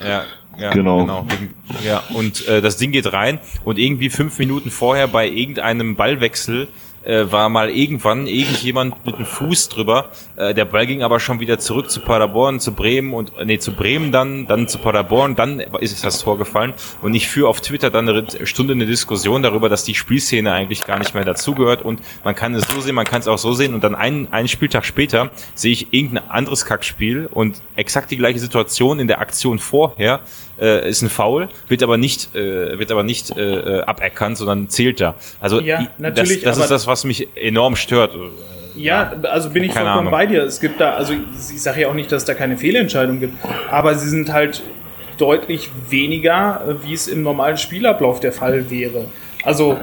Ja, 0.06 0.24
ja, 0.58 0.72
genau. 0.72 1.00
genau. 1.00 1.26
Ja, 1.86 2.04
und 2.14 2.48
äh, 2.48 2.62
das 2.62 2.76
Ding 2.78 2.92
geht 2.92 3.12
rein 3.14 3.40
und 3.64 3.78
irgendwie 3.78 4.10
fünf 4.10 4.40
Minuten 4.40 4.72
vorher 4.72 5.08
bei 5.08 5.28
irgendeinem 5.28 5.96
Ballwechsel 5.96 6.68
äh, 7.06 7.32
war 7.32 7.50
mal 7.50 7.70
irgendwann 7.70 8.28
irgendjemand 8.28 9.06
mit 9.06 9.18
dem 9.18 9.26
Fuß 9.26 9.70
drüber. 9.70 10.10
Äh, 10.36 10.54
der 10.54 10.66
Ball 10.66 10.86
ging 10.88 11.04
aber 11.04 11.20
schon 11.20 11.40
wieder 11.40 11.60
zurück 11.60 11.90
zu 11.90 12.02
Paderborn, 12.02 12.60
zu 12.60 12.74
Bremen 12.74 13.14
und 13.14 13.32
äh, 13.38 13.46
nee, 13.46 13.60
zu 13.60 13.74
Bremen 13.74 14.12
dann, 14.12 14.48
dann 14.48 14.68
zu 14.68 14.80
Paderborn, 14.80 15.36
dann 15.36 15.60
ist 15.60 16.04
das 16.04 16.20
Tor 16.20 16.38
gefallen. 16.38 16.74
Und 17.02 17.14
ich 17.14 17.28
führe 17.28 17.48
auf 17.48 17.62
Twitter 17.62 17.90
dann 17.90 18.10
eine 18.10 18.26
Stunde 18.46 18.74
eine 18.74 18.86
Diskussion 18.86 19.44
darüber, 19.44 19.70
dass 19.70 19.84
die 19.84 19.96
Spielszene 19.96 20.52
eigentlich 20.52 20.86
gar 20.86 21.00
nicht 21.00 21.14
mehr 21.14 21.26
dazugehört 21.26 21.82
und 21.82 22.02
man 22.24 22.36
kann 22.36 22.54
es 22.56 22.68
so 22.68 22.82
sehen, 22.82 22.96
man 22.96 23.06
kann 23.06 23.22
es 23.22 23.28
auch 23.28 23.38
so 23.38 23.54
sehen 23.54 23.74
und 23.74 23.84
dann 23.84 23.96
einen, 23.96 24.32
einen 24.34 24.48
Spieltag 24.48 24.86
später 24.86 25.30
sehe 25.54 25.72
ich 25.72 25.94
irgendein 25.94 26.30
anderes 26.30 26.66
Kackspiel 26.66 27.28
und 27.32 27.62
exakt 27.76 28.12
die 28.12 28.18
gleiche 28.18 28.40
Situation 28.40 29.00
in 29.00 29.08
der 29.08 29.20
Aktion 29.20 29.60
vorher 29.60 30.22
äh, 30.60 30.90
ist 30.90 31.02
ein 31.02 31.10
Foul, 31.10 31.50
wird 31.68 31.84
aber 31.84 31.98
nicht, 31.98 32.34
äh, 32.36 32.78
wird 32.80 32.92
aber 32.92 33.04
nicht 33.04 33.36
äh, 33.38 33.82
aberkannt, 33.82 34.38
sondern 34.38 34.70
zählt 34.70 35.02
da. 35.02 35.16
Also 35.40 35.60
ja, 35.60 35.88
natürlich, 35.98 36.42
das, 36.42 36.58
das 36.58 36.66
ist 36.66 36.72
das, 36.72 36.88
was 36.88 36.95
mich 37.04 37.28
enorm 37.36 37.76
stört. 37.76 38.16
Ja, 38.76 39.14
also 39.24 39.50
bin 39.50 39.64
ich 39.64 39.72
keine 39.72 39.86
vollkommen 39.86 40.08
Ahnung. 40.08 40.12
bei 40.12 40.26
dir. 40.26 40.44
Es 40.44 40.60
gibt 40.60 40.82
da, 40.82 40.96
also 40.96 41.14
ich 41.14 41.62
sage 41.62 41.82
ja 41.82 41.88
auch 41.90 41.94
nicht, 41.94 42.12
dass 42.12 42.24
es 42.24 42.26
da 42.26 42.34
keine 42.34 42.58
Fehlentscheidung 42.58 43.20
gibt, 43.20 43.34
aber 43.72 43.96
sie 43.96 44.10
sind 44.10 44.32
halt 44.32 44.64
deutlich 45.18 45.70
weniger, 45.90 46.78
wie 46.84 46.94
es 46.94 47.08
im 47.08 47.24
normalen 47.24 47.58
Spielablauf 47.58 48.20
der 48.20 48.34
Fall 48.34 48.70
wäre. 48.70 49.06
Also 49.44 49.80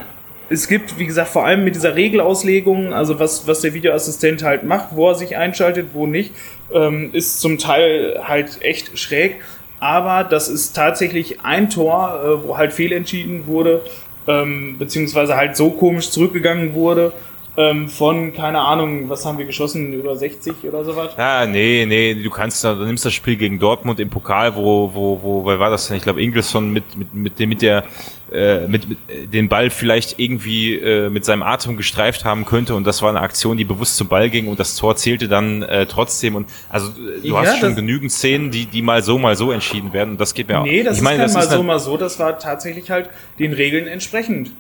es 0.51 0.69
gibt, 0.69 0.99
wie 0.99 1.07
gesagt, 1.07 1.31
vor 1.31 1.47
allem 1.47 1.65
mit 1.65 1.75
dieser 1.75 1.97
Regelauslegung, 1.97 2.93
also 2.93 3.19
was, 3.19 3.47
was 3.47 3.63
der 3.63 3.73
Videoassistent 3.73 4.43
halt 4.43 4.65
macht, 4.65 4.89
wo 4.91 5.09
er 5.09 5.15
sich 5.15 5.39
einschaltet, 5.39 5.89
wo 5.95 6.07
nicht, 6.07 6.35
ähm, 6.75 7.11
ist 7.15 7.41
zum 7.41 7.57
Teil 7.57 8.21
halt 8.27 8.61
echt 8.61 8.99
schräg 8.99 9.37
aber 9.83 10.23
das 10.23 10.49
ist 10.49 10.75
tatsächlich 10.75 11.41
ein 11.41 11.69
Tor, 11.69 12.23
äh, 12.25 12.47
wo 12.47 12.57
halt 12.57 12.73
fehlentschieden 12.73 13.49
wurde, 13.49 13.83
ähm, 14.27 14.77
beziehungsweise 14.79 15.37
halt 15.37 15.57
so 15.57 15.71
komisch 15.71 16.11
zurückgegangen 16.11 16.75
wurde. 16.75 17.13
Ähm, 17.55 17.89
von, 17.89 18.33
keine 18.33 18.61
Ahnung, 18.61 19.11
was 19.11 19.27
haben 19.27 19.37
wir 19.37 19.45
geschossen, 19.45 19.93
über 19.93 20.17
60 20.17 20.55
oder 20.65 20.85
sowas? 20.85 21.11
Ja, 21.19 21.45
nee, 21.45 21.85
nee, 21.87 22.15
du 22.15 22.31
kannst, 22.31 22.65
du 22.65 22.75
nimmst 22.77 23.05
das 23.05 23.13
Spiel 23.13 23.37
gegen 23.37 23.59
Dortmund 23.59 24.01
im 24.01 24.09
Pokal, 24.09 24.57
wo, 24.57 24.95
wo, 24.95 25.21
wo, 25.23 25.45
wer 25.45 25.59
war 25.59 25.69
das 25.69 25.89
denn? 25.89 25.99
Ich 25.99 26.03
glaube, 26.03 26.23
Ingelsson 26.23 26.73
mit, 26.73 26.97
mit, 26.97 27.13
mit, 27.13 27.39
dem, 27.39 27.51
mit 27.51 27.61
der, 27.61 27.85
äh, 28.33 28.67
mit, 28.67 28.89
mit 28.89 28.99
äh, 29.09 29.27
den 29.27 29.51
Ball 29.51 29.69
vielleicht 29.69 30.19
irgendwie 30.19 30.77
äh, 30.77 31.11
mit 31.11 31.27
seinem 31.27 31.43
Atem 31.43 31.77
gestreift 31.77 32.25
haben 32.25 32.47
könnte 32.47 32.75
und 32.75 32.87
das 32.87 33.03
war 33.03 33.11
eine 33.11 33.21
Aktion, 33.21 33.59
die 33.59 33.65
bewusst 33.65 33.99
zum 33.99 34.09
Ball 34.09 34.31
ging 34.31 34.49
und 34.49 34.59
das 34.59 34.77
Tor 34.77 34.97
zählte 34.97 35.29
dann 35.29 35.63
äh, 35.63 35.85
trotzdem 35.85 36.37
und 36.37 36.49
also 36.71 36.89
du 36.89 37.21
ja, 37.23 37.43
hast 37.43 37.59
schon 37.59 37.77
genügend 37.77 38.11
Szenen, 38.11 38.51
die 38.51 38.65
die 38.65 38.81
mal 38.81 39.03
so 39.03 39.19
mal 39.19 39.37
so 39.37 39.53
entschieden 39.53 39.93
werden 39.93 40.13
und 40.13 40.21
das 40.21 40.33
geht 40.33 40.49
mir 40.49 40.61
auch. 40.61 40.65
Nee, 40.65 40.83
das 40.83 40.95
ich 40.95 40.99
ist 41.01 41.05
meine, 41.05 41.23
das 41.25 41.35
mal 41.35 41.41
ist 41.41 41.51
so 41.51 41.63
mal 41.63 41.79
so, 41.79 41.99
das 41.99 42.19
war 42.19 42.39
tatsächlich 42.39 42.91
halt 42.91 43.11
den 43.39 43.53
Regeln 43.53 43.87
entsprechend. 43.87 44.53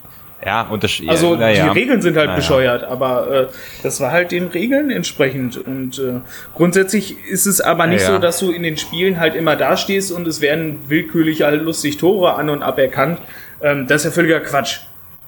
Ja, 0.45 0.63
und 0.63 0.83
das, 0.83 1.01
also 1.07 1.37
ja, 1.37 1.51
die 1.53 1.59
ja. 1.59 1.73
Regeln 1.73 2.03
sind 2.03 2.17
halt 2.17 2.31
ja. 2.31 2.35
bescheuert, 2.37 2.83
aber 2.83 3.31
äh, 3.31 3.47
das 3.85 4.01
war 4.01 4.11
halt 4.11 4.33
den 4.33 4.49
Regeln 4.49 4.91
entsprechend. 4.91 5.57
Und 5.57 5.99
äh, 6.01 6.15
grundsätzlich 6.55 7.17
ist 7.31 7.47
es 7.47 7.61
aber 7.61 7.87
nicht 7.87 8.05
so, 8.05 8.19
dass 8.19 8.41
du 8.41 8.51
in 8.51 8.65
den 8.65 8.77
Spielen 8.77 9.21
halt 9.21 9.37
immer 9.37 9.55
dastehst 9.55 10.11
und 10.11 10.27
es 10.27 10.41
werden 10.41 10.81
willkürlich 10.89 11.43
halt 11.43 11.63
lustig 11.63 11.97
Tore 11.97 12.35
an 12.35 12.51
und 12.51 12.63
aberkannt. 12.63 13.21
Ähm, 13.63 13.87
das 13.87 14.03
ist 14.03 14.07
ja 14.07 14.11
völliger 14.11 14.41
Quatsch. 14.41 14.79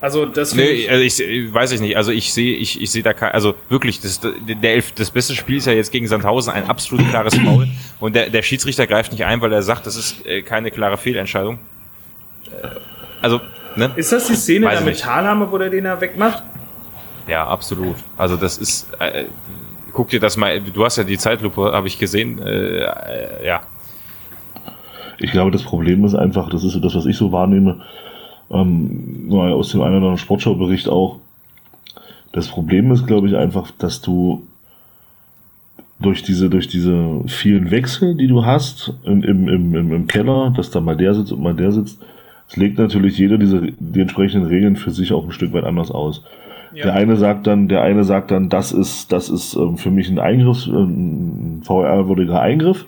Also 0.01 0.27
das 0.27 0.55
Nee, 0.55 0.65
ich- 0.65 0.91
also 0.91 1.03
ich, 1.03 1.21
ich 1.21 1.55
weiß 1.55 1.71
ich 1.71 1.81
nicht. 1.81 1.97
Also 1.97 2.11
ich 2.11 2.35
sehe, 2.35 2.57
ich, 2.57 2.83
ich 2.83 2.91
sehe 2.91 3.05
da 3.05 3.13
kein, 3.15 3.31
also 3.33 3.55
wirklich, 3.69 4.01
das, 4.01 4.21
der 4.21 4.73
Elf, 4.75 4.93
das 4.93 5.13
beste 5.13 5.35
Spiel 5.37 5.59
ist 5.59 5.67
ja 5.67 5.73
jetzt 5.73 5.93
gegen 5.93 6.09
Sandhausen 6.09 6.53
ein 6.53 6.69
absolut 6.69 7.09
klares 7.09 7.37
Foul 7.37 7.69
und 8.01 8.17
der, 8.17 8.29
der 8.31 8.43
Schiedsrichter 8.43 8.87
greift 8.89 9.13
nicht 9.13 9.25
ein, 9.25 9.41
weil 9.41 9.53
er 9.53 9.63
sagt, 9.63 9.87
das 9.87 9.97
ist 9.97 10.27
äh, 10.27 10.43
keine 10.43 10.73
klare 10.73 10.99
Fehlentscheidung. 10.99 11.59
Äh, 12.51 12.67
Also, 13.23 13.41
ne? 13.77 13.93
ist 13.97 14.13
das 14.13 14.27
die 14.27 14.35
Szene 14.35 14.67
Weiß 14.67 14.79
da 14.79 14.85
mit 14.85 14.95
nicht. 14.95 15.05
Thalhammer, 15.05 15.51
wo 15.51 15.59
der 15.59 15.71
den 15.71 15.85
da 15.85 16.01
wegmacht? 16.01 16.43
Ja, 17.27 17.47
absolut. 17.47 17.97
Also 18.17 18.37
das 18.37 18.59
ist, 18.59 18.87
äh, 18.99 19.25
guck 19.93 20.09
dir 20.09 20.21
das 20.21 20.37
mal, 20.37 20.61
du 20.61 20.85
hast 20.85 20.97
ja 20.97 21.05
die 21.05 21.19
Zeitlupe, 21.19 21.73
habe 21.73 21.87
ich 21.87 21.99
gesehen, 21.99 22.39
äh, 22.41 22.81
äh, 22.81 23.47
ja. 23.47 23.63
Ich 25.19 25.31
glaube, 25.31 25.51
das 25.51 25.63
Problem 25.63 26.05
ist 26.05 26.15
einfach, 26.15 26.51
das 26.51 26.65
ist 26.65 26.73
so 26.73 26.81
das, 26.81 26.95
was 26.95 27.07
ich 27.07 27.17
so 27.17 27.33
wahrnehme, 27.33 27.83
ähm, 28.51 29.29
aus 29.31 29.71
dem 29.71 29.81
einen 29.81 29.91
oder 29.91 29.97
anderen 29.99 30.19
Sportschau-Bericht 30.19 30.89
auch. 30.89 31.21
Das 32.33 32.49
Problem 32.49 32.91
ist, 32.91 33.07
glaube 33.07 33.29
ich, 33.29 33.37
einfach, 33.37 33.71
dass 33.79 34.01
du 34.01 34.47
durch 36.01 36.23
diese, 36.23 36.51
durch 36.51 36.67
diese 36.69 37.23
vielen 37.29 37.71
Wechsel, 37.71 38.17
die 38.17 38.27
du 38.27 38.45
hast 38.45 38.93
im, 39.05 39.23
im, 39.23 39.49
im, 39.49 39.75
im, 39.75 39.93
im 39.93 40.07
Keller, 40.09 40.53
dass 40.57 40.71
da 40.71 40.81
mal 40.81 40.97
der 40.97 41.15
sitzt 41.15 41.33
und 41.33 41.43
mal 41.43 41.55
der 41.55 41.71
sitzt, 41.71 42.01
es 42.49 42.57
legt 42.57 42.79
natürlich 42.79 43.19
jeder 43.19 43.39
diese, 43.39 43.63
die 43.79 44.01
entsprechenden 44.01 44.49
Regeln 44.49 44.77
für 44.77 44.91
sich 44.91 45.13
auch 45.13 45.25
ein 45.25 45.33
Stück 45.33 45.53
weit 45.53 45.65
anders 45.65 45.91
aus. 45.91 46.23
Ja. 46.75 46.85
Der 46.85 46.95
eine 46.95 47.17
sagt 47.17 47.47
dann, 47.47 47.69
der 47.69 47.83
eine 47.83 48.05
sagt 48.05 48.31
dann, 48.31 48.49
das 48.49 48.73
ist, 48.73 49.13
das 49.13 49.29
ist 49.29 49.55
ähm, 49.55 49.77
für 49.77 49.91
mich 49.91 50.09
ein 50.11 50.19
Eingriff, 50.19 50.67
ähm, 50.67 51.59
ein 51.59 51.63
VR-würdiger 51.63 52.41
Eingriff. 52.41 52.87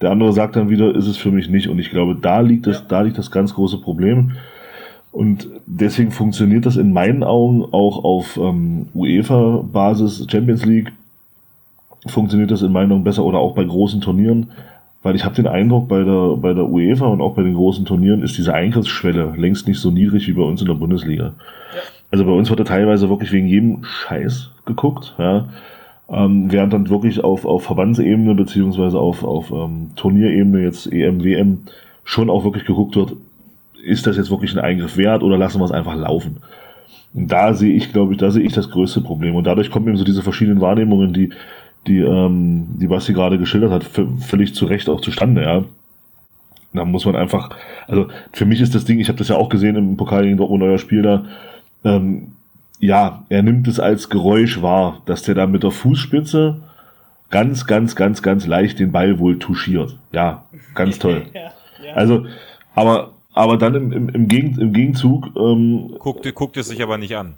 Der 0.00 0.10
andere 0.10 0.32
sagt 0.32 0.56
dann 0.56 0.68
wieder, 0.68 0.94
ist 0.94 1.06
es 1.06 1.16
für 1.16 1.30
mich 1.30 1.48
nicht. 1.48 1.68
Und 1.68 1.78
ich 1.78 1.90
glaube, 1.90 2.16
da 2.20 2.40
liegt 2.40 2.66
das, 2.66 2.80
Ja. 2.80 2.84
da 2.88 3.00
liegt 3.02 3.18
das 3.18 3.30
ganz 3.30 3.54
große 3.54 3.78
Problem. 3.78 4.32
Und 5.12 5.46
deswegen 5.66 6.10
funktioniert 6.10 6.66
das 6.66 6.76
in 6.76 6.92
meinen 6.92 7.22
Augen 7.22 7.62
auch 7.70 8.02
auf 8.02 8.36
ähm, 8.36 8.86
UEFA-Basis, 8.94 10.26
Champions 10.28 10.64
League, 10.64 10.90
funktioniert 12.06 12.50
das 12.50 12.62
in 12.62 12.72
meinen 12.72 12.90
Augen 12.92 13.04
besser 13.04 13.22
oder 13.24 13.38
auch 13.38 13.54
bei 13.54 13.62
großen 13.62 14.00
Turnieren. 14.00 14.48
Weil 15.02 15.16
ich 15.16 15.24
habe 15.24 15.34
den 15.34 15.46
Eindruck, 15.46 15.88
bei 15.88 16.04
der, 16.04 16.36
bei 16.36 16.54
der 16.54 16.68
UEFA 16.68 17.06
und 17.06 17.20
auch 17.20 17.34
bei 17.34 17.42
den 17.42 17.54
großen 17.54 17.84
Turnieren 17.84 18.22
ist 18.22 18.38
diese 18.38 18.54
Eingriffsschwelle 18.54 19.34
längst 19.36 19.66
nicht 19.66 19.80
so 19.80 19.90
niedrig 19.90 20.28
wie 20.28 20.32
bei 20.32 20.42
uns 20.42 20.60
in 20.60 20.68
der 20.68 20.74
Bundesliga. 20.74 21.32
Also 22.10 22.24
bei 22.24 22.32
uns 22.32 22.50
wird 22.50 22.60
da 22.60 22.64
teilweise 22.64 23.08
wirklich 23.08 23.32
wegen 23.32 23.46
jedem 23.46 23.84
Scheiß 23.84 24.50
geguckt, 24.66 25.14
ja. 25.18 25.48
Ähm, 26.08 26.52
während 26.52 26.72
dann 26.72 26.90
wirklich 26.90 27.24
auf, 27.24 27.46
auf 27.46 27.64
Verbandsebene 27.64 28.34
beziehungsweise 28.34 28.98
auf, 28.98 29.24
auf 29.24 29.50
ähm, 29.50 29.90
Turnierebene, 29.96 30.60
jetzt 30.60 30.92
EM, 30.92 31.24
WM, 31.24 31.58
schon 32.04 32.28
auch 32.28 32.44
wirklich 32.44 32.66
geguckt 32.66 32.96
wird, 32.96 33.14
ist 33.82 34.06
das 34.06 34.16
jetzt 34.16 34.30
wirklich 34.30 34.52
ein 34.52 34.58
Eingriff 34.58 34.96
wert 34.96 35.22
oder 35.22 35.38
lassen 35.38 35.60
wir 35.60 35.64
es 35.64 35.72
einfach 35.72 35.96
laufen? 35.96 36.36
Und 37.14 37.30
da 37.30 37.54
sehe 37.54 37.74
ich, 37.74 37.92
glaube 37.92 38.12
ich, 38.12 38.18
da 38.18 38.30
sehe 38.30 38.42
ich 38.42 38.52
das 38.52 38.70
größte 38.70 39.00
Problem. 39.00 39.34
Und 39.34 39.46
dadurch 39.46 39.70
kommen 39.70 39.88
eben 39.88 39.96
so 39.96 40.04
diese 40.04 40.22
verschiedenen 40.22 40.60
Wahrnehmungen, 40.60 41.12
die, 41.12 41.30
die, 41.86 41.98
ähm, 41.98 42.66
die 42.78 42.86
Basti 42.86 43.12
gerade 43.12 43.38
geschildert 43.38 43.72
hat, 43.72 43.84
völlig 44.20 44.54
zu 44.54 44.66
Recht 44.66 44.88
auch 44.88 45.00
zustande, 45.00 45.42
ja. 45.42 45.64
Da 46.74 46.84
muss 46.86 47.04
man 47.04 47.16
einfach, 47.16 47.50
also 47.86 48.08
für 48.32 48.46
mich 48.46 48.60
ist 48.60 48.74
das 48.74 48.84
Ding, 48.84 48.98
ich 48.98 49.08
habe 49.08 49.18
das 49.18 49.28
ja 49.28 49.36
auch 49.36 49.50
gesehen 49.50 49.76
im 49.76 49.96
Pokal 49.96 50.22
gegen 50.24 50.38
Dortmund, 50.38 50.62
euer 50.62 50.78
Spiel 50.78 51.02
da, 51.02 51.24
ähm, 51.84 52.32
ja, 52.78 53.24
er 53.28 53.42
nimmt 53.42 53.68
es 53.68 53.78
als 53.78 54.08
Geräusch 54.08 54.62
wahr, 54.62 55.02
dass 55.04 55.22
der 55.22 55.34
da 55.34 55.46
mit 55.46 55.62
der 55.62 55.70
Fußspitze 55.70 56.62
ganz, 57.30 57.66
ganz, 57.66 57.94
ganz, 57.94 58.22
ganz 58.22 58.46
leicht 58.46 58.78
den 58.78 58.90
Ball 58.90 59.18
wohl 59.18 59.38
touchiert. 59.38 59.96
Ja, 60.12 60.44
ganz 60.74 60.98
toll. 60.98 61.26
Ja, 61.34 61.52
ja. 61.84 61.94
Also, 61.94 62.26
aber, 62.74 63.12
aber 63.34 63.56
dann 63.56 63.74
im, 63.74 63.92
im, 63.92 64.08
im, 64.08 64.28
Gegen, 64.28 64.58
im 64.60 64.72
Gegenzug, 64.72 65.30
ähm, 65.36 65.94
Guckt, 65.98 66.32
guckt 66.34 66.56
es 66.56 66.68
sich 66.68 66.82
aber 66.82 66.98
nicht 66.98 67.16
an. 67.16 67.34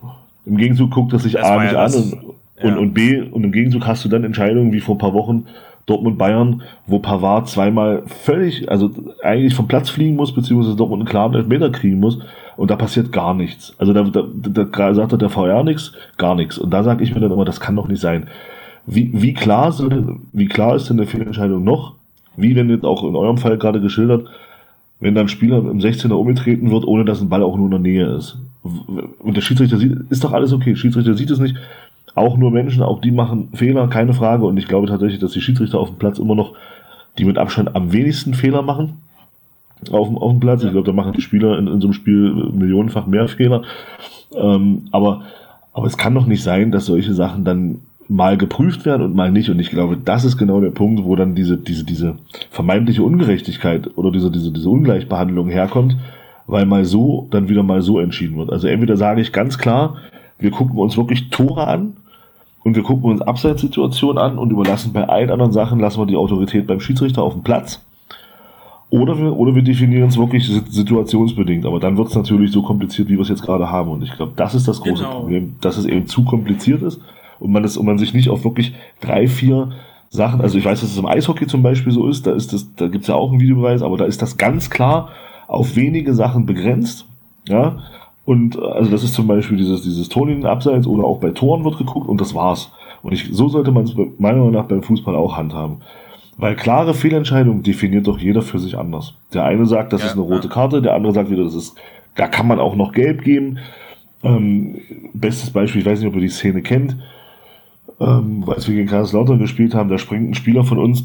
im 0.46 0.56
Gegenzug 0.56 0.90
guckt 0.90 1.12
das 1.12 1.22
sich 1.22 1.32
Das 1.34 1.44
A 1.44 1.62
nicht 1.62 1.72
ja 1.72 1.84
an 1.84 1.94
und, 1.94 2.34
ja. 2.62 2.76
und 2.76 2.94
B, 2.94 3.20
und 3.20 3.44
im 3.44 3.52
Gegenzug 3.52 3.86
hast 3.86 4.04
du 4.04 4.08
dann 4.08 4.24
Entscheidungen 4.24 4.72
wie 4.72 4.80
vor 4.80 4.94
ein 4.94 4.98
paar 4.98 5.14
Wochen 5.14 5.46
Dortmund 5.86 6.16
Bayern, 6.16 6.62
wo 6.86 6.98
Pavard 6.98 7.48
zweimal 7.48 8.04
völlig, 8.06 8.70
also 8.70 8.90
eigentlich 9.22 9.54
vom 9.54 9.68
Platz 9.68 9.90
fliegen 9.90 10.16
muss, 10.16 10.34
beziehungsweise 10.34 10.76
Dortmund 10.76 11.02
einen 11.02 11.08
klaren 11.08 11.34
Elfmeter 11.34 11.70
kriegen 11.70 12.00
muss 12.00 12.20
und 12.56 12.70
da 12.70 12.76
passiert 12.76 13.12
gar 13.12 13.34
nichts. 13.34 13.74
Also 13.78 13.92
da, 13.92 14.02
da, 14.04 14.24
da, 14.34 14.64
da 14.64 14.94
sagt 14.94 15.20
der 15.20 15.28
VR 15.28 15.62
nichts, 15.62 15.92
gar 16.16 16.34
nichts. 16.34 16.56
Und 16.56 16.70
da 16.70 16.82
sage 16.82 17.04
ich 17.04 17.14
mir 17.14 17.20
dann 17.20 17.32
immer, 17.32 17.44
das 17.44 17.60
kann 17.60 17.76
doch 17.76 17.88
nicht 17.88 18.00
sein. 18.00 18.28
Wie, 18.86 19.10
wie, 19.12 19.34
klar 19.34 19.72
sind, 19.72 20.20
wie 20.32 20.46
klar 20.46 20.76
ist 20.76 20.88
denn 20.88 20.98
eine 20.98 21.06
Fehlentscheidung 21.06 21.64
noch? 21.64 21.94
Wie 22.36 22.56
wenn 22.56 22.70
jetzt 22.70 22.84
auch 22.84 23.04
in 23.04 23.16
eurem 23.16 23.38
Fall 23.38 23.58
gerade 23.58 23.80
geschildert, 23.80 24.26
wenn 25.00 25.14
dann 25.14 25.26
ein 25.26 25.28
Spieler 25.28 25.58
im 25.58 25.78
16er 25.78 26.12
umgetreten 26.12 26.70
wird, 26.70 26.84
ohne 26.84 27.04
dass 27.04 27.20
ein 27.20 27.28
Ball 27.28 27.42
auch 27.42 27.56
nur 27.56 27.66
in 27.66 27.70
der 27.70 27.80
Nähe 27.80 28.06
ist. 28.06 28.38
Und 29.18 29.36
der 29.36 29.42
Schiedsrichter 29.42 29.76
sieht, 29.76 29.92
ist 30.10 30.24
doch 30.24 30.32
alles 30.32 30.52
okay. 30.52 30.74
Schiedsrichter 30.76 31.14
sieht 31.14 31.30
es 31.30 31.38
nicht. 31.38 31.56
Auch 32.14 32.36
nur 32.36 32.50
Menschen, 32.50 32.82
auch 32.82 33.00
die 33.00 33.10
machen 33.10 33.48
Fehler, 33.54 33.88
keine 33.88 34.14
Frage. 34.14 34.44
Und 34.44 34.56
ich 34.56 34.68
glaube 34.68 34.86
tatsächlich, 34.86 35.20
dass 35.20 35.32
die 35.32 35.40
Schiedsrichter 35.40 35.80
auf 35.80 35.88
dem 35.88 35.98
Platz 35.98 36.18
immer 36.18 36.34
noch 36.34 36.54
die 37.18 37.24
mit 37.24 37.38
Abstand 37.38 37.74
am 37.74 37.92
wenigsten 37.92 38.34
Fehler 38.34 38.62
machen. 38.62 38.98
Auf 39.90 40.08
dem, 40.08 40.18
auf 40.18 40.30
dem 40.30 40.40
Platz. 40.40 40.62
Ich 40.62 40.70
glaube, 40.70 40.86
da 40.86 40.92
machen 40.92 41.12
die 41.12 41.20
Spieler 41.20 41.58
in, 41.58 41.66
in 41.66 41.80
so 41.80 41.88
einem 41.88 41.94
Spiel 41.94 42.32
millionenfach 42.52 43.06
mehr 43.06 43.28
Fehler. 43.28 43.62
Ähm, 44.34 44.82
aber, 44.92 45.22
aber 45.72 45.86
es 45.86 45.96
kann 45.96 46.14
doch 46.14 46.26
nicht 46.26 46.42
sein, 46.42 46.70
dass 46.70 46.86
solche 46.86 47.14
Sachen 47.14 47.44
dann 47.44 47.80
mal 48.08 48.36
geprüft 48.36 48.84
werden 48.84 49.02
und 49.02 49.14
mal 49.14 49.30
nicht. 49.30 49.50
Und 49.50 49.58
ich 49.58 49.70
glaube, 49.70 49.96
das 49.96 50.24
ist 50.24 50.36
genau 50.36 50.60
der 50.60 50.70
Punkt, 50.70 51.04
wo 51.04 51.16
dann 51.16 51.34
diese, 51.34 51.56
diese, 51.56 51.84
diese 51.84 52.16
vermeintliche 52.50 53.02
Ungerechtigkeit 53.02 53.90
oder 53.96 54.10
diese, 54.10 54.30
diese, 54.30 54.52
diese 54.52 54.68
Ungleichbehandlung 54.68 55.48
herkommt, 55.48 55.96
weil 56.46 56.66
mal 56.66 56.84
so, 56.84 57.26
dann 57.30 57.48
wieder 57.48 57.62
mal 57.62 57.82
so 57.82 57.98
entschieden 57.98 58.36
wird. 58.36 58.52
Also 58.52 58.68
entweder 58.68 58.96
sage 58.96 59.20
ich 59.20 59.32
ganz 59.32 59.58
klar, 59.58 59.96
wir 60.38 60.50
gucken 60.50 60.78
uns 60.78 60.96
wirklich 60.96 61.30
Tore 61.30 61.66
an 61.66 61.96
und 62.64 62.74
wir 62.74 62.82
gucken 62.82 63.10
uns 63.10 63.22
Abseitssituationen 63.22 64.18
an 64.18 64.38
und 64.38 64.50
überlassen 64.50 64.92
bei 64.92 65.08
allen 65.08 65.30
anderen 65.30 65.52
Sachen, 65.52 65.78
lassen 65.78 66.00
wir 66.00 66.06
die 66.06 66.16
Autorität 66.16 66.66
beim 66.66 66.80
Schiedsrichter 66.80 67.22
auf 67.22 67.34
dem 67.34 67.42
Platz. 67.42 67.80
Oder 68.90 69.18
wir, 69.18 69.36
oder 69.36 69.54
wir 69.54 69.62
definieren 69.62 70.08
es 70.08 70.16
wirklich 70.16 70.46
si- 70.46 70.62
situationsbedingt. 70.68 71.66
Aber 71.66 71.80
dann 71.80 71.96
wird 71.96 72.08
es 72.08 72.14
natürlich 72.14 72.52
so 72.52 72.62
kompliziert, 72.62 73.08
wie 73.08 73.14
wir 73.14 73.22
es 73.22 73.28
jetzt 73.28 73.42
gerade 73.42 73.70
haben. 73.70 73.90
Und 73.90 74.02
ich 74.02 74.12
glaube, 74.12 74.32
das 74.36 74.54
ist 74.54 74.68
das 74.68 74.80
große 74.80 75.02
Genau. 75.02 75.20
Problem, 75.20 75.56
dass 75.60 75.76
es 75.78 75.84
eben 75.84 76.06
zu 76.06 76.24
kompliziert 76.24 76.82
ist 76.82 77.00
und 77.40 77.50
man, 77.52 77.62
das, 77.62 77.76
und 77.76 77.86
man 77.86 77.98
sich 77.98 78.14
nicht 78.14 78.28
auf 78.30 78.44
wirklich 78.44 78.72
drei, 79.00 79.26
vier 79.26 79.70
Sachen, 80.10 80.40
also 80.40 80.56
ich 80.58 80.64
weiß, 80.64 80.80
dass 80.80 80.90
es 80.90 80.98
im 80.98 81.06
Eishockey 81.06 81.48
zum 81.48 81.62
Beispiel 81.62 81.92
so 81.92 82.06
ist, 82.08 82.24
da 82.26 82.32
ist 82.32 82.52
das, 82.52 82.72
da 82.76 82.86
gibt's 82.86 83.08
ja 83.08 83.16
auch 83.16 83.32
einen 83.32 83.40
Videobeweis, 83.40 83.82
aber 83.82 83.96
da 83.96 84.04
ist 84.04 84.22
das 84.22 84.36
ganz 84.36 84.70
klar 84.70 85.08
auf 85.48 85.74
wenige 85.74 86.14
Sachen 86.14 86.46
begrenzt. 86.46 87.06
Ja, 87.48 87.78
und 88.24 88.56
äh, 88.56 88.60
also 88.60 88.90
das 88.90 89.04
ist 89.04 89.14
zum 89.14 89.26
Beispiel 89.26 89.56
dieses, 89.56 89.82
dieses 89.82 90.08
Turnieren 90.08 90.46
abseits 90.46 90.86
oder 90.86 91.04
auch 91.04 91.18
bei 91.20 91.30
Toren 91.30 91.64
wird 91.64 91.78
geguckt 91.78 92.08
und 92.08 92.20
das 92.20 92.34
war's. 92.34 92.72
Und 93.02 93.12
ich, 93.12 93.28
so 93.32 93.48
sollte 93.48 93.70
man 93.70 93.84
es 93.84 93.94
meiner 94.18 94.38
Meinung 94.38 94.52
nach 94.52 94.64
beim 94.64 94.82
Fußball 94.82 95.14
auch 95.14 95.36
handhaben. 95.36 95.78
Weil 96.36 96.56
klare 96.56 96.94
Fehlentscheidungen 96.94 97.62
definiert 97.62 98.06
doch 98.06 98.18
jeder 98.18 98.42
für 98.42 98.58
sich 98.58 98.76
anders. 98.76 99.14
Der 99.32 99.44
eine 99.44 99.66
sagt, 99.66 99.92
das 99.92 100.00
Ja, 100.00 100.06
ist 100.08 100.12
eine 100.14 100.22
rote. 100.22 100.48
Karte, 100.48 100.82
der 100.82 100.94
andere 100.94 101.12
sagt 101.12 101.30
wieder, 101.30 101.44
das 101.44 101.54
ist, 101.54 101.76
da 102.16 102.26
kann 102.26 102.48
man 102.48 102.58
auch 102.58 102.74
noch 102.74 102.92
gelb 102.92 103.22
geben. 103.22 103.58
Ähm, 104.22 104.76
bestes 105.12 105.50
Beispiel, 105.50 105.82
ich 105.82 105.86
weiß 105.86 106.00
nicht, 106.00 106.08
ob 106.08 106.14
ihr 106.14 106.22
die 106.22 106.28
Szene 106.28 106.62
kennt, 106.62 106.96
ähm, 108.00 108.44
als 108.48 108.66
wir 108.66 108.74
gegen 108.74 108.88
Kaiserslautern 108.88 109.38
gespielt 109.38 109.74
haben, 109.74 109.90
da 109.90 109.98
springt 109.98 110.30
ein 110.30 110.34
Spieler 110.34 110.64
von 110.64 110.78
uns 110.78 111.04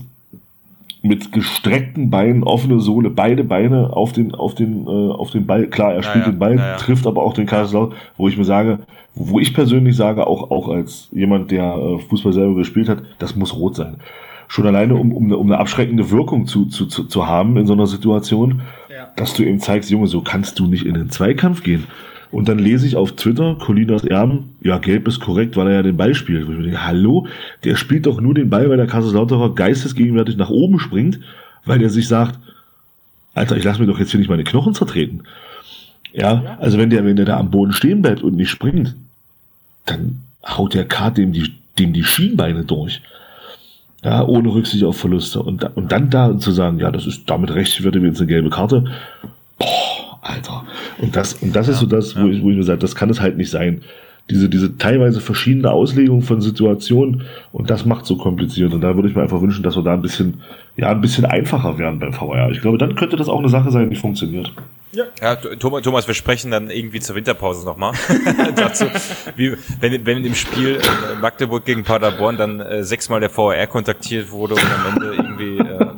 mit 1.02 1.32
gestreckten 1.32 2.10
Beinen, 2.10 2.44
offene 2.44 2.80
Sohle, 2.80 3.10
beide 3.10 3.44
Beine 3.44 3.96
auf 3.96 4.12
den, 4.12 4.36
auf 4.36 4.56
den, 4.56 4.86
äh, 4.86 4.90
auf 4.90 5.32
den 5.32 5.46
Ball. 5.46 5.68
Klar, 5.68 5.94
er 5.94 6.04
spielt 6.04 6.26
ja, 6.26 6.32
den 6.32 6.40
Ball, 6.40 6.58
ja, 6.58 6.72
ja. 6.72 6.76
trifft 6.76 7.08
aber 7.08 7.24
auch 7.24 7.34
den 7.34 7.46
Kaiserslautern, 7.46 7.98
wo 8.18 8.28
ich 8.28 8.38
mir 8.38 8.44
sage, 8.44 8.80
wo 9.16 9.40
ich 9.40 9.54
persönlich 9.54 9.96
sage, 9.96 10.28
auch, 10.28 10.52
auch 10.52 10.70
als 10.70 11.10
jemand, 11.12 11.52
der 11.52 11.76
äh, 11.76 12.00
Fußball 12.00 12.34
selber 12.34 12.56
gespielt 12.56 12.90
hat, 12.90 13.04
das 13.18 13.36
muss 13.36 13.56
rot 13.56 13.76
sein. 13.76 13.96
Schon 14.48 14.66
alleine, 14.66 14.96
um, 14.96 15.12
um, 15.14 15.26
eine, 15.26 15.38
um 15.38 15.48
eine 15.48 15.60
abschreckende 15.60 16.10
Wirkung 16.12 16.48
zu, 16.48 16.66
zu, 16.66 16.86
zu, 16.88 17.04
zu 17.06 17.28
haben 17.28 17.56
in 17.58 17.68
so 17.68 17.74
einer 17.74 17.88
Situation, 17.88 18.62
Ja. 18.90 19.08
dass 19.16 19.34
du 19.36 19.44
ihm 19.44 19.60
zeigst, 19.60 19.90
Junge, 19.90 20.08
so 20.08 20.22
kannst 20.22 20.60
du 20.60 20.66
nicht 20.66 20.86
in 20.86 20.96
den 20.96 21.10
Zweikampf 21.10 21.64
gehen. 21.64 21.86
Und 22.32 22.48
dann 22.48 22.60
lese 22.60 22.86
ich 22.86 22.96
auf 22.96 23.14
Twitter, 23.14 23.56
Colinas 23.56 24.04
Erben, 24.04 24.56
ja, 24.62 24.78
gelb 24.78 25.08
ist 25.08 25.20
korrekt, 25.20 25.58
weil 25.58 25.68
er 25.68 25.74
ja 25.74 25.84
den 25.84 25.98
Ball 25.98 26.14
spielt. 26.14 26.48
Wo 26.48 26.52
ich 26.52 26.58
mir 26.58 26.64
denke, 26.64 26.86
hallo, 26.86 27.28
der 27.64 27.76
spielt 27.76 28.06
doch 28.06 28.22
nur 28.22 28.36
den 28.36 28.50
Ball, 28.50 28.70
weil 28.70 28.78
der 28.78 28.88
Kaiserslauterer 28.88 29.56
geistesgegenwärtig 29.56 30.38
nach 30.38 30.50
oben 30.50 30.80
springt, 30.80 31.20
weil 31.66 31.82
er 31.82 31.90
sich 31.90 32.08
sagt, 32.08 32.40
Alter, 33.34 33.58
ich 33.58 33.64
lasse 33.64 33.80
mir 33.80 33.88
doch 33.88 34.00
jetzt 34.00 34.12
hier 34.12 34.20
nicht 34.20 34.30
meine 34.30 34.44
Knochen 34.44 34.74
zertreten. 34.74 35.24
Ja, 36.14 36.58
also 36.60 36.78
wenn 36.78 36.90
der, 36.90 37.06
wenn 37.06 37.16
der 37.16 37.26
da 37.26 37.38
am 37.38 37.52
Boden 37.52 37.74
stehen 37.74 38.02
bleibt 38.02 38.22
und 38.22 38.36
nicht 38.36 38.50
springt, 38.50 38.96
dann 39.86 40.22
haut 40.46 40.74
der 40.74 40.86
K 40.86 41.10
dem 41.10 41.34
die, 41.34 41.54
dem 41.78 41.94
die 41.94 42.04
Schienbeine 42.04 42.64
durch. 42.64 43.02
Ja, 44.04 44.26
ohne 44.26 44.54
Rücksicht 44.54 44.84
auf 44.84 44.98
Verluste. 44.98 45.42
Und, 45.42 45.64
und 45.76 45.92
dann 45.92 46.10
da 46.10 46.38
zu 46.38 46.52
sagen, 46.52 46.80
ja, 46.80 46.92
das 46.92 47.06
ist 47.06 47.30
damit 47.30 47.54
rechtfertigt 47.54 48.04
jetzt 48.04 48.20
eine 48.20 48.28
gelbe 48.28 48.50
Karte. 48.50 48.86
Boah, 49.58 49.99
Alter. 50.22 50.66
Und 50.98 51.16
das, 51.16 51.34
und 51.36 51.56
das 51.56 51.68
ja, 51.68 51.74
ist 51.74 51.80
so 51.80 51.86
das, 51.86 52.16
wo, 52.16 52.28
ja. 52.28 52.34
ich, 52.34 52.44
wo 52.44 52.50
ich 52.50 52.58
mir 52.58 52.64
sage, 52.64 52.80
das 52.80 52.96
kann 52.96 53.10
es 53.10 53.22
halt 53.22 53.38
nicht 53.38 53.50
sein. 53.50 53.82
Diese, 54.30 54.48
diese 54.48 54.78
teilweise 54.78 55.22
verschiedene 55.22 55.72
Auslegung 55.72 56.22
von 56.22 56.40
Situationen 56.40 57.24
und 57.52 57.70
das 57.72 57.86
macht 57.86 58.06
so 58.06 58.16
kompliziert. 58.16 58.74
Und 58.74 58.82
da 58.82 58.96
würde 58.96 59.10
ich 59.10 59.16
mir 59.16 59.24
einfach 59.24 59.42
wünschen, 59.42 59.64
dass 59.64 59.76
wir 59.76 59.82
da 59.82 59.94
ein 59.94 60.04
bisschen, 60.04 60.42
ja, 60.78 60.90
ein 60.90 61.02
bisschen 61.02 61.26
einfacher 61.26 61.80
werden 61.80 62.00
beim 62.00 62.14
VR. 62.14 62.52
Ich 62.52 62.62
glaube, 62.62 62.78
dann 62.78 62.96
könnte 62.96 63.18
das 63.18 63.28
auch 63.28 63.40
eine 63.40 63.50
Sache 63.50 63.72
sein, 63.72 63.90
die 63.90 63.96
funktioniert. 63.96 64.52
Ja. 64.92 65.06
ja, 65.22 65.36
Thomas, 65.36 65.84
Thomas, 65.84 66.08
wir 66.08 66.16
sprechen 66.16 66.50
dann 66.50 66.72
irgendwie 66.72 67.00
zur 67.00 67.16
Winterpause 67.16 67.64
nochmal 67.64 67.94
dazu, 68.56 68.86
wie, 69.36 69.56
wenn, 69.80 70.04
wenn 70.06 70.26
im 70.26 70.34
Spiel 70.34 70.78
äh, 70.78 71.22
Magdeburg 71.22 71.64
gegen 71.64 71.84
Paderborn 71.84 72.38
dann 72.38 72.60
äh, 72.60 72.84
sechsmal 72.84 73.20
der 73.20 73.30
VR 73.30 73.68
kontaktiert 73.68 74.32
wurde 74.32 74.56
und 74.56 74.66
am 74.66 74.94
Ende 74.94 75.14
irgendwie 75.16 75.58
äh, 75.60 75.89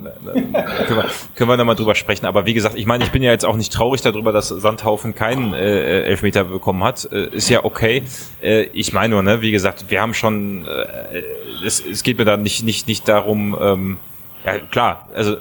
können 0.63 1.03
wir, 1.03 1.09
können 1.35 1.49
wir 1.49 1.57
nochmal 1.57 1.75
drüber 1.75 1.95
sprechen. 1.95 2.25
Aber 2.25 2.45
wie 2.45 2.53
gesagt, 2.53 2.77
ich 2.77 2.85
meine, 2.85 3.03
ich 3.03 3.11
bin 3.11 3.23
ja 3.23 3.31
jetzt 3.31 3.45
auch 3.45 3.55
nicht 3.55 3.73
traurig 3.73 4.01
darüber, 4.01 4.31
dass 4.31 4.49
Sandhaufen 4.49 5.15
keinen 5.15 5.53
äh, 5.53 6.03
Elfmeter 6.03 6.45
bekommen 6.45 6.83
hat. 6.83 7.07
Äh, 7.11 7.27
ist 7.29 7.49
ja 7.49 7.63
okay. 7.63 8.03
Äh, 8.41 8.63
ich 8.73 8.93
meine 8.93 9.13
nur, 9.13 9.23
ne, 9.23 9.41
wie 9.41 9.51
gesagt, 9.51 9.85
wir 9.89 10.01
haben 10.01 10.13
schon, 10.13 10.65
äh, 10.65 11.23
es, 11.65 11.83
es 11.85 12.03
geht 12.03 12.17
mir 12.17 12.25
da 12.25 12.37
nicht, 12.37 12.63
nicht, 12.63 12.87
nicht 12.87 13.07
darum, 13.07 13.57
ähm, 13.59 13.99
ja 14.45 14.57
klar, 14.59 15.07
also 15.13 15.37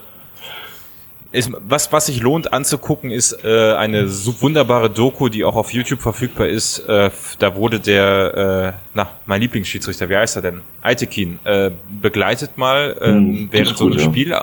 ist, 1.33 1.53
was, 1.61 1.93
was 1.93 2.07
sich 2.07 2.21
lohnt 2.21 2.53
anzugucken, 2.53 3.11
ist 3.11 3.45
äh, 3.45 3.75
eine 3.75 4.09
so 4.09 4.41
wunderbare 4.43 4.91
Doku, 4.91 5.29
die 5.29 5.45
auch 5.45 5.55
auf 5.55 5.73
YouTube 5.73 6.01
verfügbar 6.01 6.49
ist. 6.49 6.81
Äh, 6.89 7.11
da 7.39 7.55
wurde 7.55 7.79
der, 7.79 8.75
äh, 8.75 8.81
na, 8.95 9.11
mein 9.27 9.41
Lieblingsschiedsrichter, 9.41 10.09
wie 10.09 10.17
heißt 10.17 10.37
er 10.37 10.43
denn? 10.43 10.63
Aitekin, 10.83 11.39
äh, 11.45 11.71
begleitet 11.89 12.59
mal 12.59 12.97
äh, 13.01 13.49
während 13.53 13.77
so 13.77 13.87
einem 13.87 13.99
ja. 13.99 14.05
Spiel. 14.05 14.35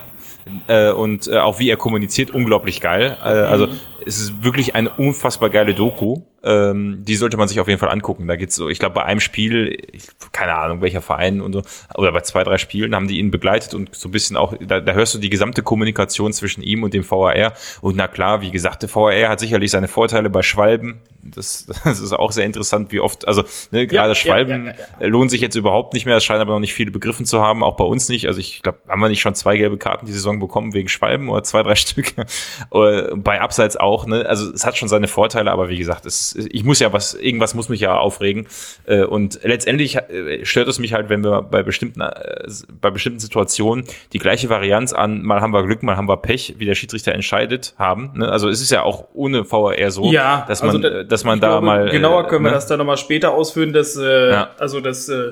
Äh, 0.68 0.92
und 0.92 1.28
äh, 1.28 1.38
auch 1.38 1.60
wie 1.60 1.70
er 1.70 1.78
kommuniziert, 1.78 2.32
unglaublich 2.32 2.82
geil. 2.82 3.18
Äh, 3.24 3.28
also 3.28 3.68
es 4.08 4.20
ist 4.20 4.44
wirklich 4.44 4.74
eine 4.74 4.90
unfassbar 4.90 5.50
geile 5.50 5.74
Doku. 5.74 6.22
Ähm, 6.44 7.04
die 7.04 7.16
sollte 7.16 7.36
man 7.36 7.48
sich 7.48 7.60
auf 7.60 7.68
jeden 7.68 7.80
Fall 7.80 7.90
angucken. 7.90 8.28
Da 8.28 8.36
geht's 8.36 8.56
so, 8.56 8.70
ich 8.70 8.80
glaube, 8.80 8.96
bei 8.96 9.04
einem 9.04 9.20
Spiel, 9.20 9.78
ich, 9.92 10.04
keine 10.32 10.54
Ahnung, 10.54 10.82
welcher 10.82 11.02
Verein 11.02 11.42
und 11.42 11.52
so, 11.52 11.64
oder 11.96 12.12
bei 12.12 12.22
zwei, 12.22 12.44
drei 12.44 12.58
Spielen 12.58 12.96
haben 12.96 13.08
die 13.08 13.20
ihn 13.20 13.32
begleitet 13.32 13.74
und 13.74 13.94
so 13.94 14.08
ein 14.08 14.12
bisschen 14.12 14.38
auch, 14.38 14.54
da, 14.62 14.80
da 14.80 14.94
hörst 14.94 15.16
du 15.16 15.18
die 15.18 15.30
gesamte 15.30 15.64
Kommunikation 15.64 16.32
zwischen 16.32 16.62
ihm 16.62 16.84
und 16.84 16.94
dem 16.94 17.10
VAR. 17.10 17.54
Und 17.82 17.98
na 17.98 18.08
klar, 18.08 18.42
wie 18.42 18.52
gesagt, 18.52 18.84
der 18.84 18.96
VAR 18.96 19.30
hat 19.30 19.40
sicherlich 19.40 19.72
seine 19.72 19.88
Vorteile 19.88 20.30
bei 20.30 20.42
Schwalben. 20.42 21.02
Das, 21.22 21.66
das 21.84 22.00
ist 22.00 22.14
auch 22.14 22.32
sehr 22.32 22.46
interessant, 22.46 22.92
wie 22.92 23.00
oft, 23.00 23.28
also 23.28 23.44
ne, 23.72 23.88
gerade 23.88 24.10
ja, 24.10 24.16
Schwalben 24.16 24.68
ja, 24.68 24.74
ja, 25.02 25.08
lohnen 25.08 25.30
sich 25.30 25.42
jetzt 25.42 25.56
überhaupt 25.56 25.94
nicht 25.96 26.06
mehr. 26.06 26.18
Es 26.18 26.24
scheint 26.24 26.40
aber 26.40 26.54
noch 26.54 26.60
nicht 26.60 26.76
viele 26.76 26.92
begriffen 26.92 27.26
zu 27.26 27.42
haben, 27.42 27.64
auch 27.64 27.76
bei 27.76 27.84
uns 27.84 28.10
nicht. 28.10 28.28
Also 28.28 28.40
ich 28.40 28.62
glaube, 28.62 28.80
haben 28.88 29.02
wir 29.02 29.10
nicht 29.10 29.22
schon 29.22 29.36
zwei 29.36 29.58
gelbe 29.58 29.78
Karten 29.78 30.06
die 30.06 30.14
Saison 30.14 30.40
bekommen 30.40 30.74
wegen 30.74 30.88
Schwalben 30.88 31.30
oder 31.30 31.44
zwei, 31.44 31.64
drei 31.64 31.76
Stücke. 31.76 32.26
bei 32.70 33.42
Abseits 33.42 33.76
auch, 33.76 33.97
ne? 34.06 34.26
Also 34.28 34.52
es 34.52 34.66
hat 34.66 34.78
schon 34.78 34.88
seine 34.88 35.08
Vorteile, 35.08 35.52
aber 35.52 35.70
wie 35.70 35.78
gesagt, 35.78 36.06
es 36.06 36.36
ich 36.36 36.64
muss 36.64 36.80
ja 36.80 36.94
was, 36.94 37.14
irgendwas 37.14 37.54
muss 37.54 37.70
mich 37.70 37.80
ja 37.80 37.98
aufregen. 37.98 38.48
Äh, 38.86 39.04
und 39.04 39.40
letztendlich 39.44 39.96
äh, 39.96 40.46
stört 40.46 40.68
es 40.68 40.80
mich 40.80 40.94
halt, 40.94 41.10
wenn 41.10 41.24
wir 41.24 41.42
bei 41.42 41.64
bestimmten, 41.64 42.02
äh, 42.02 42.48
bei 42.82 42.90
bestimmten 42.90 43.20
Situationen 43.20 43.86
die 44.14 44.20
gleiche 44.20 44.50
Varianz 44.50 44.94
an, 44.94 45.24
mal 45.24 45.42
haben 45.42 45.54
wir 45.54 45.64
Glück, 45.64 45.84
mal 45.84 45.98
haben 45.98 46.08
wir 46.08 46.18
Pech, 46.18 46.56
wie 46.58 46.66
der 46.66 46.76
Schiedsrichter 46.76 47.14
entscheidet, 47.14 47.74
haben. 47.78 48.12
Ne? 48.16 48.30
Also 48.30 48.50
es 48.50 48.62
ist 48.62 48.72
ja 48.72 48.84
auch 48.84 49.06
ohne 49.14 49.46
VR 49.46 49.92
so, 49.92 50.12
ja, 50.12 50.46
dass 50.48 50.62
man, 50.62 50.70
also 50.70 50.80
da, 50.80 51.04
dass 51.04 51.24
man 51.24 51.40
da 51.40 51.48
glaube, 51.50 51.66
mal. 51.66 51.90
Genauer 51.90 52.28
können 52.28 52.44
wir 52.44 52.52
ne? 52.52 52.56
das 52.56 52.68
dann 52.68 52.78
nochmal 52.78 52.98
später 52.98 53.32
ausführen, 53.32 53.74
dass, 53.74 53.96
äh, 53.98 54.32
ja. 54.32 54.50
also 54.60 54.82
das 54.82 55.10
äh, 55.10 55.32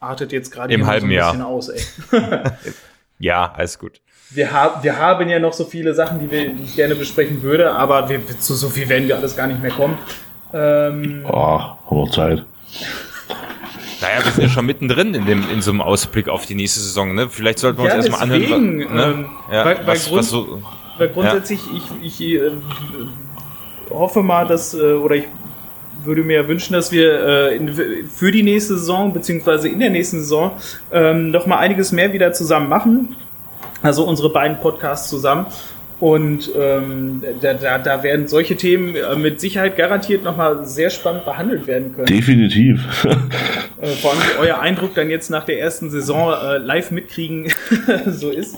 artet 0.00 0.32
jetzt 0.32 0.50
gerade 0.52 0.72
im 0.72 0.86
halben 0.86 1.08
so 1.08 1.14
ein 1.14 1.18
bisschen 1.18 1.38
Jahr 1.40 1.48
aus, 1.48 1.68
ey. 1.68 1.80
ja, 3.18 3.52
alles 3.56 3.78
gut 3.78 4.00
wir, 4.34 4.52
haben 4.52 4.82
wir 4.82 4.98
haben 4.98 5.28
ja 5.28 5.38
noch 5.38 5.52
so 5.52 5.64
viele 5.64 5.94
Sachen, 5.94 6.20
die, 6.20 6.30
wir, 6.30 6.50
die 6.50 6.64
ich 6.64 6.76
gerne 6.76 6.94
besprechen 6.94 7.42
würde, 7.42 7.72
aber 7.72 8.08
wir, 8.08 8.20
zu 8.38 8.54
so 8.54 8.68
viel 8.68 8.88
werden 8.88 9.08
wir 9.08 9.16
alles 9.16 9.36
gar 9.36 9.46
nicht 9.46 9.62
mehr 9.62 9.70
kommen. 9.70 9.98
Ähm, 10.52 11.24
oh, 11.28 11.58
haben 11.58 11.78
wir 11.90 12.10
Zeit. 12.10 12.44
Naja, 14.00 14.24
wir 14.24 14.32
sind 14.32 14.42
ja 14.44 14.50
schon 14.50 14.66
mittendrin 14.66 15.14
in, 15.14 15.24
dem, 15.26 15.48
in 15.50 15.62
so 15.62 15.70
einem 15.70 15.80
Ausblick 15.80 16.28
auf 16.28 16.46
die 16.46 16.54
nächste 16.54 16.80
Saison. 16.80 17.14
Ne? 17.14 17.28
Vielleicht 17.30 17.58
sollten 17.58 17.78
wir 17.78 17.84
uns 17.84 17.92
ja, 17.92 18.12
erstmal 18.12 18.22
anhören. 18.22 18.76
Ne? 18.76 18.84
Ähm, 18.92 19.26
ja, 19.50 19.64
weil, 19.64 19.78
weil, 19.78 19.86
was, 19.86 20.06
Grund, 20.06 20.18
was 20.18 20.30
so, 20.30 20.62
weil 20.98 21.08
grundsätzlich, 21.08 21.60
ja. 21.66 21.80
ich, 22.02 22.20
ich 22.20 22.34
äh, 22.34 22.50
hoffe 23.90 24.22
mal, 24.22 24.46
dass, 24.46 24.74
äh, 24.74 24.94
oder 24.94 25.16
ich 25.16 25.24
würde 26.04 26.22
mir 26.22 26.46
wünschen, 26.48 26.74
dass 26.74 26.92
wir 26.92 27.26
äh, 27.26 27.56
in, 27.56 27.74
für 28.08 28.30
die 28.30 28.42
nächste 28.42 28.76
Saison, 28.78 29.12
beziehungsweise 29.12 29.68
in 29.68 29.80
der 29.80 29.90
nächsten 29.90 30.18
Saison, 30.18 30.52
ähm, 30.92 31.30
noch 31.30 31.46
mal 31.46 31.58
einiges 31.58 31.92
mehr 31.92 32.12
wieder 32.12 32.32
zusammen 32.32 32.68
machen. 32.68 33.16
Also 33.84 34.04
unsere 34.04 34.30
beiden 34.30 34.58
Podcasts 34.60 35.10
zusammen. 35.10 35.46
Und 36.00 36.50
ähm, 36.58 37.22
da, 37.40 37.54
da, 37.54 37.78
da 37.78 38.02
werden 38.02 38.26
solche 38.28 38.56
Themen 38.56 38.96
äh, 38.96 39.14
mit 39.14 39.40
Sicherheit 39.40 39.76
garantiert 39.76 40.24
nochmal 40.24 40.64
sehr 40.64 40.90
spannend 40.90 41.24
behandelt 41.24 41.66
werden 41.66 41.94
können. 41.94 42.06
Definitiv. 42.06 42.80
äh, 43.80 43.86
vor 43.88 44.12
allem 44.12 44.20
euer 44.40 44.58
Eindruck 44.58 44.94
dann 44.94 45.10
jetzt 45.10 45.30
nach 45.30 45.44
der 45.44 45.60
ersten 45.60 45.90
Saison 45.90 46.32
äh, 46.32 46.58
live 46.58 46.90
mitkriegen, 46.90 47.52
so 48.06 48.30
ist. 48.30 48.56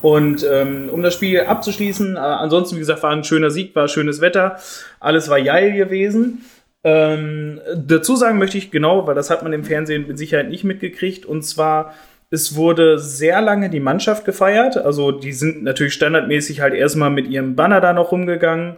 Und 0.00 0.46
ähm, 0.48 0.88
um 0.90 1.02
das 1.02 1.14
Spiel 1.14 1.40
abzuschließen, 1.40 2.16
äh, 2.16 2.18
ansonsten, 2.18 2.76
wie 2.76 2.80
gesagt, 2.80 3.02
war 3.02 3.10
ein 3.10 3.24
schöner 3.24 3.50
Sieg, 3.50 3.74
war 3.74 3.88
schönes 3.88 4.20
Wetter, 4.20 4.58
alles 5.00 5.28
war 5.28 5.40
geil 5.40 5.72
gewesen. 5.72 6.44
Ähm, 6.84 7.60
dazu 7.74 8.14
sagen 8.14 8.38
möchte 8.38 8.58
ich 8.58 8.70
genau, 8.70 9.06
weil 9.08 9.16
das 9.16 9.28
hat 9.28 9.42
man 9.42 9.52
im 9.52 9.64
Fernsehen 9.64 10.06
mit 10.06 10.18
Sicherheit 10.18 10.48
nicht 10.48 10.62
mitgekriegt, 10.64 11.26
und 11.26 11.42
zwar 11.42 11.94
es 12.30 12.54
wurde 12.56 12.98
sehr 12.98 13.40
lange 13.40 13.70
die 13.70 13.80
Mannschaft 13.80 14.24
gefeiert. 14.24 14.76
Also 14.76 15.12
die 15.12 15.32
sind 15.32 15.62
natürlich 15.62 15.94
standardmäßig 15.94 16.60
halt 16.60 16.74
erstmal 16.74 17.10
mit 17.10 17.28
ihrem 17.28 17.56
Banner 17.56 17.80
da 17.80 17.92
noch 17.92 18.12
rumgegangen. 18.12 18.76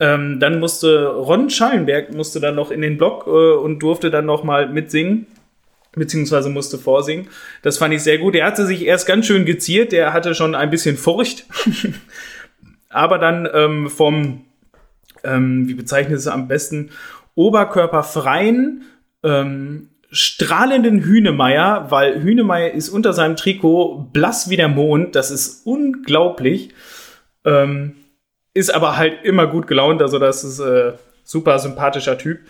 Ähm, 0.00 0.38
dann 0.40 0.60
musste 0.60 1.06
Ron 1.08 1.50
Schallenberg 1.50 2.14
musste 2.14 2.40
dann 2.40 2.54
noch 2.54 2.70
in 2.70 2.80
den 2.80 2.96
Block 2.96 3.26
äh, 3.26 3.30
und 3.30 3.80
durfte 3.80 4.10
dann 4.10 4.26
noch 4.26 4.44
mal 4.44 4.68
mitsingen 4.68 5.26
beziehungsweise 5.92 6.48
musste 6.48 6.78
vorsingen. 6.78 7.28
Das 7.62 7.78
fand 7.78 7.94
ich 7.94 8.02
sehr 8.02 8.18
gut. 8.18 8.34
Er 8.34 8.46
hatte 8.46 8.66
sich 8.66 8.84
erst 8.84 9.06
ganz 9.06 9.26
schön 9.26 9.44
geziert, 9.44 9.92
der 9.92 10.12
hatte 10.12 10.34
schon 10.34 10.54
ein 10.54 10.70
bisschen 10.70 10.96
Furcht, 10.96 11.46
aber 12.88 13.18
dann 13.18 13.48
ähm, 13.52 13.90
vom, 13.90 14.44
ähm, 15.24 15.68
wie 15.68 15.74
bezeichnet 15.74 16.18
es 16.18 16.26
am 16.26 16.48
besten, 16.48 16.90
oberkörperfreien 17.34 18.84
ähm, 19.22 19.88
strahlenden 20.10 21.00
Hühnemeier, 21.00 21.86
weil 21.90 22.22
Hühnemeier 22.22 22.72
ist 22.72 22.88
unter 22.88 23.12
seinem 23.12 23.36
Trikot 23.36 24.08
blass 24.12 24.48
wie 24.48 24.56
der 24.56 24.68
Mond. 24.68 25.14
Das 25.14 25.30
ist 25.30 25.66
unglaublich. 25.66 26.70
Ähm, 27.44 27.94
ist 28.54 28.74
aber 28.74 28.96
halt 28.96 29.24
immer 29.24 29.46
gut 29.46 29.66
gelaunt. 29.66 30.02
Also 30.02 30.18
das 30.18 30.44
ist 30.44 30.60
äh, 30.60 30.92
super 31.24 31.58
sympathischer 31.58 32.18
Typ. 32.18 32.40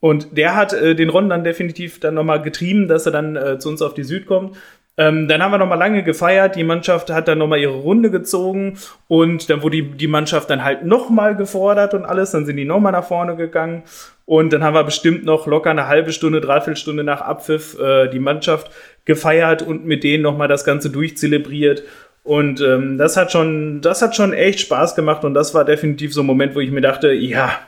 Und 0.00 0.36
der 0.36 0.56
hat 0.56 0.72
äh, 0.72 0.94
den 0.94 1.10
Ron 1.10 1.28
dann 1.28 1.44
definitiv 1.44 2.00
dann 2.00 2.14
nochmal 2.14 2.42
getrieben, 2.42 2.88
dass 2.88 3.06
er 3.06 3.12
dann 3.12 3.36
äh, 3.36 3.58
zu 3.58 3.68
uns 3.68 3.82
auf 3.82 3.94
die 3.94 4.02
Süd 4.02 4.26
kommt. 4.26 4.56
Ähm, 4.96 5.28
dann 5.28 5.42
haben 5.42 5.52
wir 5.52 5.58
nochmal 5.58 5.78
lange 5.78 6.02
gefeiert. 6.02 6.56
Die 6.56 6.64
Mannschaft 6.64 7.10
hat 7.10 7.28
dann 7.28 7.38
nochmal 7.38 7.60
ihre 7.60 7.74
Runde 7.74 8.10
gezogen 8.10 8.78
und 9.08 9.48
dann 9.48 9.62
wurde 9.62 9.76
die, 9.76 9.90
die 9.92 10.06
Mannschaft 10.06 10.50
dann 10.50 10.64
halt 10.64 10.84
nochmal 10.84 11.36
gefordert 11.36 11.94
und 11.94 12.04
alles. 12.04 12.32
Dann 12.32 12.44
sind 12.46 12.56
die 12.56 12.64
nochmal 12.64 12.92
nach 12.92 13.04
vorne 13.04 13.36
gegangen 13.36 13.84
und 14.32 14.50
dann 14.50 14.64
haben 14.64 14.72
wir 14.72 14.82
bestimmt 14.84 15.26
noch 15.26 15.46
locker 15.46 15.68
eine 15.68 15.88
halbe 15.88 16.10
Stunde, 16.10 16.40
dreiviertel 16.40 16.76
Stunde 16.76 17.04
nach 17.04 17.20
Abpfiff 17.20 17.78
äh, 17.78 18.08
die 18.08 18.18
Mannschaft 18.18 18.70
gefeiert 19.04 19.60
und 19.60 19.84
mit 19.84 20.04
denen 20.04 20.22
nochmal 20.22 20.48
das 20.48 20.64
Ganze 20.64 20.88
durchzelebriert. 20.88 21.82
Und 22.22 22.62
ähm, 22.62 22.96
das 22.96 23.18
hat 23.18 23.30
schon, 23.30 23.82
das 23.82 24.00
hat 24.00 24.16
schon 24.16 24.32
echt 24.32 24.60
Spaß 24.60 24.94
gemacht 24.94 25.22
und 25.24 25.34
das 25.34 25.52
war 25.52 25.66
definitiv 25.66 26.14
so 26.14 26.22
ein 26.22 26.26
Moment, 26.26 26.54
wo 26.54 26.60
ich 26.60 26.70
mir 26.70 26.80
dachte, 26.80 27.12
ja, 27.12 27.58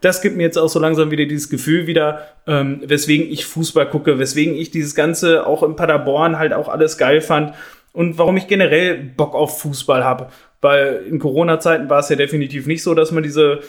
das 0.00 0.22
gibt 0.22 0.38
mir 0.38 0.44
jetzt 0.44 0.56
auch 0.56 0.70
so 0.70 0.78
langsam 0.78 1.10
wieder 1.10 1.26
dieses 1.26 1.50
Gefühl 1.50 1.86
wieder, 1.86 2.28
ähm, 2.46 2.80
weswegen 2.82 3.30
ich 3.30 3.44
Fußball 3.44 3.90
gucke, 3.90 4.18
weswegen 4.18 4.54
ich 4.54 4.70
dieses 4.70 4.94
Ganze 4.94 5.46
auch 5.46 5.62
in 5.62 5.76
Paderborn 5.76 6.38
halt 6.38 6.54
auch 6.54 6.70
alles 6.70 6.96
geil 6.96 7.20
fand 7.20 7.52
und 7.92 8.16
warum 8.16 8.38
ich 8.38 8.46
generell 8.46 8.94
Bock 8.96 9.34
auf 9.34 9.60
Fußball 9.60 10.02
habe. 10.02 10.28
Weil 10.62 11.04
in 11.06 11.18
Corona-Zeiten 11.18 11.90
war 11.90 11.98
es 11.98 12.08
ja 12.08 12.16
definitiv 12.16 12.66
nicht 12.66 12.82
so, 12.82 12.94
dass 12.94 13.12
man 13.12 13.22
diese 13.22 13.60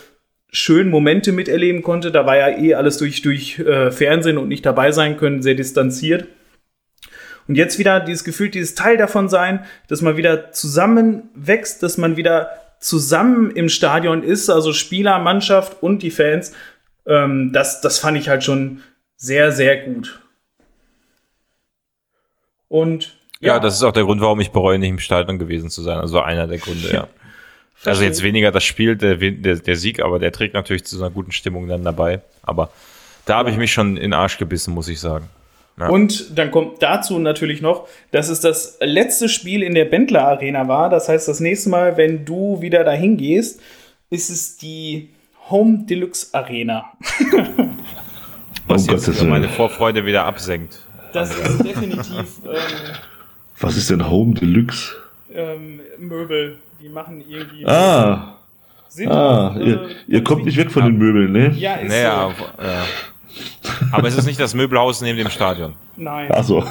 schönen 0.52 0.90
Momente 0.90 1.32
miterleben 1.32 1.82
konnte. 1.82 2.12
Da 2.12 2.26
war 2.26 2.38
ja 2.38 2.50
eh 2.50 2.76
alles 2.76 2.98
durch, 2.98 3.22
durch 3.22 3.60
äh, 3.60 3.90
Fernsehen 3.92 4.38
und 4.38 4.50
nicht 4.50 4.66
dabei 4.66 4.92
sein 4.92 5.18
können, 5.18 5.42
sehr 5.42 5.56
distanziert. 5.56 6.28
Und 7.48 7.56
jetzt 7.56 7.80
wieder 7.80 8.00
dieses 8.00 8.24
Gefühl, 8.24 8.50
dieses 8.50 8.76
Teil 8.76 8.98
davon 8.98 9.30
sein, 9.30 9.66
dass 9.88 10.02
man 10.02 10.18
wieder 10.18 10.52
zusammen 10.52 11.30
wächst, 11.34 11.82
dass 11.84 11.98
man 11.98 12.18
wieder 12.18 12.52
zusammen 12.80 13.52
im 13.52 13.70
Stadion 13.70 14.24
ist, 14.24 14.50
also 14.50 14.74
Spieler, 14.74 15.20
Mannschaft 15.20 15.82
und 15.82 16.04
die 16.04 16.12
Fans. 16.12 16.54
Ähm, 17.06 17.52
das, 17.54 17.82
das 17.82 18.00
fand 18.00 18.18
ich 18.18 18.30
halt 18.30 18.44
schon 18.44 18.82
sehr, 19.16 19.52
sehr 19.52 19.78
gut. 19.86 20.22
Und 22.68 23.18
ja. 23.40 23.56
ja, 23.56 23.60
das 23.60 23.76
ist 23.76 23.84
auch 23.84 23.92
der 23.92 24.04
Grund, 24.04 24.22
warum 24.22 24.40
ich 24.40 24.52
bereue, 24.52 24.80
nicht 24.80 24.90
im 24.90 25.00
Stadion 25.00 25.40
gewesen 25.40 25.70
zu 25.70 25.82
sein. 25.82 25.98
Also 25.98 26.22
einer 26.22 26.48
der 26.48 26.58
Gründe, 26.58 26.92
ja. 26.92 27.08
Also 27.86 28.04
jetzt 28.04 28.22
weniger 28.22 28.52
das 28.52 28.64
Spiel, 28.64 28.96
der, 28.96 29.16
der, 29.16 29.56
der 29.56 29.76
Sieg, 29.76 30.02
aber 30.02 30.20
der 30.20 30.32
trägt 30.32 30.54
natürlich 30.54 30.84
zu 30.86 30.98
so 30.98 31.04
einer 31.04 31.12
guten 31.12 31.32
Stimmung 31.32 31.68
dann 31.68 31.84
dabei. 31.84 32.22
Aber 32.44 32.70
da 33.26 33.38
habe 33.38 33.50
ich 33.50 33.58
mich 33.58 33.72
schon 33.72 33.98
in 33.98 34.04
den 34.04 34.14
Arsch 34.14 34.38
gebissen, 34.38 34.74
muss 34.74 34.88
ich 34.88 35.00
sagen. 35.00 35.28
Ja. 35.80 35.88
Und 35.88 36.38
dann 36.38 36.52
kommt 36.52 36.84
dazu 36.84 37.18
natürlich 37.18 37.62
noch, 37.62 37.88
dass 38.12 38.30
es 38.30 38.40
das 38.40 38.78
letzte 38.82 39.30
Spiel 39.30 39.64
in 39.64 39.74
der 39.74 39.86
Bendler 39.86 40.28
Arena 40.28 40.68
war. 40.68 40.90
Das 40.90 41.10
heißt, 41.10 41.28
das 41.28 41.40
nächste 41.40 41.70
Mal, 41.70 41.98
wenn 41.98 42.26
du 42.26 42.62
wieder 42.62 42.84
dahin 42.84 43.18
gehst, 43.18 43.62
ist 44.10 44.30
es 44.30 44.58
die 44.58 45.10
Home 45.50 45.86
Deluxe 45.90 46.28
Arena. 46.34 46.92
Was 48.68 48.88
oh 48.88 48.92
jetzt 48.92 49.24
meine 49.24 49.50
Vorfreude 49.50 50.06
wieder 50.06 50.26
absenkt. 50.26 50.80
Das 51.14 51.36
ist 51.36 51.64
definitiv. 51.64 52.42
Ähm, 52.46 52.52
Was 53.60 53.76
ist 53.76 53.90
denn 53.90 54.10
Home 54.10 54.36
Deluxe? 54.36 54.96
Ähm, 55.34 55.82
Möbel. 55.98 56.60
Die 56.82 56.90
machen 56.90 57.24
irgendwie. 57.28 57.66
Ah. 57.66 58.38
ah, 59.06 59.48
auch, 59.48 59.56
äh, 59.56 59.64
ihr, 59.64 59.90
ihr 60.08 60.24
kommt 60.24 60.46
nicht 60.46 60.58
weg 60.58 60.72
von 60.72 60.84
den 60.84 60.98
Möbeln, 60.98 61.32
ne? 61.32 61.52
Ja, 61.52 61.76
ist 61.76 61.90
naja, 61.90 62.32
so. 62.38 62.64
ja. 62.64 62.84
Aber 63.92 64.08
es 64.08 64.18
ist 64.18 64.26
nicht 64.26 64.40
das 64.40 64.54
Möbelhaus 64.54 65.02
neben 65.02 65.18
dem 65.18 65.30
Stadion. 65.30 65.76
Nein. 65.96 66.30
Ach 66.32 66.44
so. 66.44 66.64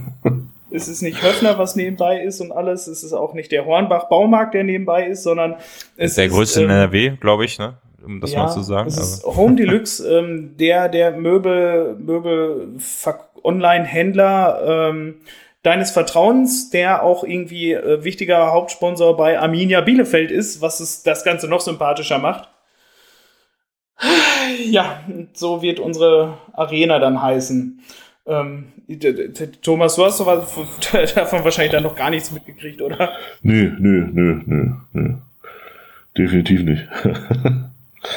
es 0.70 0.88
ist 0.88 1.02
nicht 1.02 1.22
Höfner, 1.22 1.58
was 1.58 1.76
nebenbei 1.76 2.20
ist 2.20 2.40
und 2.40 2.52
alles. 2.52 2.86
Es 2.86 3.02
ist 3.02 3.12
auch 3.12 3.34
nicht 3.34 3.50
der 3.52 3.64
Hornbach 3.64 4.08
Baumarkt, 4.08 4.54
der 4.54 4.64
nebenbei 4.64 5.06
ist, 5.06 5.22
sondern 5.22 5.56
es 5.96 6.10
ist 6.10 6.18
der 6.18 6.28
größte 6.28 6.60
ähm, 6.60 6.66
in 6.66 6.76
NRW, 6.76 7.10
glaube 7.20 7.44
ich, 7.44 7.58
ne? 7.58 7.74
Um 8.04 8.20
das 8.20 8.32
ja, 8.32 8.44
mal 8.44 8.52
zu 8.52 8.62
sagen. 8.62 8.88
Es 8.88 8.98
ist 8.98 9.24
Home 9.24 9.56
Deluxe, 9.56 10.06
ähm, 10.08 10.56
der 10.58 10.88
der 10.88 11.12
Möbel 11.12 11.96
Möbel 11.98 12.68
Online-Händler 13.42 14.90
ähm, 14.90 15.14
deines 15.62 15.90
Vertrauens, 15.90 16.70
der 16.70 17.02
auch 17.02 17.24
irgendwie 17.24 17.72
äh, 17.72 18.04
wichtiger 18.04 18.52
Hauptsponsor 18.52 19.16
bei 19.16 19.38
Arminia 19.38 19.80
Bielefeld 19.80 20.30
ist, 20.30 20.60
was 20.60 20.80
es 20.80 21.02
das 21.02 21.24
Ganze 21.24 21.48
noch 21.48 21.60
sympathischer 21.60 22.18
macht. 22.18 22.48
Ja, 24.64 25.02
so 25.32 25.62
wird 25.62 25.80
unsere 25.80 26.38
Arena 26.52 26.98
dann 26.98 27.20
heißen. 27.20 27.80
Ähm, 28.26 28.72
Thomas, 29.62 29.96
du 29.96 30.04
hast 30.04 30.20
davon 31.14 31.44
wahrscheinlich 31.44 31.72
dann 31.72 31.82
noch 31.82 31.96
gar 31.96 32.10
nichts 32.10 32.30
mitgekriegt, 32.30 32.80
oder? 32.80 33.12
Nö, 33.42 33.72
nö, 33.78 34.06
nö, 34.12 34.40
nö, 34.46 34.70
nö. 34.92 35.14
Definitiv 36.16 36.62
nicht. 36.62 36.86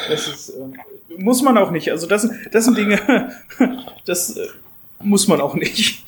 das 0.08 0.28
ist, 0.28 0.50
äh, 0.50 1.18
muss 1.18 1.42
man 1.42 1.58
auch 1.58 1.70
nicht. 1.70 1.90
Also 1.90 2.06
das, 2.06 2.30
das 2.50 2.64
sind 2.64 2.78
Dinge, 2.78 2.98
das 4.06 4.36
äh, 4.36 4.46
muss 5.00 5.28
man 5.28 5.40
auch 5.40 5.54
nicht. 5.54 6.04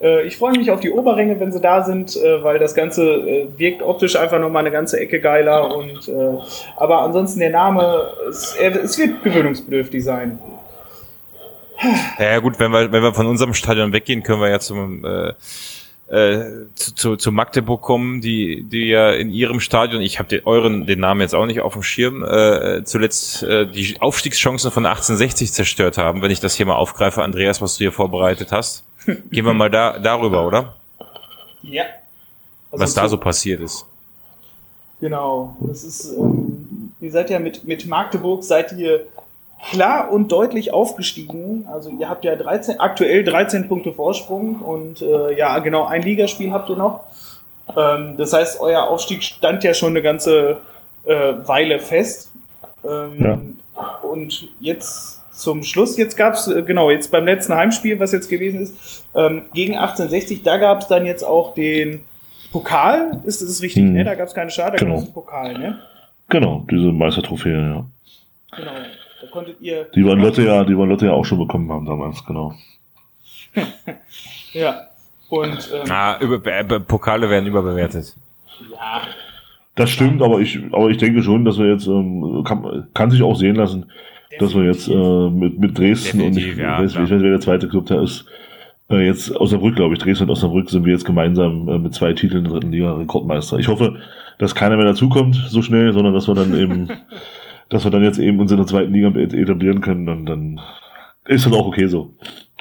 Äh, 0.00 0.26
ich 0.26 0.36
freue 0.36 0.52
mich 0.52 0.70
auf 0.70 0.80
die 0.80 0.90
Oberränge, 0.90 1.38
wenn 1.40 1.52
sie 1.52 1.60
da 1.60 1.82
sind, 1.82 2.16
äh, 2.16 2.42
weil 2.42 2.58
das 2.58 2.74
Ganze 2.74 3.04
äh, 3.04 3.48
wirkt 3.56 3.82
optisch 3.82 4.16
einfach 4.16 4.38
nochmal 4.38 4.60
eine 4.60 4.70
ganze 4.70 4.98
Ecke 4.98 5.20
geiler. 5.20 5.74
Und, 5.74 6.10
aber 6.76 7.00
ansonsten 7.02 7.40
der 7.40 7.50
Name, 7.50 8.12
es, 8.28 8.56
wird 8.58 9.22
gewöhnungsbedürftig 9.22 10.02
sein. 10.02 10.38
Ja 12.18 12.38
gut, 12.38 12.58
wenn 12.58 12.70
wir, 12.70 12.92
wenn 12.92 13.02
wir 13.02 13.12
von 13.12 13.26
unserem 13.26 13.52
Stadion 13.52 13.92
weggehen, 13.92 14.22
können 14.22 14.40
wir 14.40 14.48
ja 14.48 14.60
zum 14.60 15.04
äh, 15.04 15.32
äh, 16.08 16.66
zu, 16.74 16.94
zu, 16.94 17.16
zu 17.16 17.32
Magdeburg 17.32 17.80
kommen, 17.80 18.20
die, 18.20 18.62
die 18.62 18.88
ja 18.88 19.10
in 19.10 19.30
ihrem 19.30 19.60
Stadion, 19.60 20.02
ich 20.02 20.18
habe 20.18 20.28
den, 20.28 20.44
euren 20.44 20.86
den 20.86 21.00
Namen 21.00 21.22
jetzt 21.22 21.34
auch 21.34 21.46
nicht 21.46 21.60
auf 21.60 21.72
dem 21.72 21.82
Schirm, 21.82 22.22
äh, 22.22 22.84
zuletzt 22.84 23.42
äh, 23.42 23.66
die 23.66 23.96
Aufstiegschancen 24.00 24.70
von 24.70 24.84
1860 24.84 25.52
zerstört 25.52 25.98
haben, 25.98 26.22
wenn 26.22 26.30
ich 26.30 26.40
das 26.40 26.54
hier 26.54 26.66
mal 26.66 26.76
aufgreife, 26.76 27.22
Andreas, 27.22 27.62
was 27.62 27.74
du 27.74 27.84
hier 27.84 27.92
vorbereitet 27.92 28.52
hast. 28.52 28.84
Gehen 29.06 29.44
wir 29.44 29.54
mal 29.54 29.70
da 29.70 29.98
darüber, 29.98 30.46
oder? 30.46 30.74
Ja. 31.62 31.84
Also 32.70 32.82
was 32.82 32.94
da 32.94 33.08
so 33.08 33.18
passiert 33.18 33.60
ist. 33.60 33.86
Genau. 35.00 35.56
Das 35.60 35.84
ist, 35.84 36.12
ähm, 36.12 36.92
ihr 37.00 37.10
seid 37.10 37.30
ja 37.30 37.38
mit, 37.38 37.64
mit 37.64 37.86
Magdeburg, 37.86 38.44
seid 38.44 38.72
ihr 38.72 39.06
klar 39.70 40.10
und 40.10 40.30
deutlich 40.30 40.72
aufgestiegen. 40.72 41.66
Also 41.70 41.90
ihr 41.90 42.08
habt 42.08 42.24
ja 42.24 42.36
13, 42.36 42.80
aktuell 42.80 43.24
13 43.24 43.68
Punkte 43.68 43.92
Vorsprung 43.92 44.56
und 44.56 45.02
äh, 45.02 45.36
ja, 45.36 45.58
genau, 45.58 45.84
ein 45.84 46.02
Ligaspiel 46.02 46.52
habt 46.52 46.70
ihr 46.70 46.76
noch. 46.76 47.00
Ähm, 47.76 48.16
das 48.16 48.32
heißt, 48.32 48.60
euer 48.60 48.88
Aufstieg 48.88 49.22
stand 49.22 49.64
ja 49.64 49.74
schon 49.74 49.90
eine 49.90 50.02
ganze 50.02 50.58
äh, 51.04 51.32
Weile 51.44 51.78
fest. 51.78 52.30
Ähm, 52.84 53.24
ja. 53.24 53.40
Und 54.02 54.48
jetzt 54.60 55.20
zum 55.32 55.64
Schluss, 55.64 55.96
jetzt 55.96 56.16
gab 56.16 56.34
es, 56.34 56.46
äh, 56.46 56.62
genau, 56.62 56.90
jetzt 56.90 57.10
beim 57.10 57.24
letzten 57.24 57.54
Heimspiel, 57.54 57.98
was 57.98 58.12
jetzt 58.12 58.28
gewesen 58.28 58.60
ist, 58.60 59.04
ähm, 59.14 59.42
gegen 59.52 59.74
1860, 59.74 60.42
da 60.42 60.58
gab 60.58 60.82
es 60.82 60.86
dann 60.86 61.06
jetzt 61.06 61.24
auch 61.24 61.54
den 61.54 62.04
Pokal, 62.52 63.20
ist 63.24 63.42
das 63.42 63.62
richtig, 63.62 63.82
hm. 63.82 63.94
ne? 63.94 64.04
Da 64.04 64.14
gab 64.14 64.28
es 64.28 64.34
keine 64.34 64.50
Schade, 64.50 64.76
da 64.76 64.84
genau. 64.84 64.94
gab 64.94 64.98
es 65.00 65.04
einen 65.06 65.14
Pokal, 65.14 65.58
ne? 65.58 65.78
Genau, 66.28 66.64
diese 66.70 66.92
Meistertrophäe, 66.92 67.52
ja. 67.52 67.86
Genau. 68.56 68.70
Da 69.24 69.30
konntet 69.30 69.60
ihr. 69.60 69.86
Die 69.94 70.04
waren 70.04 70.20
Lotte 70.20 70.42
ja, 70.42 70.64
die 70.64 70.76
waren 70.76 70.90
Lotte 70.90 71.06
ja 71.06 71.12
auch 71.12 71.24
schon 71.24 71.38
bekommen 71.38 71.70
haben 71.72 71.86
damals, 71.86 72.24
genau. 72.26 72.54
ja. 74.52 74.88
Und, 75.30 75.70
ähm, 75.72 75.90
ah, 75.90 76.18
über, 76.20 76.44
äh, 76.46 76.80
Pokale 76.80 77.30
werden 77.30 77.46
überbewertet. 77.46 78.14
Ja. 78.70 79.02
Das 79.76 79.90
stimmt, 79.90 80.22
aber 80.22 80.40
ich, 80.40 80.60
aber 80.72 80.90
ich 80.90 80.98
denke 80.98 81.22
schon, 81.22 81.44
dass 81.44 81.58
wir 81.58 81.66
jetzt, 81.66 81.86
ähm, 81.86 82.44
kann, 82.46 82.86
kann 82.92 83.10
sich 83.10 83.22
auch 83.22 83.34
sehen 83.34 83.56
lassen, 83.56 83.90
dass 84.38 84.54
wir 84.54 84.64
jetzt 84.64 84.88
äh, 84.88 85.30
mit, 85.30 85.58
mit 85.58 85.78
Dresden 85.78 86.18
Definitiv, 86.18 86.44
und 86.44 86.52
ich, 86.52 86.58
ja, 86.58 86.78
weiß, 86.78 86.92
ich 86.92 87.00
weiß 87.00 87.10
nicht, 87.10 87.22
wer 87.22 87.30
der 87.30 87.40
zweite 87.40 87.68
Club 87.68 87.86
da 87.86 88.02
ist, 88.02 88.26
äh, 88.90 89.06
jetzt 89.06 89.34
Osnabrück, 89.34 89.74
glaube 89.74 89.94
ich, 89.94 90.00
Dresden 90.00 90.24
und 90.24 90.30
Osnabrück 90.30 90.68
sind 90.68 90.84
wir 90.84 90.92
jetzt 90.92 91.06
gemeinsam 91.06 91.68
äh, 91.68 91.78
mit 91.78 91.94
zwei 91.94 92.12
Titeln 92.12 92.44
in 92.44 92.44
der 92.44 92.52
dritten 92.52 92.72
Liga 92.72 92.92
Rekordmeister. 92.94 93.58
Ich 93.58 93.68
hoffe, 93.68 93.96
dass 94.38 94.54
keiner 94.54 94.76
mehr 94.76 94.86
dazukommt 94.86 95.34
so 95.48 95.62
schnell, 95.62 95.92
sondern 95.94 96.12
dass 96.12 96.28
wir 96.28 96.34
dann 96.34 96.56
eben, 96.58 96.88
dass 97.68 97.84
wir 97.84 97.90
dann 97.90 98.04
jetzt 98.04 98.18
eben 98.18 98.40
uns 98.40 98.50
in 98.50 98.58
der 98.58 98.66
zweiten 98.66 98.92
Liga 98.92 99.08
etablieren 99.08 99.80
können, 99.80 100.06
dann, 100.06 100.26
dann 100.26 100.60
ist 101.26 101.46
das 101.46 101.52
auch 101.52 101.66
okay 101.66 101.86
so. 101.86 102.10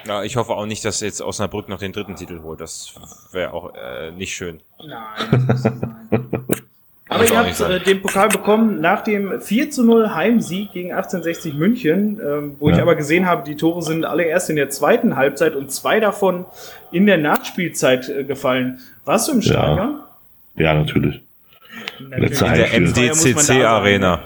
Ja, 0.05 0.23
ich 0.23 0.35
hoffe 0.35 0.53
auch 0.53 0.65
nicht, 0.65 0.83
dass 0.83 0.99
jetzt 0.99 1.21
Osnabrück 1.21 1.69
noch 1.69 1.79
den 1.79 1.93
dritten 1.93 2.15
Titel 2.15 2.41
holt. 2.41 2.59
Das 2.59 2.95
wäre 3.31 3.53
auch 3.53 3.73
äh, 3.75 4.11
nicht 4.11 4.33
schön. 4.33 4.59
Nein, 4.79 5.29
das 5.31 5.47
muss 5.47 5.61
sein. 5.61 5.97
Aber 7.09 7.29
ihr 7.29 7.37
habt 7.37 7.59
äh, 7.59 7.79
den 7.79 8.01
Pokal 8.01 8.29
bekommen 8.29 8.81
nach 8.81 9.03
dem 9.03 9.39
4 9.39 9.69
zu 9.69 9.85
0 9.85 10.15
Heimsieg 10.15 10.71
gegen 10.71 10.91
1860 10.91 11.53
München, 11.53 12.19
ähm, 12.19 12.55
wo 12.59 12.69
ja. 12.69 12.75
ich 12.75 12.81
aber 12.81 12.95
gesehen 12.95 13.27
habe, 13.27 13.43
die 13.43 13.55
Tore 13.55 13.81
sind 13.81 14.03
alle 14.03 14.23
erst 14.23 14.49
in 14.49 14.55
der 14.55 14.69
zweiten 14.69 15.15
Halbzeit 15.15 15.55
und 15.55 15.71
zwei 15.71 15.99
davon 15.99 16.45
in 16.91 17.05
der 17.05 17.17
Nachspielzeit 17.17 18.09
äh, 18.09 18.23
gefallen. 18.23 18.79
Warst 19.05 19.27
du 19.27 19.33
im 19.33 19.41
Stadion? 19.41 19.99
Ja, 20.55 20.63
ja 20.63 20.73
natürlich. 20.73 21.21
natürlich. 21.99 22.41
In 22.41 22.93
der 22.93 23.11
MDCC 23.13 23.63
Arena. 23.63 24.21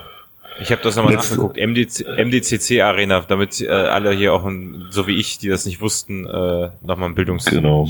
Ich 0.59 0.71
habe 0.71 0.81
das 0.81 0.95
nochmal 0.95 1.15
nachgeguckt. 1.15 1.57
MDC, 1.57 2.05
MDCC 2.17 2.81
Arena, 2.81 3.21
damit 3.27 3.61
äh, 3.61 3.67
alle 3.69 4.11
hier 4.11 4.33
auch, 4.33 4.49
so 4.89 5.07
wie 5.07 5.15
ich, 5.15 5.37
die 5.37 5.49
das 5.49 5.65
nicht 5.65 5.81
wussten, 5.81 6.25
äh, 6.25 6.69
nochmal 6.81 7.09
ein 7.09 7.15
Bildungs... 7.15 7.45
Genau. 7.45 7.89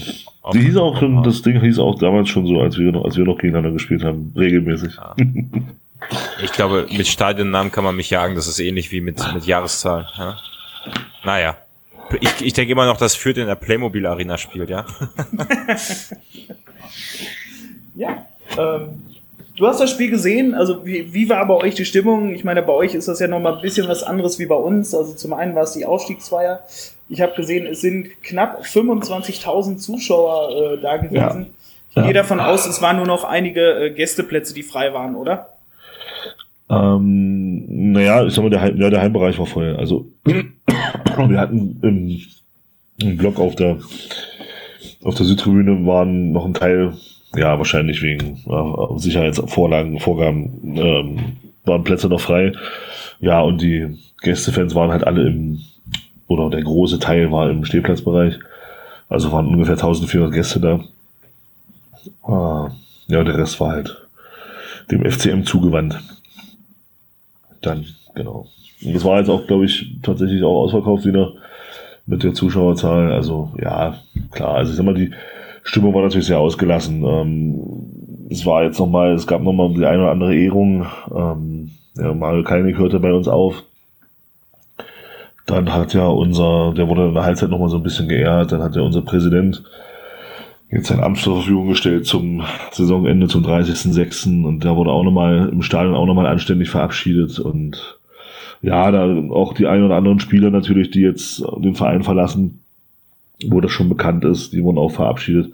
Die 0.54 0.60
hieß 0.60 0.78
auch 0.78 1.00
schon, 1.00 1.24
das 1.24 1.42
Ding 1.42 1.60
hieß 1.60 1.80
auch 1.80 2.00
damals 2.00 2.30
schon 2.30 2.48
so, 2.48 2.62
als 2.62 2.78
wir 2.78 2.92
noch, 2.92 3.06
als 3.06 3.18
wir 3.18 3.26
noch 3.26 3.38
gegeneinander 3.38 3.72
gespielt 3.72 4.04
haben, 4.04 4.34
regelmäßig. 4.36 4.96
Ja. 4.96 5.16
Ich 6.44 6.52
glaube, 6.52 6.88
mit 6.90 7.08
Stadionnamen 7.08 7.72
kann 7.72 7.84
man 7.84 7.96
mich 7.96 8.10
jagen, 8.10 8.36
das 8.36 8.48
ist 8.48 8.60
ähnlich 8.60 8.92
wie 8.92 9.02
mit, 9.02 9.22
mit 9.34 9.46
Jahreszahl. 9.46 10.08
Ja? 10.18 10.38
Naja. 11.24 11.58
Ich, 12.22 12.42
ich 12.42 12.54
denke 12.54 12.72
immer 12.72 12.86
noch, 12.86 12.98
dass 12.98 13.16
Fürth 13.16 13.38
in 13.38 13.48
der 13.48 13.56
Playmobil 13.56 14.06
Arena 14.06 14.38
spielt, 14.38 14.70
ja? 14.70 14.86
ja. 17.96 18.26
Ähm, 18.58 19.04
Du 19.58 19.66
hast 19.66 19.82
das 19.82 19.90
Spiel 19.90 20.12
gesehen, 20.12 20.54
also 20.54 20.86
wie, 20.86 21.12
wie 21.14 21.30
war 21.30 21.46
bei 21.48 21.56
euch 21.56 21.74
die 21.74 21.86
Stimmung? 21.86 22.34
Ich 22.36 22.44
meine, 22.44 22.62
bei 22.62 22.74
euch 22.74 22.94
ist 22.94 23.08
das 23.08 23.20
ja 23.20 23.28
nochmal 23.28 23.56
ein 23.56 23.62
bisschen 23.62 23.88
was 23.88 24.04
anderes 24.04 24.38
wie 24.38 24.46
bei 24.46 24.56
uns. 24.56 24.94
Also 24.94 25.14
zum 25.14 25.34
einen 25.34 25.56
war 25.56 25.64
es 25.64 25.74
die 25.74 25.84
Aufstiegsfeier. 25.84 26.62
Ich 27.10 27.22
habe 27.22 27.34
gesehen, 27.36 27.66
es 27.66 27.82
sind 27.82 28.22
knapp 28.22 28.62
25.000 28.62 29.78
Zuschauer 29.78 30.52
äh, 30.52 30.82
da 30.82 30.98
gewesen. 30.98 31.42
Ja. 31.42 31.46
Ich 31.90 31.96
ja. 31.96 32.04
gehe 32.04 32.14
davon 32.14 32.40
aus, 32.40 32.68
es 32.68 32.84
waren 32.84 32.98
nur 32.98 33.08
noch 33.08 33.24
einige 33.24 33.86
äh, 33.86 33.90
Gästeplätze, 33.90 34.54
die 34.54 34.62
frei 34.62 34.94
waren, 34.94 35.16
oder? 35.16 35.50
Ähm, 36.70 37.94
naja, 37.94 38.28
ich 38.28 38.36
sag 38.36 38.44
mal, 38.44 38.52
der, 38.52 38.62
Heim, 38.62 38.80
ja, 38.80 38.92
der 38.92 39.02
Heimbereich 39.02 39.40
war 39.40 39.48
voll. 39.48 39.76
Also 39.80 40.06
wir 40.26 41.40
hatten 41.40 41.80
im, 41.82 42.22
im 43.02 43.18
Block 43.18 43.40
auf 43.40 43.56
der 43.56 43.80
auf 45.04 45.16
der 45.16 45.26
Südtribüne 45.26 45.86
waren 45.86 46.32
noch 46.32 46.46
ein 46.46 46.54
Teil 46.54 46.94
ja, 47.36 47.58
wahrscheinlich 47.58 48.02
wegen 48.02 48.44
äh, 48.48 49.00
Sicherheitsvorlagen, 49.00 50.00
Vorgaben 50.00 50.78
ähm, 50.78 51.20
waren 51.66 51.84
Plätze 51.84 52.08
noch 52.08 52.22
frei. 52.22 52.54
Ja, 53.20 53.42
und 53.42 53.62
die 53.62 53.98
Gästefans 54.22 54.76
waren 54.76 54.92
halt 54.92 55.06
alle 55.06 55.28
im, 55.28 55.62
oder 56.28 56.50
der 56.50 56.64
große 56.64 57.00
Teil 57.00 57.32
war 57.32 57.50
im 57.50 57.66
Stehplatzbereich. 57.66 58.40
Also 59.10 59.32
waren 59.32 59.48
ungefähr 59.48 59.76
1400 59.76 60.34
Gäste 60.34 60.60
da. 60.60 60.80
Ah, 62.24 62.72
ja, 63.08 63.24
der 63.24 63.38
Rest 63.38 63.60
war 63.60 63.72
halt 63.72 64.08
dem 64.92 65.04
FCM 65.10 65.44
zugewandt. 65.44 66.00
Dann, 67.62 67.86
genau. 68.16 68.48
Und 68.84 68.94
das 68.94 69.04
war 69.04 69.20
jetzt 69.20 69.30
auch, 69.30 69.48
glaube 69.48 69.66
ich, 69.66 69.96
tatsächlich 70.04 70.44
auch 70.44 70.64
ausverkauft 70.64 71.06
wieder 71.06 71.34
mit 72.06 72.24
der 72.24 72.34
Zuschauerzahl. 72.34 73.12
Also, 73.12 73.52
ja, 73.62 74.00
klar. 74.32 74.56
Also, 74.56 74.72
ich 74.72 74.78
sag 74.78 74.86
mal, 74.86 74.94
die, 74.94 75.12
Stimmung 75.68 75.94
war 75.94 76.02
natürlich 76.02 76.28
sehr 76.28 76.40
ausgelassen. 76.40 77.04
Ähm, 77.04 78.28
es 78.30 78.46
war 78.46 78.64
jetzt 78.64 78.80
nochmal, 78.80 79.12
es 79.12 79.28
gab 79.28 79.42
nochmal 79.42 79.74
die 79.74 79.86
eine 79.86 80.04
oder 80.04 80.12
andere 80.12 80.34
Ehrung. 80.34 80.86
Ähm, 81.14 81.72
ja, 81.98 82.14
Mario 82.14 82.44
Kalnick 82.44 82.78
hörte 82.78 83.02
bei 83.02 83.12
uns 83.12 83.28
auf. 83.28 83.64
Dann 85.46 85.74
hat 85.74 85.94
ja 85.94 86.08
unser, 86.08 86.74
der 86.74 86.88
wurde 86.88 87.08
in 87.08 87.14
der 87.14 87.26
Halbzeit 87.26 87.50
nochmal 87.50 87.68
so 87.68 87.76
ein 87.78 87.84
bisschen 87.84 88.08
geehrt, 88.08 88.54
dann 88.54 88.64
hat 88.64 88.78
ja 88.78 88.82
unser 88.82 89.02
Präsident 89.02 89.64
jetzt 90.72 90.88
sein 90.88 91.02
Amt 91.02 91.20
zur 91.20 91.36
Verfügung 91.36 91.68
gestellt 91.68 92.06
zum 92.06 92.44
Saisonende, 92.72 93.28
zum 93.28 93.46
30.06. 93.46 94.46
Und 94.46 94.64
da 94.64 94.74
wurde 94.78 94.92
auch 94.92 95.04
nochmal 95.04 95.50
im 95.50 95.64
Stadion 95.64 95.96
auch 95.96 96.06
nochmal 96.06 96.28
anständig 96.28 96.70
verabschiedet. 96.70 97.40
Und 97.40 98.00
ja, 98.62 98.90
da 98.92 99.06
auch 99.32 99.54
die 99.54 99.68
ein 99.68 99.84
oder 99.84 99.96
anderen 99.96 100.22
Spieler 100.22 100.50
natürlich, 100.50 100.92
die 100.92 101.02
jetzt 101.02 101.44
den 101.58 101.76
Verein 101.76 102.04
verlassen, 102.04 102.62
wo 103.46 103.62
das 103.62 103.72
schon 103.72 103.90
bekannt 103.90 104.26
ist, 104.26 104.54
die 104.54 104.64
wurden 104.64 104.78
auch 104.78 104.92
verabschiedet. 104.92 105.54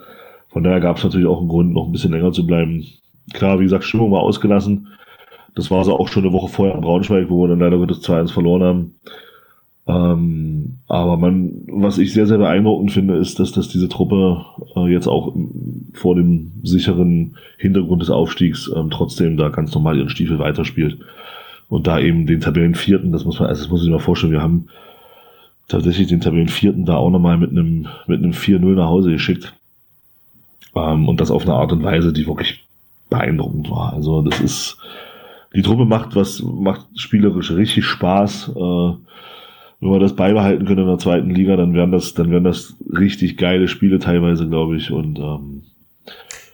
Von 0.50 0.64
daher 0.64 0.80
gab 0.80 0.98
es 0.98 1.04
natürlich 1.04 1.28
auch 1.28 1.40
einen 1.40 1.50
Grund, 1.50 1.74
noch 1.74 1.86
ein 1.86 1.92
bisschen 1.92 2.12
länger 2.12 2.32
zu 2.32 2.46
bleiben. 2.46 2.86
Klar, 3.34 3.60
wie 3.60 3.64
gesagt, 3.64 3.84
Stimmung 3.84 4.12
war 4.12 4.22
ausgelassen. 4.22 4.88
Das 5.56 5.72
war 5.72 5.84
so 5.84 5.98
auch 5.98 6.08
schon 6.08 6.24
eine 6.24 6.34
Woche 6.34 6.50
vorher 6.50 6.76
in 6.76 6.82
Braunschweig, 6.82 7.30
wo 7.30 7.44
wir 7.44 7.50
dann 7.50 7.60
leider 7.60 7.78
Gottes 7.78 8.02
2-1 8.04 8.32
verloren 8.32 8.64
haben. 8.64 8.96
Ähm, 9.86 10.78
aber 10.88 11.18
man, 11.18 11.64
was 11.68 11.98
ich 11.98 12.14
sehr, 12.14 12.26
sehr 12.26 12.38
beeindruckend 12.38 12.92
finde, 12.92 13.18
ist, 13.18 13.40
dass, 13.40 13.52
dass 13.52 13.68
diese 13.68 13.90
Truppe 13.90 14.46
äh, 14.76 14.88
jetzt 14.88 15.08
auch 15.08 15.36
vor 15.94 16.16
dem 16.16 16.54
sicheren 16.64 17.36
Hintergrund 17.58 18.02
des 18.02 18.10
Aufstiegs 18.10 18.72
ähm, 18.74 18.90
trotzdem 18.90 19.36
da 19.36 19.50
ganz 19.50 19.74
normal 19.74 19.98
ihren 19.98 20.10
Stiefel 20.10 20.40
weiterspielt. 20.40 21.00
Und 21.68 21.88
da 21.88 22.00
eben 22.00 22.28
den 22.28 22.40
Tabellenvierten, 22.40 23.12
das 23.12 23.26
muss 23.26 23.40
man, 23.40 23.50
also 23.50 23.64
das 23.64 23.72
muss 23.72 23.82
ich 23.82 23.88
mir 23.88 23.96
mal 23.96 24.00
vorstellen, 24.00 24.32
wir 24.32 24.42
haben 24.42 24.68
tatsächlich 25.74 26.08
den 26.08 26.22
Tabellenvierten 26.22 26.86
da 26.86 26.96
auch 26.96 27.10
nochmal 27.10 27.38
mit 27.38 27.52
einem, 27.52 27.88
mit 28.08 28.24
einem 28.24 28.32
4-0 28.32 28.76
nach 28.76 28.88
Hause 28.88 29.12
geschickt. 29.12 29.54
Ähm, 30.76 31.08
und 31.08 31.20
das 31.20 31.32
auf 31.32 31.44
eine 31.44 31.56
Art 31.56 31.72
und 31.72 31.84
Weise, 31.84 32.14
die 32.14 32.28
wirklich 32.28 32.64
beeindruckend 33.10 33.70
war. 33.70 33.94
Also 33.94 34.22
das 34.22 34.40
ist, 34.40 34.78
die 35.54 35.62
Truppe 35.62 35.86
macht 35.86 36.16
was, 36.16 36.42
macht 36.42 36.86
spielerisch 36.96 37.52
richtig 37.52 37.86
Spaß. 37.86 38.50
Äh, 38.56 38.94
wenn 39.80 39.92
wir 39.92 40.00
das 40.00 40.16
beibehalten 40.16 40.66
können 40.66 40.82
in 40.84 40.88
der 40.88 40.98
zweiten 40.98 41.30
Liga, 41.30 41.58
dann 41.58 41.74
wären 41.74 41.92
das, 41.92 42.14
dann 42.14 42.32
wären 42.32 42.46
das 42.46 42.76
richtig 42.90 43.38
geile 43.38 43.68
Spiele 43.68 44.00
teilweise, 44.00 44.48
glaube 44.48 44.78
ich. 44.78 44.92
Und 44.92 45.20
ähm, 45.20 45.64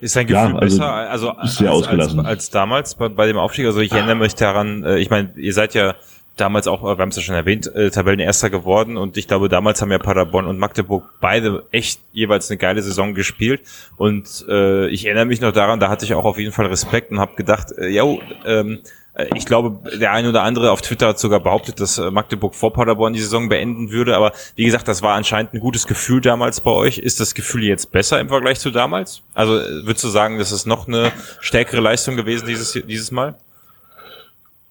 ist 0.01 0.15
dein 0.15 0.27
Gefühl 0.27 0.51
ja, 0.51 0.55
also 0.55 0.77
besser, 0.77 0.93
also 0.93 1.29
als, 1.31 1.87
als, 1.87 2.17
als, 2.17 2.49
damals 2.49 2.95
bei, 2.95 3.09
bei, 3.09 3.27
dem 3.27 3.37
Aufstieg? 3.37 3.65
Also 3.65 3.81
ich 3.81 3.91
erinnere 3.91 4.15
mich 4.15 4.33
daran, 4.33 4.83
äh, 4.83 4.97
ich 4.97 5.09
meine, 5.09 5.29
ihr 5.35 5.53
seid 5.53 5.73
ja 5.73 5.95
damals 6.39 6.67
auch, 6.67 6.83
wir 6.83 6.97
haben 6.97 7.09
es 7.09 7.15
ja 7.15 7.21
schon 7.21 7.35
erwähnt, 7.35 7.73
äh, 7.75 7.89
Tabellenerster 7.89 8.49
geworden 8.49 8.97
und 8.97 9.17
ich 9.17 9.27
glaube, 9.27 9.49
damals 9.49 9.81
haben 9.81 9.91
ja 9.91 9.99
Paderborn 9.99 10.45
und 10.45 10.57
Magdeburg 10.57 11.09
beide 11.21 11.65
echt 11.71 12.01
jeweils 12.11 12.49
eine 12.49 12.57
geile 12.57 12.81
Saison 12.81 13.13
gespielt 13.13 13.61
und 13.97 14.45
äh, 14.47 14.87
ich 14.87 15.05
erinnere 15.05 15.25
mich 15.25 15.41
noch 15.41 15.51
daran, 15.51 15.79
da 15.79 15.89
hatte 15.89 16.05
ich 16.05 16.13
auch 16.13 16.25
auf 16.25 16.37
jeden 16.37 16.51
Fall 16.51 16.67
Respekt 16.67 17.11
und 17.11 17.19
habe 17.19 17.35
gedacht, 17.35 17.71
äh, 17.77 17.89
ja, 17.89 18.03
ähm, 18.45 18.79
äh, 19.19 19.27
ich 19.35 19.45
glaube, 19.45 19.79
der 19.97 20.11
eine 20.11 20.29
oder 20.29 20.43
andere 20.43 20.71
auf 20.71 20.81
Twitter 20.81 21.09
hat 21.09 21.19
sogar 21.19 21.39
behauptet, 21.39 21.79
dass 21.79 21.97
äh, 21.97 22.09
Magdeburg 22.11 22.55
vor 22.55 22.73
Paderborn 22.73 23.13
die 23.13 23.19
Saison 23.19 23.49
beenden 23.49 23.91
würde. 23.91 24.15
Aber 24.15 24.31
wie 24.55 24.65
gesagt, 24.65 24.87
das 24.87 25.01
war 25.01 25.15
anscheinend 25.15 25.53
ein 25.53 25.59
gutes 25.59 25.87
Gefühl 25.87 26.21
damals 26.21 26.61
bei 26.61 26.71
euch. 26.71 26.97
Ist 26.97 27.19
das 27.19 27.35
Gefühl 27.35 27.63
jetzt 27.63 27.91
besser 27.91 28.19
im 28.19 28.29
Vergleich 28.29 28.59
zu 28.59 28.71
damals? 28.71 29.21
Also 29.33 29.57
äh, 29.57 29.85
würdest 29.85 30.03
du 30.03 30.09
sagen, 30.09 30.37
das 30.37 30.51
ist 30.51 30.65
noch 30.65 30.87
eine 30.87 31.11
stärkere 31.41 31.81
Leistung 31.81 32.15
gewesen 32.15 32.47
dieses, 32.47 32.73
dieses 32.73 33.11
Mal? 33.11 33.35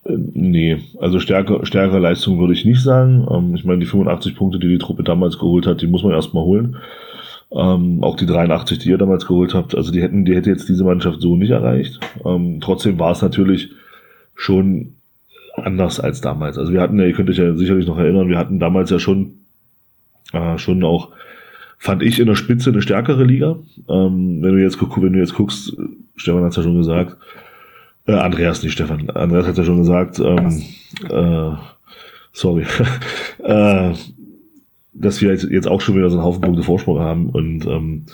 Nee, 0.09 0.79
also 0.99 1.21
stärker, 1.21 1.67
stärkere 1.67 1.99
Leistung 1.99 2.39
würde 2.39 2.55
ich 2.55 2.65
nicht 2.65 2.83
sagen. 2.83 3.27
Ähm, 3.31 3.55
ich 3.55 3.65
meine, 3.65 3.81
die 3.81 3.87
85 3.87 4.37
Punkte, 4.37 4.59
die 4.59 4.69
die 4.69 4.79
Truppe 4.79 5.03
damals 5.03 5.39
geholt 5.39 5.67
hat, 5.67 5.83
die 5.83 5.87
muss 5.87 6.03
man 6.03 6.13
erstmal 6.13 6.45
holen. 6.45 6.77
Ähm, 7.51 8.03
auch 8.03 8.17
die 8.17 8.27
83, 8.27 8.79
die 8.79 8.89
ihr 8.91 8.99
damals 8.99 9.27
geholt 9.27 9.55
habt, 9.55 9.75
also 9.75 9.93
die 9.93 10.03
hätten, 10.03 10.25
die 10.25 10.35
hätte 10.35 10.51
jetzt 10.51 10.69
diese 10.69 10.85
Mannschaft 10.85 11.21
so 11.21 11.37
nicht 11.37 11.51
erreicht. 11.51 12.01
Ähm, 12.25 12.61
trotzdem 12.61 12.99
war 12.99 13.13
es 13.13 13.23
natürlich 13.23 13.71
schon 14.35 14.95
anders 15.55 16.01
als 16.01 16.21
damals. 16.21 16.57
Also 16.57 16.73
wir 16.73 16.81
hatten 16.81 16.99
ja, 16.99 17.07
ihr 17.07 17.13
könnt 17.13 17.29
euch 17.29 17.39
ja 17.39 17.55
sicherlich 17.55 17.87
noch 17.87 17.99
erinnern, 17.99 18.29
wir 18.29 18.39
hatten 18.39 18.59
damals 18.59 18.91
ja 18.91 18.99
schon, 18.99 19.35
äh, 20.33 20.57
schon 20.59 20.85
auch, 20.85 21.11
fand 21.79 22.03
ich 22.03 22.19
in 22.19 22.27
der 22.27 22.35
Spitze 22.35 22.71
eine 22.71 22.83
stärkere 22.83 23.25
Liga. 23.25 23.59
Ähm, 23.89 24.43
wenn 24.43 24.57
du 24.57 24.63
jetzt 24.63 24.81
wenn 24.81 25.13
du 25.13 25.19
jetzt 25.19 25.35
guckst, 25.35 25.77
Stefan 26.17 26.45
hat 26.45 26.51
es 26.51 26.57
ja 26.57 26.63
schon 26.63 26.77
gesagt, 26.77 27.17
äh, 28.09 28.13
Andreas, 28.15 28.63
nicht 28.63 28.73
Stefan, 28.73 29.11
Andreas 29.11 29.47
hat 29.47 29.59
ja 29.59 29.65
schon 29.65 29.79
gesagt, 29.79 30.19
ähm, 30.19 30.63
äh, 31.09 31.57
sorry, 32.33 32.65
äh, 33.45 33.93
dass 34.95 35.21
wir 35.21 35.35
jetzt, 35.35 35.69
auch 35.69 35.81
schon 35.81 35.95
wieder 35.95 36.11
so 36.11 36.17
einen 36.17 36.25
Haufen 36.25 36.41
Punkte 36.41 36.63
Vorsprung 36.63 36.99
haben 36.99 37.29
und 37.31 37.67
ähm, 37.67 38.07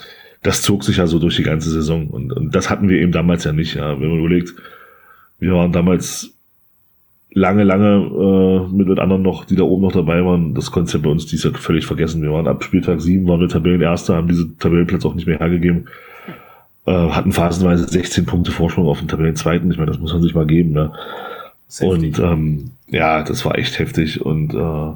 das 0.43 0.61
zog 0.61 0.83
sich 0.83 0.97
ja 0.97 1.07
so 1.07 1.17
durch 1.17 1.37
die 1.37 1.43
ganze 1.43 1.71
Saison 1.71 2.07
und, 2.07 2.31
und 2.31 2.53
das 2.53 2.69
hatten 2.69 2.89
wir 2.89 3.01
eben 3.01 3.11
damals 3.11 3.45
ja 3.45 3.51
nicht. 3.51 3.73
Ja. 3.75 3.99
Wenn 3.99 4.09
man 4.09 4.19
überlegt, 4.19 4.53
wir 5.39 5.53
waren 5.53 5.71
damals 5.71 6.35
lange, 7.31 7.63
lange 7.63 8.67
äh, 8.69 8.73
mit, 8.73 8.87
mit 8.87 8.99
anderen 8.99 9.23
noch, 9.23 9.45
die 9.45 9.55
da 9.55 9.63
oben 9.63 9.83
noch 9.83 9.91
dabei 9.91 10.23
waren. 10.23 10.53
Das 10.53 10.71
Konzept 10.71 11.03
bei 11.03 11.09
uns 11.09 11.25
dies 11.25 11.43
Jahr 11.43 11.53
völlig 11.53 11.85
vergessen. 11.85 12.21
Wir 12.21 12.31
waren 12.31 12.47
ab 12.47 12.63
Spieltag 12.63 13.01
7, 13.01 13.27
waren 13.27 13.41
wir 13.41 13.49
Tabellenerster, 13.49 14.15
haben 14.15 14.27
diese 14.27 14.55
Tabellenplatz 14.57 15.05
auch 15.05 15.15
nicht 15.15 15.27
mehr 15.27 15.39
hergegeben. 15.39 15.87
Äh, 16.85 17.09
hatten 17.09 17.31
phasenweise 17.31 17.87
16 17.87 18.25
Punkte 18.25 18.51
Vorsprung 18.51 18.87
auf 18.87 18.99
den 18.99 19.07
Tabellenzweiten. 19.07 19.71
Ich 19.71 19.77
meine, 19.77 19.91
das 19.91 19.99
muss 19.99 20.13
man 20.13 20.21
sich 20.21 20.35
mal 20.35 20.45
geben. 20.45 20.71
Ne? 20.71 20.91
Und 21.81 22.19
ähm, 22.19 22.71
ja, 22.87 23.23
das 23.23 23.43
war 23.43 23.57
echt 23.57 23.79
heftig. 23.79 24.21
Und 24.23 24.53
äh, 24.53 24.93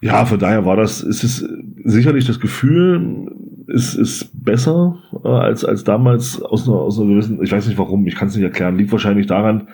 ja, 0.00 0.24
von 0.24 0.38
daher 0.38 0.64
war 0.64 0.76
das, 0.76 1.02
ist 1.02 1.24
es 1.24 1.46
sicherlich 1.84 2.24
das 2.24 2.40
Gefühl, 2.40 3.30
ist, 3.66 3.94
ist 3.94 4.30
besser 4.44 4.96
äh, 5.22 5.28
als, 5.28 5.64
als 5.64 5.84
damals 5.84 6.40
aus 6.40 6.66
einer, 6.66 6.78
aus 6.78 6.98
einer 6.98 7.10
gewissen, 7.10 7.42
ich 7.42 7.52
weiß 7.52 7.66
nicht 7.66 7.78
warum, 7.78 8.06
ich 8.06 8.16
kann 8.16 8.28
es 8.28 8.34
nicht 8.34 8.44
erklären, 8.44 8.78
liegt 8.78 8.92
wahrscheinlich 8.92 9.26
daran, 9.26 9.68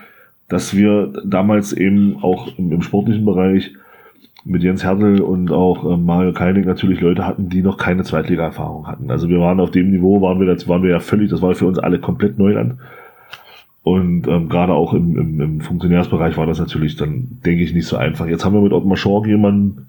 dass 0.48 0.74
wir 0.74 1.12
damals 1.24 1.72
eben 1.72 2.18
auch 2.22 2.58
im, 2.58 2.72
im 2.72 2.82
sportlichen 2.82 3.24
Bereich 3.24 3.72
mit 4.44 4.62
Jens 4.62 4.84
Hertel 4.84 5.20
und 5.22 5.50
auch 5.50 5.84
äh, 5.84 5.96
Mario 5.96 6.32
Keinig 6.32 6.66
natürlich 6.66 7.00
Leute 7.00 7.26
hatten, 7.26 7.48
die 7.48 7.62
noch 7.62 7.78
keine 7.78 8.04
Zweitliga-Erfahrung 8.04 8.86
hatten. 8.86 9.10
Also 9.10 9.28
wir 9.28 9.40
waren 9.40 9.60
auf 9.60 9.70
dem 9.70 9.90
Niveau, 9.90 10.20
waren 10.20 10.38
wir, 10.38 10.46
das 10.46 10.68
waren 10.68 10.82
wir 10.82 10.90
ja 10.90 11.00
völlig, 11.00 11.30
das 11.30 11.40
war 11.40 11.54
für 11.54 11.66
uns 11.66 11.78
alle 11.78 11.98
komplett 11.98 12.38
Neuland. 12.38 12.74
Und 13.82 14.28
ähm, 14.28 14.48
gerade 14.48 14.72
auch 14.72 14.94
im, 14.94 15.16
im, 15.18 15.40
im 15.40 15.60
Funktionärsbereich 15.60 16.36
war 16.36 16.46
das 16.46 16.58
natürlich 16.58 16.96
dann, 16.96 17.38
denke 17.44 17.62
ich, 17.62 17.74
nicht 17.74 17.86
so 17.86 17.96
einfach. 17.96 18.26
Jetzt 18.26 18.44
haben 18.44 18.54
wir 18.54 18.62
mit 18.62 18.72
Ottmar 18.72 18.96
Schorg 18.96 19.26
jemanden, 19.26 19.88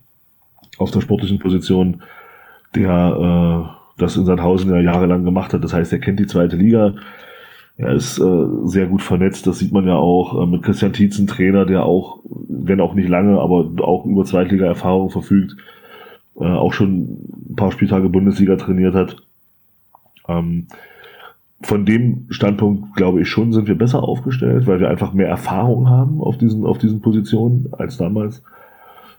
auf 0.77 0.91
der 0.91 1.01
sportlichen 1.01 1.39
Position, 1.39 2.01
der 2.75 3.69
äh, 3.69 4.01
das 4.01 4.17
in 4.17 4.25
Sandhausen 4.25 4.69
ja 4.71 4.79
jahrelang 4.79 5.23
gemacht 5.23 5.53
hat. 5.53 5.63
Das 5.63 5.73
heißt, 5.73 5.93
er 5.93 5.99
kennt 5.99 6.19
die 6.19 6.27
zweite 6.27 6.57
Liga. 6.57 6.95
Er 7.77 7.93
ist 7.93 8.19
äh, 8.19 8.47
sehr 8.65 8.87
gut 8.87 9.01
vernetzt, 9.01 9.47
das 9.47 9.59
sieht 9.59 9.73
man 9.73 9.85
ja 9.85 9.95
auch 9.95 10.41
äh, 10.41 10.45
mit 10.45 10.63
Christian 10.63 10.93
Tietzen, 10.93 11.27
Trainer, 11.27 11.65
der 11.65 11.83
auch, 11.83 12.19
wenn 12.23 12.79
auch 12.79 12.93
nicht 12.93 13.09
lange, 13.09 13.39
aber 13.39 13.69
auch 13.83 14.05
über 14.05 14.23
Zweitliga-Erfahrung 14.23 15.09
verfügt, 15.09 15.57
äh, 16.39 16.45
auch 16.45 16.71
schon 16.71 17.19
ein 17.49 17.55
paar 17.57 17.73
Spieltage 17.73 18.07
Bundesliga 18.07 18.55
trainiert 18.55 18.95
hat. 18.95 19.17
Ähm, 20.29 20.67
von 21.61 21.85
dem 21.85 22.27
Standpunkt 22.29 22.95
glaube 22.95 23.21
ich 23.21 23.29
schon, 23.29 23.51
sind 23.51 23.67
wir 23.67 23.77
besser 23.77 24.03
aufgestellt, 24.03 24.67
weil 24.67 24.79
wir 24.79 24.89
einfach 24.89 25.13
mehr 25.13 25.27
Erfahrung 25.27 25.89
haben 25.89 26.21
auf 26.21 26.37
diesen, 26.37 26.65
auf 26.65 26.77
diesen 26.77 27.01
Positionen 27.01 27.69
als 27.73 27.97
damals. 27.97 28.41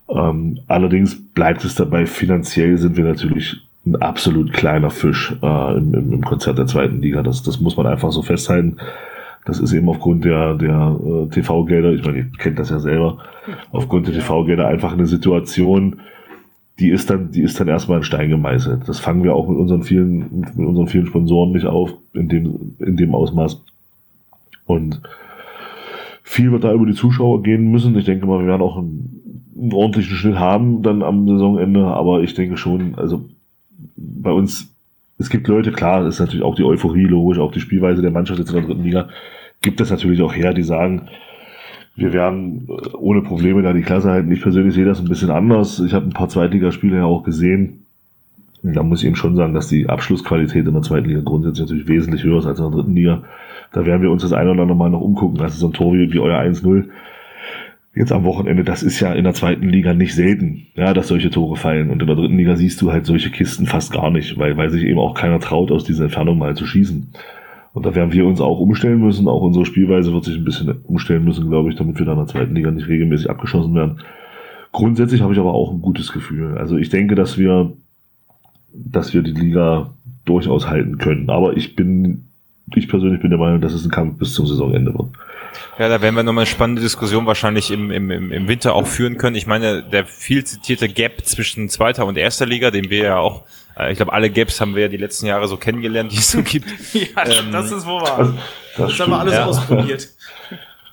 Ähm, 0.08 0.60
allerdings 0.66 1.20
bleibt 1.32 1.64
es 1.64 1.74
dabei, 1.74 2.06
finanziell 2.06 2.78
sind 2.78 2.96
wir 2.96 3.04
natürlich 3.04 3.65
ein 3.86 3.96
absolut 3.96 4.52
kleiner 4.52 4.90
Fisch 4.90 5.34
äh, 5.42 5.76
im, 5.76 5.94
im, 5.94 6.24
Konzert 6.24 6.58
der 6.58 6.66
zweiten 6.66 7.00
Liga. 7.00 7.22
Das, 7.22 7.42
das 7.42 7.60
muss 7.60 7.76
man 7.76 7.86
einfach 7.86 8.10
so 8.10 8.22
festhalten. 8.22 8.78
Das 9.44 9.60
ist 9.60 9.72
eben 9.72 9.88
aufgrund 9.88 10.24
der, 10.24 10.54
der 10.54 10.98
äh, 11.04 11.28
TV-Gelder, 11.28 11.92
ich 11.92 12.04
meine, 12.04 12.18
ihr 12.18 12.30
kennt 12.38 12.58
das 12.58 12.70
ja 12.70 12.80
selber, 12.80 13.18
aufgrund 13.70 14.08
der 14.08 14.14
TV-Gelder 14.14 14.66
einfach 14.66 14.92
eine 14.92 15.06
Situation, 15.06 16.00
die 16.80 16.90
ist 16.90 17.08
dann, 17.08 17.30
die 17.30 17.42
ist 17.42 17.58
dann 17.58 17.68
erstmal 17.68 17.98
in 17.98 18.04
Stein 18.04 18.28
gemeißelt. 18.28 18.88
Das 18.88 18.98
fangen 18.98 19.22
wir 19.22 19.34
auch 19.34 19.48
mit 19.48 19.56
unseren 19.56 19.84
vielen, 19.84 20.40
mit 20.40 20.66
unseren 20.66 20.88
vielen 20.88 21.06
Sponsoren 21.06 21.52
nicht 21.52 21.64
auf, 21.64 21.94
in 22.12 22.28
dem, 22.28 22.74
in 22.80 22.96
dem 22.96 23.14
Ausmaß. 23.14 23.62
Und 24.66 25.00
viel 26.24 26.50
wird 26.50 26.64
da 26.64 26.72
über 26.72 26.86
die 26.86 26.94
Zuschauer 26.94 27.44
gehen 27.44 27.70
müssen. 27.70 27.96
Ich 27.96 28.04
denke 28.04 28.26
mal, 28.26 28.40
wir 28.40 28.48
werden 28.48 28.62
auch 28.62 28.76
einen, 28.76 29.44
einen 29.56 29.72
ordentlichen 29.72 30.16
Schnitt 30.16 30.38
haben 30.38 30.82
dann 30.82 31.02
am 31.02 31.26
Saisonende, 31.28 31.86
aber 31.86 32.22
ich 32.22 32.34
denke 32.34 32.56
schon, 32.56 32.96
also 32.96 33.24
bei 33.96 34.30
uns, 34.30 34.72
es 35.18 35.30
gibt 35.30 35.48
Leute, 35.48 35.72
klar, 35.72 36.06
ist 36.06 36.20
natürlich 36.20 36.44
auch 36.44 36.54
die 36.54 36.64
Euphorie, 36.64 37.04
logisch, 37.04 37.38
auch 37.38 37.52
die 37.52 37.60
Spielweise 37.60 38.02
der 38.02 38.10
Mannschaft 38.10 38.38
jetzt 38.38 38.50
in 38.50 38.56
der 38.56 38.64
dritten 38.64 38.84
Liga, 38.84 39.08
gibt 39.62 39.80
es 39.80 39.90
natürlich 39.90 40.22
auch 40.22 40.34
her, 40.34 40.52
die 40.52 40.62
sagen, 40.62 41.08
wir 41.96 42.12
werden 42.12 42.68
äh, 42.68 42.94
ohne 42.96 43.22
Probleme 43.22 43.62
da 43.62 43.72
die 43.72 43.82
Klasse 43.82 44.10
halten. 44.10 44.30
Ich 44.30 44.42
persönlich 44.42 44.74
sehe 44.74 44.84
das 44.84 45.00
ein 45.00 45.08
bisschen 45.08 45.30
anders. 45.30 45.80
Ich 45.80 45.94
habe 45.94 46.06
ein 46.06 46.12
paar 46.12 46.28
Zweitligaspiele 46.28 46.98
ja 46.98 47.04
auch 47.04 47.24
gesehen. 47.24 47.86
Da 48.62 48.82
muss 48.82 49.00
ich 49.00 49.06
eben 49.06 49.16
schon 49.16 49.36
sagen, 49.36 49.54
dass 49.54 49.68
die 49.68 49.88
Abschlussqualität 49.88 50.66
in 50.66 50.72
der 50.72 50.82
zweiten 50.82 51.08
Liga 51.08 51.20
grundsätzlich 51.24 51.66
natürlich 51.66 51.88
wesentlich 51.88 52.24
höher 52.24 52.38
ist 52.38 52.46
als 52.46 52.58
in 52.58 52.64
der 52.64 52.74
dritten 52.74 52.94
Liga. 52.94 53.22
Da 53.72 53.86
werden 53.86 54.02
wir 54.02 54.10
uns 54.10 54.22
das 54.22 54.32
ein 54.32 54.48
oder 54.48 54.62
andere 54.62 54.76
Mal 54.76 54.90
noch 54.90 55.00
umgucken. 55.00 55.40
Also 55.40 55.58
so 55.58 55.68
ein 55.68 55.72
Tor 55.72 55.94
wie, 55.94 56.12
wie 56.12 56.18
euer 56.18 56.38
1-0 56.38 56.84
jetzt 57.96 58.12
am 58.12 58.24
Wochenende, 58.24 58.62
das 58.62 58.82
ist 58.82 59.00
ja 59.00 59.14
in 59.14 59.24
der 59.24 59.32
zweiten 59.32 59.68
Liga 59.70 59.94
nicht 59.94 60.14
selten, 60.14 60.66
ja, 60.76 60.92
dass 60.92 61.08
solche 61.08 61.30
Tore 61.30 61.56
fallen. 61.56 61.90
Und 61.90 62.02
in 62.02 62.06
der 62.06 62.14
dritten 62.14 62.36
Liga 62.36 62.54
siehst 62.54 62.80
du 62.82 62.92
halt 62.92 63.06
solche 63.06 63.30
Kisten 63.30 63.66
fast 63.66 63.90
gar 63.92 64.10
nicht, 64.10 64.38
weil, 64.38 64.56
weil 64.58 64.68
sich 64.68 64.84
eben 64.84 64.98
auch 64.98 65.14
keiner 65.14 65.40
traut, 65.40 65.72
aus 65.72 65.84
dieser 65.84 66.04
Entfernung 66.04 66.36
mal 66.36 66.54
zu 66.54 66.66
schießen. 66.66 67.10
Und 67.72 67.86
da 67.86 67.94
werden 67.94 68.12
wir 68.12 68.26
uns 68.26 68.40
auch 68.42 68.60
umstellen 68.60 69.00
müssen. 69.00 69.28
Auch 69.28 69.40
unsere 69.40 69.64
Spielweise 69.64 70.12
wird 70.12 70.24
sich 70.24 70.36
ein 70.36 70.44
bisschen 70.44 70.70
umstellen 70.84 71.24
müssen, 71.24 71.48
glaube 71.48 71.70
ich, 71.70 71.76
damit 71.76 71.98
wir 71.98 72.04
dann 72.04 72.18
in 72.18 72.26
der 72.26 72.32
zweiten 72.32 72.54
Liga 72.54 72.70
nicht 72.70 72.88
regelmäßig 72.88 73.30
abgeschossen 73.30 73.74
werden. 73.74 74.00
Grundsätzlich 74.72 75.22
habe 75.22 75.32
ich 75.32 75.38
aber 75.38 75.54
auch 75.54 75.72
ein 75.72 75.80
gutes 75.80 76.12
Gefühl. 76.12 76.58
Also 76.58 76.76
ich 76.76 76.90
denke, 76.90 77.14
dass 77.14 77.38
wir, 77.38 77.72
dass 78.74 79.14
wir 79.14 79.22
die 79.22 79.32
Liga 79.32 79.90
durchaus 80.26 80.68
halten 80.68 80.98
können. 80.98 81.30
Aber 81.30 81.56
ich 81.56 81.76
bin, 81.76 82.26
ich 82.74 82.88
persönlich 82.88 83.22
bin 83.22 83.30
der 83.30 83.38
Meinung, 83.38 83.62
dass 83.62 83.72
es 83.72 83.86
ein 83.86 83.90
Kampf 83.90 84.18
bis 84.18 84.34
zum 84.34 84.46
Saisonende 84.46 84.92
wird. 84.92 85.08
Ja, 85.78 85.88
da 85.88 86.00
werden 86.00 86.14
wir 86.14 86.22
nochmal 86.22 86.42
eine 86.42 86.50
spannende 86.50 86.82
Diskussion 86.82 87.26
wahrscheinlich 87.26 87.70
im, 87.70 87.90
im, 87.90 88.10
im 88.10 88.48
Winter 88.48 88.74
auch 88.74 88.86
führen 88.86 89.18
können. 89.18 89.36
Ich 89.36 89.46
meine, 89.46 89.82
der 89.82 90.06
viel 90.06 90.44
zitierte 90.44 90.88
Gap 90.88 91.24
zwischen 91.24 91.68
zweiter 91.68 92.06
und 92.06 92.16
erster 92.16 92.46
Liga, 92.46 92.70
den 92.70 92.90
wir 92.90 93.02
ja 93.02 93.18
auch, 93.18 93.42
äh, 93.78 93.90
ich 93.92 93.96
glaube, 93.96 94.12
alle 94.12 94.30
Gaps 94.30 94.60
haben 94.60 94.74
wir 94.74 94.82
ja 94.82 94.88
die 94.88 94.96
letzten 94.96 95.26
Jahre 95.26 95.48
so 95.48 95.56
kennengelernt, 95.56 96.12
die 96.12 96.18
es 96.18 96.30
so 96.30 96.42
gibt. 96.42 96.68
ja, 96.94 97.26
ähm, 97.26 97.52
das 97.52 97.70
ist 97.70 97.86
wohl 97.86 98.00
wahr. 98.00 98.34
Das, 98.76 98.90
das 98.90 99.00
haben 99.00 99.12
wir 99.12 99.18
alles 99.20 99.34
ja. 99.34 99.44
ausprobiert. 99.44 100.08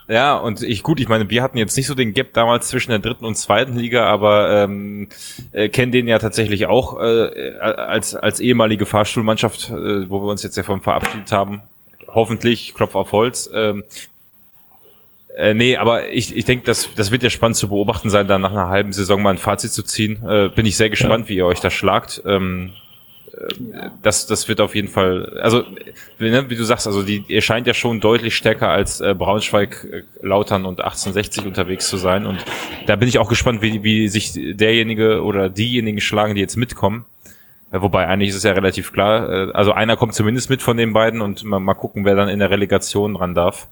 Ja, 0.08 0.36
und 0.36 0.62
ich 0.62 0.84
gut, 0.84 1.00
ich 1.00 1.08
meine, 1.08 1.30
wir 1.30 1.42
hatten 1.42 1.58
jetzt 1.58 1.78
nicht 1.78 1.88
so 1.88 1.96
den 1.96 2.14
Gap 2.14 2.34
damals 2.34 2.68
zwischen 2.68 2.92
der 2.92 3.00
dritten 3.00 3.26
und 3.26 3.36
zweiten 3.36 3.78
Liga, 3.78 4.06
aber 4.06 4.64
ähm, 4.64 5.08
äh, 5.54 5.70
kennen 5.70 5.94
den 5.94 6.08
ja 6.08 6.20
tatsächlich 6.20 6.66
auch 6.66 7.00
äh, 7.00 7.58
als 7.60 8.14
als 8.14 8.42
ehemalige 8.42 8.86
Fahrstuhlmannschaft, 8.86 9.70
äh, 9.70 10.10
wo 10.10 10.22
wir 10.22 10.30
uns 10.30 10.44
jetzt 10.44 10.58
ja 10.58 10.64
von 10.64 10.82
verabschiedet 10.82 11.32
haben. 11.32 11.62
Hoffentlich, 12.08 12.74
Klopf 12.76 12.96
auf 12.96 13.12
Holz. 13.14 13.50
Ähm, 13.54 13.84
äh, 15.36 15.54
nee, 15.54 15.78
aber 15.78 16.10
ich, 16.10 16.36
ich 16.36 16.46
denke, 16.46 16.66
das, 16.66 16.90
das 16.96 17.12
wird 17.12 17.24
ja 17.24 17.30
spannend 17.30 17.58
zu 17.58 17.70
beobachten 17.70 18.10
sein, 18.10 18.28
da 18.28 18.38
nach 18.38 18.52
einer 18.52 18.70
halben 18.70 18.94
Saison 18.94 19.22
mal 19.22 19.32
ein 19.32 19.38
Fazit 19.38 19.72
zu 19.72 19.84
ziehen. 19.84 20.24
Äh, 20.28 20.50
bin 20.50 20.66
ich 20.66 20.78
sehr 20.78 20.90
gespannt, 20.90 21.26
ja. 21.26 21.30
wie 21.30 21.36
ihr 21.38 21.46
euch 21.46 21.60
da 21.60 21.72
schlagt. 21.72 22.22
Ähm, 22.26 22.74
äh, 23.34 23.90
das, 24.04 24.28
das 24.28 24.48
wird 24.48 24.62
auf 24.62 24.76
jeden 24.76 24.90
Fall, 24.90 25.40
also 25.42 25.64
ne, 26.20 26.50
wie 26.50 26.56
du 26.56 26.64
sagst, 26.64 26.86
also 26.86 27.02
die 27.02 27.24
ihr 27.28 27.42
scheint 27.42 27.66
ja 27.66 27.74
schon 27.74 28.00
deutlich 28.00 28.36
stärker 28.36 28.70
als 28.70 29.02
äh, 29.02 29.16
Braunschweig, 29.18 29.88
äh, 29.92 30.04
Lautern 30.26 30.66
und 30.66 30.82
1860 30.82 31.46
unterwegs 31.48 31.88
zu 31.90 31.98
sein. 31.98 32.28
Und 32.28 32.46
da 32.86 32.96
bin 32.96 33.08
ich 33.08 33.18
auch 33.18 33.30
gespannt, 33.30 33.64
wie, 33.64 33.84
wie 33.84 34.10
sich 34.10 34.34
derjenige 34.34 35.24
oder 35.24 35.50
diejenigen 35.50 36.00
schlagen, 36.00 36.36
die 36.36 36.42
jetzt 36.42 36.58
mitkommen. 36.58 37.06
Äh, 37.72 37.82
wobei 37.82 38.08
eigentlich 38.08 38.30
ist 38.30 38.36
es 38.36 38.44
ja 38.44 38.52
relativ 38.52 38.94
klar. 38.94 39.30
Äh, 39.30 39.52
also 39.54 39.72
einer 39.72 39.98
kommt 39.98 40.14
zumindest 40.14 40.52
mit 40.52 40.62
von 40.62 40.78
den 40.78 40.94
beiden 40.94 41.22
und 41.22 41.44
mal, 41.44 41.60
mal 41.60 41.74
gucken, 41.74 42.06
wer 42.06 42.16
dann 42.16 42.30
in 42.30 42.38
der 42.38 42.52
Relegation 42.52 43.16
ran 43.16 43.34
darf. 43.34 43.68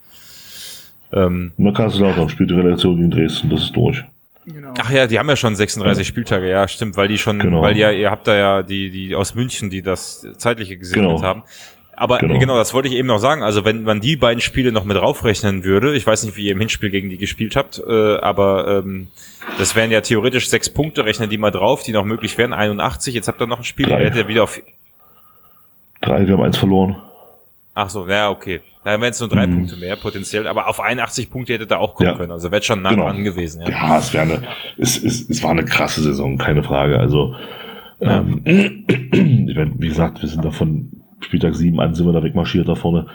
Ähm, 1.13 1.51
Na, 1.57 1.71
Kaiserslautern 1.71 2.29
spielt 2.29 2.49
die 2.49 2.55
Relegation 2.55 2.97
gegen 2.97 3.11
Dresden, 3.11 3.49
das 3.49 3.63
ist 3.63 3.75
durch. 3.75 4.03
Genau. 4.45 4.73
Ach 4.79 4.89
ja, 4.89 5.07
die 5.07 5.19
haben 5.19 5.29
ja 5.29 5.35
schon 5.35 5.55
36 5.55 6.05
ja. 6.05 6.09
Spieltage, 6.09 6.49
ja, 6.49 6.67
stimmt, 6.67 6.97
weil 6.97 7.07
die 7.07 7.17
schon, 7.17 7.39
genau. 7.39 7.61
weil 7.61 7.77
ja, 7.77 7.91
ihr 7.91 8.09
habt 8.09 8.27
da 8.27 8.35
ja 8.35 8.63
die, 8.63 8.89
die 8.89 9.13
aus 9.13 9.35
München, 9.35 9.69
die 9.69 9.81
das 9.81 10.25
zeitliche 10.37 10.77
gesegnet 10.77 11.17
genau. 11.17 11.21
haben. 11.21 11.43
Aber 11.95 12.17
genau. 12.17 12.39
genau. 12.39 12.57
das 12.57 12.73
wollte 12.73 12.87
ich 12.87 12.95
eben 12.95 13.07
noch 13.07 13.19
sagen. 13.19 13.43
Also 13.43 13.63
wenn 13.63 13.83
man 13.83 14.01
die 14.01 14.15
beiden 14.15 14.41
Spiele 14.41 14.71
noch 14.71 14.85
mit 14.85 14.97
draufrechnen 14.97 15.63
würde, 15.63 15.95
ich 15.95 16.07
weiß 16.07 16.23
nicht, 16.23 16.35
wie 16.35 16.45
ihr 16.45 16.53
im 16.53 16.59
Hinspiel 16.59 16.89
gegen 16.89 17.09
die 17.09 17.17
gespielt 17.17 17.55
habt, 17.55 17.79
äh, 17.87 18.17
aber 18.17 18.83
ähm, 18.83 19.09
das 19.59 19.75
wären 19.75 19.91
ja 19.91 20.01
theoretisch 20.01 20.49
sechs 20.49 20.69
Punkte, 20.69 21.05
rechnen 21.05 21.29
die 21.29 21.37
mal 21.37 21.51
drauf, 21.51 21.83
die 21.83 21.91
noch 21.91 22.05
möglich 22.05 22.37
wären. 22.39 22.53
81, 22.53 23.13
jetzt 23.13 23.27
habt 23.27 23.39
ihr 23.39 23.45
noch 23.45 23.59
ein 23.59 23.63
Spiel, 23.63 23.85
Drei. 23.85 23.99
ihr 23.99 24.05
hättet 24.09 24.27
wieder 24.27 24.43
auf. 24.43 24.59
Drei, 26.01 26.25
wir 26.25 26.33
haben 26.33 26.43
eins 26.43 26.57
verloren. 26.57 26.95
Ach 27.81 27.89
so, 27.89 28.07
ja, 28.07 28.29
okay. 28.29 28.61
Da 28.83 29.01
wären 29.01 29.09
es 29.09 29.19
nur 29.19 29.29
drei 29.29 29.47
mhm. 29.47 29.55
Punkte 29.55 29.75
mehr 29.77 29.95
potenziell, 29.95 30.45
aber 30.45 30.67
auf 30.67 30.79
81 30.79 31.31
Punkte 31.31 31.53
hätte 31.53 31.65
da 31.65 31.77
auch 31.77 31.95
kommen 31.95 32.11
ja. 32.11 32.15
können. 32.15 32.31
Also 32.31 32.51
wäre 32.51 32.61
schon 32.61 32.83
nah 32.83 32.91
genau. 32.91 33.05
dran 33.05 33.23
gewesen. 33.23 33.61
Ja, 33.63 33.69
ja 33.69 33.97
es, 33.97 34.13
wäre 34.13 34.23
eine, 34.23 34.43
es, 34.77 35.03
es, 35.03 35.27
es 35.27 35.41
war 35.41 35.49
eine 35.49 35.65
krasse 35.65 36.03
Saison, 36.03 36.37
keine 36.37 36.61
Frage. 36.61 36.99
Also 36.99 37.33
ja. 37.99 38.19
ähm, 38.19 38.41
ich 38.45 39.55
meine, 39.55 39.73
wie 39.77 39.87
gesagt, 39.87 40.21
wir 40.21 40.29
sind 40.29 40.45
da 40.45 40.51
von 40.51 40.91
Spieltag 41.21 41.55
7 41.55 41.79
an 41.79 41.95
sind 41.95 42.05
wir 42.05 42.13
da 42.13 42.23
wegmarschiert 42.23 42.67
da 42.67 42.75
vorne. 42.75 43.07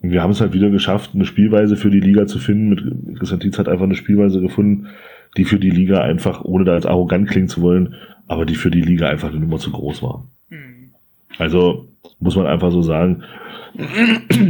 Und 0.00 0.10
wir 0.10 0.20
haben 0.20 0.32
es 0.32 0.40
halt 0.40 0.52
wieder 0.52 0.70
geschafft, 0.70 1.10
eine 1.14 1.24
Spielweise 1.24 1.76
für 1.76 1.90
die 1.90 2.00
Liga 2.00 2.26
zu 2.26 2.40
finden. 2.40 2.68
Mit 2.70 3.18
Christian 3.18 3.38
Tietz 3.38 3.58
hat 3.58 3.68
einfach 3.68 3.84
eine 3.84 3.94
Spielweise 3.94 4.40
gefunden, 4.40 4.88
die 5.36 5.44
für 5.44 5.60
die 5.60 5.70
Liga 5.70 6.00
einfach, 6.00 6.44
ohne 6.44 6.64
da 6.64 6.72
als 6.72 6.86
arrogant 6.86 7.28
klingen 7.28 7.48
zu 7.48 7.62
wollen, 7.62 7.94
aber 8.26 8.46
die 8.46 8.56
für 8.56 8.70
die 8.72 8.82
Liga 8.82 9.08
einfach 9.08 9.28
eine 9.28 9.38
Nummer 9.38 9.58
zu 9.58 9.70
groß 9.70 10.02
war. 10.02 10.26
Mhm. 10.48 10.94
Also 11.38 11.86
muss 12.20 12.36
man 12.36 12.46
einfach 12.46 12.70
so 12.70 12.82
sagen, 12.82 13.22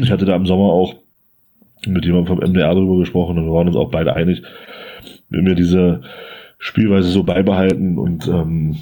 ich 0.03 0.11
hatte 0.11 0.25
da 0.25 0.37
im 0.37 0.47
Sommer 0.47 0.73
auch 0.73 0.95
mit 1.87 2.05
jemandem 2.05 2.27
vom 2.27 2.39
MDR 2.39 2.75
darüber 2.75 2.99
gesprochen 2.99 3.39
und 3.39 3.47
wir 3.47 3.53
waren 3.53 3.69
uns 3.69 3.77
auch 3.77 3.91
beide 3.91 4.15
einig, 4.15 4.43
wenn 5.29 5.47
wir 5.47 5.55
diese 5.55 6.03
Spielweise 6.59 7.09
so 7.09 7.23
beibehalten 7.23 7.99
und 7.99 8.27
ähm, 8.27 8.77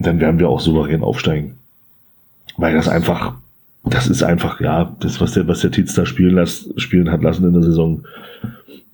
dann 0.00 0.20
werden 0.20 0.38
wir 0.38 0.48
auch 0.48 0.60
souverän 0.60 1.02
aufsteigen. 1.02 1.54
Weil 2.56 2.74
das 2.74 2.88
einfach, 2.88 3.34
das 3.84 4.08
ist 4.08 4.22
einfach, 4.22 4.60
ja, 4.60 4.96
das, 5.00 5.20
was 5.20 5.32
der, 5.32 5.46
was 5.46 5.60
der 5.60 5.70
Tietz 5.70 5.94
da 5.94 6.06
spielen, 6.06 6.34
las, 6.34 6.68
spielen 6.76 7.10
hat 7.10 7.22
lassen 7.22 7.46
in 7.46 7.52
der 7.52 7.62
Saison, 7.62 8.04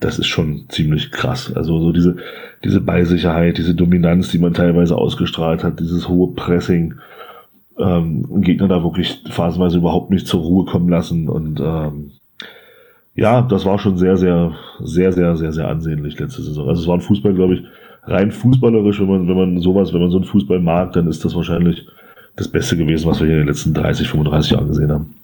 das 0.01 0.19
ist 0.19 0.27
schon 0.27 0.67
ziemlich 0.69 1.11
krass. 1.11 1.53
Also 1.55 1.79
so 1.81 1.93
diese, 1.93 2.17
diese 2.63 2.81
Beisicherheit, 2.81 3.57
diese 3.57 3.75
Dominanz, 3.75 4.29
die 4.29 4.39
man 4.39 4.53
teilweise 4.53 4.97
ausgestrahlt 4.97 5.65
hat, 5.65 5.81
dieses 5.81 6.09
hohe 6.09 6.35
Pressing, 6.35 6.95
ähm, 7.79 8.43
Gegner 8.43 8.69
da 8.69 8.83
wirklich 8.83 9.23
phasenweise 9.31 9.79
überhaupt 9.79 10.11
nicht 10.11 10.27
zur 10.27 10.41
Ruhe 10.41 10.65
kommen 10.65 10.89
lassen. 10.89 11.29
Und 11.29 11.61
ähm, 11.61 12.13
ja, 13.15 13.43
das 13.43 13.65
war 13.65 13.79
schon 13.79 13.97
sehr, 13.97 14.17
sehr, 14.17 14.53
sehr, 14.81 15.13
sehr, 15.13 15.37
sehr, 15.37 15.53
sehr 15.53 15.69
ansehnlich 15.69 16.19
letzte 16.19 16.43
Saison. 16.43 16.69
Also 16.69 16.83
es 16.83 16.89
war 16.89 16.97
ein 16.97 17.01
Fußball, 17.01 17.35
glaube 17.35 17.55
ich, 17.55 17.65
rein 18.05 18.33
fußballerisch, 18.33 19.01
wenn 19.01 19.09
man, 19.09 19.29
wenn 19.29 19.37
man 19.37 19.61
sowas, 19.61 19.93
wenn 19.93 20.01
man 20.01 20.11
so 20.11 20.19
einen 20.19 20.27
Fußball 20.27 20.61
mag, 20.61 20.93
dann 20.93 21.09
ist 21.09 21.25
das 21.25 21.35
wahrscheinlich 21.35 21.87
das 22.37 22.49
Beste 22.49 22.77
gewesen, 22.77 23.09
was 23.09 23.21
wir 23.21 23.27
hier 23.27 23.37
in 23.37 23.43
den 23.43 23.49
letzten 23.49 23.75
30, 23.75 24.09
35 24.09 24.53
Jahren 24.53 24.69
gesehen 24.69 24.93
haben. 24.93 25.15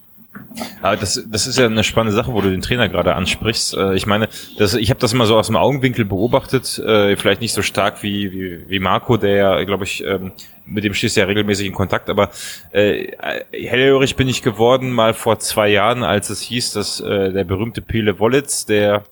Aber 0.82 0.96
das, 0.96 1.22
das 1.26 1.46
ist 1.46 1.58
ja 1.58 1.66
eine 1.66 1.84
spannende 1.84 2.14
Sache, 2.14 2.32
wo 2.32 2.40
du 2.40 2.50
den 2.50 2.62
Trainer 2.62 2.88
gerade 2.88 3.14
ansprichst. 3.14 3.76
Äh, 3.76 3.94
ich 3.94 4.06
meine, 4.06 4.28
das, 4.58 4.74
ich 4.74 4.90
habe 4.90 5.00
das 5.00 5.12
immer 5.12 5.26
so 5.26 5.36
aus 5.36 5.46
dem 5.46 5.56
Augenwinkel 5.56 6.04
beobachtet, 6.04 6.78
äh, 6.78 7.16
vielleicht 7.16 7.40
nicht 7.40 7.52
so 7.52 7.62
stark 7.62 8.02
wie, 8.02 8.32
wie, 8.32 8.68
wie 8.68 8.78
Marco, 8.80 9.16
der 9.16 9.36
ja, 9.36 9.64
glaube 9.64 9.84
ich, 9.84 10.04
ähm, 10.04 10.32
mit 10.70 10.84
dem 10.84 10.94
stehst 10.94 11.16
du 11.16 11.20
ja 11.20 11.26
regelmäßig 11.26 11.66
in 11.66 11.72
Kontakt, 11.72 12.08
aber 12.08 12.30
äh, 12.70 13.08
hellhörig 13.52 14.16
bin 14.16 14.28
ich 14.28 14.42
geworden 14.42 14.90
mal 14.90 15.14
vor 15.14 15.38
zwei 15.40 15.68
Jahren, 15.68 16.04
als 16.04 16.30
es 16.30 16.40
hieß, 16.42 16.72
dass 16.72 17.00
äh, 17.00 17.32
der 17.32 17.44
berühmte 17.44 17.82
Pele 17.82 18.18
Wollitz, 18.18 18.66
der 18.66 19.02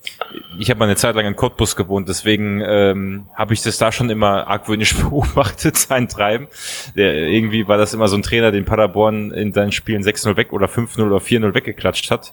ich 0.59 0.71
habe 0.71 0.79
mal 0.79 0.87
eine 0.87 0.97
Zeit 0.97 1.15
lang 1.17 1.27
in 1.27 1.37
Cottbus 1.37 1.77
gewohnt, 1.77 2.09
deswegen 2.09 2.63
ähm, 2.65 3.27
habe 3.35 3.55
ich 3.55 3.63
das 3.63 3.79
da 3.79 3.93
schon 3.93 4.09
immer 4.11 4.47
argwöhnisch 4.47 4.97
beobachtet, 5.03 5.77
sein 5.77 6.09
Treiben. 6.09 6.49
Der, 6.97 7.15
irgendwie 7.15 7.67
war 7.67 7.77
das 7.77 7.95
immer 7.95 8.09
so 8.09 8.17
ein 8.17 8.23
Trainer, 8.23 8.53
den 8.53 8.65
Paderborn 8.65 9.33
in 9.33 9.53
seinen 9.53 9.73
Spielen 9.73 10.03
6-0 10.03 10.37
weg 10.37 10.53
oder 10.53 10.67
5-0 10.67 11.07
oder 11.07 11.21
4-0 11.29 11.55
weggeklatscht 11.55 12.11
hat. 12.11 12.33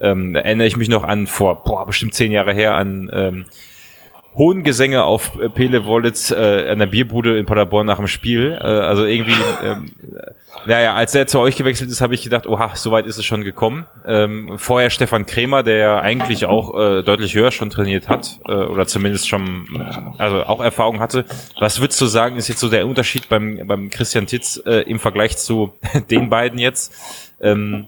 Ähm, 0.00 0.34
da 0.34 0.40
erinnere 0.40 0.66
ich 0.66 0.76
mich 0.76 0.88
noch 0.88 1.04
an 1.04 1.26
vor, 1.26 1.62
boah, 1.64 1.86
bestimmt 1.86 2.14
zehn 2.14 2.32
Jahre 2.32 2.52
her 2.52 2.74
an 2.74 3.10
ähm, 3.12 3.44
hohen 4.36 4.64
Gesänge 4.64 5.04
auf 5.04 5.38
äh, 5.40 5.48
Pele 5.48 5.84
Wollitz 5.86 6.30
äh, 6.30 6.68
an 6.70 6.78
der 6.78 6.86
Bierbude 6.86 7.38
in 7.38 7.46
Paderborn 7.46 7.86
nach 7.86 7.98
dem 7.98 8.08
Spiel. 8.08 8.52
Äh, 8.52 8.66
also 8.66 9.04
irgendwie, 9.04 9.34
ähm, 9.62 9.92
naja, 10.66 10.94
als 10.94 11.14
er 11.14 11.26
zu 11.26 11.38
euch 11.38 11.56
gewechselt 11.56 11.90
ist, 11.90 12.00
habe 12.00 12.14
ich 12.14 12.22
gedacht, 12.22 12.46
oha, 12.46 12.74
so 12.74 12.90
weit 12.90 13.06
ist 13.06 13.18
es 13.18 13.24
schon 13.24 13.44
gekommen. 13.44 13.86
Ähm, 14.06 14.54
vorher 14.58 14.90
Stefan 14.90 15.26
Kremer, 15.26 15.62
der 15.62 15.76
ja 15.76 16.00
eigentlich 16.00 16.46
auch 16.46 16.78
äh, 16.78 17.02
deutlich 17.02 17.34
höher 17.34 17.52
schon 17.52 17.70
trainiert 17.70 18.08
hat 18.08 18.40
äh, 18.48 18.52
oder 18.52 18.86
zumindest 18.86 19.28
schon, 19.28 19.66
also 20.18 20.42
auch 20.44 20.60
Erfahrung 20.60 21.00
hatte. 21.00 21.24
Was 21.58 21.80
würdest 21.80 22.00
du 22.00 22.06
sagen, 22.06 22.36
ist 22.36 22.48
jetzt 22.48 22.60
so 22.60 22.68
der 22.68 22.86
Unterschied 22.86 23.28
beim, 23.28 23.66
beim 23.66 23.90
Christian 23.90 24.26
Titz 24.26 24.60
äh, 24.66 24.82
im 24.82 24.98
Vergleich 24.98 25.36
zu 25.36 25.74
den 26.10 26.28
beiden 26.28 26.58
jetzt? 26.58 26.92
Ähm, 27.40 27.86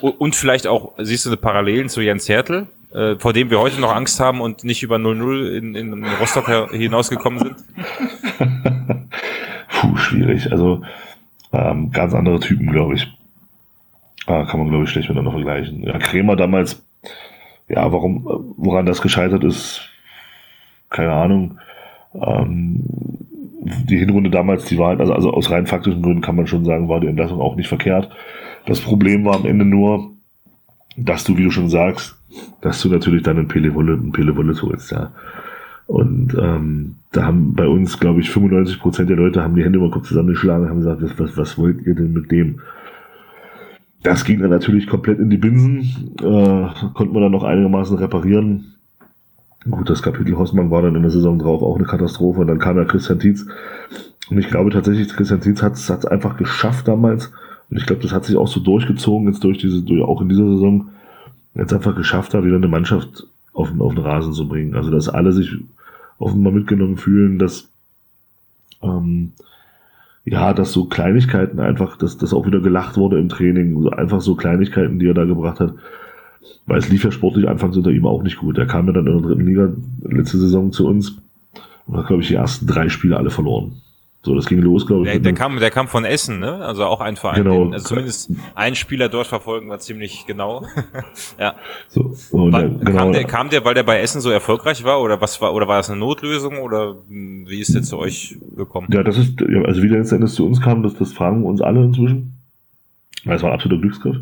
und 0.00 0.36
vielleicht 0.36 0.66
auch, 0.66 0.92
siehst 0.98 1.24
du 1.24 1.30
eine 1.30 1.36
Parallelen 1.36 1.88
zu 1.88 2.00
Jens 2.00 2.28
Hertel? 2.28 2.66
äh, 2.94 3.16
vor 3.18 3.32
dem 3.32 3.50
wir 3.50 3.60
heute 3.60 3.80
noch 3.80 3.94
Angst 3.94 4.20
haben 4.20 4.40
und 4.40 4.64
nicht 4.64 4.82
über 4.82 4.96
0-0 4.96 5.56
in, 5.56 5.74
in 5.74 6.04
Rostock 6.20 6.70
hinausgekommen 6.70 7.40
sind? 7.40 7.56
Puh, 9.68 9.96
schwierig. 9.96 10.50
Also 10.52 10.82
ähm, 11.52 11.90
ganz 11.90 12.14
andere 12.14 12.40
Typen, 12.40 12.70
glaube 12.70 12.94
ich. 12.94 13.08
Ah, 14.26 14.44
kann 14.44 14.60
man, 14.60 14.70
glaube 14.70 14.84
ich, 14.84 14.90
schlecht 14.90 15.08
miteinander 15.08 15.32
vergleichen. 15.32 15.82
Ja, 15.82 15.98
Krämer 15.98 16.36
damals, 16.36 16.82
ja, 17.68 17.92
warum, 17.92 18.54
woran 18.56 18.86
das 18.86 19.02
gescheitert 19.02 19.44
ist, 19.44 19.90
keine 20.88 21.12
Ahnung. 21.12 21.58
Ähm, 22.14 22.84
die 23.60 23.98
Hinrunde 23.98 24.30
damals, 24.30 24.66
die 24.66 24.78
war 24.78 24.88
halt, 24.88 25.00
also, 25.00 25.14
also 25.14 25.32
aus 25.32 25.50
rein 25.50 25.66
faktischen 25.66 26.02
Gründen 26.02 26.22
kann 26.22 26.36
man 26.36 26.46
schon 26.46 26.64
sagen, 26.64 26.88
war 26.88 27.00
die 27.00 27.06
Entlassung 27.06 27.40
auch 27.40 27.56
nicht 27.56 27.68
verkehrt. 27.68 28.10
Das 28.66 28.80
Problem 28.80 29.24
war 29.24 29.36
am 29.36 29.46
Ende 29.46 29.64
nur, 29.64 30.12
dass 30.96 31.24
du, 31.24 31.36
wie 31.36 31.44
du 31.44 31.50
schon 31.50 31.68
sagst, 31.68 32.16
dass 32.60 32.80
du 32.80 32.88
natürlich 32.88 33.22
dann 33.22 33.38
einen 33.38 33.48
Pele 33.48 33.74
Wolle, 33.74 33.94
einen 33.94 34.12
Pele 34.12 34.34
holst, 34.36 34.90
ja. 34.90 35.12
Und 35.86 36.34
ähm, 36.40 36.94
da 37.12 37.26
haben 37.26 37.54
bei 37.54 37.68
uns, 37.68 38.00
glaube 38.00 38.20
ich, 38.20 38.30
95 38.30 38.80
Prozent 38.80 39.10
der 39.10 39.18
Leute 39.18 39.42
haben 39.42 39.54
die 39.54 39.62
Hände 39.64 39.78
über 39.78 39.90
Kopf 39.90 40.08
zusammengeschlagen 40.08 40.64
und 40.64 40.70
haben 40.70 40.78
gesagt, 40.78 41.02
was, 41.02 41.18
was, 41.18 41.36
was 41.36 41.58
wollt 41.58 41.86
ihr 41.86 41.94
denn 41.94 42.12
mit 42.12 42.30
dem? 42.30 42.60
Das 44.02 44.24
ging 44.24 44.40
dann 44.40 44.50
natürlich 44.50 44.86
komplett 44.86 45.18
in 45.18 45.30
die 45.30 45.36
Binsen, 45.36 46.14
äh, 46.20 46.68
konnte 46.94 47.12
man 47.12 47.22
dann 47.22 47.32
noch 47.32 47.44
einigermaßen 47.44 47.96
reparieren. 47.98 48.74
Gut, 49.68 49.88
das 49.88 50.02
Kapitel 50.02 50.36
Hossmann 50.36 50.70
war 50.70 50.82
dann 50.82 50.94
in 50.94 51.02
der 51.02 51.10
Saison 51.10 51.38
drauf 51.38 51.62
auch 51.62 51.76
eine 51.76 51.86
Katastrophe 51.86 52.40
und 52.40 52.48
dann 52.48 52.58
kam 52.58 52.76
ja 52.76 52.84
Christian 52.84 53.18
Tietz. 53.18 53.46
Und 54.30 54.38
ich 54.38 54.48
glaube 54.48 54.70
tatsächlich, 54.70 55.08
Christian 55.08 55.40
Tietz 55.40 55.62
hat 55.62 55.74
es 55.74 55.90
einfach 56.06 56.36
geschafft 56.36 56.88
damals. 56.88 57.32
Und 57.70 57.78
ich 57.78 57.86
glaube, 57.86 58.02
das 58.02 58.12
hat 58.12 58.24
sich 58.24 58.36
auch 58.36 58.48
so 58.48 58.60
durchgezogen 58.60 59.28
jetzt 59.28 59.42
durch 59.44 59.58
diese, 59.58 59.82
durch, 59.82 60.02
auch 60.02 60.20
in 60.20 60.28
dieser 60.28 60.48
Saison, 60.48 60.88
jetzt 61.54 61.72
einfach 61.72 61.94
geschafft 61.94 62.34
hat, 62.34 62.44
wieder 62.44 62.56
eine 62.56 62.68
Mannschaft 62.68 63.26
auf, 63.52 63.70
den, 63.70 63.80
auf 63.80 63.94
den 63.94 64.04
Rasen 64.04 64.32
zu 64.32 64.48
bringen. 64.48 64.74
Also, 64.74 64.90
dass 64.90 65.08
alle 65.08 65.32
sich 65.32 65.56
offenbar 66.18 66.52
mitgenommen 66.52 66.96
fühlen, 66.96 67.38
dass, 67.38 67.68
ähm, 68.82 69.32
ja, 70.24 70.52
dass 70.52 70.72
so 70.72 70.86
Kleinigkeiten 70.86 71.60
einfach, 71.60 71.96
dass 71.96 72.16
das 72.16 72.32
auch 72.32 72.46
wieder 72.46 72.60
gelacht 72.60 72.96
wurde 72.96 73.18
im 73.18 73.28
Training, 73.28 73.82
so 73.82 73.90
einfach 73.90 74.20
so 74.20 74.34
Kleinigkeiten, 74.34 74.98
die 74.98 75.06
er 75.06 75.14
da 75.14 75.24
gebracht 75.24 75.60
hat. 75.60 75.74
Weil 76.66 76.78
es 76.78 76.88
lief 76.88 77.04
ja 77.04 77.10
sportlich 77.10 77.48
anfangs 77.48 77.76
unter 77.76 77.90
ihm 77.90 78.06
auch 78.06 78.22
nicht 78.22 78.38
gut. 78.38 78.58
Er 78.58 78.66
kam 78.66 78.86
ja 78.86 78.92
dann 78.92 79.06
in 79.06 79.12
der 79.12 79.22
dritten 79.22 79.46
Liga 79.46 79.72
letzte 80.02 80.38
Saison 80.38 80.72
zu 80.72 80.86
uns 80.86 81.16
und 81.86 81.96
hat, 81.96 82.06
glaube 82.06 82.22
ich, 82.22 82.28
die 82.28 82.34
ersten 82.34 82.66
drei 82.66 82.88
Spiele 82.88 83.16
alle 83.16 83.30
verloren. 83.30 83.82
So, 84.24 84.34
das 84.34 84.46
ging 84.46 84.60
los, 84.60 84.86
glaube 84.86 85.04
ich. 85.04 85.12
Der, 85.12 85.20
der 85.20 85.34
kam, 85.34 85.60
der 85.60 85.70
kam 85.70 85.86
von 85.86 86.06
Essen, 86.06 86.38
ne? 86.38 86.64
Also 86.64 86.86
auch 86.86 87.02
ein 87.02 87.16
Verein. 87.16 87.44
Genau. 87.44 87.64
Den, 87.64 87.74
also 87.74 87.88
zumindest 87.88 88.32
ein 88.54 88.74
Spieler 88.74 89.10
dort 89.10 89.26
verfolgen 89.26 89.68
war 89.68 89.80
ziemlich 89.80 90.24
genau. 90.26 90.64
ja. 91.38 91.54
So, 91.88 92.14
und 92.30 92.52
War, 92.52 92.62
der, 92.62 92.70
genau, 92.70 92.98
kam, 92.98 93.12
der, 93.12 93.24
kam 93.24 93.50
der, 93.50 93.64
weil 93.66 93.74
der 93.74 93.82
bei 93.82 94.00
Essen 94.00 94.22
so 94.22 94.30
erfolgreich 94.30 94.82
war 94.82 95.02
oder 95.02 95.20
was 95.20 95.42
war, 95.42 95.52
oder 95.52 95.68
war 95.68 95.76
das 95.76 95.90
eine 95.90 96.00
Notlösung 96.00 96.58
oder 96.60 96.96
hm, 97.06 97.44
wie 97.48 97.60
ist 97.60 97.74
der 97.74 97.82
zu 97.82 97.98
euch 97.98 98.38
gekommen? 98.56 98.88
ja, 98.90 99.02
das 99.02 99.18
ist, 99.18 99.42
also 99.42 99.82
wie 99.82 99.88
der 99.88 99.98
letzten 99.98 100.14
Endes 100.14 100.34
zu 100.34 100.46
uns 100.46 100.58
kam, 100.62 100.82
das, 100.82 100.94
das 100.94 101.12
fragen 101.12 101.44
uns 101.44 101.60
alle 101.60 101.84
inzwischen. 101.84 102.32
Weil 103.26 103.36
es 103.36 103.42
war 103.42 103.50
ein 103.50 103.54
absoluter 103.56 103.82
Glücksgriff. 103.82 104.16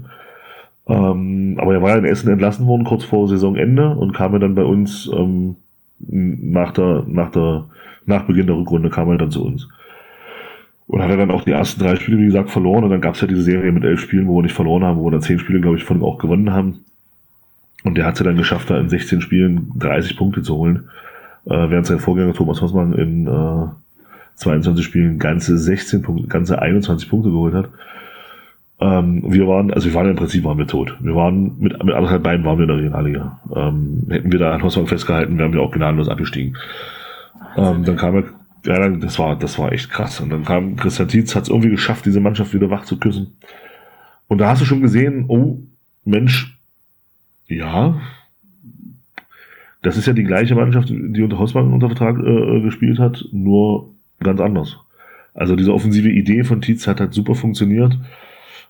Ähm, 0.89 1.59
aber 1.61 1.75
er 1.75 1.83
war 1.83 1.91
ja 1.91 1.99
in 1.99 2.05
Essen 2.05 2.29
entlassen 2.29 2.67
worden, 2.67 2.83
kurz 2.83 3.05
vor 3.05 3.29
Saisonende 3.29 3.91
und 3.91 4.15
kam 4.15 4.33
ja 4.33 4.41
dann 4.41 4.57
bei 4.57 4.65
uns 4.65 5.09
ähm, 5.15 5.55
nach 6.01 6.73
der, 6.73 7.05
nach 7.07 7.31
der, 7.31 7.67
nach 8.05 8.25
Beginn 8.25 8.49
der 8.49 8.57
Rückrunde 8.57 8.91
kam 8.91 9.09
er 9.09 9.19
dann 9.19 9.31
zu 9.31 9.45
uns. 9.45 9.69
Und 10.87 11.03
hat 11.03 11.11
er 11.11 11.17
dann 11.17 11.31
auch 11.31 11.45
die 11.45 11.53
ersten 11.53 11.81
drei 11.81 11.97
Spiele, 11.97 12.19
wie 12.19 12.27
gesagt, 12.27 12.51
verloren. 12.51 12.85
Und 12.85 12.91
dann 12.91 13.01
gab 13.01 13.15
es 13.15 13.21
ja 13.21 13.27
diese 13.27 13.43
Serie 13.43 13.73
mit 13.73 13.85
elf 13.85 14.01
Spielen, 14.01 14.27
wo 14.27 14.37
wir 14.37 14.43
nicht 14.43 14.55
verloren 14.55 14.85
haben, 14.85 14.99
wo 14.99 15.07
wir 15.07 15.13
dann 15.13 15.23
zehn 15.23 15.39
Spiele, 15.39 15.61
glaube 15.61 15.77
ich, 15.77 15.85
von 15.85 15.99
ihm 15.99 16.05
auch 16.05 16.19
gewonnen 16.19 16.53
haben. 16.53 16.85
Und 17.85 17.97
der 17.97 18.07
hat 18.07 18.15
es 18.15 18.21
ja 18.21 18.25
dann 18.25 18.37
geschafft, 18.37 18.71
da 18.71 18.79
in 18.79 18.89
16 18.89 19.21
Spielen 19.21 19.73
30 19.79 20.17
Punkte 20.17 20.43
zu 20.43 20.57
holen. 20.57 20.89
Äh, 21.47 21.71
während 21.71 21.87
sein 21.87 21.99
Vorgänger 21.99 22.35
Thomas 22.35 22.61
Hossmann 22.61 22.93
in 22.93 23.27
äh, 23.27 23.67
22 24.37 24.85
Spielen 24.85 25.19
ganze 25.19 25.59
16 25.59 26.03
Punkte, 26.03 26.29
ganze 26.29 26.61
21 26.61 27.09
Punkte 27.09 27.31
geholt 27.31 27.55
hat. 27.55 27.69
Ähm, 28.81 29.23
wir 29.27 29.47
waren, 29.47 29.73
also 29.73 29.89
wir 29.89 29.95
waren 29.95 30.11
im 30.11 30.17
Prinzip 30.17 30.45
waren 30.45 30.59
wir 30.59 30.67
tot. 30.67 30.97
Wir 31.01 31.15
waren 31.15 31.59
mit, 31.59 31.85
mit 31.85 31.95
anderthalb 31.95 32.23
Beinen 32.23 32.45
waren 32.45 32.59
wir 32.59 32.63
in 32.65 32.69
der 32.69 32.77
Regionalliga. 32.79 33.41
Ähm, 33.55 34.07
hätten 34.09 34.33
wir 34.33 34.39
da 34.39 34.53
an 34.53 34.63
Hossmann 34.63 34.87
festgehalten, 34.87 35.39
wären 35.39 35.53
wir 35.53 35.61
auch 35.61 35.73
gnadenlos 35.73 36.09
abgestiegen. 36.09 36.57
Ähm, 37.57 37.85
dann 37.85 37.97
kam 37.97 38.17
er, 38.17 38.25
ja, 38.65 38.89
das 38.89 39.19
war, 39.19 39.37
das 39.37 39.59
war 39.59 39.73
echt 39.73 39.91
krass. 39.91 40.21
Und 40.21 40.31
dann 40.31 40.45
kam 40.45 40.77
Christian 40.77 41.09
Tietz, 41.09 41.35
hat 41.35 41.45
es 41.45 41.49
irgendwie 41.49 41.71
geschafft, 41.71 42.07
diese 42.07 42.21
Mannschaft 42.21 42.55
wieder 42.55 42.71
wach 42.71 42.85
zu 42.85 42.99
küssen. 42.99 43.37
Und 44.29 44.39
da 44.39 44.49
hast 44.49 44.63
du 44.63 44.67
schon 44.67 44.83
gesehen, 44.83 45.25
oh, 45.29 45.59
Mensch, 46.05 46.57
ja, 47.49 48.01
das 49.83 49.97
ist 49.97 50.07
ja 50.07 50.13
die 50.13 50.25
gleiche 50.25 50.55
Mannschaft, 50.55 50.89
die 50.91 51.23
unter 51.23 51.39
Hossmann 51.39 51.73
unter 51.73 51.89
Vertrag 51.89 52.17
äh, 52.19 52.61
gespielt 52.61 52.99
hat, 52.99 53.25
nur 53.33 53.91
ganz 54.21 54.41
anders. 54.41 54.79
Also 55.35 55.57
diese 55.57 55.75
offensive 55.75 56.09
Idee 56.09 56.45
von 56.45 56.61
Tietz 56.61 56.87
hat 56.87 57.01
halt 57.01 57.15
super 57.15 57.35
funktioniert. 57.35 57.99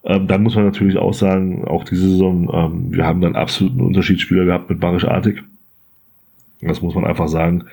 Ähm, 0.05 0.27
dann 0.27 0.43
muss 0.43 0.55
man 0.55 0.65
natürlich 0.65 0.97
auch 0.97 1.13
sagen, 1.13 1.65
auch 1.67 1.85
diese 1.85 2.09
Saison, 2.09 2.51
ähm, 2.53 2.93
wir 2.93 3.05
haben 3.05 3.21
dann 3.21 3.37
absoluten 3.37 3.83
Unterschiedsspieler 3.83 4.47
gehabt 4.47 4.71
mit 4.71 4.81
Barisch 4.81 5.05
Artig. 5.05 5.43
Das 6.61 6.81
muss 6.81 6.95
man 6.95 7.05
einfach 7.05 7.29
sagen. 7.29 7.65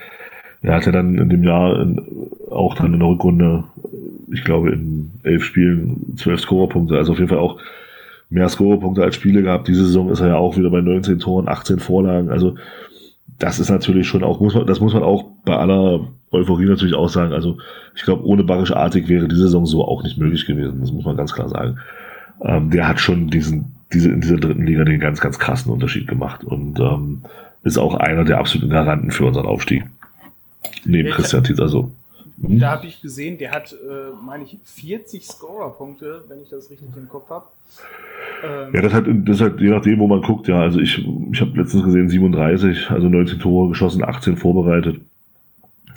Er 0.61 0.76
hatte 0.76 0.91
dann 0.91 1.18
in 1.18 1.30
dem 1.30 1.44
Jahr 1.44 1.81
in, 1.81 2.02
auch 2.52 2.76
dann 2.76 2.94
in 2.94 2.99
der 2.99 3.10
Rückrunde, 3.10 3.64
ich 4.31 4.44
glaube, 4.44 4.72
in 4.72 5.11
elf 5.23 5.44
Spielen 5.44 6.15
zwölf 6.18 6.41
Scorerpunkte, 6.41 6.98
also 6.98 7.14
auf 7.14 7.19
jeden 7.19 7.30
Fall 7.30 7.40
auch 7.40 7.60
mehr 8.30 8.49
Scorerpunkte 8.49 9.03
als 9.03 9.15
Spiele 9.15 9.41
gehabt. 9.41 9.68
Diese 9.68 9.86
Saison 9.86 10.10
ist 10.10 10.19
er 10.19 10.27
ja 10.30 10.36
auch 10.38 10.57
wieder 10.57 10.69
bei 10.69 10.81
19 10.81 11.19
Toren, 11.19 11.48
18 11.48 11.80
Vorlagen. 11.80 12.30
Also 12.30 12.56
das 13.40 13.60
ist 13.60 13.69
natürlich 13.69 14.07
schon 14.07 14.23
auch, 14.23 14.40
muss 14.40 14.53
man, 14.53 14.68
das 14.68 14.80
muss 14.80 14.94
man 14.94 15.03
auch 15.03 15.26
bei 15.45 15.56
aller 15.56 16.02
Euphorie 16.31 16.65
natürlich 16.65 16.94
auch 16.94 17.10
sagen. 17.10 17.34
Also 17.34 17.57
ich 17.95 18.03
glaube, 18.03 18.26
ohne 18.26 18.44
Barisch 18.44 18.72
Artig 18.72 19.07
wäre 19.07 19.27
diese 19.27 19.44
Saison 19.44 19.65
so 19.65 19.86
auch 19.86 20.03
nicht 20.03 20.18
möglich 20.18 20.45
gewesen. 20.45 20.81
Das 20.81 20.91
muss 20.91 21.06
man 21.06 21.18
ganz 21.18 21.34
klar 21.34 21.49
sagen. 21.49 21.77
Ähm, 22.41 22.69
der 22.69 22.88
hat 22.88 22.99
schon 22.99 23.30
diesen, 23.30 23.76
diese, 23.94 24.10
in 24.10 24.22
dieser 24.22 24.38
dritten 24.38 24.65
Liga 24.65 24.84
den 24.84 24.99
ganz, 24.99 25.22
ganz 25.22 25.40
krassen 25.40 25.72
Unterschied 25.72 26.07
gemacht 26.07 26.44
und 26.44 26.80
ähm, 26.80 27.23
ist 27.64 27.77
auch 27.77 27.95
einer 27.95 28.26
der 28.26 28.40
absoluten 28.40 28.72
Garanten 28.72 29.11
für 29.11 29.26
unseren 29.26 29.45
Aufstieg. 29.45 29.86
Neben 30.85 31.10
Ja, 31.10 31.15
Christian 31.15 31.43
Tietz, 31.43 31.60
also. 31.60 31.91
hm? 32.41 32.60
Da 32.60 32.72
habe 32.72 32.88
ich 32.88 33.01
gesehen, 33.01 33.38
der 33.38 33.51
hat, 33.51 33.73
äh, 33.73 34.11
meine 34.26 34.43
ich, 34.45 34.57
40 34.64 35.26
Scorer-Punkte, 35.26 36.23
wenn 36.27 36.41
ich 36.41 36.49
das 36.49 36.69
richtig 36.69 36.88
im 36.95 37.10
Kopf 37.10 37.30
habe. 37.30 37.45
Ähm, 38.43 38.73
Ja, 38.73 38.81
das 38.81 38.93
hat, 38.93 39.06
das 39.07 39.41
halt 39.41 39.60
je 39.60 39.69
nachdem, 39.69 39.99
wo 39.99 40.07
man 40.07 40.22
guckt, 40.22 40.47
ja. 40.47 40.61
Also 40.61 40.80
ich, 40.80 41.06
ich 41.31 41.41
habe 41.41 41.57
letztens 41.60 41.84
gesehen 41.84 42.10
37, 42.10 42.89
also 42.89 43.10
19 43.10 43.39
Tore 43.39 43.69
geschossen, 43.69 44.03
18 44.03 44.38
vorbereitet. 44.38 44.99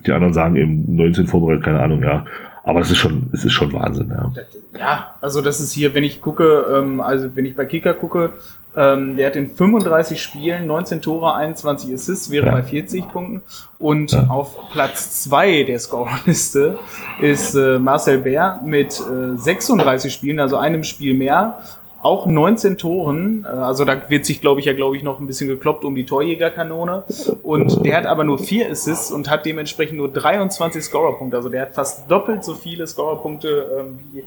Die 0.07 0.13
anderen 0.13 0.35
sagen 0.35 0.57
eben 0.57 0.97
19 0.97 1.27
vorbereitet, 1.29 1.65
keine 1.65 1.81
Ahnung, 1.81 2.03
ja. 2.03 2.25
Aber 2.65 2.79
das 2.81 2.91
ist 2.91 2.99
schon, 2.99 3.29
es 3.33 3.45
ist 3.45 3.53
schon 3.53 3.73
Wahnsinn, 3.73 4.11
ja. 4.11 4.33
Ja, 4.79 5.15
also 5.21 5.41
das 5.43 5.61
ist 5.61 5.73
hier, 5.73 5.95
wenn 5.95 6.05
ich 6.05 6.21
gucke, 6.21 6.65
ähm, 6.73 7.01
also 7.01 7.35
wenn 7.35 7.45
ich 7.45 7.55
bei 7.57 7.65
Kicker 7.67 7.95
gucke, 7.95 8.33
ähm, 8.77 9.17
der 9.17 9.27
hat 9.29 9.37
in 9.37 9.51
35 9.51 10.23
Spielen 10.23 10.67
19 10.67 11.03
Tore, 11.03 11.35
21 11.35 11.93
Assists, 11.95 12.31
wäre 12.31 12.47
Ja. 12.47 12.53
bei 12.53 12.63
40 12.63 13.09
Punkten. 13.09 13.43
Und 13.79 14.13
Ja. 14.13 14.27
auf 14.29 14.57
Platz 14.73 15.23
2 15.25 15.65
der 15.65 15.79
Scorerliste 15.79 16.79
ist 17.21 17.55
äh, 17.55 17.79
Marcel 17.79 18.19
Bär 18.19 18.61
mit 18.65 19.01
äh, 19.01 19.37
36 19.37 20.13
Spielen, 20.13 20.41
also 20.41 20.57
einem 20.57 20.85
Spiel 20.85 21.15
mehr. 21.15 21.59
Auch 22.05 22.27
19 22.27 22.79
Toren, 22.79 23.45
äh, 23.45 23.49
also 23.49 23.85
da 23.85 24.09
wird 24.09 24.25
sich, 24.27 24.41
glaube 24.41 24.59
ich, 24.59 24.67
ja, 24.67 24.73
glaube 24.73 24.97
ich, 24.97 25.03
noch 25.05 25.21
ein 25.21 25.27
bisschen 25.29 25.47
gekloppt 25.49 25.85
um 25.85 25.95
die 25.95 26.05
Torjägerkanone. 26.07 27.05
Und 27.45 27.85
der 27.85 27.97
hat 27.97 28.07
aber 28.07 28.25
nur 28.25 28.39
vier 28.41 28.69
Assists 28.71 29.13
und 29.13 29.31
hat 29.31 29.47
dementsprechend 29.47 29.99
nur 29.99 30.09
23 30.09 30.83
Scorerpunkte. 30.83 31.37
Also 31.37 31.49
der 31.49 31.63
hat 31.63 31.75
fast 31.75 32.11
doppelt 32.11 32.43
so 32.43 32.55
viele 32.55 32.87
Scorerpunkte 32.89 33.67
ähm, 33.81 33.99
wie 34.13 34.25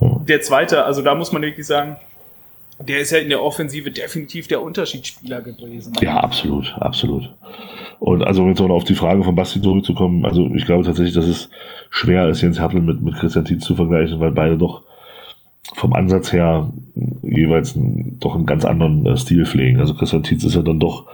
der 0.00 0.40
zweite, 0.42 0.84
also 0.84 1.00
da 1.00 1.14
muss 1.14 1.30
man 1.32 1.42
wirklich 1.42 1.66
sagen, 1.66 1.96
der 2.78 3.00
ist 3.00 3.10
ja 3.10 3.18
in 3.18 3.28
der 3.28 3.42
Offensive 3.42 3.90
definitiv 3.90 4.48
der 4.48 4.62
Unterschiedsspieler 4.62 5.40
gewesen. 5.40 5.94
Ja, 6.00 6.18
absolut, 6.18 6.74
absolut. 6.78 7.30
Und 7.98 8.22
also 8.22 8.42
um 8.42 8.48
jetzt 8.48 8.60
noch 8.60 8.70
auf 8.70 8.84
die 8.84 8.94
Frage 8.94 9.24
von 9.24 9.34
Basti 9.34 9.62
zurückzukommen, 9.62 10.24
also 10.24 10.50
ich 10.54 10.66
glaube 10.66 10.84
tatsächlich, 10.84 11.14
dass 11.14 11.26
es 11.26 11.48
schwer 11.90 12.28
ist, 12.28 12.42
Jens 12.42 12.60
Hertel 12.60 12.82
mit, 12.82 13.00
mit 13.00 13.14
Christian 13.14 13.44
Tietz 13.44 13.64
zu 13.64 13.74
vergleichen, 13.74 14.20
weil 14.20 14.32
beide 14.32 14.58
doch 14.58 14.82
vom 15.74 15.94
Ansatz 15.94 16.32
her 16.32 16.70
jeweils 17.22 17.76
einen, 17.76 18.18
doch 18.20 18.34
einen 18.34 18.46
ganz 18.46 18.64
anderen 18.64 19.04
äh, 19.06 19.16
Stil 19.16 19.46
pflegen. 19.46 19.80
Also 19.80 19.94
Christian 19.94 20.22
Tietz 20.22 20.44
ist 20.44 20.54
ja 20.54 20.62
dann 20.62 20.78
doch 20.78 21.06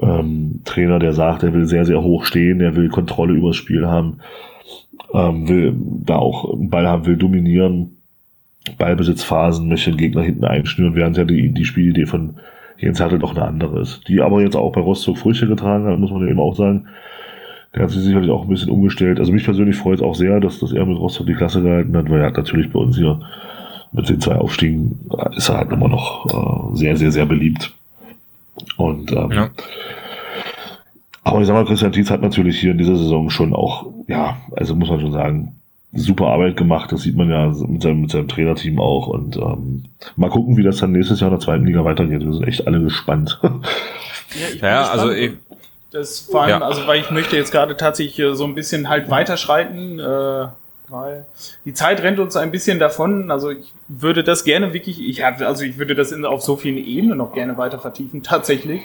ähm, 0.00 0.60
Trainer, 0.64 0.98
der 0.98 1.12
sagt, 1.12 1.42
er 1.42 1.52
will 1.54 1.66
sehr, 1.66 1.84
sehr 1.84 2.02
hoch 2.02 2.24
stehen, 2.24 2.60
er 2.60 2.76
will 2.76 2.88
Kontrolle 2.88 3.34
übers 3.34 3.56
Spiel 3.56 3.86
haben, 3.86 4.20
ähm, 5.12 5.48
will 5.48 5.74
da 5.76 6.16
auch 6.16 6.52
einen 6.52 6.70
Ball 6.70 6.86
haben, 6.86 7.06
will 7.06 7.16
dominieren, 7.16 7.97
Ballbesitzphasen, 8.76 9.68
möchte 9.68 9.90
den 9.90 9.98
Gegner 9.98 10.22
hinten 10.22 10.44
einschnüren, 10.44 10.94
während 10.94 11.16
ja 11.16 11.24
die, 11.24 11.50
die 11.52 11.64
Spielidee 11.64 12.06
von 12.06 12.34
Jens 12.78 13.00
Hertel 13.00 13.18
doch 13.18 13.34
eine 13.34 13.44
andere 13.44 13.80
ist. 13.80 14.06
Die 14.08 14.20
aber 14.20 14.40
jetzt 14.40 14.56
auch 14.56 14.72
bei 14.72 14.80
Rostock 14.80 15.18
Früchte 15.18 15.46
getragen 15.46 15.86
hat, 15.86 15.98
muss 15.98 16.10
man 16.10 16.22
ja 16.22 16.28
eben 16.28 16.40
auch 16.40 16.54
sagen. 16.54 16.86
Der 17.74 17.82
hat 17.82 17.90
sich 17.90 18.02
sicherlich 18.02 18.30
auch 18.30 18.42
ein 18.42 18.48
bisschen 18.48 18.70
umgestellt. 18.70 19.18
Also 19.18 19.32
mich 19.32 19.44
persönlich 19.44 19.76
freut 19.76 19.96
es 19.96 20.02
auch 20.02 20.14
sehr, 20.14 20.40
dass, 20.40 20.58
dass 20.58 20.72
er 20.72 20.86
mit 20.86 20.98
Rostock 20.98 21.26
die 21.26 21.34
Klasse 21.34 21.62
gehalten 21.62 21.96
hat, 21.96 22.08
weil 22.08 22.20
er 22.20 22.26
hat 22.26 22.36
natürlich 22.36 22.72
bei 22.72 22.78
uns 22.78 22.96
hier 22.96 23.20
mit 23.92 24.08
den 24.08 24.20
zwei 24.20 24.36
Aufstiegen 24.36 24.98
ist 25.36 25.48
er 25.48 25.58
halt 25.58 25.72
immer 25.72 25.88
noch 25.88 26.72
äh, 26.72 26.76
sehr, 26.76 26.96
sehr, 26.96 27.10
sehr 27.10 27.26
beliebt. 27.26 27.72
Und 28.76 29.12
ähm, 29.12 29.30
Ja. 29.32 29.50
aber 31.24 31.40
ich 31.40 31.46
sag 31.46 31.54
mal, 31.54 31.64
Christian 31.64 31.92
Tietz 31.92 32.10
hat 32.10 32.22
natürlich 32.22 32.58
hier 32.60 32.72
in 32.72 32.78
dieser 32.78 32.96
Saison 32.96 33.30
schon 33.30 33.54
auch, 33.54 33.86
ja, 34.08 34.36
also 34.56 34.74
muss 34.74 34.88
man 34.90 35.00
schon 35.00 35.12
sagen, 35.12 35.54
super 35.92 36.26
Arbeit 36.28 36.56
gemacht. 36.56 36.92
Das 36.92 37.02
sieht 37.02 37.16
man 37.16 37.30
ja 37.30 37.46
mit 37.66 37.82
seinem, 37.82 38.02
mit 38.02 38.10
seinem 38.10 38.28
Trainerteam 38.28 38.78
auch. 38.78 39.06
Und 39.08 39.36
ähm, 39.36 39.84
mal 40.16 40.30
gucken, 40.30 40.56
wie 40.56 40.62
das 40.62 40.78
dann 40.78 40.92
nächstes 40.92 41.20
Jahr 41.20 41.30
in 41.30 41.36
der 41.38 41.44
zweiten 41.44 41.64
Liga 41.66 41.84
weitergeht. 41.84 42.20
Wir 42.24 42.32
sind 42.34 42.46
echt 42.46 42.66
alle 42.66 42.80
gespannt. 42.82 43.40
Ja, 44.38 44.46
ich 44.52 44.60
bin 44.60 44.68
Ja, 44.68 44.80
gespannt. 44.80 45.00
also 45.00 45.12
ich, 45.14 45.32
das 45.90 46.20
vor 46.20 46.42
allem, 46.42 46.50
Ja. 46.50 46.58
also 46.60 46.86
weil 46.86 47.00
ich 47.00 47.10
möchte 47.10 47.34
jetzt 47.34 47.50
gerade 47.50 47.78
tatsächlich 47.78 48.36
so 48.36 48.44
ein 48.44 48.54
bisschen 48.54 48.90
halt 48.90 49.08
weiterschreiten, 49.08 49.98
äh, 49.98 50.48
weil 50.88 51.24
die 51.64 51.72
Zeit 51.72 52.02
rennt 52.02 52.18
uns 52.18 52.36
ein 52.36 52.50
bisschen 52.50 52.78
davon. 52.78 53.30
Also 53.30 53.48
ich 53.50 53.72
würde 53.88 54.22
das 54.22 54.44
gerne 54.44 54.74
wirklich, 54.74 55.00
ich 55.00 55.22
hatte, 55.24 55.46
also 55.46 55.64
ich 55.64 55.78
würde 55.78 55.94
das 55.94 56.12
in, 56.12 56.26
auf 56.26 56.42
so 56.42 56.56
vielen 56.56 56.76
Ebenen 56.76 57.16
noch 57.16 57.32
gerne 57.32 57.56
weiter 57.56 57.78
vertiefen, 57.78 58.22
tatsächlich. 58.22 58.82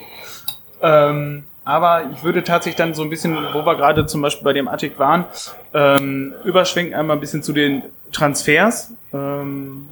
Ähm, 0.80 1.44
aber 1.64 2.10
ich 2.12 2.22
würde 2.22 2.44
tatsächlich 2.44 2.76
dann 2.76 2.94
so 2.94 3.02
ein 3.02 3.10
bisschen, 3.10 3.36
wo 3.52 3.64
wir 3.64 3.76
gerade 3.76 4.06
zum 4.06 4.20
Beispiel 4.22 4.44
bei 4.44 4.52
dem 4.52 4.68
Attic 4.68 4.98
waren, 4.98 5.24
ähm, 5.72 6.34
überschwenken 6.44 6.94
einmal 6.94 7.16
ein 7.16 7.20
bisschen 7.20 7.42
zu 7.42 7.52
den 7.52 7.82
Transfers, 8.12 8.92
ähm, 9.12 9.88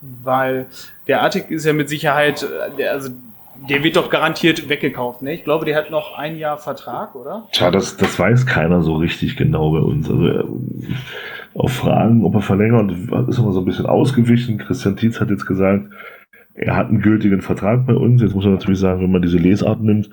weil 0.00 0.66
der 1.06 1.22
Attic 1.22 1.50
ist 1.50 1.66
ja 1.66 1.72
mit 1.72 1.88
Sicherheit, 1.88 2.46
äh, 2.78 2.86
also 2.88 3.10
der 3.68 3.84
wird 3.84 3.96
doch 3.96 4.08
garantiert 4.08 4.68
weggekauft, 4.70 5.20
ne? 5.20 5.34
Ich 5.34 5.44
glaube, 5.44 5.66
der 5.66 5.76
hat 5.76 5.90
noch 5.90 6.16
ein 6.16 6.38
Jahr 6.38 6.56
Vertrag, 6.56 7.14
oder? 7.14 7.46
Tja, 7.52 7.70
das, 7.70 7.98
das 7.98 8.18
weiß 8.18 8.46
keiner 8.46 8.82
so 8.82 8.94
richtig 8.94 9.36
genau 9.36 9.72
bei 9.72 9.80
uns. 9.80 10.08
Also 10.08 10.26
ähm, 10.26 10.96
auf 11.54 11.72
Fragen, 11.72 12.24
ob 12.24 12.34
er 12.34 12.40
verlängert, 12.40 12.92
ist 13.28 13.38
immer 13.38 13.52
so 13.52 13.60
ein 13.60 13.66
bisschen 13.66 13.86
ausgewichen. 13.86 14.56
Christian 14.56 14.96
Tietz 14.96 15.20
hat 15.20 15.28
jetzt 15.28 15.46
gesagt, 15.46 15.84
er 16.54 16.76
hat 16.76 16.88
einen 16.88 17.02
gültigen 17.02 17.42
Vertrag 17.42 17.86
bei 17.86 17.94
uns. 17.94 18.22
Jetzt 18.22 18.34
muss 18.34 18.44
man 18.44 18.54
natürlich 18.54 18.80
sagen, 18.80 19.02
wenn 19.02 19.10
man 19.10 19.22
diese 19.22 19.38
Lesart 19.38 19.80
nimmt, 19.80 20.10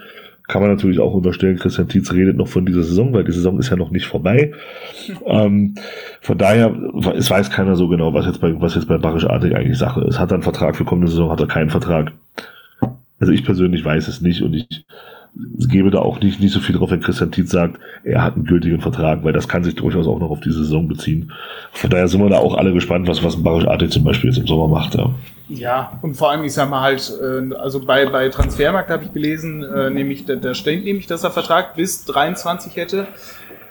kann 0.48 0.62
man 0.62 0.72
natürlich 0.72 1.00
auch 1.00 1.14
unterstellen, 1.14 1.58
Christian 1.58 1.90
Tietz 1.90 2.14
redet 2.14 2.38
noch 2.38 2.48
von 2.48 2.66
dieser 2.66 2.84
Saison, 2.84 3.14
weil 3.14 3.26
die 3.26 3.34
Saison 3.34 3.60
ist 3.60 3.70
ja 3.70 3.76
noch 3.76 3.92
nicht 3.92 4.06
vorbei. 4.06 4.54
ähm, 5.26 5.76
von 6.22 6.38
daher, 6.38 6.74
es 7.16 7.30
weiß 7.30 7.52
keiner 7.52 7.76
so 7.76 7.88
genau, 7.88 8.14
was 8.14 8.26
jetzt 8.26 8.40
bei, 8.40 8.60
was 8.60 8.76
jetzt 8.76 8.88
bei 8.88 8.98
Barisch 8.98 9.26
Artig 9.26 9.56
eigentlich 9.56 9.78
Sache 9.78 10.02
ist. 10.02 10.20
Hat 10.20 10.32
er 10.32 10.36
einen 10.36 10.44
Vertrag 10.44 10.76
für 10.76 10.86
kommende 10.86 11.12
Saison, 11.12 11.30
hat 11.30 11.40
er 11.40 11.48
keinen 11.48 11.70
Vertrag? 11.70 12.14
Also 13.20 13.34
ich 13.34 13.44
persönlich 13.44 13.84
weiß 13.84 14.08
es 14.08 14.22
nicht 14.22 14.42
und 14.42 14.54
ich 14.54 14.86
gebe 15.70 15.92
da 15.92 16.00
auch 16.00 16.20
nicht, 16.20 16.40
nicht 16.40 16.54
so 16.54 16.60
viel 16.60 16.76
drauf, 16.76 16.92
wenn 16.92 17.02
Christian 17.02 17.32
Tietz 17.32 17.52
sagt, 17.52 17.80
er 18.04 18.24
hat 18.24 18.36
einen 18.36 18.46
gültigen 18.46 18.82
Vertrag, 18.82 19.24
weil 19.24 19.34
das 19.34 19.48
kann 19.48 19.64
sich 19.64 19.76
durchaus 19.76 20.08
auch 20.08 20.20
noch 20.20 20.30
auf 20.30 20.40
diese 20.40 20.60
Saison 20.60 20.88
beziehen. 20.88 21.32
Von 21.74 21.90
daher 21.90 22.08
sind 22.08 22.22
wir 22.22 22.30
da 22.30 22.38
auch 22.38 22.56
alle 22.56 22.74
gespannt, 22.74 23.08
was, 23.08 23.24
was 23.24 23.42
Barisch 23.42 23.68
Arte 23.68 23.90
zum 23.90 24.04
Beispiel 24.04 24.30
jetzt 24.30 24.40
im 24.40 24.48
Sommer 24.48 24.68
macht. 24.68 24.96
Ja. 24.96 25.12
Ja, 25.50 25.98
und 26.02 26.16
vor 26.16 26.32
allem, 26.32 26.44
ich 26.44 26.54
sag 26.54 26.70
mal 26.70 26.82
halt, 26.82 27.14
äh, 27.22 27.56
also 27.56 27.80
bei, 27.80 28.06
bei 28.08 28.28
Transfermarkt 28.28 28.90
habe 28.90 29.06
ich 29.06 29.14
gelesen, 29.14 29.64
äh, 29.64 29.90
nämlich, 29.90 30.26
da, 30.26 30.36
da 30.36 30.54
steht 30.54 30.84
nämlich, 30.84 31.08
dass 31.08 31.24
er 31.24 31.32
Vertrag 31.32 31.76
bis 31.76 32.04
23 32.06 32.76
hätte. 32.76 33.08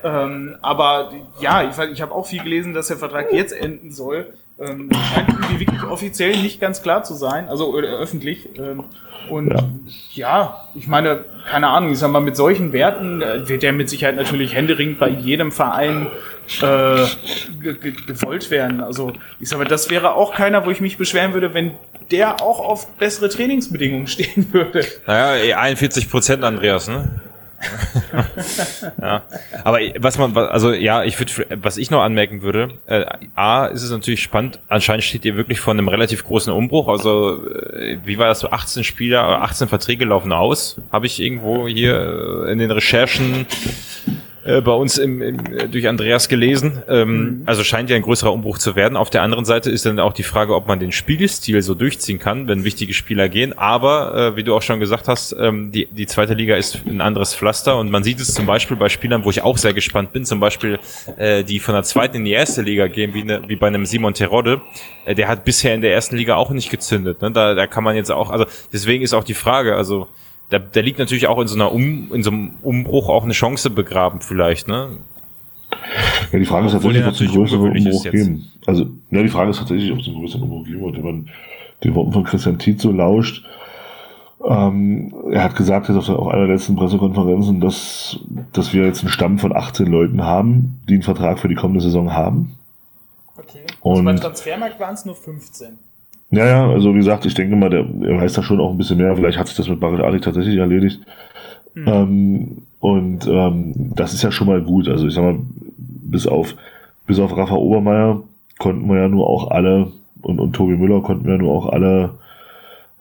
Ähm, 0.02 0.56
aber 0.62 1.12
ja, 1.40 1.68
ich, 1.68 1.76
ich 1.92 2.00
habe 2.00 2.12
auch 2.12 2.26
viel 2.26 2.42
gelesen, 2.42 2.72
dass 2.72 2.88
der 2.88 2.96
Vertrag 2.96 3.32
jetzt 3.32 3.52
enden 3.52 3.92
soll. 3.92 4.26
Ähm, 4.58 4.88
scheint 5.12 5.28
irgendwie 5.28 5.60
wirklich 5.60 5.82
offiziell 5.82 6.40
nicht 6.40 6.60
ganz 6.60 6.80
klar 6.80 7.02
zu 7.02 7.12
sein, 7.12 7.50
also 7.50 7.76
öffentlich. 7.76 8.48
Ähm, 8.58 8.84
und 9.28 9.52
ja. 9.52 9.68
ja. 10.14 10.68
ich 10.74 10.86
meine, 10.86 11.24
keine 11.48 11.68
Ahnung, 11.68 11.92
ich 11.92 11.98
sag 11.98 12.10
mal, 12.10 12.20
mit 12.20 12.36
solchen 12.36 12.72
Werten 12.72 13.22
äh, 13.22 13.48
wird 13.48 13.62
der 13.62 13.72
mit 13.72 13.88
Sicherheit 13.88 14.16
natürlich 14.16 14.54
händeringend 14.54 14.98
bei 14.98 15.08
jedem 15.08 15.52
Verein 15.52 16.08
äh, 16.60 17.06
gewollt 18.06 18.50
werden. 18.50 18.80
Also 18.80 19.12
ich 19.40 19.48
sag 19.48 19.58
mal, 19.58 19.66
das 19.66 19.90
wäre 19.90 20.14
auch 20.14 20.34
keiner, 20.34 20.66
wo 20.66 20.70
ich 20.70 20.80
mich 20.80 20.96
beschweren 20.96 21.34
würde, 21.34 21.54
wenn 21.54 21.72
der 22.10 22.40
auch 22.42 22.60
auf 22.60 22.92
bessere 22.96 23.28
Trainingsbedingungen 23.28 24.06
stehen 24.06 24.52
würde. 24.52 24.84
Naja, 25.06 25.58
41 25.58 26.10
Prozent, 26.10 26.44
Andreas, 26.44 26.88
ne? 26.88 27.20
ja. 29.00 29.22
Aber 29.64 29.78
was 29.98 30.18
man, 30.18 30.36
also 30.36 30.72
ja, 30.72 31.04
ich 31.04 31.18
würde, 31.18 31.46
was 31.62 31.76
ich 31.76 31.90
noch 31.90 32.02
anmerken 32.02 32.42
würde, 32.42 32.74
äh, 32.86 33.04
A, 33.34 33.66
ist 33.66 33.82
es 33.82 33.90
natürlich 33.90 34.22
spannend, 34.22 34.58
anscheinend 34.68 35.04
steht 35.04 35.24
ihr 35.24 35.36
wirklich 35.36 35.60
vor 35.60 35.74
einem 35.74 35.88
relativ 35.88 36.24
großen 36.24 36.52
Umbruch. 36.52 36.88
Also, 36.88 37.46
äh, 37.46 37.98
wie 38.04 38.18
war 38.18 38.28
das 38.28 38.40
so? 38.40 38.50
18 38.50 38.84
Spieler, 38.84 39.42
18 39.42 39.68
Verträge 39.68 40.04
laufen 40.04 40.32
aus. 40.32 40.80
Habe 40.92 41.06
ich 41.06 41.20
irgendwo 41.20 41.68
hier 41.68 42.44
äh, 42.46 42.52
in 42.52 42.58
den 42.58 42.70
Recherchen 42.70 43.46
äh, 44.46 44.60
bei 44.60 44.72
uns 44.72 44.98
im, 44.98 45.20
im, 45.22 45.38
äh, 45.46 45.68
durch 45.68 45.88
Andreas 45.88 46.28
gelesen. 46.28 46.82
Ähm, 46.88 47.08
mhm. 47.08 47.42
Also 47.46 47.64
scheint 47.64 47.90
ja 47.90 47.96
ein 47.96 48.02
größerer 48.02 48.32
Umbruch 48.32 48.58
zu 48.58 48.76
werden. 48.76 48.96
Auf 48.96 49.10
der 49.10 49.22
anderen 49.22 49.44
Seite 49.44 49.70
ist 49.70 49.86
dann 49.86 49.98
auch 49.98 50.12
die 50.12 50.22
Frage, 50.22 50.54
ob 50.54 50.66
man 50.66 50.80
den 50.80 50.92
Spielstil 50.92 51.60
so 51.62 51.74
durchziehen 51.74 52.18
kann, 52.18 52.48
wenn 52.48 52.64
wichtige 52.64 52.94
Spieler 52.94 53.28
gehen. 53.28 53.56
Aber 53.58 54.14
äh, 54.14 54.36
wie 54.36 54.44
du 54.44 54.54
auch 54.54 54.62
schon 54.62 54.80
gesagt 54.80 55.08
hast, 55.08 55.34
ähm, 55.38 55.72
die, 55.72 55.86
die 55.90 56.06
zweite 56.06 56.34
Liga 56.34 56.56
ist 56.56 56.80
ein 56.86 57.00
anderes 57.00 57.34
Pflaster 57.34 57.78
und 57.78 57.90
man 57.90 58.04
sieht 58.04 58.20
es 58.20 58.34
zum 58.34 58.46
Beispiel 58.46 58.76
bei 58.76 58.88
Spielern, 58.88 59.24
wo 59.24 59.30
ich 59.30 59.42
auch 59.42 59.58
sehr 59.58 59.72
gespannt 59.72 60.12
bin, 60.12 60.24
zum 60.24 60.40
Beispiel 60.40 60.78
äh, 61.16 61.42
die 61.44 61.58
von 61.58 61.74
der 61.74 61.82
zweiten 61.82 62.16
in 62.16 62.24
die 62.24 62.32
erste 62.32 62.62
Liga 62.62 62.86
gehen, 62.86 63.14
wie, 63.14 63.24
ne, 63.24 63.42
wie 63.46 63.56
bei 63.56 63.66
einem 63.66 63.86
Simon 63.86 64.14
Terodde. 64.14 64.60
Äh, 65.04 65.14
der 65.14 65.28
hat 65.28 65.44
bisher 65.44 65.74
in 65.74 65.80
der 65.80 65.92
ersten 65.92 66.16
Liga 66.16 66.36
auch 66.36 66.50
nicht 66.50 66.70
gezündet. 66.70 67.22
Ne? 67.22 67.30
Da, 67.32 67.54
da 67.54 67.66
kann 67.66 67.84
man 67.84 67.96
jetzt 67.96 68.10
auch, 68.10 68.30
also 68.30 68.46
deswegen 68.72 69.02
ist 69.02 69.14
auch 69.14 69.24
die 69.24 69.34
Frage, 69.34 69.76
also 69.76 70.08
da, 70.50 70.58
da 70.58 70.80
liegt 70.80 70.98
natürlich 70.98 71.26
auch 71.26 71.40
in 71.40 71.48
so 71.48 71.54
einer 71.56 71.72
um, 71.72 72.12
in 72.12 72.22
so 72.22 72.30
einem 72.30 72.54
Umbruch 72.62 73.08
auch 73.08 73.24
eine 73.24 73.32
Chance 73.32 73.70
begraben 73.70 74.20
vielleicht, 74.20 74.68
ne? 74.68 74.98
Ja, 76.32 76.38
die 76.38 76.44
Frage 76.44 76.66
ist 76.66 76.72
tatsächlich, 76.72 77.04
ob 77.04 77.12
es 77.12 77.20
einen 77.20 77.30
größeren 77.30 77.70
Umbruch 77.70 78.02
geben. 78.04 78.52
Also, 78.66 78.86
ja, 79.10 79.22
die 79.22 79.28
Frage 79.28 79.50
ist 79.50 79.58
tatsächlich, 79.58 79.92
ob 79.92 79.98
es 80.00 80.06
einen 80.06 80.16
größeren 80.16 80.42
Umbruch 80.42 80.64
geben 80.64 80.80
wird. 80.80 80.96
Wenn 80.96 81.04
man 81.04 81.28
den 81.84 81.94
Worten 81.94 82.12
von 82.12 82.24
Christian 82.24 82.58
Tietz 82.58 82.84
lauscht, 82.84 83.44
ähm, 84.44 85.14
er 85.30 85.44
hat 85.44 85.56
gesagt, 85.56 85.88
jetzt 85.88 85.96
auf, 85.96 86.28
einer 86.28 86.46
der 86.46 86.56
letzten 86.56 86.76
Pressekonferenzen, 86.76 87.60
dass, 87.60 88.18
dass 88.52 88.72
wir 88.72 88.84
jetzt 88.84 89.00
einen 89.00 89.10
Stamm 89.10 89.38
von 89.38 89.54
18 89.54 89.86
Leuten 89.86 90.22
haben, 90.22 90.80
die 90.88 90.94
einen 90.94 91.02
Vertrag 91.02 91.38
für 91.38 91.48
die 91.48 91.54
kommende 91.54 91.80
Saison 91.80 92.12
haben. 92.12 92.56
Okay. 93.36 93.60
Und 93.80 93.92
also 93.92 94.04
beim 94.04 94.16
Transfermarkt 94.20 94.78
waren 94.78 94.94
es 94.94 95.04
nur 95.04 95.14
15. 95.14 95.78
Ja, 96.30 96.44
ja, 96.44 96.68
also 96.68 96.92
wie 96.92 96.98
gesagt, 96.98 97.24
ich 97.24 97.34
denke 97.34 97.56
mal, 97.56 97.70
der, 97.70 97.86
er 98.02 98.20
weiß 98.20 98.32
da 98.32 98.42
schon 98.42 98.60
auch 98.60 98.70
ein 98.70 98.78
bisschen 98.78 98.98
mehr. 98.98 99.14
Vielleicht 99.14 99.38
hat 99.38 99.46
sich 99.46 99.56
das 99.56 99.68
mit 99.68 99.80
Barit 99.80 100.00
Ali 100.00 100.20
tatsächlich 100.20 100.56
erledigt. 100.56 101.00
Mhm. 101.74 101.88
Ähm, 101.88 102.62
und 102.80 103.26
ähm, 103.26 103.92
das 103.94 104.12
ist 104.12 104.22
ja 104.22 104.32
schon 104.32 104.48
mal 104.48 104.60
gut. 104.62 104.88
Also 104.88 105.06
ich 105.06 105.14
sag 105.14 105.22
mal, 105.22 105.38
bis 105.76 106.26
auf, 106.26 106.56
bis 107.06 107.18
auf 107.18 107.36
Rafa 107.36 107.54
Obermeier 107.54 108.22
konnten 108.58 108.88
wir 108.88 109.00
ja 109.00 109.08
nur 109.08 109.28
auch 109.28 109.50
alle 109.50 109.92
und, 110.22 110.40
und 110.40 110.54
Tobi 110.54 110.76
Müller 110.76 111.02
konnten 111.02 111.24
wir 111.24 111.34
ja 111.34 111.38
nur 111.38 111.52
auch 111.52 111.68
alle 111.68 112.10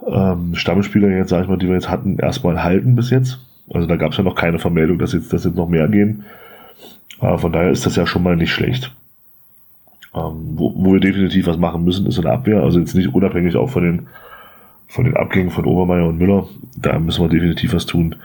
ähm, 0.06 0.56
Stammspieler 0.56 1.10
jetzt, 1.10 1.30
sag 1.30 1.44
ich 1.44 1.50
mal, 1.50 1.58
die 1.58 1.68
wir 1.68 1.76
jetzt 1.76 1.90
hatten, 1.90 2.18
erstmal 2.20 2.64
halten 2.64 2.96
bis 2.96 3.10
jetzt. 3.10 3.40
Also 3.74 3.88
da 3.88 3.96
gab 3.96 4.12
es 4.12 4.18
ja 4.18 4.24
noch 4.24 4.36
keine 4.36 4.60
Vermeldung, 4.60 5.00
dass 5.00 5.14
jetzt, 5.14 5.34
dass 5.34 5.46
jetzt 5.46 5.56
noch 5.56 5.70
mehr 5.70 5.88
gehen. 5.88 6.26
Aber 7.20 7.40
von 7.40 7.52
daher 7.52 7.72
ist 7.72 7.86
das 7.86 7.96
ja 7.96 8.06
schon 8.06 8.24
mal 8.24 8.36
nicht 8.36 8.52
schlecht. 8.52 8.96
Ähm, 10.16 10.54
wo, 10.56 10.74
wo 10.76 10.94
wir 10.94 11.00
definitiv 11.00 11.48
was 11.48 11.58
machen 11.58 11.84
müssen, 11.84 12.06
ist 12.06 12.18
in 12.18 12.24
der 12.24 12.34
Abwehr. 12.34 12.64
Also 12.64 12.80
jetzt 12.80 12.96
nicht 12.96 13.14
unabhängig 13.14 13.56
auch 13.56 13.70
von 13.70 13.84
den, 13.84 14.08
von 14.88 15.06
den 15.06 15.18
Abgängen 15.18 15.52
von 15.52 15.66
Obermeier 15.66 16.08
und 16.08 16.18
Müller. 16.18 16.48
Da 16.78 16.98
müssen 17.00 17.24
wir 17.24 17.30
definitiv 17.30 17.74
was 17.74 17.86
tun. 17.86 18.16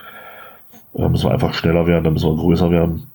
Da 0.93 1.09
müssen 1.09 1.25
wir 1.25 1.33
einfach 1.33 1.53
schneller 1.53 1.87
werden, 1.87 2.03
da 2.03 2.11
müssen 2.11 2.29
wir 2.29 2.35
größer 2.35 2.71
werden. 2.71 3.07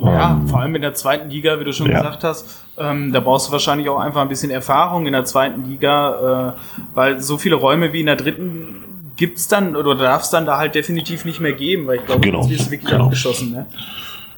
Ja, 0.00 0.30
ähm, 0.30 0.46
vor 0.46 0.60
allem 0.60 0.74
in 0.76 0.82
der 0.82 0.94
zweiten 0.94 1.28
Liga, 1.28 1.58
wie 1.58 1.64
du 1.64 1.72
schon 1.72 1.90
ja. 1.90 1.98
gesagt 1.98 2.22
hast, 2.22 2.64
ähm, 2.78 3.12
da 3.12 3.20
brauchst 3.20 3.48
du 3.48 3.52
wahrscheinlich 3.52 3.88
auch 3.88 3.98
einfach 3.98 4.20
ein 4.20 4.28
bisschen 4.28 4.50
Erfahrung 4.50 5.06
in 5.06 5.12
der 5.12 5.24
zweiten 5.24 5.68
Liga, 5.68 6.54
äh, 6.54 6.60
weil 6.94 7.20
so 7.20 7.36
viele 7.36 7.56
Räume 7.56 7.92
wie 7.92 8.00
in 8.00 8.06
der 8.06 8.16
dritten 8.16 8.84
gibt's 9.16 9.48
dann 9.48 9.74
oder 9.74 9.96
darf 9.96 10.22
es 10.22 10.30
dann 10.30 10.46
da 10.46 10.58
halt 10.58 10.76
definitiv 10.76 11.24
nicht 11.24 11.40
mehr 11.40 11.52
geben, 11.52 11.88
weil 11.88 11.96
ich 11.96 12.06
glaube, 12.06 12.20
genau. 12.20 12.42
jetzt 12.42 12.60
ist 12.60 12.70
wirklich 12.70 12.90
genau. 12.90 13.06
abgeschossen. 13.06 13.50
Ne? 13.50 13.66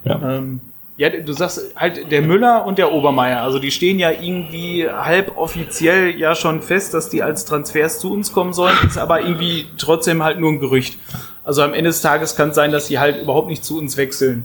Ja. 0.05 0.37
Ähm, 0.37 0.61
ja, 1.01 1.09
du 1.09 1.33
sagst 1.33 1.75
halt 1.77 2.13
der 2.13 2.21
Müller 2.21 2.67
und 2.67 2.77
der 2.77 2.93
Obermeier, 2.93 3.41
also 3.41 3.59
die 3.59 3.71
stehen 3.71 3.99
ja 3.99 4.11
irgendwie 4.11 4.87
halb 4.87 5.39
offiziell 5.39 6.15
ja 6.15 6.35
schon 6.35 6.61
fest, 6.61 6.93
dass 6.93 7.09
die 7.09 7.23
als 7.23 7.47
Transfers 7.47 8.01
zu 8.01 8.13
uns 8.13 8.35
kommen 8.35 8.53
sollen, 8.53 8.77
ist 8.87 8.99
aber 8.99 9.23
irgendwie 9.23 9.65
trotzdem 9.79 10.23
halt 10.23 10.39
nur 10.39 10.51
ein 10.51 10.61
Gerücht. 10.61 10.99
Also 11.43 11.63
am 11.63 11.73
Ende 11.73 11.89
des 11.89 12.03
Tages 12.03 12.37
kann 12.37 12.51
es 12.51 12.55
sein, 12.55 12.71
dass 12.71 12.89
sie 12.89 12.99
halt 12.99 13.23
überhaupt 13.23 13.49
nicht 13.49 13.65
zu 13.65 13.79
uns 13.79 13.97
wechseln. 13.97 14.45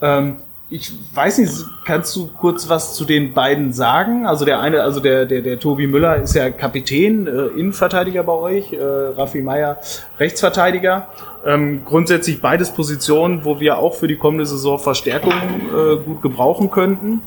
Ähm, 0.00 0.36
ich 0.70 0.92
weiß 1.14 1.38
nicht, 1.38 1.52
kannst 1.86 2.14
du 2.14 2.26
kurz 2.26 2.68
was 2.68 2.94
zu 2.94 3.04
den 3.04 3.32
beiden 3.32 3.72
sagen? 3.72 4.26
Also 4.26 4.44
der 4.44 4.60
eine, 4.60 4.82
also 4.82 5.00
der, 5.00 5.24
der, 5.24 5.40
der 5.40 5.58
Tobi 5.58 5.86
Müller 5.86 6.16
ist 6.16 6.34
ja 6.34 6.50
Kapitän, 6.50 7.26
äh, 7.26 7.46
Innenverteidiger 7.58 8.22
bei 8.22 8.34
euch, 8.34 8.72
äh, 8.74 8.82
Raffi 8.82 9.40
Meier 9.40 9.78
Rechtsverteidiger. 10.18 11.08
Ähm, 11.46 11.82
grundsätzlich 11.86 12.42
beides 12.42 12.70
Positionen, 12.70 13.44
wo 13.44 13.60
wir 13.60 13.78
auch 13.78 13.94
für 13.94 14.08
die 14.08 14.16
kommende 14.16 14.44
Saison 14.44 14.78
Verstärkung 14.78 15.32
äh, 15.32 15.96
gut 16.04 16.20
gebrauchen 16.20 16.70
könnten. 16.70 17.22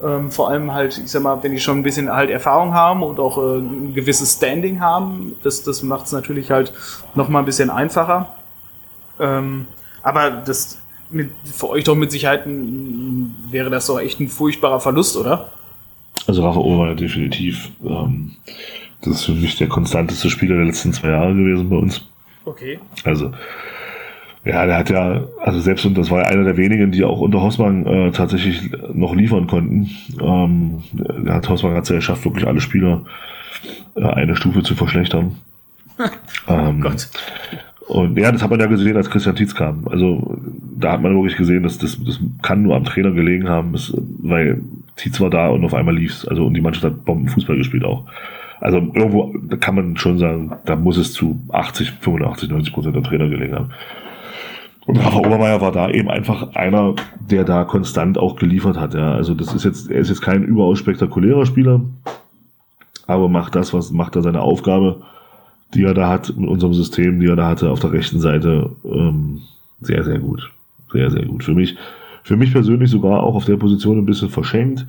Ähm, 0.00 0.30
vor 0.30 0.50
allem 0.50 0.72
halt, 0.72 0.98
ich 0.98 1.10
sag 1.10 1.22
mal, 1.22 1.42
wenn 1.42 1.52
die 1.52 1.58
schon 1.58 1.78
ein 1.78 1.82
bisschen 1.82 2.12
halt 2.12 2.30
Erfahrung 2.30 2.74
haben 2.74 3.02
und 3.02 3.18
auch 3.18 3.38
äh, 3.38 3.58
ein 3.58 3.94
gewisses 3.94 4.34
Standing 4.34 4.80
haben, 4.80 5.34
das, 5.42 5.64
das 5.64 5.82
macht 5.82 6.06
es 6.06 6.12
natürlich 6.12 6.52
halt 6.52 6.72
noch 7.14 7.28
mal 7.28 7.40
ein 7.40 7.46
bisschen 7.46 7.70
einfacher. 7.70 8.34
Ähm, 9.18 9.66
aber 10.02 10.30
das 10.30 10.78
mit, 11.10 11.30
für 11.44 11.70
euch 11.70 11.84
doch 11.84 11.94
mit 11.94 12.10
Sicherheit 12.10 12.46
ein, 12.46 13.34
wäre 13.50 13.70
das 13.70 13.86
doch 13.86 14.00
echt 14.00 14.20
ein 14.20 14.28
furchtbarer 14.28 14.80
Verlust, 14.80 15.16
oder? 15.16 15.50
Also 16.26 16.42
Rafa 16.42 16.60
Ober 16.60 16.94
definitiv. 16.94 17.70
Ähm, 17.84 18.32
das 19.02 19.16
ist 19.16 19.24
für 19.24 19.32
mich 19.32 19.56
der 19.56 19.68
konstanteste 19.68 20.30
Spieler 20.30 20.56
der 20.56 20.64
letzten 20.64 20.92
zwei 20.92 21.10
Jahre 21.10 21.34
gewesen 21.34 21.68
bei 21.68 21.76
uns. 21.76 22.02
Okay. 22.44 22.78
Also, 23.04 23.32
ja, 24.44 24.64
der 24.64 24.78
hat 24.78 24.90
ja, 24.90 25.24
also 25.40 25.60
selbst 25.60 25.84
und 25.84 25.98
das 25.98 26.10
war 26.10 26.20
ja 26.22 26.26
einer 26.26 26.44
der 26.44 26.56
wenigen, 26.56 26.92
die 26.92 27.04
auch 27.04 27.20
unter 27.20 27.42
Hossmann 27.42 27.84
äh, 27.86 28.12
tatsächlich 28.12 28.70
noch 28.92 29.14
liefern 29.14 29.46
konnten. 29.46 29.90
Ähm, 30.20 30.82
der 30.92 31.34
hat 31.34 31.48
Hossmann 31.48 31.74
hat 31.74 31.84
es 31.84 31.90
ja 31.90 31.96
geschafft, 31.96 32.24
wirklich 32.24 32.46
alle 32.46 32.60
Spieler 32.60 33.04
äh, 33.96 34.04
eine 34.04 34.36
Stufe 34.36 34.62
zu 34.62 34.74
verschlechtern. 34.74 35.36
ähm, 36.48 36.80
Gott. 36.80 37.08
Und 37.88 38.18
ja, 38.18 38.32
das 38.32 38.42
hat 38.42 38.50
man 38.50 38.58
ja 38.58 38.66
gesehen, 38.66 38.96
als 38.96 39.10
Christian 39.10 39.36
Tietz 39.36 39.54
kam. 39.54 39.86
Also 39.88 40.38
da 40.76 40.92
hat 40.92 41.02
man 41.02 41.14
wirklich 41.14 41.36
gesehen, 41.36 41.62
dass 41.62 41.78
das, 41.78 42.02
das 42.04 42.18
kann 42.42 42.62
nur 42.62 42.74
am 42.74 42.84
Trainer 42.84 43.12
gelegen 43.12 43.48
haben, 43.48 43.72
das, 43.72 43.94
weil 44.18 44.60
Tietz 44.96 45.20
war 45.20 45.30
da 45.30 45.48
und 45.48 45.64
auf 45.64 45.74
einmal 45.74 45.96
lief's. 45.96 46.26
Also 46.26 46.46
und 46.46 46.54
die 46.54 46.60
Mannschaft 46.60 46.84
hat 46.84 47.04
Bombenfußball 47.04 47.56
gespielt 47.56 47.84
auch. 47.84 48.04
Also 48.60 48.78
irgendwo 48.78 49.34
kann 49.60 49.74
man 49.74 49.96
schon 49.96 50.18
sagen, 50.18 50.52
da 50.64 50.76
muss 50.76 50.96
es 50.96 51.12
zu 51.12 51.40
80, 51.52 51.92
85, 52.00 52.48
90 52.48 52.72
Prozent 52.72 52.96
der 52.96 53.02
Trainer 53.02 53.28
gelegen 53.28 53.54
haben. 53.54 53.70
Und 54.86 54.98
Rafa 54.98 55.18
Obermeier 55.18 55.60
war 55.60 55.72
da 55.72 55.90
eben 55.90 56.08
einfach 56.08 56.54
einer, 56.54 56.94
der 57.28 57.44
da 57.44 57.64
konstant 57.64 58.18
auch 58.18 58.36
geliefert 58.36 58.78
hat. 58.78 58.94
Ja. 58.94 59.14
Also 59.14 59.34
das 59.34 59.52
ist 59.52 59.64
jetzt, 59.64 59.90
er 59.90 60.00
ist 60.00 60.08
jetzt 60.08 60.22
kein 60.22 60.44
überaus 60.44 60.78
spektakulärer 60.78 61.44
Spieler, 61.44 61.80
aber 63.06 63.28
macht 63.28 63.54
das, 63.54 63.74
was 63.74 63.90
macht 63.90 64.16
er 64.16 64.22
seine 64.22 64.40
Aufgabe, 64.40 65.02
die 65.76 65.84
er 65.84 65.94
da 65.94 66.08
hat 66.08 66.30
in 66.30 66.48
unserem 66.48 66.74
System, 66.74 67.20
die 67.20 67.26
er 67.26 67.36
da 67.36 67.48
hatte 67.48 67.70
auf 67.70 67.80
der 67.80 67.92
rechten 67.92 68.20
Seite, 68.20 68.70
ähm, 68.84 69.42
sehr, 69.80 70.02
sehr 70.04 70.18
gut. 70.18 70.50
Sehr, 70.92 71.10
sehr 71.10 71.24
gut. 71.26 71.44
Für 71.44 71.54
mich, 71.54 71.76
für 72.22 72.36
mich 72.36 72.52
persönlich 72.52 72.90
sogar 72.90 73.22
auch 73.22 73.34
auf 73.34 73.44
der 73.44 73.56
Position 73.56 73.98
ein 73.98 74.06
bisschen 74.06 74.30
verschenkt. 74.30 74.86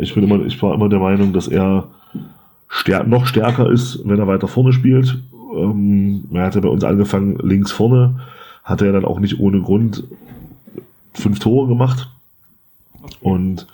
Ich 0.00 0.14
bin 0.14 0.24
immer, 0.24 0.44
ich 0.44 0.62
war 0.62 0.74
immer 0.74 0.88
der 0.88 1.00
Meinung, 1.00 1.32
dass 1.32 1.48
er 1.48 1.88
stär 2.68 3.04
noch 3.04 3.26
stärker 3.26 3.70
ist, 3.70 4.00
wenn 4.04 4.18
er 4.18 4.26
weiter 4.26 4.48
vorne 4.48 4.72
spielt. 4.72 5.18
ähm, 5.56 6.24
er 6.32 6.44
hatte 6.44 6.60
bei 6.60 6.68
uns 6.68 6.84
angefangen 6.84 7.38
links 7.42 7.72
vorne, 7.72 8.20
hat 8.64 8.82
er 8.82 8.92
dann 8.92 9.04
auch 9.04 9.18
nicht 9.18 9.40
ohne 9.40 9.60
Grund 9.60 10.04
fünf 11.14 11.38
Tore 11.38 11.68
gemacht. 11.68 12.08
Und, 13.20 13.66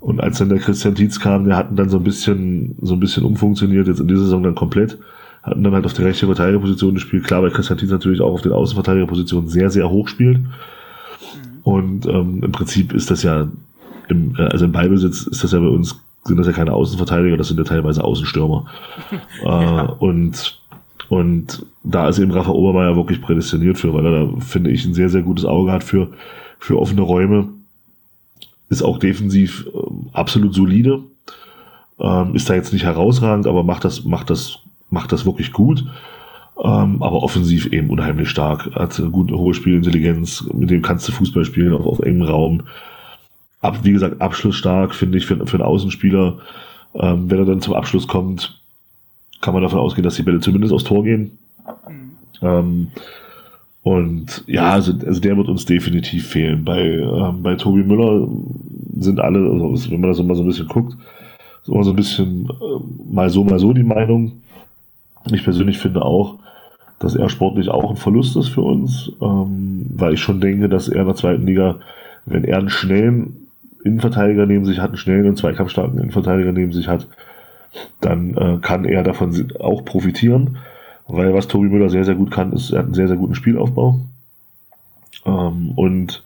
und 0.00 0.20
als 0.20 0.38
dann 0.38 0.48
der 0.48 0.58
Christian 0.58 0.94
Tietz 0.94 1.18
kam, 1.18 1.44
der 1.44 1.56
hatten 1.56 1.76
dann 1.76 1.88
so 1.88 1.98
ein 1.98 2.04
bisschen, 2.04 2.76
so 2.80 2.94
ein 2.94 3.00
bisschen 3.00 3.24
umfunktioniert, 3.24 3.88
jetzt 3.88 4.00
in 4.00 4.08
dieser 4.08 4.22
Saison 4.22 4.42
dann 4.42 4.54
komplett, 4.54 4.98
hatten 5.42 5.62
dann 5.62 5.74
halt 5.74 5.86
auf 5.86 5.94
die 5.94 6.02
rechte 6.02 6.26
Verteidigerposition 6.26 6.94
gespielt. 6.94 7.24
Klar, 7.24 7.42
weil 7.42 7.50
Christian 7.50 7.78
Tietz 7.78 7.90
natürlich 7.90 8.20
auch 8.20 8.32
auf 8.32 8.42
den 8.42 8.52
Außenverteidigerpositionen 8.52 9.48
sehr, 9.48 9.70
sehr 9.70 9.88
hoch 9.88 10.08
spielt. 10.08 10.38
Mhm. 10.38 10.48
Und 11.62 12.06
ähm, 12.06 12.42
im 12.42 12.52
Prinzip 12.52 12.92
ist 12.92 13.10
das 13.10 13.22
ja, 13.22 13.48
im, 14.08 14.36
äh, 14.36 14.42
also 14.42 14.66
im 14.66 14.72
Ballbesitz 14.72 15.22
ist 15.22 15.42
das 15.42 15.52
ja 15.52 15.60
bei 15.60 15.68
uns, 15.68 16.00
sind 16.24 16.36
das 16.36 16.46
ja 16.46 16.52
keine 16.52 16.72
Außenverteidiger, 16.72 17.36
das 17.36 17.48
sind 17.48 17.58
ja 17.58 17.64
teilweise 17.64 18.04
Außenstürmer. 18.04 18.66
ja. 19.44 19.84
äh, 19.84 19.92
und 19.98 20.60
und 21.10 21.66
da 21.82 22.08
ist 22.08 22.20
eben 22.20 22.30
Rafa 22.30 22.52
Obermeier 22.52 22.94
wirklich 22.94 23.20
prädestiniert 23.20 23.78
für, 23.78 23.92
weil 23.92 24.06
er 24.06 24.26
da, 24.26 24.40
finde 24.40 24.70
ich, 24.70 24.84
ein 24.84 24.94
sehr, 24.94 25.08
sehr 25.08 25.22
gutes 25.22 25.44
Auge 25.44 25.72
hat 25.72 25.82
für, 25.82 26.08
für 26.60 26.78
offene 26.78 27.00
Räume. 27.00 27.48
Ist 28.68 28.82
auch 28.82 28.96
defensiv 28.96 29.66
äh, 29.74 29.78
absolut 30.12 30.54
solide. 30.54 31.00
Ähm, 31.98 32.36
ist 32.36 32.48
da 32.48 32.54
jetzt 32.54 32.72
nicht 32.72 32.84
herausragend, 32.84 33.48
aber 33.48 33.64
macht 33.64 33.84
das, 33.84 34.04
macht 34.04 34.30
das, 34.30 34.60
macht 34.90 35.12
das 35.12 35.24
wirklich 35.24 35.52
gut. 35.52 35.84
Ähm, 36.62 37.02
aber 37.02 37.22
offensiv 37.22 37.66
eben 37.72 37.88
unheimlich 37.88 38.28
stark. 38.28 38.74
Hat 38.74 38.98
eine 38.98 39.10
gute 39.10 39.36
hohe 39.38 39.54
Spielintelligenz, 39.54 40.46
mit 40.52 40.70
dem 40.70 40.82
kannst 40.82 41.08
du 41.08 41.12
Fußball 41.12 41.44
spielen 41.44 41.72
auf, 41.72 41.86
auf 41.86 42.00
engem 42.00 42.22
Raum. 42.22 42.62
Ab, 43.62 43.78
wie 43.82 43.92
gesagt, 43.92 44.20
abschlussstark, 44.20 44.94
finde 44.94 45.18
ich, 45.18 45.26
für, 45.26 45.46
für 45.46 45.56
einen 45.56 45.66
Außenspieler. 45.66 46.38
Ähm, 46.94 47.30
wenn 47.30 47.38
er 47.38 47.44
dann 47.44 47.60
zum 47.60 47.74
Abschluss 47.74 48.06
kommt, 48.06 48.60
kann 49.40 49.54
man 49.54 49.62
davon 49.62 49.78
ausgehen, 49.78 50.04
dass 50.04 50.16
die 50.16 50.22
Bälle 50.22 50.40
zumindest 50.40 50.74
aufs 50.74 50.84
Tor 50.84 51.04
gehen. 51.04 51.38
Mhm. 51.88 52.10
Ähm, 52.42 52.88
und 53.82 54.44
ja, 54.46 54.72
also, 54.72 54.92
also 55.06 55.20
der 55.20 55.36
wird 55.36 55.48
uns 55.48 55.64
definitiv 55.64 56.26
fehlen. 56.28 56.64
Bei, 56.64 56.82
ähm, 56.82 57.42
bei 57.42 57.54
Tobi 57.54 57.82
Müller 57.82 58.28
sind 58.98 59.20
alle, 59.20 59.38
also 59.38 59.90
wenn 59.90 60.00
man 60.00 60.10
das 60.10 60.18
immer 60.18 60.34
so 60.34 60.42
ein 60.42 60.48
bisschen 60.48 60.68
guckt, 60.68 60.96
ist 61.62 61.68
immer 61.68 61.84
so 61.84 61.90
ein 61.90 61.96
bisschen 61.96 62.46
äh, 62.50 63.12
mal 63.12 63.30
so, 63.30 63.44
mal 63.44 63.58
so 63.58 63.72
die 63.72 63.82
Meinung. 63.82 64.32
Ich 65.32 65.44
persönlich 65.44 65.78
finde 65.78 66.02
auch, 66.02 66.38
dass 66.98 67.14
er 67.14 67.28
sportlich 67.28 67.68
auch 67.68 67.90
ein 67.90 67.96
Verlust 67.96 68.36
ist 68.36 68.48
für 68.48 68.62
uns, 68.62 69.10
ähm, 69.20 69.86
weil 69.94 70.14
ich 70.14 70.20
schon 70.20 70.40
denke, 70.40 70.68
dass 70.68 70.88
er 70.88 71.00
in 71.02 71.06
der 71.06 71.16
zweiten 71.16 71.46
Liga, 71.46 71.76
wenn 72.26 72.44
er 72.44 72.58
einen 72.58 72.70
schnellen 72.70 73.48
Innenverteidiger 73.84 74.46
neben 74.46 74.64
sich 74.64 74.78
hat, 74.78 74.90
einen 74.90 74.98
schnellen 74.98 75.26
und 75.26 75.36
zweikampfstarken 75.36 75.98
Innenverteidiger 75.98 76.52
neben 76.52 76.72
sich 76.72 76.88
hat, 76.88 77.06
dann 78.00 78.36
äh, 78.36 78.58
kann 78.60 78.84
er 78.84 79.02
davon 79.02 79.52
auch 79.60 79.84
profitieren, 79.84 80.58
weil 81.08 81.32
was 81.34 81.48
Tobi 81.48 81.68
Müller 81.68 81.88
sehr, 81.88 82.04
sehr 82.04 82.14
gut 82.14 82.30
kann, 82.30 82.52
ist, 82.52 82.70
er 82.70 82.80
hat 82.80 82.86
einen 82.86 82.94
sehr, 82.94 83.08
sehr 83.08 83.16
guten 83.16 83.34
Spielaufbau. 83.34 84.00
Ähm, 85.24 85.72
und 85.76 86.22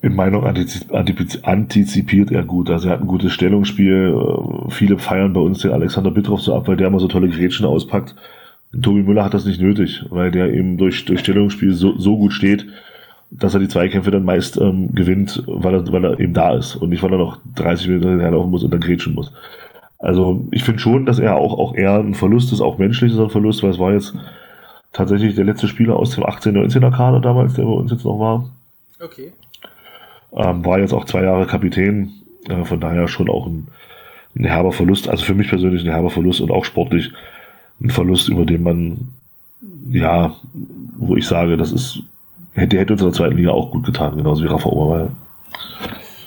in 0.00 0.14
Meinung 0.14 0.44
antizipiert 0.44 2.30
er 2.30 2.44
gut. 2.44 2.70
Also 2.70 2.88
er 2.88 2.94
hat 2.94 3.00
ein 3.00 3.06
gutes 3.08 3.32
Stellungsspiel. 3.32 4.14
Äh, 4.14 4.70
viele 4.70 4.98
feiern 4.98 5.32
bei 5.32 5.40
uns 5.40 5.60
den 5.60 5.72
Alexander 5.72 6.10
Bittroff 6.10 6.40
so 6.40 6.54
ab, 6.54 6.68
weil 6.68 6.76
der 6.76 6.86
immer 6.86 7.00
so 7.00 7.08
tolle 7.08 7.28
Grätschen 7.28 7.66
auspackt. 7.66 8.14
Tobi 8.82 9.02
Müller 9.02 9.24
hat 9.24 9.34
das 9.34 9.46
nicht 9.46 9.60
nötig, 9.60 10.04
weil 10.10 10.30
der 10.30 10.52
eben 10.52 10.76
durch, 10.76 11.04
durch 11.04 11.20
Stellungsspiel 11.20 11.72
so, 11.72 11.98
so 11.98 12.18
gut 12.18 12.32
steht, 12.32 12.66
dass 13.30 13.54
er 13.54 13.60
die 13.60 13.68
Zweikämpfe 13.68 14.10
dann 14.10 14.24
meist 14.24 14.58
ähm, 14.58 14.94
gewinnt, 14.94 15.42
weil 15.46 15.74
er, 15.74 15.92
weil 15.92 16.04
er 16.04 16.20
eben 16.20 16.34
da 16.34 16.54
ist 16.54 16.76
und 16.76 16.90
nicht, 16.90 17.02
weil 17.02 17.12
er 17.12 17.18
noch 17.18 17.38
30 17.56 17.88
Minuten 17.88 18.20
herlaufen 18.20 18.50
muss 18.50 18.64
und 18.64 18.72
dann 18.72 18.80
grätschen 18.80 19.14
muss. 19.14 19.32
Also 19.98 20.46
ich 20.52 20.64
finde 20.64 20.80
schon, 20.80 21.06
dass 21.06 21.18
er 21.18 21.36
auch, 21.36 21.58
auch 21.58 21.74
eher 21.74 21.98
ein 21.98 22.14
Verlust 22.14 22.52
ist, 22.52 22.60
auch 22.60 22.78
menschlich 22.78 23.12
ist 23.12 23.18
ein 23.18 23.30
Verlust, 23.30 23.62
weil 23.62 23.70
es 23.70 23.78
war 23.78 23.92
jetzt 23.92 24.14
tatsächlich 24.92 25.34
der 25.34 25.44
letzte 25.44 25.66
Spieler 25.66 25.96
aus 25.96 26.14
dem 26.14 26.24
18, 26.24 26.56
19er 26.56 26.94
Kader 26.94 27.20
damals, 27.20 27.54
der 27.54 27.64
bei 27.64 27.70
uns 27.70 27.90
jetzt 27.90 28.04
noch 28.04 28.18
war. 28.18 28.48
Okay. 29.02 29.32
Ähm, 30.32 30.64
war 30.64 30.78
jetzt 30.78 30.92
auch 30.92 31.04
zwei 31.04 31.22
Jahre 31.22 31.46
Kapitän, 31.46 32.12
äh, 32.48 32.64
von 32.64 32.80
daher 32.80 33.08
schon 33.08 33.30
auch 33.30 33.46
ein, 33.46 33.68
ein 34.36 34.44
herber 34.44 34.72
Verlust. 34.72 35.08
Also 35.08 35.24
für 35.24 35.34
mich 35.34 35.48
persönlich 35.48 35.82
ein 35.84 35.92
herber 35.92 36.10
Verlust 36.10 36.40
und 36.40 36.50
auch 36.50 36.64
sportlich 36.64 37.10
ein 37.80 37.90
Verlust, 37.90 38.28
über 38.28 38.44
den 38.44 38.62
man, 38.62 39.08
ja, 39.90 40.34
wo 40.98 41.16
ich 41.16 41.26
sage, 41.26 41.56
das 41.56 41.72
ist, 41.72 42.00
hätte, 42.54 42.78
hätte 42.78 42.92
uns 42.92 43.02
in 43.02 43.08
der 43.08 43.14
zweiten 43.14 43.36
Liga 43.36 43.50
auch 43.50 43.70
gut 43.70 43.86
getan, 43.86 44.16
genauso 44.16 44.42
wie 44.42 44.48
Rafa 44.48 44.68
Obermeier. 44.68 45.12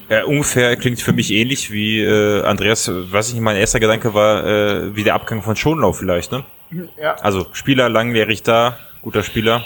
Ja, 0.10 0.26
ungefähr 0.26 0.76
klingt 0.76 1.00
für 1.00 1.14
mich 1.14 1.32
ähnlich 1.32 1.72
wie 1.72 2.02
äh, 2.02 2.44
Andreas, 2.44 2.92
was 3.12 3.32
ich 3.32 3.40
mein 3.40 3.56
erster 3.56 3.80
Gedanke 3.80 4.14
war, 4.14 4.46
äh, 4.46 4.96
wie 4.96 5.04
der 5.04 5.14
Abgang 5.14 5.42
von 5.42 5.56
Schonlau 5.56 5.94
vielleicht, 5.94 6.34
ne? 6.34 6.44
Ja. 7.02 7.16
Also 7.16 7.48
Spieler 7.54 7.88
langjährig 7.88 8.44
da, 8.44 8.78
guter 9.02 9.24
Spieler. 9.24 9.64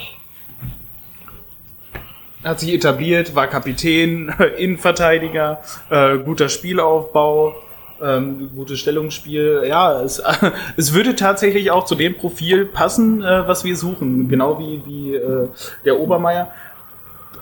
Hat 2.46 2.60
sich 2.60 2.74
etabliert, 2.74 3.34
war 3.34 3.48
Kapitän, 3.48 4.32
Innenverteidiger, 4.58 5.62
äh, 5.90 6.20
guter 6.20 6.48
Spielaufbau, 6.48 7.56
ähm, 8.00 8.52
gutes 8.56 8.80
Stellungsspiel. 8.80 9.64
Ja, 9.68 10.02
es, 10.04 10.22
es 10.78 10.94
würde 10.94 11.16
tatsächlich 11.16 11.72
auch 11.72 11.86
zu 11.86 11.96
dem 11.96 12.16
Profil 12.16 12.66
passen, 12.66 13.24
äh, 13.24 13.48
was 13.48 13.64
wir 13.64 13.76
suchen. 13.76 14.30
Genau 14.30 14.60
wie, 14.60 14.84
wie 14.86 15.16
äh, 15.16 15.48
der 15.86 16.00
Obermeier 16.00 16.52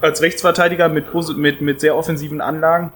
als 0.00 0.22
Rechtsverteidiger 0.22 0.88
mit, 0.88 1.06
mit, 1.36 1.60
mit 1.60 1.80
sehr 1.80 1.96
offensiven 1.96 2.40
Anlagen 2.40 2.92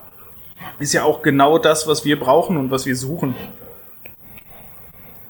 ist 0.79 0.95
ja 0.95 1.05
auch 1.05 1.23
genau 1.23 1.59
das, 1.59 1.87
was 1.87 2.05
wir 2.05 2.19
brauchen 2.19 2.57
und 2.57 2.71
was 2.71 2.87
wir 2.87 2.97
suchen. 2.97 3.35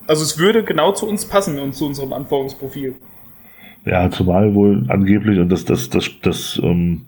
Also 0.06 0.22
es 0.22 0.38
würde 0.38 0.64
genau 0.64 0.92
zu 0.92 1.06
uns 1.06 1.26
passen 1.26 1.59
und 1.59 1.74
zu 1.74 1.86
unserem 1.86 2.12
Anforderungsprofil. 2.12 2.96
Ja, 3.89 4.10
zumal 4.10 4.55
wohl 4.55 4.85
angeblich, 4.89 5.39
und 5.39 5.48
das, 5.48 5.65
das, 5.65 5.89
das, 5.89 6.10
das, 6.20 6.60
ähm, 6.62 7.06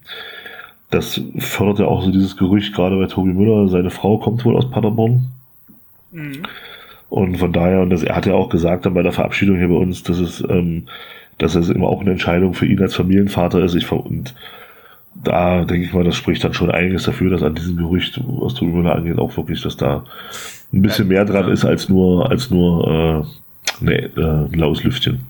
das 0.88 1.20
fördert 1.38 1.80
ja 1.80 1.84
auch 1.86 2.02
so 2.02 2.10
dieses 2.10 2.38
Gerücht, 2.38 2.74
gerade 2.74 2.96
bei 2.96 3.06
Tobi 3.06 3.34
Müller, 3.34 3.68
seine 3.68 3.90
Frau 3.90 4.16
kommt 4.16 4.44
wohl 4.46 4.56
aus 4.56 4.70
Paderborn. 4.70 5.26
Mhm. 6.10 6.42
Und 7.10 7.36
von 7.36 7.52
daher, 7.52 7.82
und 7.82 7.90
das, 7.90 8.02
er 8.02 8.16
hat 8.16 8.24
ja 8.24 8.32
auch 8.32 8.48
gesagt 8.48 8.86
dann 8.86 8.94
bei 8.94 9.02
der 9.02 9.12
Verabschiedung 9.12 9.58
hier 9.58 9.68
bei 9.68 9.74
uns, 9.74 10.02
dass 10.04 10.20
es, 10.20 10.42
ähm, 10.48 10.86
dass 11.36 11.54
es 11.54 11.68
immer 11.68 11.88
auch 11.88 12.00
eine 12.00 12.12
Entscheidung 12.12 12.54
für 12.54 12.66
ihn 12.66 12.80
als 12.80 12.94
Familienvater 12.94 13.62
ist. 13.62 13.74
Ich, 13.74 13.90
und 13.92 14.34
da 15.22 15.64
denke 15.64 15.84
ich 15.84 15.92
mal, 15.92 16.04
das 16.04 16.16
spricht 16.16 16.42
dann 16.44 16.54
schon 16.54 16.70
einiges 16.70 17.02
dafür, 17.02 17.30
dass 17.30 17.42
an 17.42 17.56
diesem 17.56 17.76
Gerücht, 17.76 18.18
was 18.24 18.54
Tobi 18.54 18.72
Müller 18.72 18.94
angeht, 18.94 19.18
auch 19.18 19.36
wirklich, 19.36 19.60
dass 19.60 19.76
da 19.76 20.04
ein 20.72 20.80
bisschen 20.80 21.08
mehr 21.08 21.26
dran 21.26 21.50
ist 21.50 21.66
als 21.66 21.90
nur, 21.90 22.30
als 22.30 22.50
nur 22.50 23.26
äh, 23.82 23.84
ne, 23.84 24.10
äh, 24.16 24.54
ein 24.54 24.58
laues 24.58 24.82
Lüftchen. 24.82 25.20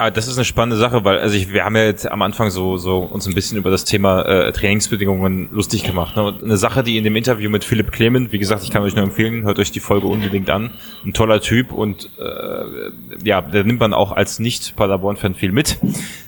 Ah, 0.00 0.10
das 0.10 0.28
ist 0.28 0.38
eine 0.38 0.46
spannende 0.46 0.78
Sache, 0.78 1.04
weil 1.04 1.18
also 1.18 1.36
ich, 1.36 1.52
wir 1.52 1.62
haben 1.62 1.76
ja 1.76 1.84
jetzt 1.84 2.10
am 2.10 2.22
Anfang 2.22 2.48
so, 2.48 2.78
so 2.78 3.00
uns 3.00 3.26
ein 3.26 3.34
bisschen 3.34 3.58
über 3.58 3.70
das 3.70 3.84
Thema 3.84 4.22
äh, 4.22 4.50
Trainingsbedingungen 4.50 5.50
lustig 5.52 5.84
gemacht. 5.84 6.16
Ne? 6.16 6.22
Und 6.22 6.42
eine 6.42 6.56
Sache, 6.56 6.82
die 6.82 6.96
in 6.96 7.04
dem 7.04 7.16
Interview 7.16 7.50
mit 7.50 7.64
Philipp 7.64 7.92
Clement, 7.92 8.32
wie 8.32 8.38
gesagt, 8.38 8.62
ich 8.62 8.70
kann 8.70 8.80
euch 8.82 8.94
nur 8.94 9.04
empfehlen, 9.04 9.42
hört 9.42 9.58
euch 9.58 9.72
die 9.72 9.80
Folge 9.80 10.06
unbedingt 10.06 10.48
an. 10.48 10.70
Ein 11.04 11.12
toller 11.12 11.42
Typ 11.42 11.70
und 11.70 12.08
äh, 12.18 13.24
ja, 13.24 13.42
der 13.42 13.64
nimmt 13.64 13.80
man 13.80 13.92
auch 13.92 14.12
als 14.12 14.38
Nicht-Paderborn-Fan 14.38 15.34
viel 15.34 15.52
mit. 15.52 15.78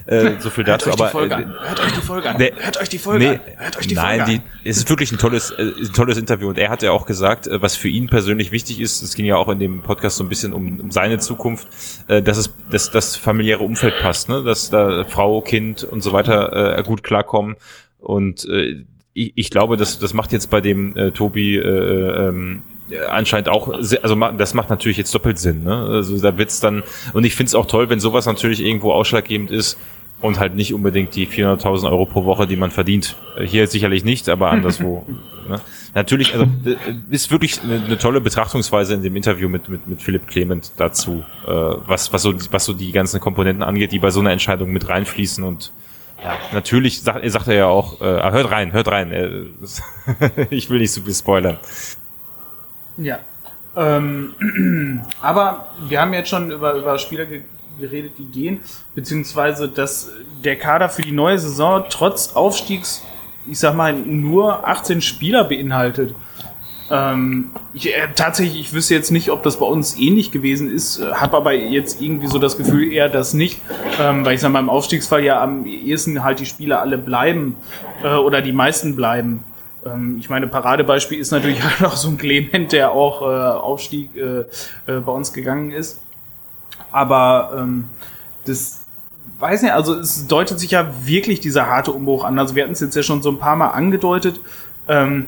Äh, 0.04 0.32
so 0.40 0.50
viel 0.50 0.64
dazu. 0.64 0.90
aber 0.90 1.08
äh, 1.08 1.28
hört 1.28 1.80
euch 1.80 1.92
die 1.92 2.00
Folge 2.00 2.30
an. 2.30 2.38
Der, 2.38 2.52
hört 2.56 2.78
euch 2.78 2.88
die 2.90 2.98
Folge 2.98 3.24
nee, 3.24 3.30
an. 3.30 3.40
Hört 3.56 3.78
euch 3.78 3.86
die 3.86 3.94
nein, 3.94 4.20
Folge 4.20 4.24
an. 4.24 4.42
Die, 4.64 4.68
es 4.68 4.76
ist 4.76 4.90
wirklich 4.90 5.12
ein 5.12 5.18
tolles, 5.18 5.50
äh, 5.50 5.62
ein 5.62 5.92
tolles 5.94 6.18
Interview 6.18 6.48
und 6.48 6.58
er 6.58 6.68
hat 6.68 6.82
ja 6.82 6.90
auch 6.90 7.06
gesagt, 7.06 7.46
äh, 7.46 7.62
was 7.62 7.76
für 7.76 7.88
ihn 7.88 8.08
persönlich 8.08 8.52
wichtig 8.52 8.80
ist. 8.80 9.00
Es 9.00 9.14
ging 9.14 9.24
ja 9.24 9.36
auch 9.36 9.48
in 9.48 9.58
dem 9.58 9.80
Podcast 9.80 10.16
so 10.16 10.24
ein 10.24 10.28
bisschen 10.28 10.52
um, 10.52 10.80
um 10.80 10.90
seine 10.90 11.18
Zukunft, 11.20 11.68
äh, 12.08 12.20
dass 12.20 12.36
es, 12.36 12.52
dass 12.70 12.90
das 12.90 13.16
familiäre 13.16 13.61
Umfeld 13.64 13.94
passt. 14.00 14.28
Ne? 14.28 14.42
dass 14.42 14.70
da 14.70 15.04
Frau, 15.04 15.40
Kind 15.40 15.84
und 15.84 16.02
so 16.02 16.12
weiter 16.12 16.78
äh, 16.78 16.82
gut 16.82 17.02
klarkommen. 17.02 17.56
Und 17.98 18.48
äh, 18.48 18.84
ich, 19.14 19.32
ich 19.34 19.50
glaube, 19.50 19.76
das, 19.76 19.98
das 19.98 20.14
macht 20.14 20.32
jetzt 20.32 20.50
bei 20.50 20.60
dem 20.60 20.96
äh, 20.96 21.10
Tobi 21.12 21.56
äh, 21.56 22.28
ähm, 22.28 22.62
anscheinend 23.08 23.48
auch, 23.48 23.68
also 23.68 23.96
das 24.36 24.54
macht 24.54 24.70
natürlich 24.70 24.98
jetzt 24.98 25.14
doppelt 25.14 25.38
Sinn. 25.38 25.64
Ne? 25.64 25.74
Also 25.74 26.20
da 26.20 26.36
wird's 26.36 26.60
dann, 26.60 26.82
und 27.12 27.24
ich 27.24 27.34
finde 27.34 27.48
es 27.48 27.54
auch 27.54 27.66
toll, 27.66 27.88
wenn 27.88 28.00
sowas 28.00 28.26
natürlich 28.26 28.60
irgendwo 28.60 28.92
ausschlaggebend 28.92 29.50
ist 29.50 29.78
und 30.20 30.38
halt 30.38 30.54
nicht 30.54 30.74
unbedingt 30.74 31.14
die 31.14 31.26
400.000 31.26 31.90
Euro 31.90 32.06
pro 32.06 32.24
Woche, 32.24 32.46
die 32.46 32.56
man 32.56 32.70
verdient. 32.70 33.16
Hier 33.42 33.66
sicherlich 33.66 34.04
nicht, 34.04 34.28
aber 34.28 34.50
anderswo. 34.50 35.06
ne? 35.48 35.60
Natürlich, 35.94 36.32
also 36.34 36.46
ist 37.10 37.30
wirklich 37.30 37.62
eine, 37.62 37.84
eine, 37.84 37.98
tolle 37.98 38.20
Betrachtungsweise 38.20 38.94
in 38.94 39.02
dem 39.02 39.16
Interview 39.16 39.48
mit, 39.48 39.68
mit, 39.68 39.86
mit 39.86 40.02
Philipp 40.02 40.26
Clement 40.26 40.72
dazu, 40.76 41.24
äh, 41.46 41.50
was, 41.50 42.12
was, 42.12 42.22
so, 42.22 42.34
was 42.50 42.64
so 42.64 42.72
die 42.72 42.92
ganzen 42.92 43.20
Komponenten 43.20 43.62
angeht, 43.62 43.92
die 43.92 43.98
bei 43.98 44.10
so 44.10 44.20
einer 44.20 44.30
Entscheidung 44.30 44.72
mit 44.72 44.88
reinfließen 44.88 45.44
und 45.44 45.72
ja, 46.22 46.34
natürlich 46.52 47.02
sagt, 47.02 47.28
sagt 47.28 47.48
er 47.48 47.54
ja 47.54 47.66
auch, 47.66 48.00
äh, 48.00 48.04
ah, 48.04 48.30
hört 48.30 48.50
rein, 48.50 48.72
hört 48.72 48.88
rein. 48.88 49.10
Äh, 49.10 49.46
ich 50.50 50.70
will 50.70 50.78
nicht 50.78 50.92
so 50.92 51.02
viel 51.02 51.14
spoilern. 51.14 51.58
Ja. 52.96 53.18
Ähm, 53.76 55.02
aber 55.20 55.68
wir 55.88 56.00
haben 56.00 56.12
jetzt 56.14 56.28
schon 56.28 56.50
über, 56.50 56.74
über 56.74 56.98
Spieler 56.98 57.26
geredet, 57.78 58.12
die 58.18 58.26
gehen, 58.26 58.60
beziehungsweise 58.94 59.68
dass 59.68 60.10
der 60.44 60.56
Kader 60.56 60.88
für 60.88 61.02
die 61.02 61.12
neue 61.12 61.38
Saison 61.38 61.84
trotz 61.88 62.34
Aufstiegs, 62.34 63.02
ich 63.46 63.58
sag 63.58 63.74
mal, 63.74 63.92
nur 63.92 64.66
18 64.66 65.00
Spieler 65.00 65.44
beinhaltet. 65.44 66.14
Ähm, 66.90 67.52
ich, 67.72 67.88
äh, 67.88 68.08
tatsächlich, 68.14 68.60
ich 68.60 68.72
wüsste 68.74 68.94
jetzt 68.94 69.10
nicht, 69.10 69.30
ob 69.30 69.42
das 69.42 69.58
bei 69.58 69.64
uns 69.64 69.96
ähnlich 69.96 70.30
gewesen 70.30 70.70
ist, 70.70 70.98
äh, 70.98 71.12
habe 71.12 71.38
aber 71.38 71.54
jetzt 71.54 72.02
irgendwie 72.02 72.26
so 72.26 72.38
das 72.38 72.58
Gefühl 72.58 72.92
eher, 72.92 73.08
dass 73.08 73.32
nicht, 73.32 73.60
ähm, 73.98 74.24
weil 74.24 74.34
ich 74.34 74.40
sage 74.40 74.52
mal, 74.52 74.60
im 74.60 74.68
Aufstiegsfall 74.68 75.24
ja 75.24 75.40
am 75.40 75.64
ehesten 75.64 76.22
halt 76.22 76.40
die 76.40 76.46
Spieler 76.46 76.80
alle 76.80 76.98
bleiben 76.98 77.56
äh, 78.02 78.14
oder 78.14 78.42
die 78.42 78.52
meisten 78.52 78.94
bleiben. 78.94 79.42
Ähm, 79.86 80.18
ich 80.20 80.28
meine, 80.28 80.48
Paradebeispiel 80.48 81.18
ist 81.18 81.30
natürlich 81.30 81.62
auch 81.82 81.96
so 81.96 82.08
ein 82.08 82.18
Clement, 82.18 82.72
der 82.72 82.92
auch 82.92 83.22
äh, 83.22 83.24
Aufstieg 83.24 84.14
äh, 84.14 84.40
äh, 84.86 85.00
bei 85.00 85.12
uns 85.12 85.32
gegangen 85.32 85.70
ist. 85.70 86.00
Aber 86.90 87.54
ähm, 87.56 87.84
das 88.44 88.81
weiß 89.42 89.62
nicht, 89.62 89.72
also 89.72 89.94
es 89.94 90.28
deutet 90.28 90.60
sich 90.60 90.70
ja 90.70 90.88
wirklich 91.04 91.40
dieser 91.40 91.66
harte 91.66 91.90
Umbruch 91.90 92.24
an. 92.24 92.38
Also 92.38 92.54
wir 92.54 92.62
hatten 92.62 92.72
es 92.72 92.80
jetzt 92.80 92.94
ja 92.94 93.02
schon 93.02 93.22
so 93.22 93.30
ein 93.30 93.38
paar 93.38 93.56
Mal 93.56 93.68
angedeutet. 93.68 94.40
Ähm, 94.88 95.26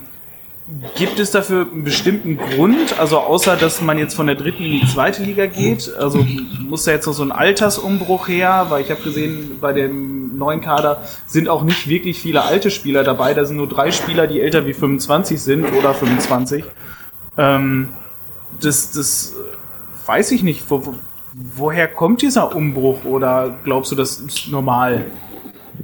Gibt 0.95 1.19
es 1.19 1.31
dafür 1.31 1.66
einen 1.70 1.85
bestimmten 1.85 2.39
Grund? 2.39 2.99
Also 2.99 3.19
außer, 3.19 3.57
dass 3.57 3.82
man 3.82 3.99
jetzt 3.99 4.15
von 4.15 4.27
der 4.27 4.36
dritten 4.36 4.65
in 4.65 4.81
die 4.81 4.86
zweite 4.86 5.23
Liga 5.23 5.45
geht? 5.45 5.93
Also 5.95 6.24
muss 6.61 6.85
da 6.85 6.93
jetzt 6.93 7.07
noch 7.07 7.12
so 7.12 7.23
ein 7.23 7.32
Altersumbruch 7.32 8.28
her? 8.28 8.66
Weil 8.70 8.82
ich 8.82 8.91
habe 8.91 9.03
gesehen, 9.03 9.59
bei 9.61 9.74
dem 9.74 10.39
neuen 10.39 10.62
Kader 10.62 11.03
sind 11.27 11.51
auch 11.51 11.65
nicht 11.65 11.89
wirklich 11.89 12.19
viele 12.19 12.45
alte 12.45 12.70
Spieler 12.70 13.05
dabei. 13.05 13.35
Da 13.35 13.45
sind 13.45 13.57
nur 13.59 13.69
drei 13.69 13.91
Spieler, 13.91 14.27
die 14.27 14.41
älter 14.41 14.65
wie 14.65 14.73
25 14.73 15.43
sind 15.43 15.66
oder 15.73 15.93
25. 15.93 16.65
Ähm, 17.36 17.89
das, 18.62 18.93
das 18.93 19.35
weiß 20.07 20.31
ich 20.31 20.43
nicht. 20.43 20.70
Wo, 20.70 20.95
woher 21.35 21.89
kommt 21.89 22.23
dieser 22.23 22.55
Umbruch? 22.55 23.05
Oder 23.05 23.55
glaubst 23.65 23.93
du, 23.93 23.97
das 23.97 24.20
ist 24.20 24.51
normal? 24.51 25.06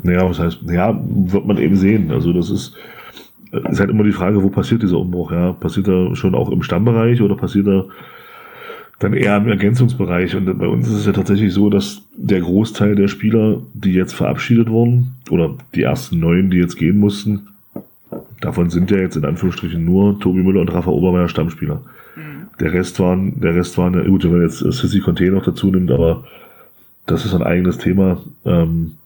Naja, 0.02 0.28
was 0.28 0.38
heißt, 0.38 0.60
ja, 0.68 0.98
wird 1.04 1.46
man 1.46 1.58
eben 1.58 1.76
sehen. 1.76 2.10
Also 2.10 2.32
das 2.32 2.50
ist 2.50 2.76
ist 3.52 3.80
halt 3.80 3.90
immer 3.90 4.04
die 4.04 4.12
Frage, 4.12 4.42
wo 4.42 4.48
passiert 4.48 4.82
dieser 4.82 4.98
Umbruch? 4.98 5.32
Ja? 5.32 5.52
Passiert 5.52 5.88
er 5.88 6.14
schon 6.14 6.34
auch 6.34 6.50
im 6.50 6.62
Stammbereich 6.62 7.20
oder 7.20 7.36
passiert 7.36 7.66
er 7.66 7.86
dann 9.00 9.12
eher 9.12 9.36
im 9.36 9.48
Ergänzungsbereich? 9.48 10.36
Und 10.36 10.58
bei 10.58 10.68
uns 10.68 10.88
ist 10.88 10.94
es 10.94 11.06
ja 11.06 11.12
tatsächlich 11.12 11.52
so, 11.52 11.70
dass 11.70 12.02
der 12.16 12.40
Großteil 12.40 12.94
der 12.94 13.08
Spieler, 13.08 13.60
die 13.74 13.92
jetzt 13.92 14.12
verabschiedet 14.12 14.70
wurden, 14.70 15.16
oder 15.30 15.56
die 15.74 15.82
ersten 15.82 16.20
neun, 16.20 16.50
die 16.50 16.58
jetzt 16.58 16.76
gehen 16.76 16.98
mussten, 16.98 17.48
davon 18.40 18.70
sind 18.70 18.90
ja 18.90 18.98
jetzt 18.98 19.16
in 19.16 19.24
Anführungsstrichen 19.24 19.84
nur 19.84 20.20
Tobi 20.20 20.42
Müller 20.42 20.60
und 20.60 20.72
Rafa 20.72 20.90
Obermeier 20.90 21.28
Stammspieler. 21.28 21.82
Der 22.60 22.72
Rest 22.72 23.00
waren, 23.00 23.40
der 23.40 23.54
Rest 23.54 23.78
waren, 23.78 24.04
gut, 24.06 24.24
wenn 24.24 24.32
man 24.32 24.42
jetzt 24.42 24.58
Sissy 24.58 25.00
Conte 25.00 25.30
noch 25.30 25.44
dazu 25.44 25.70
nimmt, 25.70 25.90
aber 25.90 26.24
das 27.06 27.24
ist 27.24 27.34
ein 27.34 27.42
eigenes 27.42 27.78
Thema. 27.78 28.20
Ähm, 28.44 28.96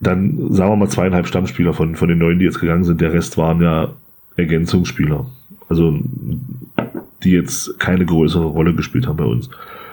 dann 0.00 0.52
sagen 0.52 0.72
wir 0.72 0.76
mal 0.76 0.88
zweieinhalb 0.88 1.26
Stammspieler 1.26 1.74
von, 1.74 1.96
von 1.96 2.08
den 2.08 2.18
neun, 2.18 2.38
die 2.38 2.46
jetzt 2.46 2.60
gegangen 2.60 2.84
sind. 2.84 3.00
Der 3.00 3.12
Rest 3.12 3.36
waren 3.36 3.60
ja 3.60 3.90
Ergänzungsspieler. 4.36 5.26
Also 5.68 5.98
die 7.22 7.32
jetzt 7.32 7.78
keine 7.78 8.06
größere 8.06 8.46
Rolle 8.46 8.74
gespielt 8.74 9.06
haben 9.06 9.18
bei 9.18 9.24
uns. 9.24 9.50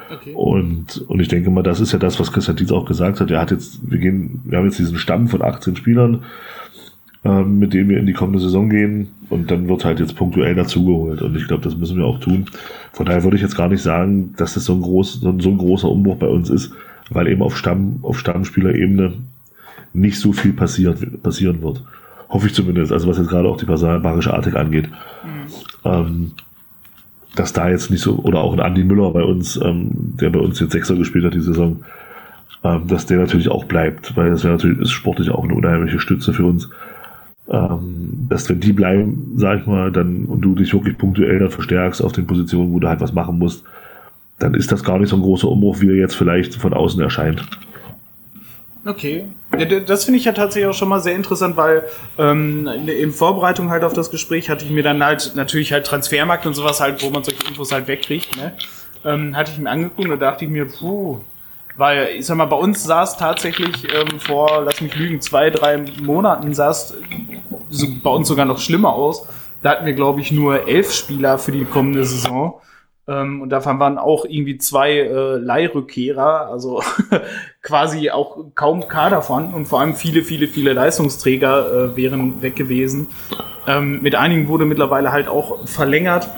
Okay. 0.09 0.33
Und, 0.33 1.03
und 1.07 1.19
ich 1.19 1.27
denke 1.27 1.49
mal, 1.49 1.63
das 1.63 1.81
ist 1.81 1.91
ja 1.91 1.99
das, 1.99 2.19
was 2.19 2.31
Christian 2.31 2.55
Dietz 2.55 2.71
auch 2.71 2.85
gesagt 2.85 3.19
hat. 3.19 3.29
Er 3.29 3.41
hat 3.41 3.51
jetzt, 3.51 3.79
wir 3.89 3.97
gehen, 3.97 4.41
wir 4.45 4.57
haben 4.57 4.65
jetzt 4.65 4.79
diesen 4.79 4.97
Stamm 4.97 5.27
von 5.27 5.41
18 5.41 5.75
Spielern, 5.75 6.23
mit 7.43 7.73
denen 7.73 7.89
wir 7.89 7.99
in 7.99 8.05
die 8.05 8.13
kommende 8.13 8.39
Saison 8.39 8.69
gehen. 8.69 9.09
Und 9.29 9.51
dann 9.51 9.67
wird 9.67 9.83
halt 9.83 9.99
jetzt 9.99 10.15
punktuell 10.15 10.55
dazugeholt. 10.55 11.21
Und 11.21 11.35
ich 11.35 11.47
glaube, 11.47 11.63
das 11.63 11.75
müssen 11.75 11.97
wir 11.97 12.05
auch 12.05 12.19
tun. 12.19 12.45
Von 12.93 13.05
daher 13.05 13.23
würde 13.23 13.35
ich 13.35 13.43
jetzt 13.43 13.57
gar 13.57 13.67
nicht 13.67 13.81
sagen, 13.81 14.33
dass 14.37 14.53
das 14.53 14.65
so 14.65 14.73
ein, 14.73 14.81
groß, 14.81 15.21
so 15.21 15.29
ein 15.29 15.57
großer 15.57 15.89
Umbruch 15.89 16.17
bei 16.17 16.27
uns 16.27 16.49
ist, 16.49 16.71
weil 17.09 17.27
eben 17.27 17.41
auf 17.41 17.57
Stamm, 17.57 17.99
auf 18.03 18.17
Stammspielerebene 18.19 19.13
nicht 19.93 20.19
so 20.19 20.31
viel 20.31 20.53
passiert, 20.53 21.21
passieren 21.23 21.61
wird. 21.61 21.83
Hoffe 22.29 22.47
ich 22.47 22.53
zumindest, 22.53 22.91
also 22.91 23.07
was 23.07 23.17
jetzt 23.17 23.29
gerade 23.29 23.47
auch 23.47 23.57
die 23.57 23.65
personalbarische 23.65 24.33
Artik 24.33 24.55
angeht. 24.55 24.89
Mhm. 25.23 25.91
Ähm, 25.91 26.31
dass 27.35 27.53
da 27.53 27.69
jetzt 27.69 27.91
nicht 27.91 28.01
so, 28.01 28.17
oder 28.17 28.41
auch 28.41 28.53
ein 28.53 28.59
Andi 28.59 28.83
Müller 28.83 29.11
bei 29.11 29.23
uns, 29.23 29.59
ähm, 29.63 29.89
der 29.93 30.29
bei 30.29 30.39
uns 30.39 30.59
jetzt 30.59 30.71
Sechser 30.71 30.95
gespielt 30.95 31.25
hat 31.25 31.33
die 31.33 31.41
Saison, 31.41 31.83
ähm, 32.63 32.87
dass 32.87 33.05
der 33.05 33.19
natürlich 33.19 33.49
auch 33.49 33.65
bleibt, 33.65 34.15
weil 34.17 34.31
das 34.31 34.43
wäre 34.43 34.53
natürlich 34.53 34.79
ist 34.79 34.91
sportlich 34.91 35.29
auch 35.29 35.43
eine 35.43 35.53
unheimliche 35.53 35.99
Stütze 35.99 36.33
für 36.33 36.45
uns. 36.45 36.69
Ähm, 37.49 38.27
dass 38.29 38.49
wenn 38.49 38.59
die 38.59 38.73
bleiben, 38.73 39.33
sag 39.37 39.61
ich 39.61 39.65
mal, 39.67 39.91
dann 39.91 40.25
und 40.25 40.41
du 40.41 40.53
dich 40.53 40.73
wirklich 40.73 40.97
punktuell 40.97 41.39
dann 41.39 41.49
verstärkst 41.49 42.01
auf 42.03 42.11
den 42.11 42.27
Positionen, 42.27 42.73
wo 42.73 42.79
du 42.79 42.89
halt 42.89 42.99
was 42.99 43.13
machen 43.13 43.39
musst, 43.39 43.63
dann 44.39 44.53
ist 44.53 44.71
das 44.71 44.83
gar 44.83 44.99
nicht 44.99 45.09
so 45.09 45.15
ein 45.15 45.21
großer 45.21 45.47
Umbruch, 45.47 45.79
wie 45.79 45.89
er 45.89 45.95
jetzt 45.95 46.15
vielleicht 46.15 46.55
von 46.55 46.73
außen 46.73 47.01
erscheint. 47.01 47.47
Okay. 48.85 49.25
Das 49.85 50.05
finde 50.05 50.19
ich 50.19 50.25
ja 50.25 50.33
tatsächlich 50.33 50.69
auch 50.69 50.77
schon 50.77 50.89
mal 50.89 50.99
sehr 50.99 51.15
interessant, 51.15 51.57
weil 51.57 51.83
ähm, 52.17 52.67
in 52.67 53.11
Vorbereitung 53.11 53.69
halt 53.69 53.83
auf 53.83 53.93
das 53.93 54.11
Gespräch 54.11 54.49
hatte 54.49 54.65
ich 54.65 54.71
mir 54.71 54.83
dann 54.83 55.03
halt 55.03 55.33
natürlich 55.35 55.73
halt 55.73 55.85
Transfermarkt 55.85 56.45
und 56.45 56.53
sowas 56.53 56.79
halt, 56.79 57.03
wo 57.03 57.09
man 57.09 57.23
solche 57.23 57.47
Infos 57.47 57.71
halt 57.71 57.87
wegkriegt, 57.87 58.37
ne? 58.37 58.53
Ähm, 59.05 59.35
hatte 59.35 59.51
ich 59.51 59.59
mir 59.59 59.69
angeguckt 59.69 60.09
und 60.09 60.09
da 60.09 60.31
dachte 60.31 60.45
ich 60.45 60.51
mir, 60.51 60.65
puh, 60.65 61.19
weil 61.77 62.09
ich 62.17 62.25
sag 62.25 62.37
mal, 62.37 62.45
bei 62.45 62.57
uns 62.57 62.87
es 63.03 63.17
tatsächlich 63.17 63.87
ähm, 63.93 64.19
vor, 64.19 64.63
lass 64.65 64.81
mich 64.81 64.95
lügen, 64.95 65.21
zwei, 65.21 65.49
drei 65.49 65.77
Monaten 66.01 66.51
es 66.51 66.93
so, 67.69 67.87
bei 68.03 68.09
uns 68.09 68.27
sogar 68.27 68.45
noch 68.45 68.59
schlimmer 68.59 68.93
aus. 68.93 69.25
Da 69.61 69.71
hatten 69.71 69.85
wir, 69.85 69.93
glaube 69.93 70.21
ich, 70.21 70.31
nur 70.31 70.67
elf 70.67 70.93
Spieler 70.93 71.37
für 71.37 71.51
die 71.51 71.65
kommende 71.65 72.05
Saison. 72.05 72.59
Ähm, 73.07 73.41
und 73.41 73.49
davon 73.49 73.79
waren 73.79 73.97
auch 73.97 74.25
irgendwie 74.25 74.57
zwei 74.57 74.97
äh, 74.97 75.37
Leihrückkehrer, 75.37 76.49
also 76.49 76.83
quasi 77.61 78.09
auch 78.09 78.37
kaum 78.53 78.87
Kader 78.87 79.21
von 79.21 79.53
und 79.53 79.65
vor 79.67 79.79
allem 79.79 79.95
viele, 79.95 80.23
viele, 80.23 80.47
viele 80.47 80.73
Leistungsträger 80.73 81.93
äh, 81.93 81.97
wären 81.97 82.41
weg 82.41 82.55
gewesen. 82.55 83.07
Ähm, 83.65 84.01
mit 84.01 84.15
einigen 84.15 84.47
wurde 84.47 84.65
mittlerweile 84.65 85.11
halt 85.11 85.27
auch 85.29 85.65
verlängert. 85.65 86.29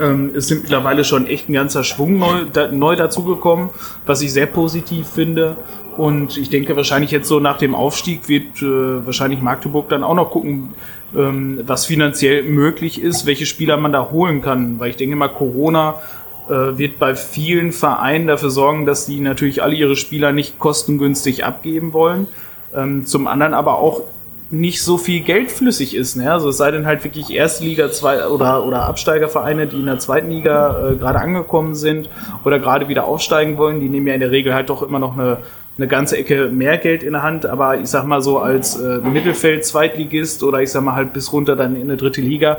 Ähm, 0.00 0.32
es 0.34 0.48
sind 0.48 0.62
mittlerweile 0.62 1.04
schon 1.04 1.26
echt 1.26 1.48
ein 1.48 1.52
ganzer 1.52 1.84
Schwung 1.84 2.18
neu, 2.18 2.46
da, 2.52 2.68
neu 2.68 2.96
dazugekommen, 2.96 3.70
was 4.06 4.22
ich 4.22 4.32
sehr 4.32 4.46
positiv 4.46 5.08
finde. 5.08 5.56
Und 5.96 6.36
ich 6.36 6.50
denke 6.50 6.76
wahrscheinlich 6.76 7.12
jetzt 7.12 7.28
so 7.28 7.38
nach 7.38 7.58
dem 7.58 7.74
Aufstieg 7.74 8.28
wird 8.28 8.60
äh, 8.60 9.06
wahrscheinlich 9.06 9.40
Magdeburg 9.40 9.88
dann 9.88 10.02
auch 10.02 10.14
noch 10.14 10.30
gucken, 10.30 10.70
ähm, 11.16 11.60
was 11.66 11.86
finanziell 11.86 12.42
möglich 12.42 13.00
ist, 13.00 13.26
welche 13.26 13.46
Spieler 13.46 13.76
man 13.76 13.92
da 13.92 14.10
holen 14.10 14.42
kann. 14.42 14.80
Weil 14.80 14.90
ich 14.90 14.96
denke 14.96 15.14
mal, 15.14 15.28
Corona 15.28 16.00
äh, 16.48 16.76
wird 16.76 16.98
bei 16.98 17.14
vielen 17.14 17.70
Vereinen 17.70 18.26
dafür 18.26 18.50
sorgen, 18.50 18.86
dass 18.86 19.06
die 19.06 19.20
natürlich 19.20 19.62
alle 19.62 19.76
ihre 19.76 19.94
Spieler 19.94 20.32
nicht 20.32 20.58
kostengünstig 20.58 21.44
abgeben 21.44 21.92
wollen. 21.92 22.26
Ähm, 22.74 23.06
zum 23.06 23.28
anderen 23.28 23.54
aber 23.54 23.78
auch 23.78 24.02
nicht 24.50 24.82
so 24.82 24.98
viel 24.98 25.20
Geld 25.20 25.50
flüssig 25.50 25.94
ist. 25.94 26.16
Ne? 26.16 26.30
Also 26.30 26.50
es 26.50 26.56
sei 26.58 26.70
denn 26.70 26.86
halt 26.86 27.02
wirklich 27.02 27.30
Erstliga 27.30 27.90
zwei 27.90 28.26
oder, 28.26 28.64
oder 28.64 28.84
Absteigervereine, 28.84 29.66
die 29.66 29.80
in 29.80 29.86
der 29.86 29.98
zweiten 29.98 30.30
Liga 30.30 30.90
äh, 30.90 30.96
gerade 30.96 31.20
angekommen 31.20 31.74
sind 31.74 32.08
oder 32.44 32.58
gerade 32.58 32.88
wieder 32.88 33.04
aufsteigen 33.04 33.56
wollen, 33.56 33.80
die 33.80 33.88
nehmen 33.88 34.06
ja 34.06 34.14
in 34.14 34.20
der 34.20 34.30
Regel 34.30 34.54
halt 34.54 34.70
doch 34.70 34.82
immer 34.82 34.98
noch 34.98 35.18
eine 35.18 35.38
eine 35.76 35.88
ganze 35.88 36.16
Ecke 36.16 36.50
mehr 36.50 36.78
Geld 36.78 37.02
in 37.02 37.12
der 37.12 37.22
Hand, 37.22 37.46
aber 37.46 37.78
ich 37.78 37.88
sag 37.88 38.04
mal 38.04 38.22
so 38.22 38.38
als 38.38 38.76
äh, 38.76 38.98
Mittelfeld-Zweitligist 38.98 40.42
oder 40.44 40.60
ich 40.60 40.70
sag 40.70 40.84
mal 40.84 40.94
halt 40.94 41.12
bis 41.12 41.32
runter 41.32 41.56
dann 41.56 41.74
in 41.74 41.82
eine 41.82 41.96
dritte 41.96 42.20
Liga 42.20 42.58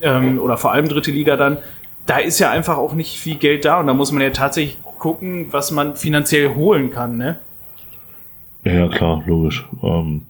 ähm, 0.00 0.40
oder 0.40 0.56
vor 0.56 0.72
allem 0.72 0.88
dritte 0.88 1.12
Liga 1.12 1.36
dann, 1.36 1.58
da 2.06 2.18
ist 2.18 2.38
ja 2.40 2.50
einfach 2.50 2.76
auch 2.76 2.94
nicht 2.94 3.18
viel 3.18 3.36
Geld 3.36 3.64
da 3.64 3.78
und 3.78 3.86
da 3.86 3.94
muss 3.94 4.10
man 4.10 4.22
ja 4.22 4.30
tatsächlich 4.30 4.78
gucken, 4.98 5.46
was 5.52 5.70
man 5.70 5.94
finanziell 5.94 6.54
holen 6.54 6.90
kann, 6.90 7.16
ne? 7.16 7.38
Ja, 8.64 8.88
klar, 8.88 9.22
logisch. 9.24 9.64
Ähm, 9.82 10.22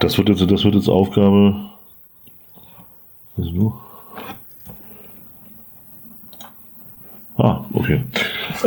das 0.00 0.18
wird 0.18 0.28
jetzt, 0.28 0.50
das 0.50 0.64
wird 0.64 0.74
jetzt 0.74 0.88
Aufgabe. 0.88 1.54
Was 3.36 3.46
ist 3.46 3.54
nur? 3.54 3.80
Ah, 7.38 7.64
okay. 7.72 8.02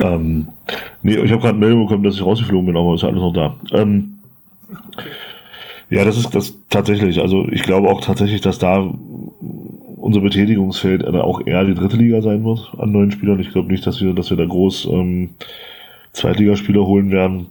ähm, 0.02 0.48
nee, 1.04 1.16
ich 1.16 1.32
habe 1.32 1.42
gerade 1.42 1.58
Meldung 1.58 1.86
bekommen, 1.86 2.04
dass 2.04 2.16
ich 2.16 2.26
rausgeflogen 2.26 2.66
bin, 2.66 2.78
aber 2.78 2.96
ist 2.96 3.04
alles 3.04 3.22
noch 3.22 3.34
da. 3.34 3.56
Ähm, 3.72 4.20
ja, 5.90 6.04
das 6.04 6.18
ist 6.18 6.34
das 6.34 6.58
tatsächlich. 6.70 7.22
Also 7.22 7.48
ich 7.50 7.64
glaube 7.64 7.90
auch 7.90 8.02
tatsächlich, 8.02 8.42
dass 8.42 8.58
da 8.58 8.92
unser 9.98 10.22
Betätigungsfeld 10.22 11.06
auch 11.06 11.46
eher 11.46 11.64
die 11.64 11.76
dritte 11.76 11.98
Liga 11.98 12.22
sein 12.22 12.44
wird 12.44 12.72
an 12.78 12.92
neuen 12.92 13.12
Spielern. 13.12 13.40
Ich 13.40 13.52
glaube 13.52 13.72
nicht, 13.72 13.86
dass 13.86 14.02
wir, 14.02 14.14
dass 14.14 14.30
wir 14.30 14.38
da 14.38 14.46
groß 14.46 14.86
ähm, 14.92 15.32
Zweitligaspieler 16.14 16.86
holen 16.86 17.12
werden. 17.12 17.48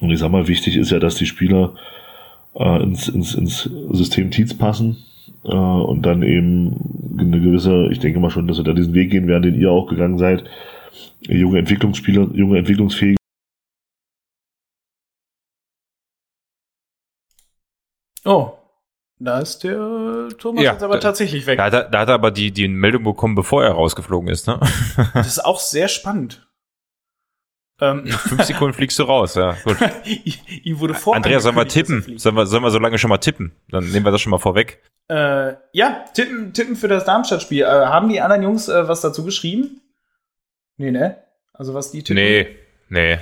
Und 0.00 0.10
ich 0.10 0.18
sag 0.18 0.30
mal, 0.30 0.48
wichtig 0.48 0.76
ist 0.76 0.90
ja, 0.90 0.98
dass 0.98 1.14
die 1.14 1.26
Spieler 1.26 1.74
äh, 2.54 2.82
ins, 2.82 3.08
ins, 3.08 3.34
ins 3.34 3.70
System 3.90 4.30
Tietz 4.30 4.54
passen 4.54 4.96
äh, 5.44 5.54
und 5.54 6.02
dann 6.02 6.22
eben 6.22 7.18
eine 7.18 7.40
gewisse, 7.40 7.88
ich 7.90 7.98
denke 7.98 8.20
mal 8.20 8.30
schon, 8.30 8.48
dass 8.48 8.58
wir 8.58 8.64
da 8.64 8.72
diesen 8.72 8.94
Weg 8.94 9.10
gehen 9.10 9.26
werden, 9.26 9.42
den 9.42 9.60
ihr 9.60 9.70
auch 9.70 9.88
gegangen 9.88 10.18
seid, 10.18 10.44
junge 11.20 11.58
Entwicklungsspieler, 11.58 12.28
junge 12.32 12.58
Entwicklungsfähige 12.58 13.16
Oh, 18.24 18.52
da 19.18 19.40
ist 19.40 19.64
der 19.64 20.28
Thomas 20.38 20.62
ja, 20.62 20.72
jetzt 20.72 20.82
aber 20.82 21.00
tatsächlich 21.00 21.46
weg. 21.46 21.58
Da 21.58 21.64
hat, 21.64 21.72
er, 21.72 21.82
da 21.84 22.00
hat 22.00 22.08
er 22.08 22.14
aber 22.14 22.30
die, 22.30 22.52
die 22.52 22.68
Meldung 22.68 23.02
bekommen, 23.02 23.34
bevor 23.34 23.64
er 23.64 23.72
rausgeflogen 23.72 24.28
ist, 24.28 24.46
ne? 24.46 24.60
das 25.14 25.26
ist 25.26 25.44
auch 25.44 25.58
sehr 25.58 25.88
spannend. 25.88 26.46
Ähm, 27.82 28.06
fünf 28.06 28.44
Sekunden 28.44 28.74
fliegst 28.74 28.96
du 29.00 29.02
raus, 29.02 29.34
ja. 29.34 29.56
Gut. 29.64 29.76
Ihm 30.62 30.78
wurde 30.78 30.94
vor 30.94 31.16
Andreas, 31.16 31.42
sollen 31.42 31.56
wir 31.56 31.66
tippen? 31.66 32.16
Sollen 32.16 32.36
wir, 32.36 32.46
sollen 32.46 32.62
wir 32.62 32.70
so 32.70 32.78
lange 32.78 32.96
schon 32.96 33.10
mal 33.10 33.18
tippen? 33.18 33.56
Dann 33.70 33.90
nehmen 33.90 34.06
wir 34.06 34.12
das 34.12 34.20
schon 34.20 34.30
mal 34.30 34.38
vorweg. 34.38 34.80
Äh, 35.08 35.54
ja, 35.72 36.04
tippen, 36.14 36.52
tippen 36.52 36.76
für 36.76 36.86
das 36.86 37.04
Darmstadt-Spiel. 37.04 37.64
Äh, 37.64 37.66
haben 37.66 38.08
die 38.08 38.20
anderen 38.20 38.44
Jungs 38.44 38.68
äh, 38.68 38.86
was 38.86 39.00
dazu 39.00 39.24
geschrieben? 39.24 39.80
Nee, 40.76 40.92
ne? 40.92 41.16
Also 41.52 41.74
was 41.74 41.90
die 41.90 42.04
tippen? 42.04 42.22
Nee, 42.22 42.56
nee. 42.88 43.18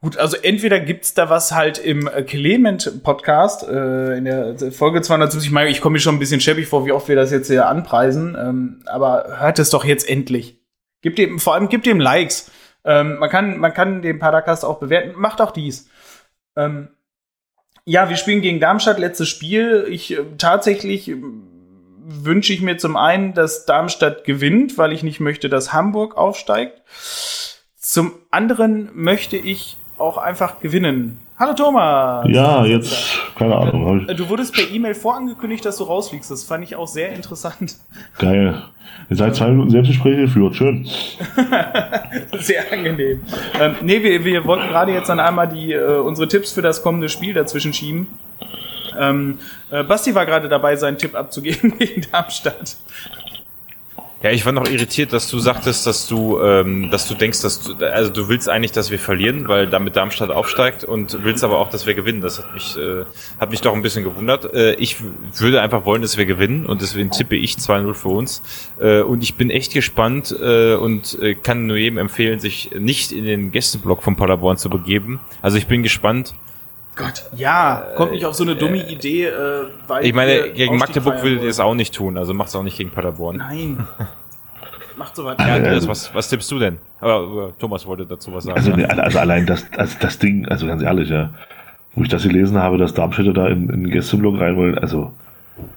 Gut, 0.00 0.16
also 0.16 0.36
entweder 0.36 0.78
gibt's 0.78 1.14
da 1.14 1.30
was 1.30 1.50
halt 1.50 1.78
im 1.78 2.06
äh, 2.06 2.22
Clement-Podcast, 2.22 3.66
äh, 3.66 4.18
in 4.18 4.24
der 4.24 4.56
Folge 4.70 5.02
270, 5.02 5.50
ich, 5.50 5.70
ich 5.70 5.80
komme 5.80 5.94
mir 5.94 5.98
schon 5.98 6.14
ein 6.14 6.20
bisschen 6.20 6.40
schäbig 6.40 6.68
vor, 6.68 6.86
wie 6.86 6.92
oft 6.92 7.08
wir 7.08 7.16
das 7.16 7.32
jetzt 7.32 7.48
hier 7.48 7.66
anpreisen, 7.66 8.36
ähm, 8.38 8.82
aber 8.86 9.38
hört 9.40 9.58
es 9.58 9.70
doch 9.70 9.84
jetzt 9.84 10.08
endlich. 10.08 10.60
Gibt 11.02 11.18
dem, 11.18 11.40
vor 11.40 11.54
allem 11.54 11.68
gibt 11.68 11.86
dem 11.86 12.00
Likes. 12.00 12.52
Ähm, 12.84 13.18
man, 13.18 13.30
kann, 13.30 13.58
man 13.58 13.72
kann 13.72 14.02
den 14.02 14.18
Paracast 14.18 14.64
auch 14.64 14.78
bewerten. 14.78 15.12
Macht 15.18 15.40
auch 15.40 15.50
dies. 15.50 15.88
Ähm, 16.56 16.88
ja, 17.84 18.08
wir 18.08 18.16
spielen 18.16 18.40
gegen 18.40 18.60
Darmstadt, 18.60 18.98
letztes 18.98 19.28
Spiel. 19.28 19.86
Ich 19.88 20.12
äh, 20.12 20.24
tatsächlich 20.38 21.08
äh, 21.08 21.16
wünsche 22.06 22.52
ich 22.52 22.60
mir 22.62 22.76
zum 22.76 22.96
einen, 22.96 23.34
dass 23.34 23.66
Darmstadt 23.66 24.24
gewinnt, 24.24 24.78
weil 24.78 24.92
ich 24.92 25.02
nicht 25.02 25.20
möchte, 25.20 25.48
dass 25.48 25.72
Hamburg 25.72 26.16
aufsteigt. 26.16 26.82
Zum 27.76 28.12
anderen 28.30 28.90
möchte 28.94 29.36
ich 29.36 29.76
auch 29.98 30.18
einfach 30.18 30.60
gewinnen. 30.60 31.23
Hallo 31.36 31.52
Thomas! 31.52 32.26
Ja, 32.28 32.64
jetzt, 32.64 33.18
keine 33.36 33.56
Ahnung. 33.56 34.08
Äh, 34.08 34.14
du 34.14 34.28
wurdest 34.28 34.54
per 34.54 34.70
E-Mail 34.70 34.94
vorangekündigt, 34.94 35.64
dass 35.64 35.78
du 35.78 35.84
rausfliegst. 35.84 36.30
Das 36.30 36.44
fand 36.44 36.62
ich 36.62 36.76
auch 36.76 36.86
sehr 36.86 37.12
interessant. 37.12 37.76
Geil. 38.18 38.62
Ihr 39.10 39.16
seid 39.16 39.34
zwei 39.34 39.48
Minuten 39.48 39.70
Selbstgespräche 39.70 40.22
geführt. 40.22 40.54
Schön. 40.54 40.88
sehr 42.38 42.72
angenehm. 42.72 43.20
Ähm, 43.60 43.74
nee, 43.82 44.00
wir, 44.00 44.24
wir 44.24 44.44
wollten 44.44 44.68
gerade 44.68 44.92
jetzt 44.92 45.08
dann 45.08 45.18
einmal 45.18 45.48
die, 45.48 45.72
äh, 45.72 45.98
unsere 45.98 46.28
Tipps 46.28 46.52
für 46.52 46.62
das 46.62 46.82
kommende 46.82 47.08
Spiel 47.08 47.34
dazwischen 47.34 47.72
schieben. 47.72 48.06
Ähm, 48.96 49.38
äh, 49.72 49.82
Basti 49.82 50.14
war 50.14 50.26
gerade 50.26 50.48
dabei, 50.48 50.76
seinen 50.76 50.98
Tipp 50.98 51.16
abzugeben 51.16 51.76
gegen 51.78 52.06
Darmstadt. 52.12 52.76
Ja, 54.24 54.30
ich 54.30 54.46
war 54.46 54.52
noch 54.52 54.66
irritiert, 54.66 55.12
dass 55.12 55.28
du 55.28 55.38
sagtest, 55.38 55.86
dass 55.86 56.08
du, 56.08 56.40
ähm, 56.40 56.90
dass 56.90 57.06
du 57.06 57.14
denkst, 57.14 57.42
dass 57.42 57.60
du, 57.60 57.74
also 57.84 58.10
du 58.10 58.30
willst 58.30 58.48
eigentlich, 58.48 58.72
dass 58.72 58.90
wir 58.90 58.98
verlieren, 58.98 59.48
weil 59.48 59.66
damit 59.66 59.96
Darmstadt 59.96 60.30
aufsteigt 60.30 60.82
und 60.82 61.22
willst 61.24 61.44
aber 61.44 61.58
auch, 61.58 61.68
dass 61.68 61.84
wir 61.84 61.92
gewinnen. 61.92 62.22
Das 62.22 62.38
hat 62.38 62.54
mich, 62.54 62.74
äh, 62.78 63.04
hat 63.38 63.50
mich 63.50 63.60
doch 63.60 63.74
ein 63.74 63.82
bisschen 63.82 64.02
gewundert. 64.02 64.54
Äh, 64.54 64.76
ich 64.76 64.96
würde 65.36 65.60
einfach 65.60 65.84
wollen, 65.84 66.00
dass 66.00 66.16
wir 66.16 66.24
gewinnen 66.24 66.64
und 66.64 66.80
deswegen 66.80 67.10
tippe 67.10 67.36
ich 67.36 67.56
2-0 67.56 67.92
für 67.92 68.08
uns. 68.08 68.42
Äh, 68.80 69.02
und 69.02 69.22
ich 69.22 69.34
bin 69.34 69.50
echt 69.50 69.74
gespannt 69.74 70.34
äh, 70.40 70.72
und 70.76 71.18
äh, 71.20 71.34
kann 71.34 71.66
nur 71.66 71.76
jedem 71.76 71.98
empfehlen, 71.98 72.40
sich 72.40 72.70
nicht 72.78 73.12
in 73.12 73.26
den 73.26 73.50
Gästeblock 73.50 74.02
von 74.02 74.16
Paderborn 74.16 74.56
zu 74.56 74.70
begeben. 74.70 75.20
Also 75.42 75.58
ich 75.58 75.66
bin 75.66 75.82
gespannt. 75.82 76.34
Gott, 76.96 77.24
ja, 77.36 77.82
kommt 77.96 78.12
nicht 78.12 78.24
auf 78.24 78.34
so 78.34 78.44
eine 78.44 78.54
dumme 78.54 78.78
äh, 78.78 78.92
Idee, 78.92 79.26
äh, 79.26 79.64
weil. 79.88 80.04
Ich 80.04 80.14
meine, 80.14 80.50
gegen 80.50 80.76
Magdeburg 80.76 81.22
würdet 81.22 81.42
ihr 81.42 81.48
es 81.48 81.58
auch 81.58 81.74
nicht 81.74 81.94
tun, 81.94 82.16
also 82.16 82.34
macht 82.34 82.48
es 82.48 82.56
auch 82.56 82.62
nicht 82.62 82.76
gegen 82.76 82.90
Paderborn. 82.90 83.38
Nein. 83.38 83.86
Macht 84.96 85.16
so 85.16 85.24
weit. 85.24 85.40
Ja, 85.40 85.54
also, 85.54 85.88
was, 85.88 86.14
was 86.14 86.28
tippst 86.28 86.48
du 86.52 86.60
denn? 86.60 86.78
Aber 87.00 87.48
äh, 87.48 87.60
Thomas 87.60 87.84
wollte 87.84 88.06
dazu 88.06 88.32
was 88.32 88.44
sagen. 88.44 88.56
Also, 88.56 88.76
ne, 88.76 88.88
also 88.88 89.18
allein 89.18 89.44
das, 89.44 89.66
also 89.76 89.96
das 89.98 90.20
Ding, 90.20 90.46
also 90.46 90.68
ganz 90.68 90.82
ehrlich, 90.82 91.08
ja, 91.08 91.30
wo 91.96 92.04
ich 92.04 92.08
das 92.08 92.22
gelesen 92.22 92.58
habe, 92.58 92.78
dass 92.78 92.94
Darmstädter 92.94 93.32
da 93.32 93.48
in, 93.48 93.68
in 93.70 93.82
den 93.84 93.90
Gästeblock 93.90 94.38
rein 94.38 94.56
wollen, 94.56 94.78
also 94.78 95.12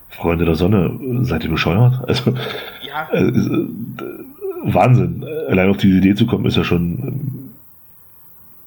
Freunde 0.09 0.45
der 0.45 0.53
Sonne, 0.53 0.99
seid 1.23 1.43
ihr 1.43 1.49
bescheuert? 1.49 1.99
Also, 2.07 2.31
ja. 2.83 3.09
Äh, 3.11 3.23
äh, 3.23 3.67
Wahnsinn. 4.65 5.25
Allein 5.49 5.69
auf 5.69 5.77
diese 5.77 5.97
Idee 5.97 6.13
zu 6.13 6.27
kommen, 6.27 6.45
ist 6.45 6.57
ja 6.57 6.63
schon 6.63 7.51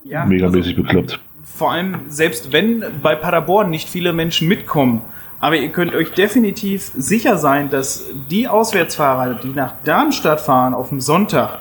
ja, 0.03 0.25
megamäßig 0.25 0.77
also, 0.77 0.83
bekloppt 0.83 1.21
vor 1.55 1.73
allem, 1.73 2.03
selbst 2.09 2.53
wenn 2.53 2.85
bei 3.03 3.15
Paderborn 3.15 3.71
nicht 3.71 3.89
viele 3.89 4.13
Menschen 4.13 4.49
mitkommen, 4.49 5.03
aber 5.41 5.57
ihr 5.57 5.71
könnt 5.71 5.95
euch 5.95 6.13
definitiv 6.13 6.91
sicher 6.95 7.39
sein, 7.39 7.71
dass 7.71 8.05
die 8.31 8.47
Auswärtsfahrer, 8.47 9.35
die 9.35 9.49
nach 9.49 9.75
Darmstadt 9.85 10.41
fahren 10.41 10.75
auf 10.75 10.91
dem 10.91 11.01
Sonntag, 11.01 11.61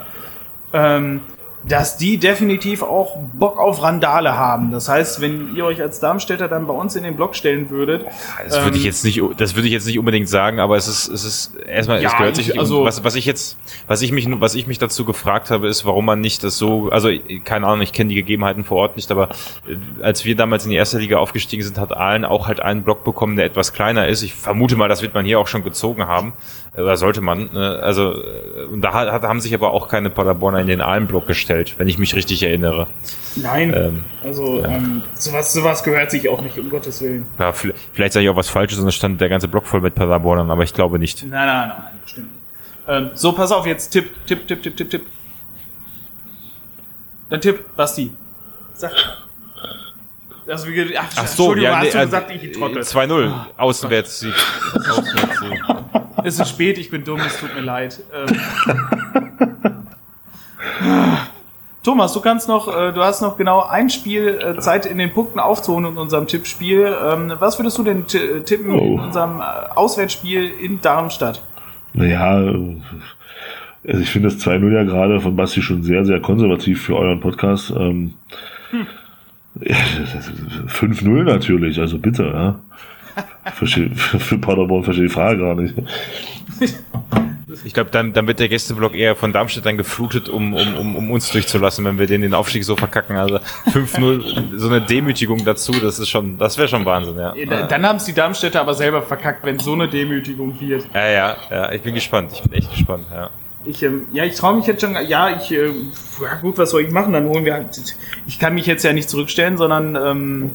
ähm, 0.72 1.20
dass 1.68 1.98
die 1.98 2.18
definitiv 2.18 2.82
auch 2.82 3.16
Bock 3.34 3.58
auf 3.58 3.82
Randale 3.82 4.36
haben. 4.36 4.72
Das 4.72 4.88
heißt, 4.88 5.20
wenn 5.20 5.54
ihr 5.54 5.64
euch 5.64 5.80
als 5.82 6.00
Darmstädter 6.00 6.48
dann 6.48 6.66
bei 6.66 6.72
uns 6.72 6.96
in 6.96 7.04
den 7.04 7.16
Blog 7.16 7.36
stellen 7.36 7.70
würdet. 7.70 8.06
Das 8.44 8.56
würde 8.56 8.70
ähm, 8.70 8.74
ich 8.76 8.84
jetzt 8.84 9.04
nicht, 9.04 9.20
das 9.36 9.54
würde 9.54 9.68
ich 9.68 9.72
jetzt 9.74 9.86
nicht 9.86 9.98
unbedingt 9.98 10.28
sagen, 10.28 10.58
aber 10.58 10.76
es 10.76 10.88
ist, 10.88 11.08
es 11.08 11.24
ist 11.24 11.54
erstmal, 11.56 12.02
ja, 12.02 12.08
es 12.08 12.16
gehört 12.16 12.36
sich, 12.36 12.58
also, 12.58 12.84
was, 12.84 13.04
was 13.04 13.14
ich 13.14 13.26
jetzt, 13.26 13.58
was 13.86 14.00
ich 14.00 14.10
mich, 14.12 14.26
was 14.40 14.54
ich 14.54 14.66
mich 14.66 14.78
dazu 14.78 15.04
gefragt 15.04 15.50
habe, 15.50 15.68
ist, 15.68 15.84
warum 15.84 16.06
man 16.06 16.20
nicht 16.20 16.42
das 16.44 16.56
so, 16.56 16.88
also, 16.90 17.10
keine 17.44 17.66
Ahnung, 17.66 17.82
ich 17.82 17.92
kenne 17.92 18.08
die 18.08 18.14
Gegebenheiten 18.14 18.64
vor 18.64 18.78
Ort 18.78 18.96
nicht, 18.96 19.10
aber 19.10 19.28
äh, 19.68 20.02
als 20.02 20.24
wir 20.24 20.36
damals 20.36 20.64
in 20.64 20.70
die 20.70 20.76
erste 20.76 20.98
Liga 20.98 21.18
aufgestiegen 21.18 21.62
sind, 21.62 21.78
hat 21.78 21.94
Aalen 21.96 22.24
auch 22.24 22.48
halt 22.48 22.60
einen 22.60 22.82
Block 22.82 23.04
bekommen, 23.04 23.36
der 23.36 23.44
etwas 23.44 23.72
kleiner 23.72 24.08
ist. 24.08 24.22
Ich 24.22 24.34
vermute 24.34 24.76
mal, 24.76 24.88
das 24.88 25.02
wird 25.02 25.14
man 25.14 25.26
hier 25.26 25.38
auch 25.38 25.46
schon 25.46 25.62
gezogen 25.62 26.06
haben. 26.06 26.32
Oder 26.76 26.96
sollte 26.96 27.20
man, 27.20 27.50
ne? 27.52 27.80
Also, 27.82 28.12
äh, 28.12 28.78
da 28.80 28.92
hat, 28.92 29.22
haben 29.22 29.40
sich 29.40 29.52
aber 29.54 29.72
auch 29.72 29.88
keine 29.88 30.08
Paderborner 30.08 30.60
in 30.60 30.68
den 30.68 30.80
Aalen-Block 30.80 31.26
gestellt 31.26 31.74
wenn 31.78 31.88
ich 31.88 31.98
mich 31.98 32.14
richtig 32.14 32.42
erinnere. 32.42 32.86
Nein, 33.36 33.72
ähm, 33.74 34.04
also 34.22 34.60
ja. 34.60 34.68
ähm, 34.68 35.02
sowas, 35.14 35.52
sowas 35.52 35.82
gehört 35.82 36.10
sich 36.10 36.28
auch 36.28 36.40
nicht, 36.42 36.58
um 36.58 36.70
Gottes 36.70 37.00
Willen. 37.02 37.26
Ja, 37.38 37.52
vielleicht 37.52 38.12
sage 38.12 38.24
ich 38.24 38.30
auch 38.30 38.36
was 38.36 38.48
Falsches 38.48 38.78
und 38.78 38.86
es 38.86 38.94
stand 38.94 39.20
der 39.20 39.28
ganze 39.28 39.48
Block 39.48 39.66
voll 39.66 39.80
mit 39.80 39.94
Paderbornern, 39.94 40.50
aber 40.50 40.62
ich 40.62 40.74
glaube 40.74 40.98
nicht. 40.98 41.22
Nein, 41.22 41.46
nein, 41.46 41.68
nein, 41.68 41.82
bestimmt 42.02 42.32
nicht. 42.32 42.40
Ähm, 42.88 43.10
so, 43.14 43.32
pass 43.32 43.52
auf, 43.52 43.66
jetzt 43.66 43.90
Tipp, 43.90 44.10
Tipp, 44.26 44.46
Tipp, 44.46 44.62
Tipp, 44.62 44.76
Tipp, 44.76 44.90
Tipp. 44.90 45.06
Dein 47.28 47.40
Tipp, 47.40 47.64
Basti. 47.76 48.10
Sag. 48.74 48.92
Also, 50.50 50.68
wie, 50.68 50.98
ach, 50.98 51.06
ach 51.16 51.26
so, 51.26 51.54
ja, 51.54 51.76
hast 51.76 51.84
nee, 51.84 51.92
du 51.92 52.04
gesagt, 52.04 52.30
ich 52.30 52.52
trottel. 52.52 52.82
2-0, 52.82 53.30
oh, 53.30 53.34
Außenwärtssieg. 53.56 54.34
Auswärtssieg. 54.74 55.62
es 56.24 56.40
ist 56.40 56.48
spät, 56.48 56.78
ich 56.78 56.90
bin 56.90 57.04
dumm, 57.04 57.20
es 57.20 57.38
tut 57.38 57.54
mir 57.54 57.60
leid. 57.60 58.02
Ähm, 58.12 58.26
Thomas, 61.82 62.12
du 62.12 62.20
kannst 62.20 62.46
noch, 62.48 62.68
äh, 62.68 62.92
du 62.92 63.02
hast 63.02 63.22
noch 63.22 63.38
genau 63.38 63.62
ein 63.62 63.88
Spiel 63.90 64.38
äh, 64.42 64.58
Zeit 64.58 64.86
in 64.86 64.98
den 64.98 65.12
Punkten 65.12 65.38
aufzuholen 65.38 65.86
in 65.86 65.96
unserem 65.96 66.26
Tippspiel. 66.26 66.94
Ähm, 67.02 67.32
was 67.38 67.58
würdest 67.58 67.78
du 67.78 67.84
denn 67.84 68.06
tippen 68.06 68.72
oh. 68.72 68.78
in 68.78 69.00
unserem 69.00 69.40
äh, 69.40 69.44
Auswärtsspiel 69.74 70.50
in 70.60 70.82
Darmstadt? 70.82 71.42
Naja, 71.94 72.28
also 72.28 72.76
ich 73.84 74.10
finde 74.10 74.28
das 74.28 74.44
2-0 74.44 74.74
ja 74.74 74.82
gerade 74.82 75.20
von 75.20 75.36
Basti 75.36 75.62
schon 75.62 75.82
sehr, 75.82 76.04
sehr 76.04 76.20
konservativ 76.20 76.82
für 76.82 76.96
euren 76.96 77.20
Podcast. 77.20 77.70
Ähm, 77.70 78.14
hm. 78.70 78.86
Ja, 79.60 79.76
5-0 79.76 81.24
natürlich, 81.24 81.78
also 81.78 81.98
bitte, 81.98 82.24
ja. 82.24 82.60
für, 83.54 83.66
für 83.96 84.38
Paderborn 84.38 84.84
verstehe 84.84 85.06
ich 85.06 85.10
die 85.10 85.14
Frage 85.14 85.38
gar 85.40 85.54
nicht. 85.54 85.74
Ich 87.64 87.74
glaube, 87.74 87.90
dann, 87.90 88.12
dann 88.12 88.26
wird 88.26 88.38
der 88.38 88.48
Gästeblock 88.48 88.94
eher 88.94 89.16
von 89.16 89.32
Darmstadt 89.32 89.66
dann 89.66 89.76
geflutet, 89.76 90.28
um, 90.28 90.54
um, 90.54 90.76
um, 90.76 90.96
um 90.96 91.10
uns 91.10 91.30
durchzulassen, 91.30 91.84
wenn 91.84 91.98
wir 91.98 92.06
den, 92.06 92.22
den 92.22 92.32
Aufstieg 92.32 92.64
so 92.64 92.76
verkacken. 92.76 93.16
Also 93.16 93.40
5-0, 93.66 94.56
so 94.56 94.68
eine 94.68 94.80
Demütigung 94.80 95.44
dazu, 95.44 95.72
das 95.72 95.98
ist 95.98 96.08
schon, 96.08 96.38
das 96.38 96.56
wäre 96.58 96.68
schon 96.68 96.84
Wahnsinn, 96.84 97.18
ja. 97.18 97.34
Dann 97.66 97.86
haben 97.86 97.96
es 97.96 98.04
die 98.04 98.14
Darmstädter 98.14 98.60
aber 98.60 98.74
selber 98.74 99.02
verkackt, 99.02 99.44
wenn 99.44 99.58
so 99.58 99.72
eine 99.72 99.88
Demütigung 99.88 100.58
wird. 100.60 100.86
Ja, 100.94 101.08
ja, 101.08 101.36
ja, 101.50 101.72
ich 101.72 101.82
bin 101.82 101.94
gespannt. 101.94 102.30
Ich 102.34 102.42
bin 102.42 102.52
echt 102.52 102.70
gespannt, 102.70 103.06
ja. 103.10 103.30
Ich, 103.64 103.82
ähm, 103.82 104.06
ja, 104.12 104.24
ich 104.24 104.36
traue 104.36 104.56
mich 104.56 104.66
jetzt 104.66 104.80
schon, 104.80 104.96
ja, 105.06 105.36
ich, 105.36 105.52
äh, 105.52 105.66
ja 106.22 106.34
gut, 106.40 106.56
was 106.56 106.70
soll 106.70 106.82
ich 106.82 106.90
machen? 106.90 107.12
Dann 107.12 107.28
holen 107.28 107.44
wir 107.44 107.54
halt, 107.54 107.94
ich 108.26 108.38
kann 108.38 108.54
mich 108.54 108.66
jetzt 108.66 108.84
ja 108.84 108.92
nicht 108.92 109.10
zurückstellen, 109.10 109.58
sondern 109.58 109.96
ähm, 109.96 110.50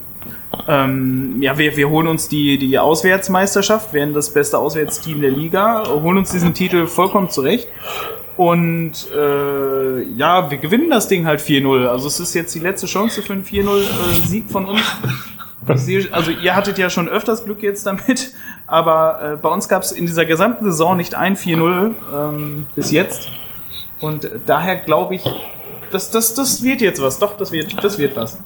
ähm, 0.68 1.42
ja, 1.42 1.58
wir, 1.58 1.78
wir 1.78 1.90
holen 1.90 2.08
uns 2.08 2.28
die, 2.30 2.58
die 2.58 2.80
Auswärtsmeisterschaft, 2.80 3.94
werden 3.94 4.14
das 4.14 4.34
beste 4.34 4.58
Auswärtsteam 4.58 5.22
der 5.22 5.32
Liga, 5.32 5.84
holen 5.88 6.18
uns 6.18 6.32
diesen 6.32 6.54
Titel 6.54 6.88
vollkommen 6.88 7.30
zurecht. 7.30 7.68
Und 8.38 8.94
äh, 9.16 10.02
ja, 10.18 10.52
wir 10.52 10.58
gewinnen 10.58 10.90
das 10.90 11.08
Ding 11.08 11.26
halt 11.26 11.40
4-0. 11.40 11.88
Also 11.88 12.08
es 12.08 12.20
ist 12.20 12.34
jetzt 12.34 12.54
die 12.54 12.60
letzte 12.60 12.88
Chance 12.88 13.22
für 13.22 13.34
einen 13.34 13.46
4-0-Sieg 13.46 14.46
äh, 14.48 14.52
von 14.52 14.66
uns. 14.66 14.82
Also 15.68 16.30
ihr 16.30 16.56
hattet 16.56 16.78
ja 16.78 16.92
schon 16.92 17.10
öfters 17.10 17.44
Glück 17.44 17.64
jetzt 17.64 17.88
damit, 17.88 18.34
aber 18.68 19.34
äh, 19.34 19.38
bei 19.38 19.50
uns 19.50 19.70
gab 19.70 19.84
es 19.84 19.92
in 19.92 20.06
dieser 20.06 20.26
gesamten 20.26 20.66
Saison 20.66 20.98
nicht 20.98 21.16
ein 21.16 21.36
4-0 21.36 21.94
ähm, 22.14 22.66
bis 22.76 22.92
jetzt. 22.92 23.30
Und 24.02 24.30
daher 24.46 24.76
glaube 24.78 25.16
ich, 25.16 25.24
das, 25.92 26.12
das, 26.12 26.34
das 26.34 26.64
wird 26.64 26.82
jetzt 26.82 27.02
was. 27.02 27.20
Doch, 27.20 27.38
das 27.38 27.52
wird, 27.52 27.84
das 27.84 27.98
wird 28.00 28.16
was. 28.16 28.44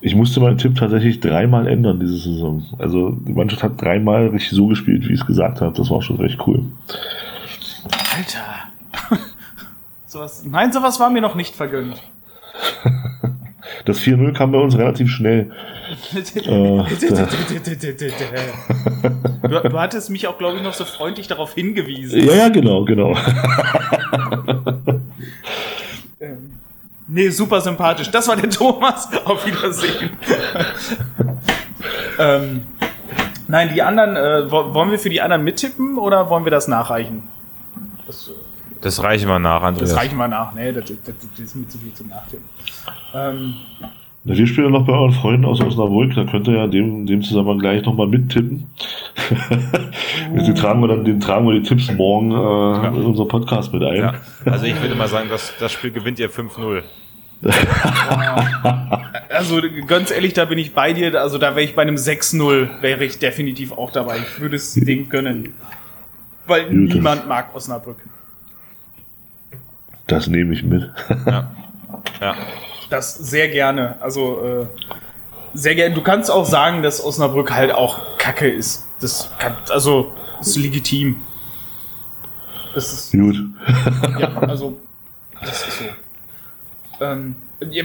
Ich 0.00 0.14
musste 0.14 0.40
meinen 0.40 0.58
Tipp 0.58 0.76
tatsächlich 0.76 1.20
dreimal 1.20 1.66
ändern 1.68 2.00
diese 2.00 2.16
Saison. 2.16 2.64
Also 2.78 3.10
die 3.10 3.32
Mannschaft 3.32 3.62
hat 3.62 3.80
dreimal 3.80 4.28
richtig 4.28 4.50
so 4.50 4.66
gespielt, 4.66 5.08
wie 5.08 5.14
ich 5.14 5.20
es 5.20 5.26
gesagt 5.26 5.60
habe. 5.60 5.76
Das 5.76 5.90
war 5.90 6.02
schon 6.02 6.16
recht 6.16 6.38
cool. 6.46 6.64
Alter. 8.16 9.18
sowas, 10.06 10.44
nein, 10.44 10.72
sowas 10.72 10.98
war 10.98 11.08
mir 11.10 11.22
noch 11.22 11.34
nicht 11.34 11.54
vergönnt. 11.54 12.02
Das 13.84 14.00
4-0 14.00 14.32
kam 14.32 14.52
bei 14.52 14.58
uns 14.58 14.76
relativ 14.78 15.10
schnell. 15.10 15.50
äh, 16.14 16.84
du, 19.42 19.68
du, 19.68 19.78
hattest 19.78 20.10
mich 20.10 20.26
auch, 20.28 20.38
glaube 20.38 20.56
ich, 20.58 20.62
noch 20.62 20.74
so 20.74 20.84
freundlich 20.84 21.28
darauf 21.28 21.54
hingewiesen. 21.54 22.24
Ja, 22.24 22.34
ja, 22.34 22.48
genau, 22.48 22.84
genau. 22.84 23.16
ähm, 26.20 26.52
Nee, 27.14 27.28
super 27.28 27.60
sympathisch. 27.60 28.10
Das 28.10 28.26
war 28.28 28.36
der 28.36 28.48
Thomas. 28.48 29.08
Auf 29.26 29.44
Wiedersehen. 29.44 30.10
ähm, 32.18 32.62
nein, 33.48 33.70
die 33.74 33.82
anderen, 33.82 34.16
äh, 34.16 34.50
wollen 34.50 34.90
wir 34.90 34.98
für 34.98 35.10
die 35.10 35.20
anderen 35.20 35.44
mittippen 35.44 35.98
oder 35.98 36.30
wollen 36.30 36.44
wir 36.44 36.50
das 36.50 36.68
nachreichen? 36.68 37.24
Das, 38.06 38.30
das 38.82 39.02
reichen 39.02 39.28
wir 39.28 39.38
nach, 39.38 39.62
Andreas. 39.62 39.90
Das 39.90 39.98
reichen 39.98 40.16
wir 40.16 40.28
nach. 40.28 40.52
Nee, 40.54 40.72
das, 40.72 40.84
das, 40.84 41.14
das 41.36 41.40
ist 41.40 41.56
mir 41.56 41.68
zu 41.68 41.78
viel 41.78 41.94
zum 41.94 42.08
Nachtippen. 42.08 42.44
Ähm, 43.14 43.54
na, 44.24 44.36
wir 44.36 44.46
spielen 44.46 44.70
noch 44.70 44.86
bei 44.86 44.92
euren 44.92 45.12
Freunden 45.12 45.44
aus 45.44 45.60
Osnabrück, 45.60 46.14
da 46.14 46.24
könnt 46.24 46.46
ihr 46.46 46.54
ja 46.54 46.66
dem, 46.68 47.06
dem 47.06 47.22
Zusammenhang 47.22 47.58
gleich 47.58 47.84
nochmal 47.84 48.06
mittippen. 48.06 48.68
den, 50.32 50.54
tragen 50.54 50.80
wir 50.80 50.86
dann, 50.86 51.04
den 51.04 51.18
tragen 51.18 51.44
wir 51.46 51.54
die 51.58 51.62
Tipps 51.62 51.92
morgen 51.92 52.30
äh, 52.30 52.34
ja. 52.34 52.88
in 52.88 53.02
unser 53.02 53.24
Podcast 53.24 53.72
mit 53.72 53.82
ein. 53.82 53.96
Ja. 53.96 54.14
Also 54.44 54.66
ich 54.66 54.80
würde 54.80 54.94
mal 54.94 55.08
sagen, 55.08 55.28
das, 55.28 55.52
das 55.58 55.72
Spiel 55.72 55.90
gewinnt 55.90 56.20
ihr 56.20 56.30
5-0. 56.30 56.82
also 59.28 59.60
ganz 59.88 60.12
ehrlich, 60.12 60.34
da 60.34 60.44
bin 60.44 60.58
ich 60.58 60.72
bei 60.72 60.92
dir. 60.92 61.20
Also 61.20 61.38
da 61.38 61.56
wäre 61.56 61.62
ich 61.62 61.74
bei 61.74 61.82
einem 61.82 61.96
6-0, 61.96 62.80
wäre 62.80 63.04
ich 63.04 63.18
definitiv 63.18 63.72
auch 63.72 63.90
dabei. 63.90 64.18
Ich 64.18 64.40
würde 64.40 64.54
es 64.54 64.74
dem 64.74 65.08
gönnen. 65.08 65.54
Weil 66.46 66.66
Gut, 66.66 66.94
niemand 66.94 67.26
mag 67.26 67.52
Osnabrück. 67.56 67.96
Das 70.06 70.26
nehme 70.26 70.52
ich 70.54 70.62
mit. 70.62 70.90
ja. 71.26 71.50
ja 72.20 72.34
das 72.92 73.14
sehr 73.14 73.48
gerne. 73.48 73.96
Also 74.00 74.40
äh, 74.44 74.66
sehr 75.54 75.74
gerne. 75.74 75.94
Du 75.94 76.02
kannst 76.02 76.30
auch 76.30 76.44
sagen, 76.44 76.82
dass 76.82 77.02
Osnabrück 77.02 77.52
halt 77.52 77.72
auch 77.72 78.18
Kacke 78.18 78.48
ist. 78.48 78.86
Das 79.00 79.30
kann, 79.38 79.56
also 79.70 80.12
ist 80.40 80.56
legitim. 80.56 81.16
Das 82.74 82.92
ist 82.92 83.12
gut. 83.12 83.36
ja, 84.18 84.36
also 84.38 84.78
das 85.40 85.68
ist 85.68 85.78
so. 85.78 85.84
Ähm, 87.04 87.36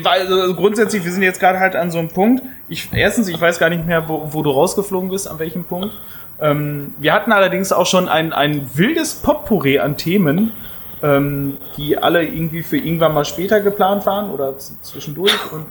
also 0.04 0.56
grundsätzlich, 0.56 1.04
wir 1.04 1.12
sind 1.12 1.24
jetzt 1.24 1.40
gerade 1.40 1.60
halt 1.60 1.76
an 1.76 1.92
so 1.92 2.00
einem 2.00 2.10
Punkt. 2.10 2.44
Ich, 2.68 2.90
erstens, 2.94 3.28
ich 3.28 3.40
weiß 3.40 3.60
gar 3.60 3.70
nicht 3.70 3.86
mehr, 3.86 4.08
wo, 4.10 4.30
wo 4.34 4.44
du 4.44 4.50
rausgeflogen 4.50 5.10
bist, 5.10 5.28
an 5.28 5.40
welchem 5.40 5.66
Punkt. 5.66 5.96
Ähm, 6.40 6.94
wir 7.00 7.14
hatten 7.14 7.32
allerdings 7.32 7.72
auch 7.72 7.86
schon 7.86 8.08
ein, 8.08 8.34
ein 8.34 8.70
wildes 8.76 9.16
Potpourri 9.16 9.80
an 9.80 9.98
Themen 9.98 10.52
ähm, 11.04 11.58
die 11.78 11.98
alle 11.98 12.24
irgendwie 12.24 12.64
für 12.64 12.78
irgendwann 12.78 13.14
mal 13.14 13.26
später 13.26 13.62
geplant 13.62 14.06
waren 14.06 14.32
oder 14.32 14.58
zwischendurch. 14.58 15.38
Und 15.52 15.66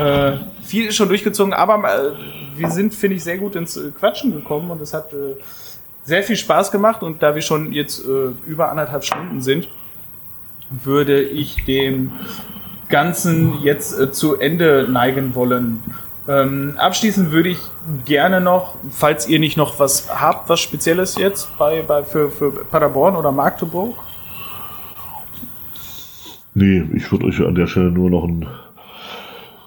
äh, 0.00 0.38
viel 0.62 0.86
ist 0.86 0.96
schon 0.96 1.08
durchgezogen, 1.08 1.52
aber 1.52 1.76
äh, 1.84 2.12
wir 2.56 2.70
sind, 2.70 2.94
finde 2.94 3.16
ich, 3.16 3.24
sehr 3.24 3.38
gut 3.38 3.56
ins 3.56 3.76
äh, 3.76 3.90
Quatschen 3.90 4.32
gekommen 4.32 4.70
und 4.70 4.80
es 4.80 4.94
hat 4.94 5.12
äh, 5.12 5.36
sehr 6.04 6.22
viel 6.22 6.36
Spaß 6.36 6.70
gemacht. 6.70 7.02
Und 7.02 7.22
da 7.22 7.34
wir 7.34 7.42
schon 7.42 7.72
jetzt 7.72 8.04
äh, 8.04 8.30
über 8.46 8.70
anderthalb 8.70 9.04
Stunden 9.04 9.42
sind, 9.42 9.68
würde 10.70 11.20
ich 11.20 11.64
dem 11.64 12.12
Ganzen 12.88 13.62
jetzt 13.62 13.98
äh, 13.98 14.10
zu 14.10 14.38
Ende 14.38 14.86
neigen 14.88 15.34
wollen. 15.34 15.82
Ähm, 16.28 16.74
abschließend 16.78 17.32
würde 17.32 17.48
ich 17.48 17.58
gerne 18.04 18.40
noch, 18.40 18.76
falls 18.90 19.28
ihr 19.28 19.40
nicht 19.40 19.56
noch 19.56 19.80
was 19.80 20.08
habt, 20.20 20.48
was 20.48 20.60
Spezielles 20.60 21.16
jetzt 21.16 21.56
bei, 21.58 21.82
bei 21.82 22.04
für, 22.04 22.30
für 22.30 22.52
Paderborn 22.64 23.16
oder 23.16 23.32
Magdeburg, 23.32 23.96
Nee, 26.54 26.84
ich 26.94 27.10
würde 27.10 27.26
euch 27.26 27.40
an 27.40 27.54
der 27.54 27.66
Stelle 27.66 27.90
nur 27.90 28.10
noch 28.10 28.24
einen 28.24 28.46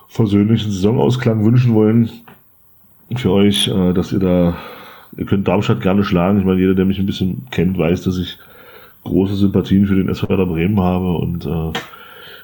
versöhnlichen 0.09 0.71
Saisonausklang 0.71 1.43
wünschen 1.43 1.73
wollen. 1.73 2.09
Für 3.15 3.31
euch, 3.31 3.67
äh, 3.67 3.93
dass 3.93 4.11
ihr 4.11 4.19
da, 4.19 4.55
ihr 5.17 5.25
könnt 5.25 5.47
Darmstadt 5.47 5.81
gerne 5.81 6.03
schlagen. 6.03 6.39
Ich 6.39 6.45
meine, 6.45 6.59
jeder, 6.59 6.75
der 6.75 6.85
mich 6.85 6.99
ein 6.99 7.05
bisschen 7.05 7.47
kennt, 7.51 7.77
weiß, 7.77 8.03
dass 8.03 8.17
ich 8.17 8.37
große 9.03 9.35
Sympathien 9.35 9.85
für 9.85 9.95
den 9.95 10.09
SV 10.09 10.29
Werder 10.29 10.47
Bremen 10.47 10.79
habe 10.79 11.13
und 11.13 11.45
äh, 11.45 11.79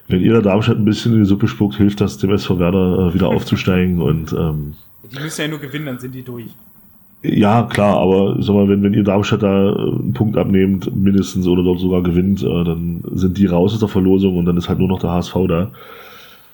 wenn 0.08 0.22
ihr 0.22 0.34
da 0.34 0.42
Darmstadt 0.42 0.78
ein 0.78 0.86
bisschen 0.86 1.14
in 1.14 1.20
die 1.20 1.26
Suppe 1.26 1.48
spuckt, 1.48 1.76
hilft 1.76 2.02
das 2.02 2.18
dem 2.18 2.32
SV 2.32 2.60
Werder 2.60 3.08
äh, 3.10 3.14
wieder 3.14 3.30
aufzusteigen 3.30 4.02
und 4.02 4.34
ähm, 4.34 4.76
die 5.12 5.20
müssen 5.20 5.42
ja 5.42 5.48
nur 5.48 5.60
gewinnen, 5.60 5.88
dann 5.88 6.00
sind 6.00 6.14
die 6.14 6.24
durch. 6.24 6.48
Ja, 7.24 7.64
klar, 7.64 7.98
aber 7.98 8.42
sag 8.42 8.56
mal, 8.56 8.68
wenn, 8.68 8.82
wenn 8.82 8.96
ihr 8.96 9.04
Darmstadt 9.04 9.44
da 9.44 9.70
äh, 9.70 9.74
einen 9.74 10.14
Punkt 10.14 10.38
abnehmt, 10.38 10.96
mindestens 10.96 11.46
oder 11.46 11.64
dort 11.64 11.80
sogar 11.80 12.02
gewinnt, 12.02 12.42
äh, 12.42 12.64
dann 12.64 13.04
sind 13.14 13.38
die 13.38 13.46
raus 13.46 13.74
aus 13.74 13.80
der 13.80 13.90
Verlosung 13.90 14.38
und 14.38 14.46
dann 14.46 14.58
ist 14.58 14.70
halt 14.70 14.80
nur 14.80 14.88
noch 14.88 15.00
der 15.00 15.12
HSV 15.12 15.36
da. 15.48 15.72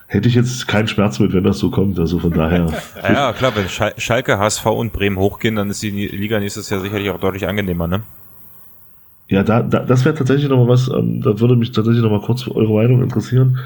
Hätte 0.07 0.27
ich 0.27 0.35
jetzt 0.35 0.67
keinen 0.67 0.87
Schmerz 0.87 1.19
mit, 1.19 1.33
wenn 1.33 1.43
das 1.43 1.59
so 1.59 1.69
kommt. 1.69 1.99
Also 1.99 2.19
von 2.19 2.31
daher. 2.31 2.67
ja, 3.03 3.33
klar, 3.33 3.53
wenn 3.55 3.67
Schalke, 3.69 4.39
HSV 4.39 4.65
und 4.65 4.93
Bremen 4.93 5.17
hochgehen, 5.17 5.55
dann 5.55 5.69
ist 5.69 5.83
die 5.83 5.89
Liga 5.89 6.39
nächstes 6.39 6.69
Jahr 6.69 6.81
sicherlich 6.81 7.09
auch 7.09 7.19
deutlich 7.19 7.47
angenehmer, 7.47 7.87
ne? 7.87 8.01
Ja, 9.29 9.43
da, 9.43 9.61
da 9.61 9.79
das 9.79 10.05
wäre 10.05 10.15
tatsächlich 10.15 10.49
nochmal 10.49 10.69
was, 10.69 10.89
ähm, 10.89 11.21
da 11.21 11.37
würde 11.39 11.57
mich 11.57 11.71
tatsächlich 11.71 12.01
nochmal 12.01 12.21
kurz 12.21 12.47
eure 12.47 12.73
Meinung 12.73 13.03
interessieren. 13.03 13.59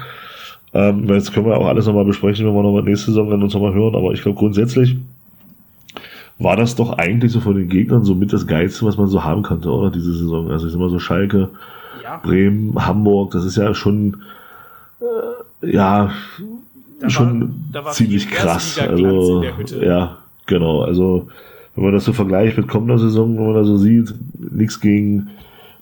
Ähm, 0.74 1.08
weil 1.08 1.16
jetzt 1.16 1.32
können 1.32 1.46
wir 1.46 1.56
auch 1.56 1.66
alles 1.66 1.86
nochmal 1.86 2.04
besprechen, 2.04 2.46
wenn 2.46 2.54
wir 2.54 2.62
nochmal 2.62 2.82
nächste 2.82 3.12
Saison 3.12 3.30
dann 3.30 3.42
uns 3.42 3.54
nochmal 3.54 3.74
hören, 3.74 3.94
aber 3.94 4.12
ich 4.12 4.22
glaube 4.22 4.38
grundsätzlich, 4.38 4.96
war 6.38 6.56
das 6.56 6.74
doch 6.74 6.98
eigentlich 6.98 7.32
so 7.32 7.40
von 7.40 7.56
den 7.56 7.68
Gegnern 7.68 8.04
so 8.04 8.14
mit 8.14 8.32
das 8.32 8.46
Geilste, 8.46 8.84
was 8.86 8.96
man 8.96 9.08
so 9.08 9.24
haben 9.24 9.42
konnte, 9.42 9.70
oder? 9.70 9.90
Diese 9.90 10.12
Saison. 10.12 10.50
Also 10.50 10.66
ich 10.66 10.72
sag 10.72 10.80
mal 10.80 10.90
so 10.90 10.98
Schalke, 10.98 11.50
ja. 12.02 12.16
Bremen, 12.18 12.74
Hamburg, 12.74 13.32
das 13.32 13.44
ist 13.44 13.56
ja 13.56 13.74
schon, 13.74 14.22
äh, 15.00 15.72
ja, 15.72 16.12
da 17.00 17.10
schon 17.10 17.54
war, 17.72 17.92
ziemlich 17.92 18.30
krass. 18.30 18.78
Also, 18.78 19.44
ja, 19.80 20.18
genau. 20.46 20.82
Also, 20.82 21.28
wenn 21.74 21.84
man 21.84 21.92
das 21.92 22.04
so 22.04 22.12
vergleicht 22.12 22.56
mit 22.56 22.68
kommender 22.68 22.98
Saison, 22.98 23.36
wenn 23.36 23.46
man 23.46 23.54
da 23.54 23.64
so 23.64 23.76
sieht, 23.76 24.14
nichts 24.38 24.80
gegen, 24.80 25.30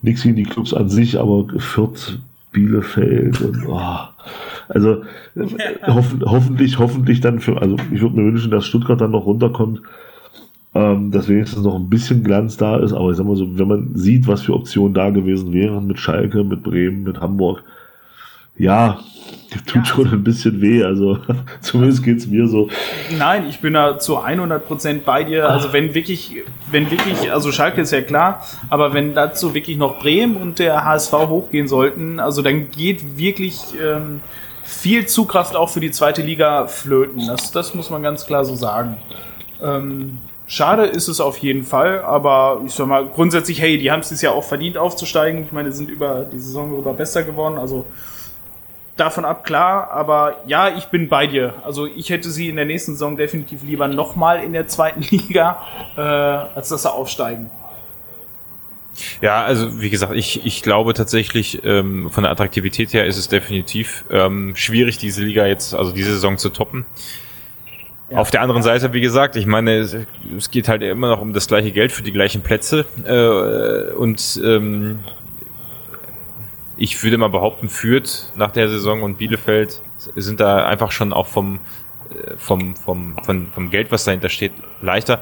nichts 0.02 0.22
gegen 0.22 0.36
die 0.36 0.44
Clubs 0.44 0.72
an 0.74 0.88
sich, 0.88 1.18
aber 1.18 1.46
Fürth, 1.58 2.18
Bielefeld 2.52 3.40
und, 3.40 3.66
oh, 3.68 3.98
also, 4.68 5.02
hoff, 5.86 6.14
hoffentlich, 6.24 6.78
hoffentlich 6.78 7.20
dann 7.20 7.40
für, 7.40 7.60
also 7.60 7.76
ich 7.92 8.00
würde 8.00 8.16
mir 8.16 8.24
wünschen, 8.24 8.50
dass 8.50 8.66
Stuttgart 8.66 9.00
dann 9.00 9.10
noch 9.10 9.26
runterkommt, 9.26 9.80
ähm, 10.74 11.10
dass 11.10 11.28
wenigstens 11.28 11.64
noch 11.64 11.74
ein 11.74 11.88
bisschen 11.88 12.22
Glanz 12.22 12.56
da 12.56 12.78
ist. 12.78 12.92
Aber 12.92 13.10
ich 13.10 13.16
sag 13.16 13.26
mal 13.26 13.36
so, 13.36 13.58
wenn 13.58 13.68
man 13.68 13.90
sieht, 13.94 14.26
was 14.26 14.42
für 14.42 14.54
Optionen 14.54 14.94
da 14.94 15.10
gewesen 15.10 15.52
wären 15.52 15.86
mit 15.86 15.98
Schalke, 15.98 16.44
mit 16.44 16.62
Bremen, 16.62 17.02
mit 17.02 17.20
Hamburg, 17.20 17.62
ja, 18.56 19.00
tut 19.66 19.74
ja, 19.74 19.84
schon 19.84 20.08
ein 20.08 20.22
bisschen 20.22 20.60
weh. 20.60 20.84
Also 20.84 21.18
zumindest 21.60 22.04
geht's 22.04 22.26
mir 22.26 22.46
so. 22.46 22.68
Nein, 23.18 23.46
ich 23.48 23.60
bin 23.60 23.72
da 23.72 23.98
zu 23.98 24.18
100 24.18 24.64
Prozent 24.64 25.04
bei 25.04 25.24
dir. 25.24 25.48
Also 25.48 25.72
wenn 25.72 25.94
wirklich, 25.94 26.36
wenn 26.70 26.90
wirklich, 26.90 27.32
also 27.32 27.50
Schalke 27.50 27.80
ist 27.80 27.90
ja 27.90 28.02
klar, 28.02 28.44
aber 28.68 28.94
wenn 28.94 29.14
dazu 29.14 29.54
wirklich 29.54 29.76
noch 29.76 29.98
Bremen 29.98 30.36
und 30.36 30.60
der 30.60 30.84
HSV 30.84 31.12
hochgehen 31.12 31.66
sollten, 31.66 32.20
also 32.20 32.42
dann 32.42 32.70
geht 32.70 33.18
wirklich 33.18 33.58
ähm, 33.82 34.20
viel 34.62 35.06
Zugkraft 35.06 35.56
auch 35.56 35.68
für 35.68 35.80
die 35.80 35.90
zweite 35.90 36.22
Liga 36.22 36.68
flöten. 36.68 37.26
Das, 37.26 37.50
das 37.50 37.74
muss 37.74 37.90
man 37.90 38.04
ganz 38.04 38.24
klar 38.24 38.44
so 38.44 38.54
sagen. 38.54 38.98
Ähm, 39.60 40.18
Schade 40.50 40.84
ist 40.86 41.06
es 41.06 41.20
auf 41.20 41.38
jeden 41.38 41.62
Fall, 41.62 42.02
aber 42.02 42.60
ich 42.66 42.74
sag 42.74 42.88
mal, 42.88 43.06
grundsätzlich, 43.06 43.60
hey, 43.60 43.78
die 43.78 43.92
haben 43.92 44.00
es 44.00 44.20
ja 44.20 44.32
auch 44.32 44.42
verdient 44.42 44.76
aufzusteigen. 44.76 45.44
Ich 45.44 45.52
meine, 45.52 45.70
sind 45.70 45.88
über 45.88 46.24
die 46.24 46.40
Saison 46.40 46.76
über 46.76 46.92
besser 46.92 47.22
geworden, 47.22 47.56
also 47.56 47.86
davon 48.96 49.24
ab 49.24 49.44
klar, 49.44 49.92
aber 49.92 50.40
ja, 50.46 50.76
ich 50.76 50.86
bin 50.86 51.08
bei 51.08 51.28
dir. 51.28 51.54
Also 51.62 51.86
ich 51.86 52.10
hätte 52.10 52.30
sie 52.30 52.48
in 52.48 52.56
der 52.56 52.64
nächsten 52.64 52.94
Saison 52.94 53.16
definitiv 53.16 53.62
lieber 53.62 53.86
nochmal 53.86 54.42
in 54.42 54.52
der 54.52 54.66
zweiten 54.66 55.02
Liga, 55.10 55.62
äh, 55.96 56.00
als 56.00 56.70
dass 56.70 56.82
sie 56.82 56.92
aufsteigen. 56.92 57.48
Ja, 59.22 59.44
also 59.44 59.80
wie 59.80 59.88
gesagt, 59.88 60.16
ich, 60.16 60.44
ich 60.44 60.62
glaube 60.64 60.94
tatsächlich, 60.94 61.64
ähm, 61.64 62.10
von 62.10 62.24
der 62.24 62.32
Attraktivität 62.32 62.92
her 62.92 63.06
ist 63.06 63.18
es 63.18 63.28
definitiv 63.28 64.04
ähm, 64.10 64.56
schwierig, 64.56 64.98
diese 64.98 65.22
Liga 65.22 65.46
jetzt, 65.46 65.74
also 65.74 65.92
diese 65.92 66.10
Saison 66.10 66.38
zu 66.38 66.48
toppen. 66.48 66.86
Auf 68.12 68.30
der 68.30 68.42
anderen 68.42 68.62
Seite, 68.62 68.92
wie 68.92 69.00
gesagt, 69.00 69.36
ich 69.36 69.46
meine, 69.46 69.76
es, 69.78 69.96
es, 70.36 70.50
geht 70.50 70.68
halt 70.68 70.82
immer 70.82 71.08
noch 71.08 71.20
um 71.20 71.32
das 71.32 71.46
gleiche 71.46 71.70
Geld 71.70 71.92
für 71.92 72.02
die 72.02 72.12
gleichen 72.12 72.42
Plätze. 72.42 72.84
Äh, 73.04 73.92
und 73.94 74.40
ähm, 74.44 75.00
ich 76.76 77.02
würde 77.02 77.18
mal 77.18 77.28
behaupten, 77.28 77.68
Fürth 77.68 78.32
nach 78.34 78.50
der 78.50 78.68
Saison 78.68 79.02
und 79.02 79.18
Bielefeld 79.18 79.80
sind 80.16 80.40
da 80.40 80.66
einfach 80.66 80.90
schon 80.90 81.12
auch 81.12 81.26
vom, 81.26 81.60
äh, 82.10 82.36
vom, 82.36 82.74
vom, 82.74 83.16
vom, 83.22 83.46
vom 83.52 83.70
Geld, 83.70 83.92
was 83.92 84.04
dahinter 84.04 84.28
steht, 84.28 84.52
leichter 84.80 85.20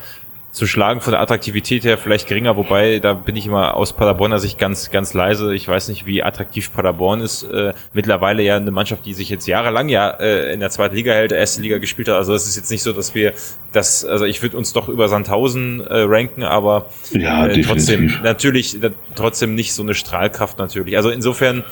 zu 0.59 0.67
schlagen 0.67 1.01
von 1.01 1.13
der 1.13 1.21
Attraktivität 1.21 1.85
her 1.85 1.97
vielleicht 1.97 2.27
geringer, 2.27 2.57
wobei 2.57 2.99
da 2.99 3.15
bin 3.15 3.37
ich 3.37 3.47
immer 3.47 3.75
aus 3.75 3.93
Paderborner 3.93 4.41
Sicht 4.41 4.59
ganz, 4.59 4.91
ganz 4.91 5.15
leise. 5.15 5.55
Ich 5.55 5.69
weiß 5.69 5.89
nicht, 5.89 6.05
wie 6.05 6.25
attraktiv 6.25 6.73
Paderborn 6.73 7.21
ist. 7.21 7.45
Äh, 7.45 7.75
mittlerweile 7.93 8.43
ja 8.43 8.57
eine 8.57 8.73
Mannschaft, 8.73 9.07
die 9.07 9.15
sich 9.15 9.31
jetzt 9.31 9.47
jahrelang 9.47 9.89
ja 9.89 10.11
äh, 10.11 10.53
in 10.53 10.59
der 10.59 10.71
zweiten 10.71 10.97
Liga 10.97 11.13
hält, 11.13 11.31
der 11.31 11.39
erste 11.39 11.63
Liga 11.63 11.79
gespielt 11.79 12.09
hat. 12.09 12.17
Also 12.17 12.35
es 12.35 12.49
ist 12.49 12.57
jetzt 12.57 12.73
nicht 12.73 12.83
so, 12.83 12.93
dass 12.93 13.15
wir 13.15 13.35
das, 13.73 14.05
also 14.05 14.25
ich 14.25 14.43
würde 14.43 14.57
uns 14.57 14.73
doch 14.73 14.89
über 14.89 15.09
Sandhausen 15.09 15.81
äh, 15.81 16.01
ranken, 16.01 16.43
aber 16.43 16.87
ja, 17.13 17.47
äh, 17.47 17.63
trotzdem, 17.63 18.13
natürlich, 18.25 18.79
trotzdem 19.15 19.55
nicht 19.55 19.73
so 19.75 19.85
eine 19.85 19.95
Strahlkraft 19.95 20.59
natürlich. 20.59 20.97
Also 20.97 21.11
insofern 21.11 21.63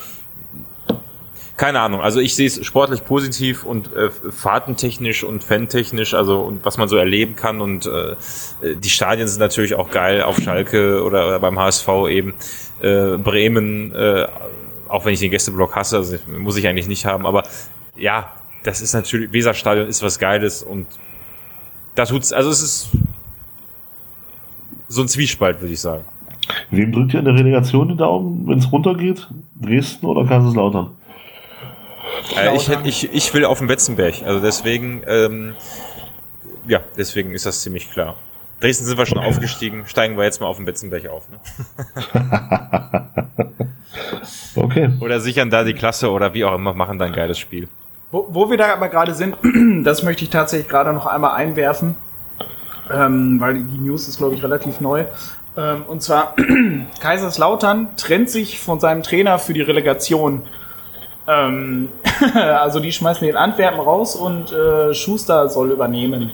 keine 1.57 1.79
Ahnung. 1.79 2.01
Also 2.01 2.19
ich 2.19 2.35
sehe 2.35 2.45
es 2.45 2.63
sportlich 2.63 3.03
positiv 3.03 3.63
und 3.63 3.91
äh, 3.93 4.11
fahrtentechnisch 4.11 5.23
und 5.23 5.43
fantechnisch, 5.43 6.13
also 6.13 6.41
und 6.41 6.63
was 6.63 6.77
man 6.77 6.87
so 6.87 6.97
erleben 6.97 7.35
kann. 7.35 7.61
Und 7.61 7.87
äh, 7.87 8.15
die 8.75 8.89
Stadien 8.89 9.27
sind 9.27 9.39
natürlich 9.39 9.73
auch 9.73 9.89
geil 9.89 10.21
auf 10.21 10.39
Schalke 10.39 11.03
oder, 11.03 11.27
oder 11.27 11.39
beim 11.39 11.59
HSV 11.59 11.89
eben. 12.09 12.35
Äh, 12.79 13.17
Bremen, 13.17 13.93
äh, 13.95 14.27
auch 14.87 15.03
wenn 15.05 15.13
ich 15.13 15.19
den 15.19 15.31
Gästeblock 15.31 15.75
hasse, 15.75 15.97
also 15.97 16.17
muss 16.37 16.57
ich 16.57 16.67
eigentlich 16.67 16.87
nicht 16.87 17.05
haben, 17.05 17.25
aber 17.25 17.43
ja, 17.95 18.31
das 18.63 18.81
ist 18.81 18.93
natürlich, 18.93 19.33
Weserstadion 19.33 19.87
ist 19.87 20.03
was 20.03 20.19
Geiles 20.19 20.61
und 20.61 20.85
da 21.95 22.05
tut's, 22.05 22.31
also 22.31 22.51
es 22.51 22.61
ist 22.61 22.89
so 24.87 25.01
ein 25.01 25.07
Zwiespalt, 25.07 25.59
würde 25.59 25.73
ich 25.73 25.81
sagen. 25.81 26.05
Wem 26.69 26.91
drückt 26.91 27.13
ihr 27.13 27.19
in 27.19 27.25
der 27.25 27.33
Relegation 27.33 27.87
den 27.87 27.97
Daumen, 27.97 28.47
wenn 28.47 28.59
es 28.59 28.71
runtergeht? 28.71 29.27
Dresden 29.59 30.05
oder 30.05 30.25
Kaiserslautern? 30.25 30.96
Äh, 32.35 32.55
ich, 32.55 32.69
hätt, 32.69 32.79
ich, 32.85 33.13
ich 33.13 33.33
will 33.33 33.45
auf 33.45 33.59
den 33.59 33.67
Betzenberg, 33.67 34.23
also 34.23 34.39
deswegen, 34.39 35.03
ähm, 35.07 35.55
ja, 36.67 36.81
deswegen 36.97 37.33
ist 37.33 37.45
das 37.45 37.61
ziemlich 37.61 37.91
klar. 37.91 38.15
Dresden 38.59 38.85
sind 38.85 38.97
wir 38.97 39.05
schon 39.05 39.19
aufgestiegen, 39.19 39.85
steigen 39.85 40.17
wir 40.17 40.23
jetzt 40.23 40.41
mal 40.41 40.47
auf 40.47 40.57
den 40.57 40.65
Betzenberg 40.65 41.07
auf. 41.07 41.25
Ne? 41.29 41.39
okay. 44.55 44.89
Oder 44.99 45.19
sichern 45.19 45.49
da 45.49 45.63
die 45.63 45.73
Klasse 45.73 46.09
oder 46.09 46.33
wie 46.33 46.43
auch 46.43 46.55
immer, 46.55 46.73
machen 46.73 46.97
da 46.97 47.05
ein 47.05 47.13
geiles 47.13 47.37
Spiel. 47.37 47.67
Wo, 48.11 48.25
wo 48.29 48.49
wir 48.49 48.57
da 48.57 48.73
aber 48.73 48.89
gerade 48.89 49.13
sind, 49.13 49.37
das 49.85 50.01
möchte 50.03 50.23
ich 50.23 50.29
tatsächlich 50.29 50.69
gerade 50.69 50.91
noch 50.93 51.05
einmal 51.05 51.35
einwerfen, 51.35 51.95
ähm, 52.91 53.39
weil 53.39 53.55
die 53.55 53.77
News 53.77 54.07
ist, 54.07 54.17
glaube 54.17 54.35
ich, 54.35 54.43
relativ 54.43 54.79
neu. 54.79 55.05
Ähm, 55.55 55.83
und 55.87 56.01
zwar, 56.01 56.35
Kaiserslautern 56.99 57.89
trennt 57.97 58.29
sich 58.29 58.59
von 58.59 58.79
seinem 58.79 59.03
Trainer 59.03 59.39
für 59.39 59.53
die 59.53 59.61
Relegation. 59.61 60.43
Ähm, 61.27 61.89
also 62.33 62.79
die 62.79 62.91
schmeißen 62.91 63.25
den 63.25 63.35
Antwerpen 63.35 63.79
raus 63.79 64.15
und 64.15 64.51
äh, 64.51 64.93
Schuster 64.93 65.49
soll 65.49 65.71
übernehmen. 65.71 66.31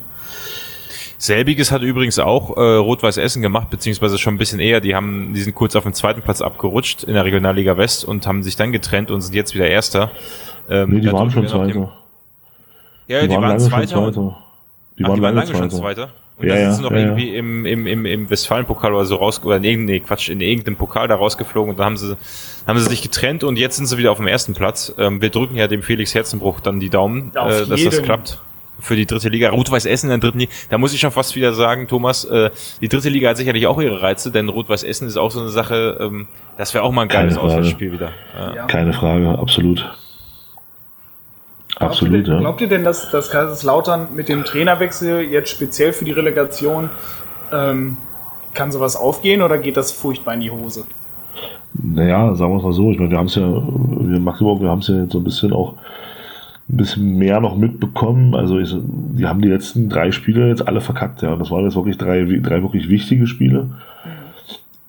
Selbiges 1.17 1.71
hat 1.71 1.81
übrigens 1.81 2.19
auch 2.19 2.57
äh, 2.57 2.59
Rot-Weiß 2.59 3.17
Essen 3.17 3.41
gemacht, 3.41 3.69
beziehungsweise 3.69 4.17
schon 4.17 4.35
ein 4.35 4.37
bisschen 4.37 4.59
eher. 4.59 4.81
Die 4.81 4.93
haben, 4.93 5.33
die 5.33 5.41
sind 5.41 5.55
kurz 5.55 5.75
auf 5.75 5.83
den 5.83 5.93
zweiten 5.93 6.21
Platz 6.21 6.41
abgerutscht 6.41 7.03
in 7.03 7.13
der 7.13 7.23
Regionalliga 7.23 7.77
West 7.77 8.03
und 8.03 8.27
haben 8.27 8.43
sich 8.43 8.57
dann 8.57 8.73
getrennt 8.73 9.09
und 9.09 9.21
sind 9.21 9.33
jetzt 9.33 9.55
wieder 9.55 9.67
Erster. 9.67 10.11
Ähm, 10.69 10.89
nee, 10.89 10.99
die 10.99 11.11
waren 11.11 11.31
schon 11.31 11.47
Zweiter. 11.47 11.93
Ja, 13.07 13.21
die, 13.21 13.27
die 13.29 13.33
waren, 13.35 13.43
waren 13.43 13.59
Zweiter. 13.59 13.87
Zweiter. 13.87 14.37
Die, 14.99 15.05
Ach, 15.05 15.09
waren, 15.09 15.15
die 15.15 15.21
waren 15.21 15.35
lange 15.35 15.47
Zweiter. 15.47 15.59
schon 15.59 15.71
Zweiter. 15.71 16.09
Und 16.37 16.47
ja, 16.47 16.55
dann 16.55 16.63
sind 16.65 16.75
sie 16.75 16.81
noch 16.83 16.91
ja, 16.91 16.97
irgendwie 16.97 17.31
ja. 17.31 17.39
im, 17.39 17.65
im, 17.65 17.87
im, 17.87 18.05
im 18.05 18.29
Westfalen-Pokal 18.29 18.93
oder 18.93 19.05
so 19.05 19.15
raus, 19.17 19.41
oder 19.43 19.59
nee, 19.59 19.75
nee, 19.75 19.99
Quatsch, 19.99 20.29
in 20.29 20.41
irgendeinem 20.41 20.77
Pokal 20.77 21.07
da 21.07 21.15
rausgeflogen 21.15 21.71
und 21.71 21.79
da 21.79 21.85
haben 21.85 21.97
sie, 21.97 22.17
haben 22.65 22.79
sie 22.79 22.89
sich 22.89 23.01
getrennt 23.01 23.43
und 23.43 23.57
jetzt 23.57 23.77
sind 23.77 23.85
sie 23.85 23.97
wieder 23.97 24.11
auf 24.11 24.17
dem 24.17 24.27
ersten 24.27 24.53
Platz. 24.53 24.93
Ähm, 24.97 25.21
wir 25.21 25.29
drücken 25.29 25.55
ja 25.55 25.67
dem 25.67 25.83
Felix 25.83 26.15
Herzenbruch 26.15 26.59
dann 26.59 26.79
die 26.79 26.89
Daumen, 26.89 27.31
äh, 27.35 27.65
dass 27.67 27.83
das 27.83 28.01
klappt 28.01 28.39
für 28.79 28.95
die 28.95 29.05
dritte 29.05 29.29
Liga. 29.29 29.49
Rot-Weiß 29.49 29.85
Essen 29.85 30.07
in 30.07 30.19
der 30.19 30.29
dritten 30.29 30.39
Liga. 30.39 30.51
Da 30.69 30.77
muss 30.77 30.93
ich 30.93 30.99
schon 30.99 31.11
fast 31.11 31.35
wieder 31.35 31.53
sagen, 31.53 31.87
Thomas, 31.87 32.25
äh, 32.25 32.49
die 32.81 32.89
dritte 32.89 33.09
Liga 33.09 33.29
hat 33.29 33.37
sicherlich 33.37 33.65
auch 33.67 33.79
ihre 33.79 34.01
Reize, 34.01 34.31
denn 34.31 34.49
Rot-Weiß 34.49 34.83
Essen 34.83 35.07
ist 35.07 35.17
auch 35.17 35.31
so 35.31 35.39
eine 35.39 35.49
Sache, 35.49 35.97
ähm, 36.01 36.27
das 36.57 36.73
wäre 36.73 36.83
auch 36.83 36.91
mal 36.91 37.03
ein 37.03 37.07
geiles 37.07 37.37
Auswärtsspiel 37.37 37.93
wieder. 37.93 38.11
Ja. 38.35 38.65
Keine 38.65 38.93
Frage, 38.93 39.37
absolut. 39.39 39.89
Absolut, 41.77 42.13
glaubt 42.13 42.27
ihr, 42.27 42.33
ja. 42.33 42.39
Glaubt 42.39 42.61
ihr 42.61 42.67
denn, 42.67 42.83
dass, 42.83 43.09
dass 43.09 43.31
Kaiserslautern 43.31 44.09
mit 44.15 44.29
dem 44.29 44.43
Trainerwechsel 44.43 45.21
jetzt 45.21 45.49
speziell 45.49 45.93
für 45.93 46.05
die 46.05 46.11
Relegation 46.11 46.89
ähm, 47.51 47.97
kann 48.53 48.71
sowas 48.71 48.95
aufgehen 48.95 49.41
oder 49.41 49.57
geht 49.57 49.77
das 49.77 49.91
furchtbar 49.91 50.35
in 50.35 50.41
die 50.41 50.51
Hose? 50.51 50.85
Naja, 51.73 52.35
sagen 52.35 52.53
wir 52.53 52.57
es 52.57 52.63
mal 52.63 52.73
so. 52.73 52.91
Ich 52.91 52.99
meine, 52.99 53.11
wir 53.11 53.17
haben 53.17 53.25
es 53.25 53.35
ja, 53.35 53.41
wir 53.41 54.19
Magdeburg, 54.19 54.61
wir 54.61 54.69
haben 54.69 54.79
es 54.79 54.87
ja 54.87 54.95
jetzt 54.95 55.13
so 55.13 55.17
ein 55.17 55.23
bisschen 55.23 55.53
auch 55.53 55.73
ein 56.69 56.77
bisschen 56.77 57.17
mehr 57.17 57.39
noch 57.39 57.57
mitbekommen. 57.57 58.35
Also 58.35 58.59
ich, 58.59 58.73
die 58.77 59.25
haben 59.25 59.41
die 59.41 59.49
letzten 59.49 59.89
drei 59.89 60.11
Spiele 60.11 60.47
jetzt 60.47 60.67
alle 60.67 60.81
verkackt, 60.81 61.23
ja. 61.23 61.33
Und 61.33 61.39
das 61.39 61.49
waren 61.49 61.63
jetzt 61.63 61.75
wirklich 61.75 61.97
drei, 61.97 62.23
drei 62.23 62.61
wirklich 62.61 62.89
wichtige 62.89 63.25
Spiele. 63.25 63.69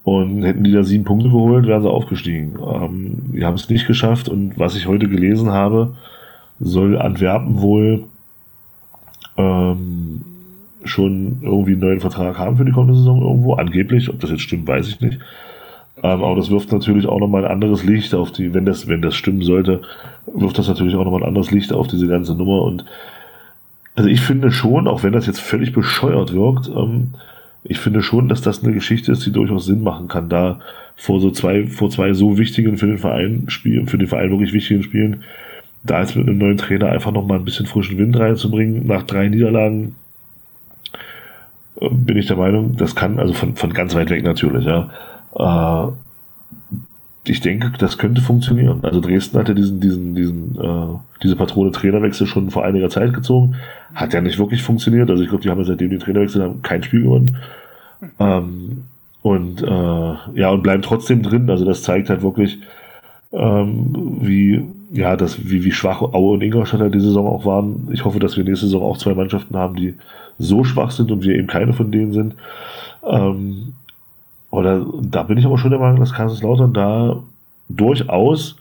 Und 0.05 0.43
hätten 0.43 0.65
die 0.65 0.73
da 0.73 0.85
sieben 0.85 1.05
Punkte 1.05 1.31
geholt, 1.31 1.67
wären 1.67 1.83
sie 1.83 1.91
aufgestiegen. 1.91 2.59
Ähm, 2.61 3.33
die 3.33 3.45
haben 3.45 3.55
es 3.55 3.71
nicht 3.71 3.87
geschafft. 3.87 4.29
Und 4.29 4.59
was 4.59 4.77
ich 4.77 4.87
heute 4.87 5.09
gelesen 5.09 5.51
habe, 5.51 5.95
soll 6.61 6.99
Antwerpen 6.99 7.61
wohl 7.61 8.05
ähm, 9.37 10.25
schon 10.85 11.39
irgendwie 11.43 11.73
einen 11.73 11.81
neuen 11.81 12.01
Vertrag 12.01 12.39
haben 12.39 12.57
für 12.57 12.65
die 12.65 12.73
kommende 12.73 12.97
Saison 12.97 13.23
irgendwo. 13.23 13.55
Angeblich, 13.55 14.11
ob 14.11 14.21
das 14.21 14.31
jetzt 14.31 14.43
stimmt, 14.43 14.69
weiß 14.69 14.89
ich 14.89 15.01
nicht. 15.01 15.19
Ähm, 16.03 16.23
aber 16.23 16.37
das 16.37 16.51
wirft 16.51 16.73
natürlich 16.73 17.07
auch 17.07 17.19
nochmal 17.19 17.45
ein 17.45 17.51
anderes 17.51 17.85
Licht 17.85 18.15
auf 18.15 18.33
die, 18.33 18.53
wenn 18.53 18.65
das, 18.65 18.89
wenn 18.89 19.03
das 19.03 19.15
stimmen 19.15 19.43
sollte, 19.43 19.83
wirft 20.27 20.59
das 20.59 20.69
natürlich 20.69 20.95
auch 20.95 21.05
nochmal 21.05 21.23
ein 21.23 21.29
anderes 21.29 21.51
Licht 21.51 21.73
auf 21.73 21.87
diese 21.87 22.07
ganze 22.07 22.35
Nummer. 22.35 22.63
Und 22.63 22.85
also 23.95 24.09
ich 24.09 24.21
finde 24.21 24.51
schon, 24.51 24.89
auch 24.89 25.03
wenn 25.03 25.13
das 25.13 25.27
jetzt 25.27 25.41
völlig 25.41 25.73
bescheuert 25.73 26.33
wirkt, 26.35 26.69
ähm, 26.69 27.15
ich 27.63 27.79
finde 27.79 28.03
schon, 28.03 28.29
dass 28.29 28.43
das 28.43 28.63
eine 28.63 28.75
Geschichte 28.75 29.13
ist, 29.13 29.25
die 29.25 29.33
durchaus 29.33 29.65
Sinn 29.65 29.83
machen 29.83 30.09
kann, 30.09 30.29
da 30.29 30.61
vor 30.97 31.21
so 31.21 31.31
zwei, 31.31 31.67
vor 31.67 31.89
zwei 31.89 32.13
so 32.13 32.37
wichtigen 32.37 32.77
für 32.77 32.87
den 32.87 32.99
Verein 32.99 33.45
Spielen, 33.49 33.87
für 33.87 33.97
den 33.97 34.07
Verein 34.07 34.31
wirklich 34.31 34.53
wichtigen 34.53 34.83
Spielen, 34.83 35.23
da 35.85 36.01
jetzt 36.01 36.17
mit 36.17 36.27
einem 36.27 36.39
neuen 36.39 36.57
Trainer 36.57 36.89
einfach 36.89 37.13
nochmal 37.13 37.39
ein 37.39 37.45
bisschen 37.45 37.67
frischen 37.67 37.99
Wind 37.99 38.19
reinzubringen, 38.19 38.87
nach 38.87 39.03
drei 39.03 39.29
Niederlagen, 39.29 39.95
äh, 41.81 41.89
bin 41.91 42.17
ich 42.17 42.27
der 42.27 42.37
Meinung, 42.37 42.77
das 42.77 42.95
kann, 42.95 43.19
also 43.19 43.35
von, 43.35 43.55
von 43.57 43.73
ganz 43.73 43.95
weit 43.95 44.11
weg 44.11 44.25
natürlich, 44.25 44.65
ja. 44.65 44.91
Äh, 45.37 45.93
ich 47.27 47.41
denke, 47.41 47.73
das 47.79 47.97
könnte 47.97 48.21
funktionieren. 48.21 48.81
Also 48.83 49.01
Dresden 49.01 49.39
hatte 49.39 49.55
diesen, 49.55 49.81
diesen, 49.81 50.15
diesen, 50.15 50.61
äh, 50.61 50.99
diese 51.23 51.37
Patrone 51.37 51.73
Trainerwechsel 51.73 52.27
schon 52.27 52.51
vor 52.51 52.65
einiger 52.65 52.91
Zeit 52.91 53.15
gezogen. 53.15 53.57
Hat 53.95 54.13
ja 54.13 54.21
nicht 54.21 54.39
wirklich 54.39 54.63
funktioniert. 54.63 55.09
Also 55.09 55.23
ich 55.23 55.31
glaube, 55.31 55.43
die 55.43 55.49
haben 55.49 55.59
ja 55.59 55.65
seitdem 55.65 55.89
die 55.89 55.99
Trainerwechsel 55.99 56.43
haben 56.43 56.61
kein 56.61 56.83
Spiel 56.83 57.05
gewonnen. 57.05 57.39
Ähm, 58.19 58.85
und 59.23 59.63
äh, 59.63 60.15
ja, 60.35 60.51
und 60.51 60.63
bleiben 60.63 60.83
trotzdem 60.83 61.23
drin. 61.23 61.49
Also 61.49 61.65
das 61.65 61.83
zeigt 61.83 62.11
halt 62.11 62.21
wirklich, 62.21 62.59
ähm, 63.33 64.19
wie, 64.21 64.63
ja, 64.95 65.17
das, 65.17 65.51
wie, 65.51 65.65
wie 65.65 65.73
schwach 65.73 66.03
Aue 66.03 66.35
und 66.35 66.41
Ingolstadt 66.41 66.81
halt 66.81 66.95
die 66.95 67.01
Saison 67.01 67.27
auch 67.27 67.45
waren. 67.45 67.89
Ich 67.93 68.05
hoffe, 68.05 68.21
dass 68.21 68.37
wir 68.37 68.45
nächste 68.45 68.67
Saison 68.67 68.83
auch 68.83 68.97
zwei 68.97 69.15
Mannschaften 69.15 69.57
haben, 69.57 69.75
die 69.75 69.95
so 70.39 70.63
schwach 70.63 70.93
sind 70.93 71.11
und 71.11 71.25
wir 71.25 71.35
eben 71.35 71.49
keine 71.49 71.73
von 71.73 71.91
denen 71.91 72.13
sind. 72.13 72.35
Ähm, 73.05 73.73
oder 74.51 74.87
da 75.03 75.25
bin 75.25 75.37
ich 75.37 75.47
aber 75.47 75.59
schon 75.59 75.73
der 75.73 75.81
Meinung, 75.81 75.99
dass 75.99 76.13
Kaiserslautern 76.13 76.73
da 76.73 77.21
durchaus 77.69 78.57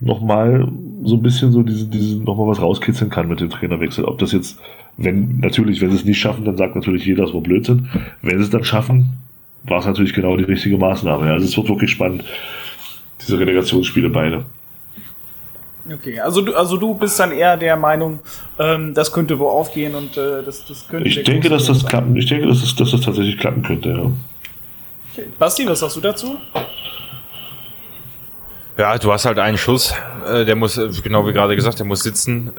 nochmal 0.00 0.66
so 1.04 1.16
ein 1.16 1.22
bisschen 1.22 1.52
so 1.52 1.62
diese, 1.62 1.86
diese 1.86 2.16
nochmal 2.16 2.48
was 2.48 2.62
rauskitzeln 2.62 3.10
kann 3.10 3.28
mit 3.28 3.40
dem 3.40 3.50
Trainerwechsel. 3.50 4.06
Ob 4.06 4.18
das 4.18 4.32
jetzt, 4.32 4.58
wenn, 4.96 5.40
natürlich, 5.40 5.82
wenn 5.82 5.90
sie 5.90 5.96
es 5.96 6.04
nicht 6.06 6.18
schaffen, 6.18 6.46
dann 6.46 6.56
sagt 6.56 6.76
natürlich 6.76 7.04
jeder, 7.04 7.24
es 7.24 7.34
war 7.34 7.42
Blödsinn. 7.42 7.90
Wenn 8.22 8.38
sie 8.38 8.44
es 8.44 8.50
dann 8.50 8.64
schaffen, 8.64 9.18
war 9.64 9.80
es 9.80 9.86
natürlich 9.86 10.14
genau 10.14 10.34
die 10.38 10.44
richtige 10.44 10.78
Maßnahme. 10.78 11.30
Also 11.30 11.44
es 11.44 11.56
wird 11.58 11.68
wirklich 11.68 11.90
spannend, 11.90 12.24
diese 13.20 13.38
Relegationsspiele 13.38 14.08
beide. 14.08 14.44
Okay, 15.90 16.18
also 16.18 16.40
du, 16.40 16.54
also 16.54 16.78
du 16.78 16.94
bist 16.94 17.20
dann 17.20 17.30
eher 17.30 17.56
der 17.56 17.76
Meinung, 17.76 18.20
ähm, 18.58 18.94
das 18.94 19.12
könnte 19.12 19.38
wo 19.38 19.48
aufgehen 19.48 19.94
und 19.94 20.16
äh, 20.16 20.42
das, 20.42 20.64
das 20.66 20.88
könnte. 20.88 21.08
Ich 21.08 21.22
denke, 21.22 21.50
dass 21.50 21.66
das 21.66 21.84
klappen. 21.84 22.16
Ich 22.16 22.26
denke, 22.26 22.46
dass 22.46 22.62
das, 22.62 22.74
dass 22.74 22.90
das 22.92 23.02
tatsächlich 23.02 23.38
klappen 23.38 23.62
könnte. 23.62 23.90
Ja. 23.90 24.10
Okay. 25.12 25.28
Basti, 25.38 25.66
was 25.66 25.80
sagst 25.80 25.96
du 25.96 26.00
dazu? 26.00 26.38
Ja, 28.78 28.98
du 28.98 29.12
hast 29.12 29.26
halt 29.26 29.38
einen 29.38 29.58
Schuss, 29.58 29.94
äh, 30.26 30.44
der 30.44 30.56
muss, 30.56 30.80
genau 31.02 31.26
wie 31.28 31.32
gerade 31.32 31.54
gesagt, 31.54 31.78
der 31.78 31.86
muss 31.86 32.02
sitzen. 32.02 32.50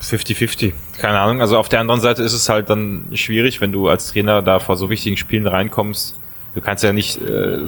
50-50, 0.00 0.64
ähm, 0.64 0.72
keine 0.98 1.20
Ahnung. 1.20 1.40
Also 1.40 1.56
auf 1.56 1.68
der 1.68 1.80
anderen 1.80 2.00
Seite 2.00 2.22
ist 2.22 2.34
es 2.34 2.48
halt 2.48 2.68
dann 2.68 3.06
schwierig, 3.14 3.60
wenn 3.60 3.72
du 3.72 3.88
als 3.88 4.12
Trainer 4.12 4.42
da 4.42 4.58
vor 4.58 4.76
so 4.76 4.90
wichtigen 4.90 5.16
Spielen 5.16 5.46
reinkommst. 5.46 6.18
Du 6.54 6.60
kannst 6.60 6.84
ja 6.84 6.92
nicht, 6.92 7.20
äh, 7.20 7.58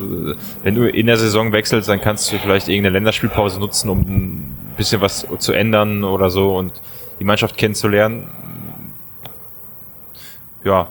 wenn 0.63 0.75
du 0.75 0.89
in 0.89 1.07
der 1.07 1.17
Saison 1.17 1.53
wechselst, 1.53 1.89
dann 1.89 2.01
kannst 2.01 2.31
du 2.31 2.39
vielleicht 2.39 2.69
irgendeine 2.69 2.95
Länderspielpause 2.95 3.59
nutzen, 3.59 3.89
um 3.89 4.01
ein 4.01 4.75
bisschen 4.77 5.01
was 5.01 5.27
zu 5.39 5.53
ändern 5.53 6.05
oder 6.05 6.29
so 6.29 6.57
und 6.57 6.73
die 7.19 7.25
Mannschaft 7.25 7.57
kennenzulernen. 7.57 8.29
Ja, 10.65 10.89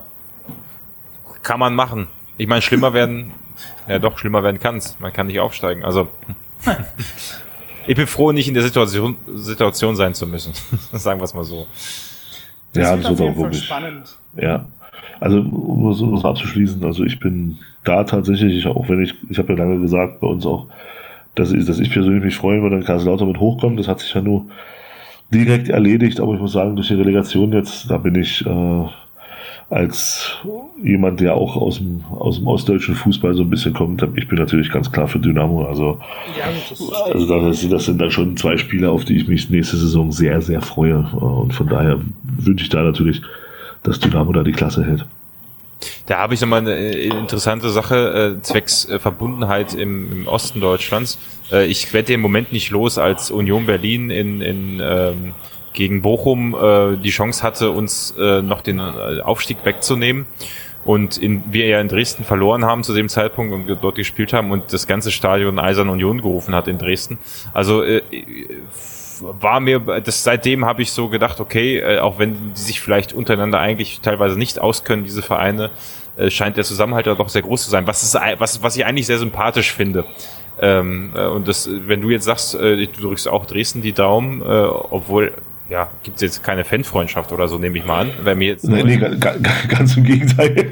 kann 1.43 1.59
man 1.59 1.75
machen. 1.75 2.07
Ich 2.37 2.47
meine, 2.47 2.61
schlimmer 2.61 2.93
werden, 2.93 3.31
ja 3.87 3.99
doch, 3.99 4.17
schlimmer 4.17 4.43
werden 4.43 4.59
kann's. 4.59 4.99
Man 4.99 5.13
kann 5.13 5.27
nicht 5.27 5.39
aufsteigen. 5.39 5.83
Also, 5.83 6.07
ich 7.87 7.95
bin 7.95 8.07
froh, 8.07 8.31
nicht 8.31 8.47
in 8.47 8.55
der 8.55 8.63
Situation, 8.63 9.17
Situation 9.35 9.95
sein 9.95 10.15
zu 10.15 10.25
müssen. 10.25 10.53
Sagen 10.93 11.19
wir 11.19 11.25
es 11.25 11.33
mal 11.33 11.43
so. 11.43 11.67
Das 12.73 12.83
ja, 12.83 12.95
das 12.95 13.09
wird 13.09 13.21
auch 13.21 13.37
wirklich. 13.37 13.65
Spannend. 13.65 14.17
Ja. 14.35 14.65
Also, 15.19 15.39
um 15.39 15.89
das, 15.89 16.01
um 16.01 16.15
abzuschließen, 16.25 16.83
also 16.83 17.03
ich 17.03 17.19
bin 17.19 17.57
da 17.83 18.03
tatsächlich, 18.03 18.65
auch 18.67 18.89
wenn 18.89 19.01
ich, 19.01 19.13
ich 19.29 19.37
habe 19.37 19.53
ja 19.53 19.59
lange 19.59 19.79
gesagt, 19.79 20.19
bei 20.19 20.27
uns 20.27 20.45
auch, 20.45 20.67
dass 21.35 21.51
ich, 21.51 21.65
dass 21.65 21.79
ich 21.79 21.91
persönlich 21.91 22.23
mich 22.23 22.35
freuen 22.35 22.61
würde, 22.61 22.75
wenn 22.75 22.83
Kaiserslautern 22.83 23.27
mit 23.27 23.39
hochkommt. 23.39 23.79
Das 23.79 23.87
hat 23.87 23.99
sich 23.99 24.13
ja 24.13 24.21
nur 24.21 24.45
direkt 25.33 25.69
erledigt, 25.69 26.19
aber 26.19 26.33
ich 26.33 26.39
muss 26.39 26.53
sagen, 26.53 26.75
durch 26.75 26.89
die 26.89 26.93
Relegation 26.93 27.53
jetzt, 27.53 27.89
da 27.89 27.97
bin 27.97 28.15
ich 28.15 28.45
äh, 28.45 28.85
als 29.69 30.37
jemand, 30.83 31.19
der 31.19 31.35
auch 31.35 31.55
aus 31.55 31.77
dem, 31.77 32.03
aus 32.11 32.37
dem 32.37 32.47
ostdeutschen 32.47 32.95
Fußball 32.95 33.33
so 33.33 33.43
ein 33.43 33.49
bisschen 33.49 33.73
kommt, 33.73 34.05
ich 34.15 34.27
bin 34.27 34.37
natürlich 34.37 34.71
ganz 34.71 34.91
klar 34.91 35.07
für 35.07 35.19
Dynamo. 35.19 35.65
Also, 35.65 35.99
ja, 36.37 36.45
das, 36.69 36.91
also 37.11 37.49
das, 37.49 37.67
das, 37.67 37.85
sind 37.85 37.99
dann 37.99 38.11
schon 38.11 38.37
zwei 38.37 38.57
Spiele, 38.57 38.91
auf 38.91 39.05
die 39.05 39.15
ich 39.15 39.27
mich 39.27 39.49
nächste 39.49 39.77
Saison 39.77 40.11
sehr, 40.11 40.41
sehr 40.41 40.61
freue. 40.61 40.99
Und 40.99 41.53
von 41.53 41.67
daher 41.67 41.99
wünsche 42.37 42.63
ich 42.63 42.69
da 42.69 42.83
natürlich, 42.83 43.21
dass 43.83 43.99
Dynamo 43.99 44.31
da 44.31 44.43
die 44.43 44.51
Klasse 44.51 44.83
hält. 44.85 45.05
Da 46.05 46.19
habe 46.19 46.33
ich 46.33 46.41
nochmal 46.41 46.59
eine 46.59 46.75
äh, 46.75 47.07
interessante 47.07 47.69
Sache 47.69 48.37
äh, 48.37 48.41
zwecks 48.41 48.85
äh, 48.85 48.99
Verbundenheit 48.99 49.73
im, 49.73 50.11
im 50.11 50.27
Osten 50.27 50.61
Deutschlands. 50.61 51.19
Äh, 51.51 51.65
ich 51.65 51.93
werde 51.93 52.13
im 52.13 52.21
Moment 52.21 52.51
nicht 52.51 52.71
los, 52.71 52.97
als 52.97 53.31
Union 53.31 53.65
Berlin 53.65 54.09
in, 54.09 54.41
in 54.41 54.81
ähm, 54.81 55.33
gegen 55.73 56.01
Bochum 56.01 56.55
äh, 56.55 56.97
die 56.97 57.09
Chance 57.09 57.43
hatte, 57.43 57.71
uns 57.71 58.13
äh, 58.17 58.41
noch 58.41 58.61
den 58.61 58.79
äh, 58.79 59.21
Aufstieg 59.21 59.57
wegzunehmen. 59.63 60.25
Und 60.85 61.17
in, 61.17 61.43
wir 61.51 61.67
ja 61.67 61.79
in 61.79 61.87
Dresden 61.87 62.25
verloren 62.25 62.65
haben 62.65 62.83
zu 62.83 62.93
dem 62.93 63.07
Zeitpunkt 63.07 63.53
und 63.53 63.77
dort 63.81 63.95
gespielt 63.95 64.33
haben 64.33 64.51
und 64.51 64.73
das 64.73 64.85
ganze 64.85 65.11
Stadion 65.11 65.57
Eisern 65.57 65.87
Union 65.87 66.17
gerufen 66.21 66.53
hat 66.53 66.67
in 66.67 66.77
Dresden. 66.77 67.19
Also 67.53 67.83
äh, 67.83 68.01
war 69.39 69.59
mir, 69.59 69.79
das 69.79 70.23
seitdem 70.23 70.65
habe 70.65 70.81
ich 70.81 70.91
so 70.91 71.09
gedacht, 71.09 71.39
okay, 71.39 71.79
äh, 71.79 71.99
auch 71.99 72.19
wenn 72.19 72.53
die 72.53 72.61
sich 72.61 72.81
vielleicht 72.81 73.13
untereinander 73.13 73.59
eigentlich 73.59 74.01
teilweise 74.01 74.37
nicht 74.37 74.59
auskönnen, 74.59 75.03
diese 75.03 75.21
Vereine, 75.21 75.71
äh, 76.17 76.29
scheint 76.29 76.57
der 76.57 76.63
Zusammenhalt 76.63 77.07
ja 77.07 77.15
doch 77.15 77.29
sehr 77.29 77.41
groß 77.41 77.63
zu 77.63 77.69
sein. 77.69 77.87
Was 77.87 78.03
ist, 78.03 78.15
was, 78.37 78.61
was 78.61 78.75
ich 78.75 78.85
eigentlich 78.85 79.07
sehr 79.07 79.17
sympathisch 79.17 79.73
finde. 79.73 80.05
Ähm, 80.61 81.11
äh, 81.15 81.25
und 81.25 81.47
das, 81.47 81.69
wenn 81.71 82.01
du 82.01 82.09
jetzt 82.09 82.25
sagst, 82.25 82.55
äh, 82.55 82.85
du 82.85 83.01
drückst 83.01 83.27
auch 83.27 83.45
Dresden 83.45 83.81
die 83.81 83.93
Daumen, 83.93 84.41
äh, 84.41 84.45
obwohl 84.45 85.33
ja, 85.69 85.89
gibt 86.03 86.17
es 86.17 86.21
jetzt 86.21 86.43
keine 86.43 86.65
Fanfreundschaft 86.65 87.31
oder 87.31 87.47
so, 87.47 87.57
nehme 87.57 87.77
ich 87.77 87.85
mal 87.85 88.01
an. 88.01 88.11
Wenn 88.23 88.37
mir 88.37 88.49
jetzt 88.49 88.65
nee, 88.65 88.83
nee, 88.83 88.97
ganz 89.67 89.97
im 89.97 90.03
Gegenteil. 90.03 90.71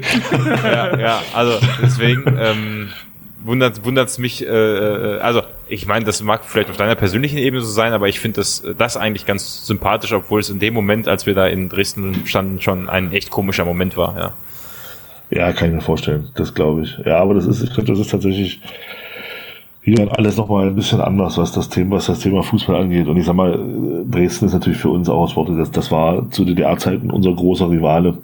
ja, 0.62 0.98
ja, 0.98 1.22
also 1.34 1.58
deswegen 1.82 2.24
ähm, 2.38 2.88
wundert 3.44 4.08
es 4.08 4.18
mich, 4.18 4.46
äh, 4.46 4.48
äh, 4.48 5.20
also 5.20 5.42
ich 5.68 5.86
meine, 5.86 6.04
das 6.04 6.22
mag 6.22 6.44
vielleicht 6.44 6.70
auf 6.70 6.76
deiner 6.76 6.94
persönlichen 6.94 7.38
Ebene 7.38 7.62
so 7.62 7.70
sein, 7.70 7.92
aber 7.92 8.08
ich 8.08 8.20
finde 8.20 8.36
das, 8.36 8.62
das 8.78 8.96
eigentlich 8.96 9.26
ganz 9.26 9.66
sympathisch, 9.66 10.12
obwohl 10.12 10.40
es 10.40 10.50
in 10.50 10.58
dem 10.58 10.74
Moment, 10.74 11.08
als 11.08 11.26
wir 11.26 11.34
da 11.34 11.46
in 11.46 11.68
Dresden 11.68 12.26
standen, 12.26 12.60
schon 12.60 12.88
ein 12.88 13.12
echt 13.12 13.30
komischer 13.30 13.64
Moment 13.64 13.96
war, 13.96 14.16
ja. 14.16 14.32
Ja, 15.30 15.52
kann 15.52 15.68
ich 15.68 15.74
mir 15.74 15.80
vorstellen, 15.80 16.28
das 16.34 16.54
glaube 16.54 16.82
ich. 16.82 16.98
Ja, 17.06 17.18
aber 17.18 17.32
das 17.32 17.46
ist, 17.46 17.62
ich 17.62 17.72
glaube, 17.72 17.90
das 17.90 17.98
ist 17.98 18.10
tatsächlich 18.10 18.60
hier 19.82 20.06
alles 20.16 20.36
nochmal 20.36 20.68
ein 20.68 20.76
bisschen 20.76 21.00
anders, 21.00 21.38
was 21.38 21.52
das 21.52 21.68
Thema, 21.68 21.96
was 21.96 22.06
das 22.06 22.20
Thema 22.20 22.42
Fußball 22.42 22.76
angeht. 22.76 23.08
Und 23.08 23.16
ich 23.16 23.24
sag 23.24 23.34
mal, 23.34 23.58
Dresden 24.10 24.46
ist 24.46 24.52
natürlich 24.52 24.78
für 24.78 24.90
uns 24.90 25.08
auch 25.08 25.22
aus 25.22 25.34
Worte, 25.34 25.56
das, 25.56 25.70
das 25.70 25.90
war 25.90 26.30
zu 26.30 26.44
DDR-Zeiten 26.44 27.10
unser 27.10 27.32
großer 27.32 27.70
Rivale. 27.70 28.18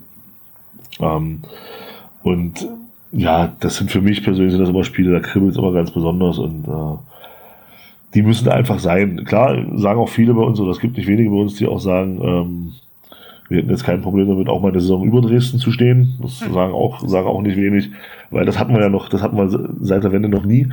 Ähm, 1.01 1.41
und 2.23 2.69
ja, 3.13 3.53
das 3.61 3.77
sind 3.77 3.91
für 3.91 4.01
mich 4.01 4.23
persönlich 4.23 4.53
sind 4.53 4.61
das 4.61 4.71
immer 4.71 4.85
Spiele, 4.85 5.13
da 5.13 5.21
kribbelt 5.21 5.53
es 5.53 5.59
immer 5.59 5.73
ganz 5.73 5.91
besonders 5.91 6.39
und 6.39 6.67
äh, 6.67 6.99
die 8.15 8.23
müssen 8.23 8.49
einfach 8.49 8.79
sein. 8.79 9.25
Klar, 9.25 9.57
sagen 9.77 10.01
auch 10.01 10.09
viele 10.09 10.35
bei 10.35 10.43
uns, 10.43 10.61
oder 10.61 10.71
es 10.71 10.81
gibt 10.81 10.97
nicht 10.97 11.09
wenige 11.09 11.31
bei 11.31 11.37
uns, 11.37 11.57
die 11.57 11.67
auch 11.67 11.81
sagen, 11.81 12.21
ähm, 12.23 12.73
wir 13.49 13.59
hätten 13.59 13.71
jetzt 13.71 13.85
kein 13.85 14.03
Problem 14.03 14.29
damit, 14.29 14.49
auch 14.49 14.61
mal 14.61 14.69
eine 14.69 14.81
Saison 14.81 15.05
über 15.05 15.23
Dresden 15.23 15.59
zu 15.59 15.73
stehen. 15.73 16.19
Das 16.21 16.45
hm. 16.45 16.53
sagen 16.53 16.73
auch, 16.73 17.07
sagen 17.07 17.27
auch 17.27 17.41
nicht 17.41 17.57
wenig, 17.57 17.91
weil 18.31 18.45
das 18.45 18.59
hatten 18.59 18.75
wir 18.75 18.81
ja 18.81 18.89
noch, 18.89 19.09
das 19.09 19.23
hatten 19.23 19.37
wir 19.37 19.49
seit 19.81 20.05
der 20.05 20.13
Wende 20.13 20.29
noch 20.29 20.45
nie 20.45 20.69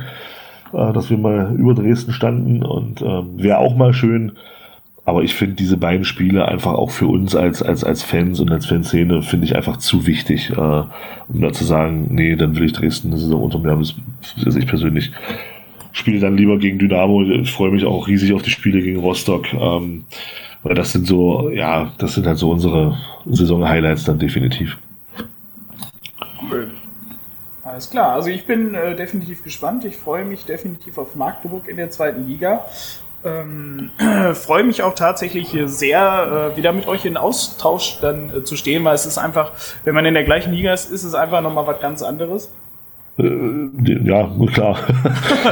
äh, 0.72 0.92
dass 0.92 1.10
wir 1.10 1.18
mal 1.18 1.54
über 1.56 1.74
Dresden 1.74 2.12
standen 2.12 2.62
und 2.62 3.02
ähm, 3.02 3.30
wäre 3.36 3.58
auch 3.58 3.76
mal 3.76 3.92
schön. 3.92 4.32
Aber 5.06 5.22
ich 5.22 5.34
finde 5.34 5.54
diese 5.54 5.76
beiden 5.76 6.04
Spiele 6.04 6.46
einfach 6.46 6.74
auch 6.74 6.90
für 6.90 7.06
uns 7.06 7.36
als, 7.36 7.62
als, 7.62 7.84
als 7.84 8.02
Fans 8.02 8.40
und 8.40 8.50
als 8.50 8.66
Fanszene 8.66 9.22
finde 9.22 9.46
ich 9.46 9.54
einfach 9.54 9.76
zu 9.76 10.06
wichtig, 10.06 10.50
äh, 10.50 10.54
um 10.54 11.40
da 11.40 11.52
zu 11.52 11.64
sagen, 11.64 12.08
nee, 12.10 12.34
dann 12.34 12.56
will 12.56 12.64
ich 12.64 12.72
Dresden 12.72 13.08
eine 13.08 13.18
Saison 13.18 13.42
unter 13.42 13.60
mir 13.60 13.70
haben. 13.70 13.80
Das, 13.80 13.94
das 14.44 14.56
ich 14.56 14.66
persönlich 14.66 15.12
spiele 15.92 16.18
dann 16.18 16.36
lieber 16.36 16.58
gegen 16.58 16.78
Dynamo. 16.78 17.22
Ich 17.22 17.52
freue 17.52 17.70
mich 17.70 17.84
auch 17.84 18.08
riesig 18.08 18.32
auf 18.32 18.42
die 18.42 18.50
Spiele 18.50 18.82
gegen 18.82 18.98
Rostock. 18.98 19.52
Ähm, 19.54 20.04
weil 20.64 20.74
das 20.74 20.90
sind 20.90 21.06
so, 21.06 21.50
ja, 21.50 21.92
das 21.98 22.14
sind 22.14 22.26
halt 22.26 22.38
so 22.38 22.50
unsere 22.50 22.98
Saison-Highlights 23.26 24.04
dann 24.04 24.18
definitiv. 24.18 24.76
Cool. 26.50 26.72
Alles 27.62 27.90
klar, 27.90 28.12
also 28.12 28.30
ich 28.30 28.46
bin 28.46 28.74
äh, 28.74 28.96
definitiv 28.96 29.44
gespannt. 29.44 29.84
Ich 29.84 29.96
freue 29.96 30.24
mich 30.24 30.44
definitiv 30.44 30.98
auf 30.98 31.14
Magdeburg 31.14 31.68
in 31.68 31.76
der 31.76 31.90
zweiten 31.90 32.26
Liga. 32.26 32.64
Ähm, 33.24 33.90
freue 34.34 34.64
mich 34.64 34.82
auch 34.82 34.94
tatsächlich 34.94 35.56
sehr, 35.64 36.52
äh, 36.52 36.56
wieder 36.56 36.72
mit 36.72 36.86
euch 36.86 37.04
in 37.04 37.16
Austausch 37.16 37.98
dann 38.00 38.30
äh, 38.30 38.44
zu 38.44 38.56
stehen, 38.56 38.84
weil 38.84 38.94
es 38.94 39.06
ist 39.06 39.18
einfach, 39.18 39.52
wenn 39.84 39.94
man 39.94 40.04
in 40.06 40.14
der 40.14 40.24
gleichen 40.24 40.52
Liga 40.52 40.72
ist, 40.72 40.90
ist 40.90 41.04
es 41.04 41.14
einfach 41.14 41.40
nochmal 41.40 41.66
was 41.66 41.80
ganz 41.80 42.02
anderes. 42.02 42.50
Äh, 43.18 43.68
ja, 44.04 44.30
klar. 44.52 44.78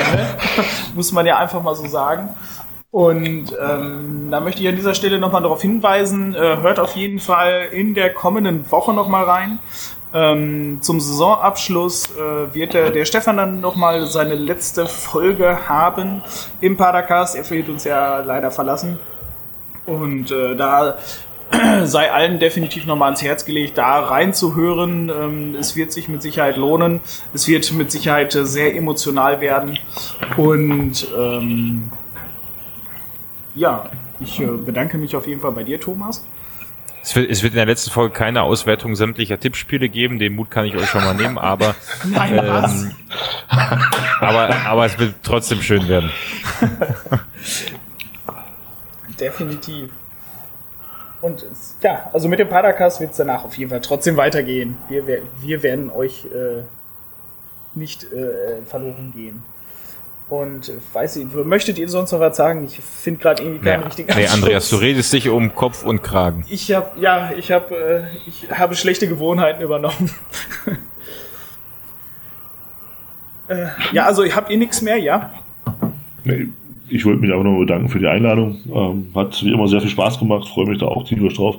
Muss 0.94 1.12
man 1.12 1.26
ja 1.26 1.38
einfach 1.38 1.62
mal 1.62 1.74
so 1.74 1.86
sagen. 1.86 2.30
Und 2.90 3.46
ähm, 3.60 4.28
da 4.30 4.38
möchte 4.38 4.62
ich 4.62 4.68
an 4.68 4.76
dieser 4.76 4.94
Stelle 4.94 5.18
nochmal 5.18 5.42
darauf 5.42 5.60
hinweisen, 5.60 6.32
äh, 6.34 6.38
hört 6.38 6.78
auf 6.78 6.94
jeden 6.94 7.18
Fall 7.18 7.68
in 7.72 7.94
der 7.94 8.14
kommenden 8.14 8.70
Woche 8.70 8.94
nochmal 8.94 9.24
rein. 9.24 9.58
Ähm, 10.14 10.78
zum 10.80 11.00
Saisonabschluss 11.00 12.10
äh, 12.16 12.54
wird 12.54 12.72
der, 12.72 12.90
der 12.90 13.04
Stefan 13.04 13.36
dann 13.36 13.60
nochmal 13.60 14.06
seine 14.06 14.36
letzte 14.36 14.86
Folge 14.86 15.68
haben 15.68 16.22
im 16.60 16.76
Padercast. 16.76 17.34
Er 17.34 17.50
wird 17.50 17.68
uns 17.68 17.82
ja 17.82 18.20
leider 18.20 18.52
verlassen. 18.52 19.00
Und 19.86 20.30
äh, 20.30 20.54
da 20.54 20.98
sei 21.84 22.12
allen 22.12 22.38
definitiv 22.38 22.86
nochmal 22.86 23.08
ans 23.08 23.22
Herz 23.22 23.44
gelegt, 23.44 23.76
da 23.76 23.98
reinzuhören. 23.98 25.10
Ähm, 25.10 25.56
es 25.58 25.74
wird 25.74 25.90
sich 25.90 26.08
mit 26.08 26.22
Sicherheit 26.22 26.56
lohnen. 26.56 27.00
Es 27.32 27.48
wird 27.48 27.72
mit 27.72 27.90
Sicherheit 27.90 28.30
sehr 28.32 28.76
emotional 28.76 29.40
werden. 29.40 29.80
Und 30.36 31.08
ähm, 31.18 31.90
ja, 33.56 33.90
ich 34.20 34.38
äh, 34.40 34.46
bedanke 34.46 34.96
mich 34.96 35.16
auf 35.16 35.26
jeden 35.26 35.40
Fall 35.40 35.52
bei 35.52 35.64
dir, 35.64 35.80
Thomas. 35.80 36.24
Es 37.04 37.14
wird, 37.14 37.30
es 37.30 37.42
wird 37.42 37.52
in 37.52 37.58
der 37.58 37.66
letzten 37.66 37.90
Folge 37.90 38.14
keine 38.14 38.42
Auswertung 38.42 38.96
sämtlicher 38.96 39.38
Tippspiele 39.38 39.90
geben, 39.90 40.18
den 40.18 40.34
Mut 40.34 40.50
kann 40.50 40.64
ich 40.64 40.74
euch 40.74 40.88
schon 40.88 41.04
mal 41.04 41.14
nehmen, 41.14 41.36
aber, 41.36 41.74
Nein, 42.04 42.40
ähm, 42.42 42.92
aber, 44.20 44.56
aber 44.64 44.86
es 44.86 44.98
wird 44.98 45.16
trotzdem 45.22 45.60
schön 45.60 45.86
werden. 45.86 46.10
Definitiv. 49.20 49.90
Und 51.20 51.44
ja, 51.82 52.08
also 52.14 52.26
mit 52.28 52.38
dem 52.38 52.48
Padercast 52.48 53.00
wird 53.00 53.10
es 53.10 53.18
danach 53.18 53.44
auf 53.44 53.54
jeden 53.58 53.70
Fall 53.70 53.82
trotzdem 53.82 54.16
weitergehen. 54.16 54.78
Wir, 54.88 55.06
wir 55.40 55.62
werden 55.62 55.90
euch 55.90 56.24
äh, 56.24 56.62
nicht 57.74 58.04
äh, 58.04 58.62
verloren 58.64 59.12
gehen. 59.14 59.42
Und 60.40 60.72
weiß 60.92 61.16
ich, 61.16 61.26
möchtet 61.32 61.78
ihr 61.78 61.88
sonst 61.88 62.10
noch 62.10 62.18
was 62.18 62.36
sagen? 62.36 62.64
Ich 62.64 62.80
finde 62.80 63.20
gerade 63.20 63.42
irgendwie 63.42 63.64
keinen 63.64 63.80
ja. 63.80 63.86
richtigen 63.86 64.10
Anschluss. 64.10 64.30
Nee, 64.30 64.34
Andreas, 64.34 64.68
du 64.68 64.76
redest 64.76 65.12
dich 65.12 65.28
um 65.28 65.54
Kopf 65.54 65.84
und 65.84 66.02
Kragen. 66.02 66.44
Ich 66.48 66.72
habe 66.72 67.00
ja, 67.00 67.30
ich 67.38 67.52
habe 67.52 67.74
äh, 67.74 68.02
ich 68.26 68.50
habe 68.50 68.74
schlechte 68.74 69.06
Gewohnheiten 69.06 69.62
übernommen. 69.62 70.10
äh, 73.48 73.66
ja, 73.92 74.06
also 74.06 74.24
habt 74.24 74.50
ihr 74.50 74.58
nichts 74.58 74.82
mehr, 74.82 74.96
ja? 74.96 75.30
Nee, 76.24 76.48
ich 76.88 77.04
wollte 77.04 77.20
mich 77.20 77.32
aber 77.32 77.44
noch 77.44 77.56
bedanken 77.56 77.88
für 77.88 78.00
die 78.00 78.08
Einladung. 78.08 78.58
Ähm, 78.74 79.12
hat 79.14 79.40
wie 79.44 79.52
immer 79.52 79.68
sehr 79.68 79.82
viel 79.82 79.90
Spaß 79.90 80.18
gemacht, 80.18 80.48
freue 80.48 80.66
mich 80.66 80.80
da 80.80 80.86
auch 80.86 81.04
tierisch 81.04 81.34
drauf, 81.34 81.58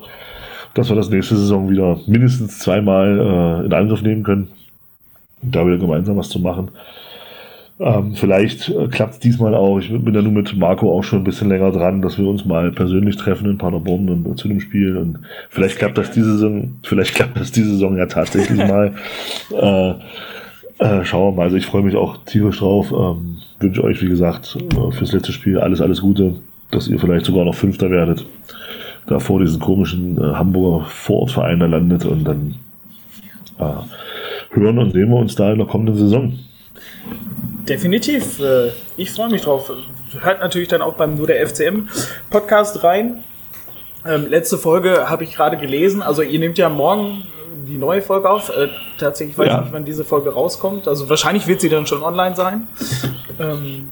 dass 0.73 0.89
wir 0.89 0.97
das 0.97 1.09
nächste 1.09 1.37
Saison 1.37 1.69
wieder 1.69 1.97
mindestens 2.07 2.59
zweimal 2.59 3.61
äh, 3.61 3.65
in 3.67 3.73
Angriff 3.73 4.01
nehmen 4.01 4.23
können, 4.23 4.49
da 5.41 5.65
wieder 5.65 5.77
gemeinsam 5.77 6.17
was 6.17 6.27
zu 6.27 6.39
machen. 6.39 6.71
Ähm, 7.77 8.15
vielleicht 8.15 8.69
äh, 8.69 8.87
klappt 8.87 9.15
es 9.15 9.19
diesmal 9.19 9.53
auch. 9.53 9.79
Ich 9.79 9.89
bin 9.89 10.13
ja 10.13 10.21
nur 10.21 10.31
mit 10.31 10.55
Marco 10.55 10.97
auch 10.97 11.03
schon 11.03 11.19
ein 11.19 11.25
bisschen 11.25 11.49
länger 11.49 11.71
dran, 11.71 12.01
dass 12.01 12.17
wir 12.17 12.25
uns 12.25 12.45
mal 12.45 12.71
persönlich 12.71 13.17
treffen 13.17 13.49
in 13.49 13.57
Paderborn 13.57 14.09
und, 14.09 14.25
und 14.25 14.37
zu 14.37 14.47
dem 14.47 14.61
Spiel. 14.61 14.95
Und 14.95 15.19
vielleicht 15.49 15.77
klappt 15.77 15.97
das 15.97 16.11
diese 16.11 16.33
Saison, 16.33 16.75
vielleicht 16.83 17.15
klappt 17.15 17.37
das 17.37 17.51
diese 17.51 17.71
Saison 17.71 17.97
ja 17.97 18.05
tatsächlich 18.05 18.57
mal. 18.67 18.93
Äh, 19.51 19.93
äh, 20.77 21.03
schauen 21.03 21.33
wir 21.33 21.37
mal. 21.37 21.43
Also 21.43 21.57
ich 21.57 21.65
freue 21.65 21.83
mich 21.83 21.95
auch 21.95 22.23
tierisch 22.25 22.59
drauf. 22.59 22.91
Ähm, 22.91 23.37
wünsche 23.59 23.83
euch, 23.83 24.01
wie 24.01 24.09
gesagt, 24.09 24.57
äh, 24.57 24.91
fürs 24.91 25.11
letzte 25.11 25.33
Spiel 25.33 25.59
alles, 25.59 25.81
alles 25.81 26.01
Gute, 26.01 26.35
dass 26.71 26.87
ihr 26.87 26.99
vielleicht 26.99 27.25
sogar 27.25 27.43
noch 27.43 27.55
Fünfter 27.55 27.89
werdet. 27.91 28.25
Da 29.07 29.19
vor 29.19 29.39
diesen 29.41 29.59
komischen 29.59 30.17
äh, 30.17 30.33
Hamburger 30.33 30.85
Vorortverein 30.85 31.59
da 31.59 31.65
landet 31.65 32.05
und 32.05 32.23
dann 32.23 32.55
äh, 33.59 34.55
hören 34.55 34.79
und 34.79 34.91
sehen 34.93 35.09
wir 35.09 35.17
uns 35.17 35.35
da 35.35 35.51
in 35.51 35.57
der 35.57 35.67
kommenden 35.67 35.95
Saison. 35.95 36.33
Definitiv. 37.67 38.39
Äh, 38.39 38.71
ich 38.97 39.11
freue 39.11 39.29
mich 39.29 39.41
drauf. 39.41 39.71
Hört 40.19 40.39
natürlich 40.39 40.67
dann 40.67 40.81
auch 40.81 40.93
beim 40.93 41.15
Nur 41.15 41.27
der 41.27 41.45
FCM 41.47 41.89
Podcast 42.29 42.83
rein. 42.83 43.23
Ähm, 44.05 44.27
letzte 44.29 44.57
Folge 44.57 45.09
habe 45.09 45.23
ich 45.23 45.35
gerade 45.35 45.57
gelesen. 45.57 46.01
Also 46.01 46.21
ihr 46.21 46.39
nehmt 46.39 46.57
ja 46.57 46.69
morgen 46.69 47.23
die 47.67 47.77
neue 47.77 48.01
Folge 48.01 48.29
auf. 48.29 48.49
Äh, 48.49 48.69
tatsächlich 48.97 49.37
weiß 49.37 49.51
ich 49.51 49.61
nicht, 49.61 49.73
wann 49.73 49.85
diese 49.85 50.05
Folge 50.05 50.31
rauskommt. 50.31 50.87
Also 50.87 51.09
wahrscheinlich 51.09 51.47
wird 51.47 51.61
sie 51.61 51.69
dann 51.69 51.87
schon 51.87 52.03
online 52.03 52.35
sein. 52.35 52.67
Ähm, 53.39 53.89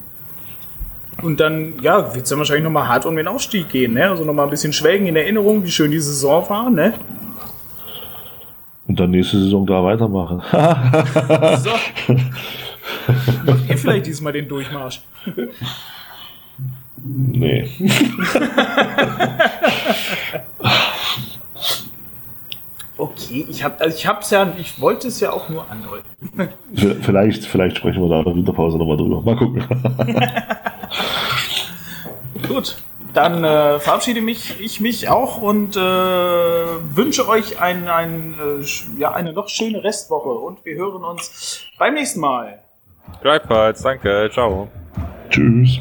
und 1.22 1.40
dann, 1.40 1.76
ja, 1.81 2.14
wird 2.14 2.23
es 2.23 2.30
dann 2.30 2.40
wahrscheinlich 2.40 2.64
nochmal 2.64 2.88
hart 2.88 3.06
um 3.06 3.15
den 3.15 3.27
Aufstieg 3.27 3.69
gehen, 3.69 3.94
ne? 3.94 4.10
Also 4.10 4.23
nochmal 4.23 4.45
ein 4.45 4.49
bisschen 4.49 4.73
schwelgen 4.73 5.07
in 5.07 5.15
Erinnerung, 5.15 5.64
wie 5.64 5.72
schön 5.72 5.91
die 5.91 5.99
Saison 5.99 6.48
war, 6.49 6.69
ne? 6.69 6.94
Und 8.88 8.99
dann 8.99 9.11
nächste 9.11 9.40
Saison 9.40 9.65
da 9.65 9.84
weitermachen. 9.84 10.41
so. 11.64 11.72
Macht 13.45 13.69
ihr 13.69 13.77
vielleicht 13.77 14.05
diesmal 14.05 14.34
den 14.34 14.47
Durchmarsch? 14.47 15.01
Nee. 17.03 17.69
Okay, 22.95 23.45
ich 23.49 23.63
habe 23.63 23.81
also 23.81 23.97
ich 23.97 24.07
hab's 24.07 24.30
ja, 24.30 24.53
ich 24.57 24.80
wollte 24.80 25.07
es 25.07 25.19
ja 25.19 25.34
auch 25.34 25.49
nur 25.49 25.65
andeuten. 25.69 26.05
vielleicht, 27.01 27.45
vielleicht 27.45 27.77
sprechen 27.77 28.01
wir 28.01 28.09
da 28.09 28.19
in 28.19 28.25
der 28.25 28.35
Winterpause 28.35 28.77
nochmal 28.77 28.97
drüber. 28.97 29.21
Mal 29.21 29.35
gucken. 29.35 29.67
Gut, 32.47 32.77
dann 33.13 33.43
äh, 33.43 33.80
verabschiede 33.80 34.21
mich 34.21 34.61
ich 34.61 34.80
mich 34.80 35.09
auch 35.09 35.41
und 35.41 35.75
äh, 35.75 35.80
wünsche 35.80 37.27
euch 37.27 37.59
ein, 37.59 37.88
ein, 37.88 38.35
äh, 38.39 38.99
ja, 38.99 39.11
eine 39.11 39.34
noch 39.34 39.49
schöne 39.49 39.84
Restwoche 39.84 40.30
und 40.30 40.63
wir 40.63 40.75
hören 40.75 41.03
uns 41.03 41.65
beim 41.77 41.95
nächsten 41.95 42.21
Mal. 42.21 42.62
Greifpals, 43.21 43.81
danke, 43.81 44.30
ciao. 44.31 44.69
Tschüss. 45.30 45.80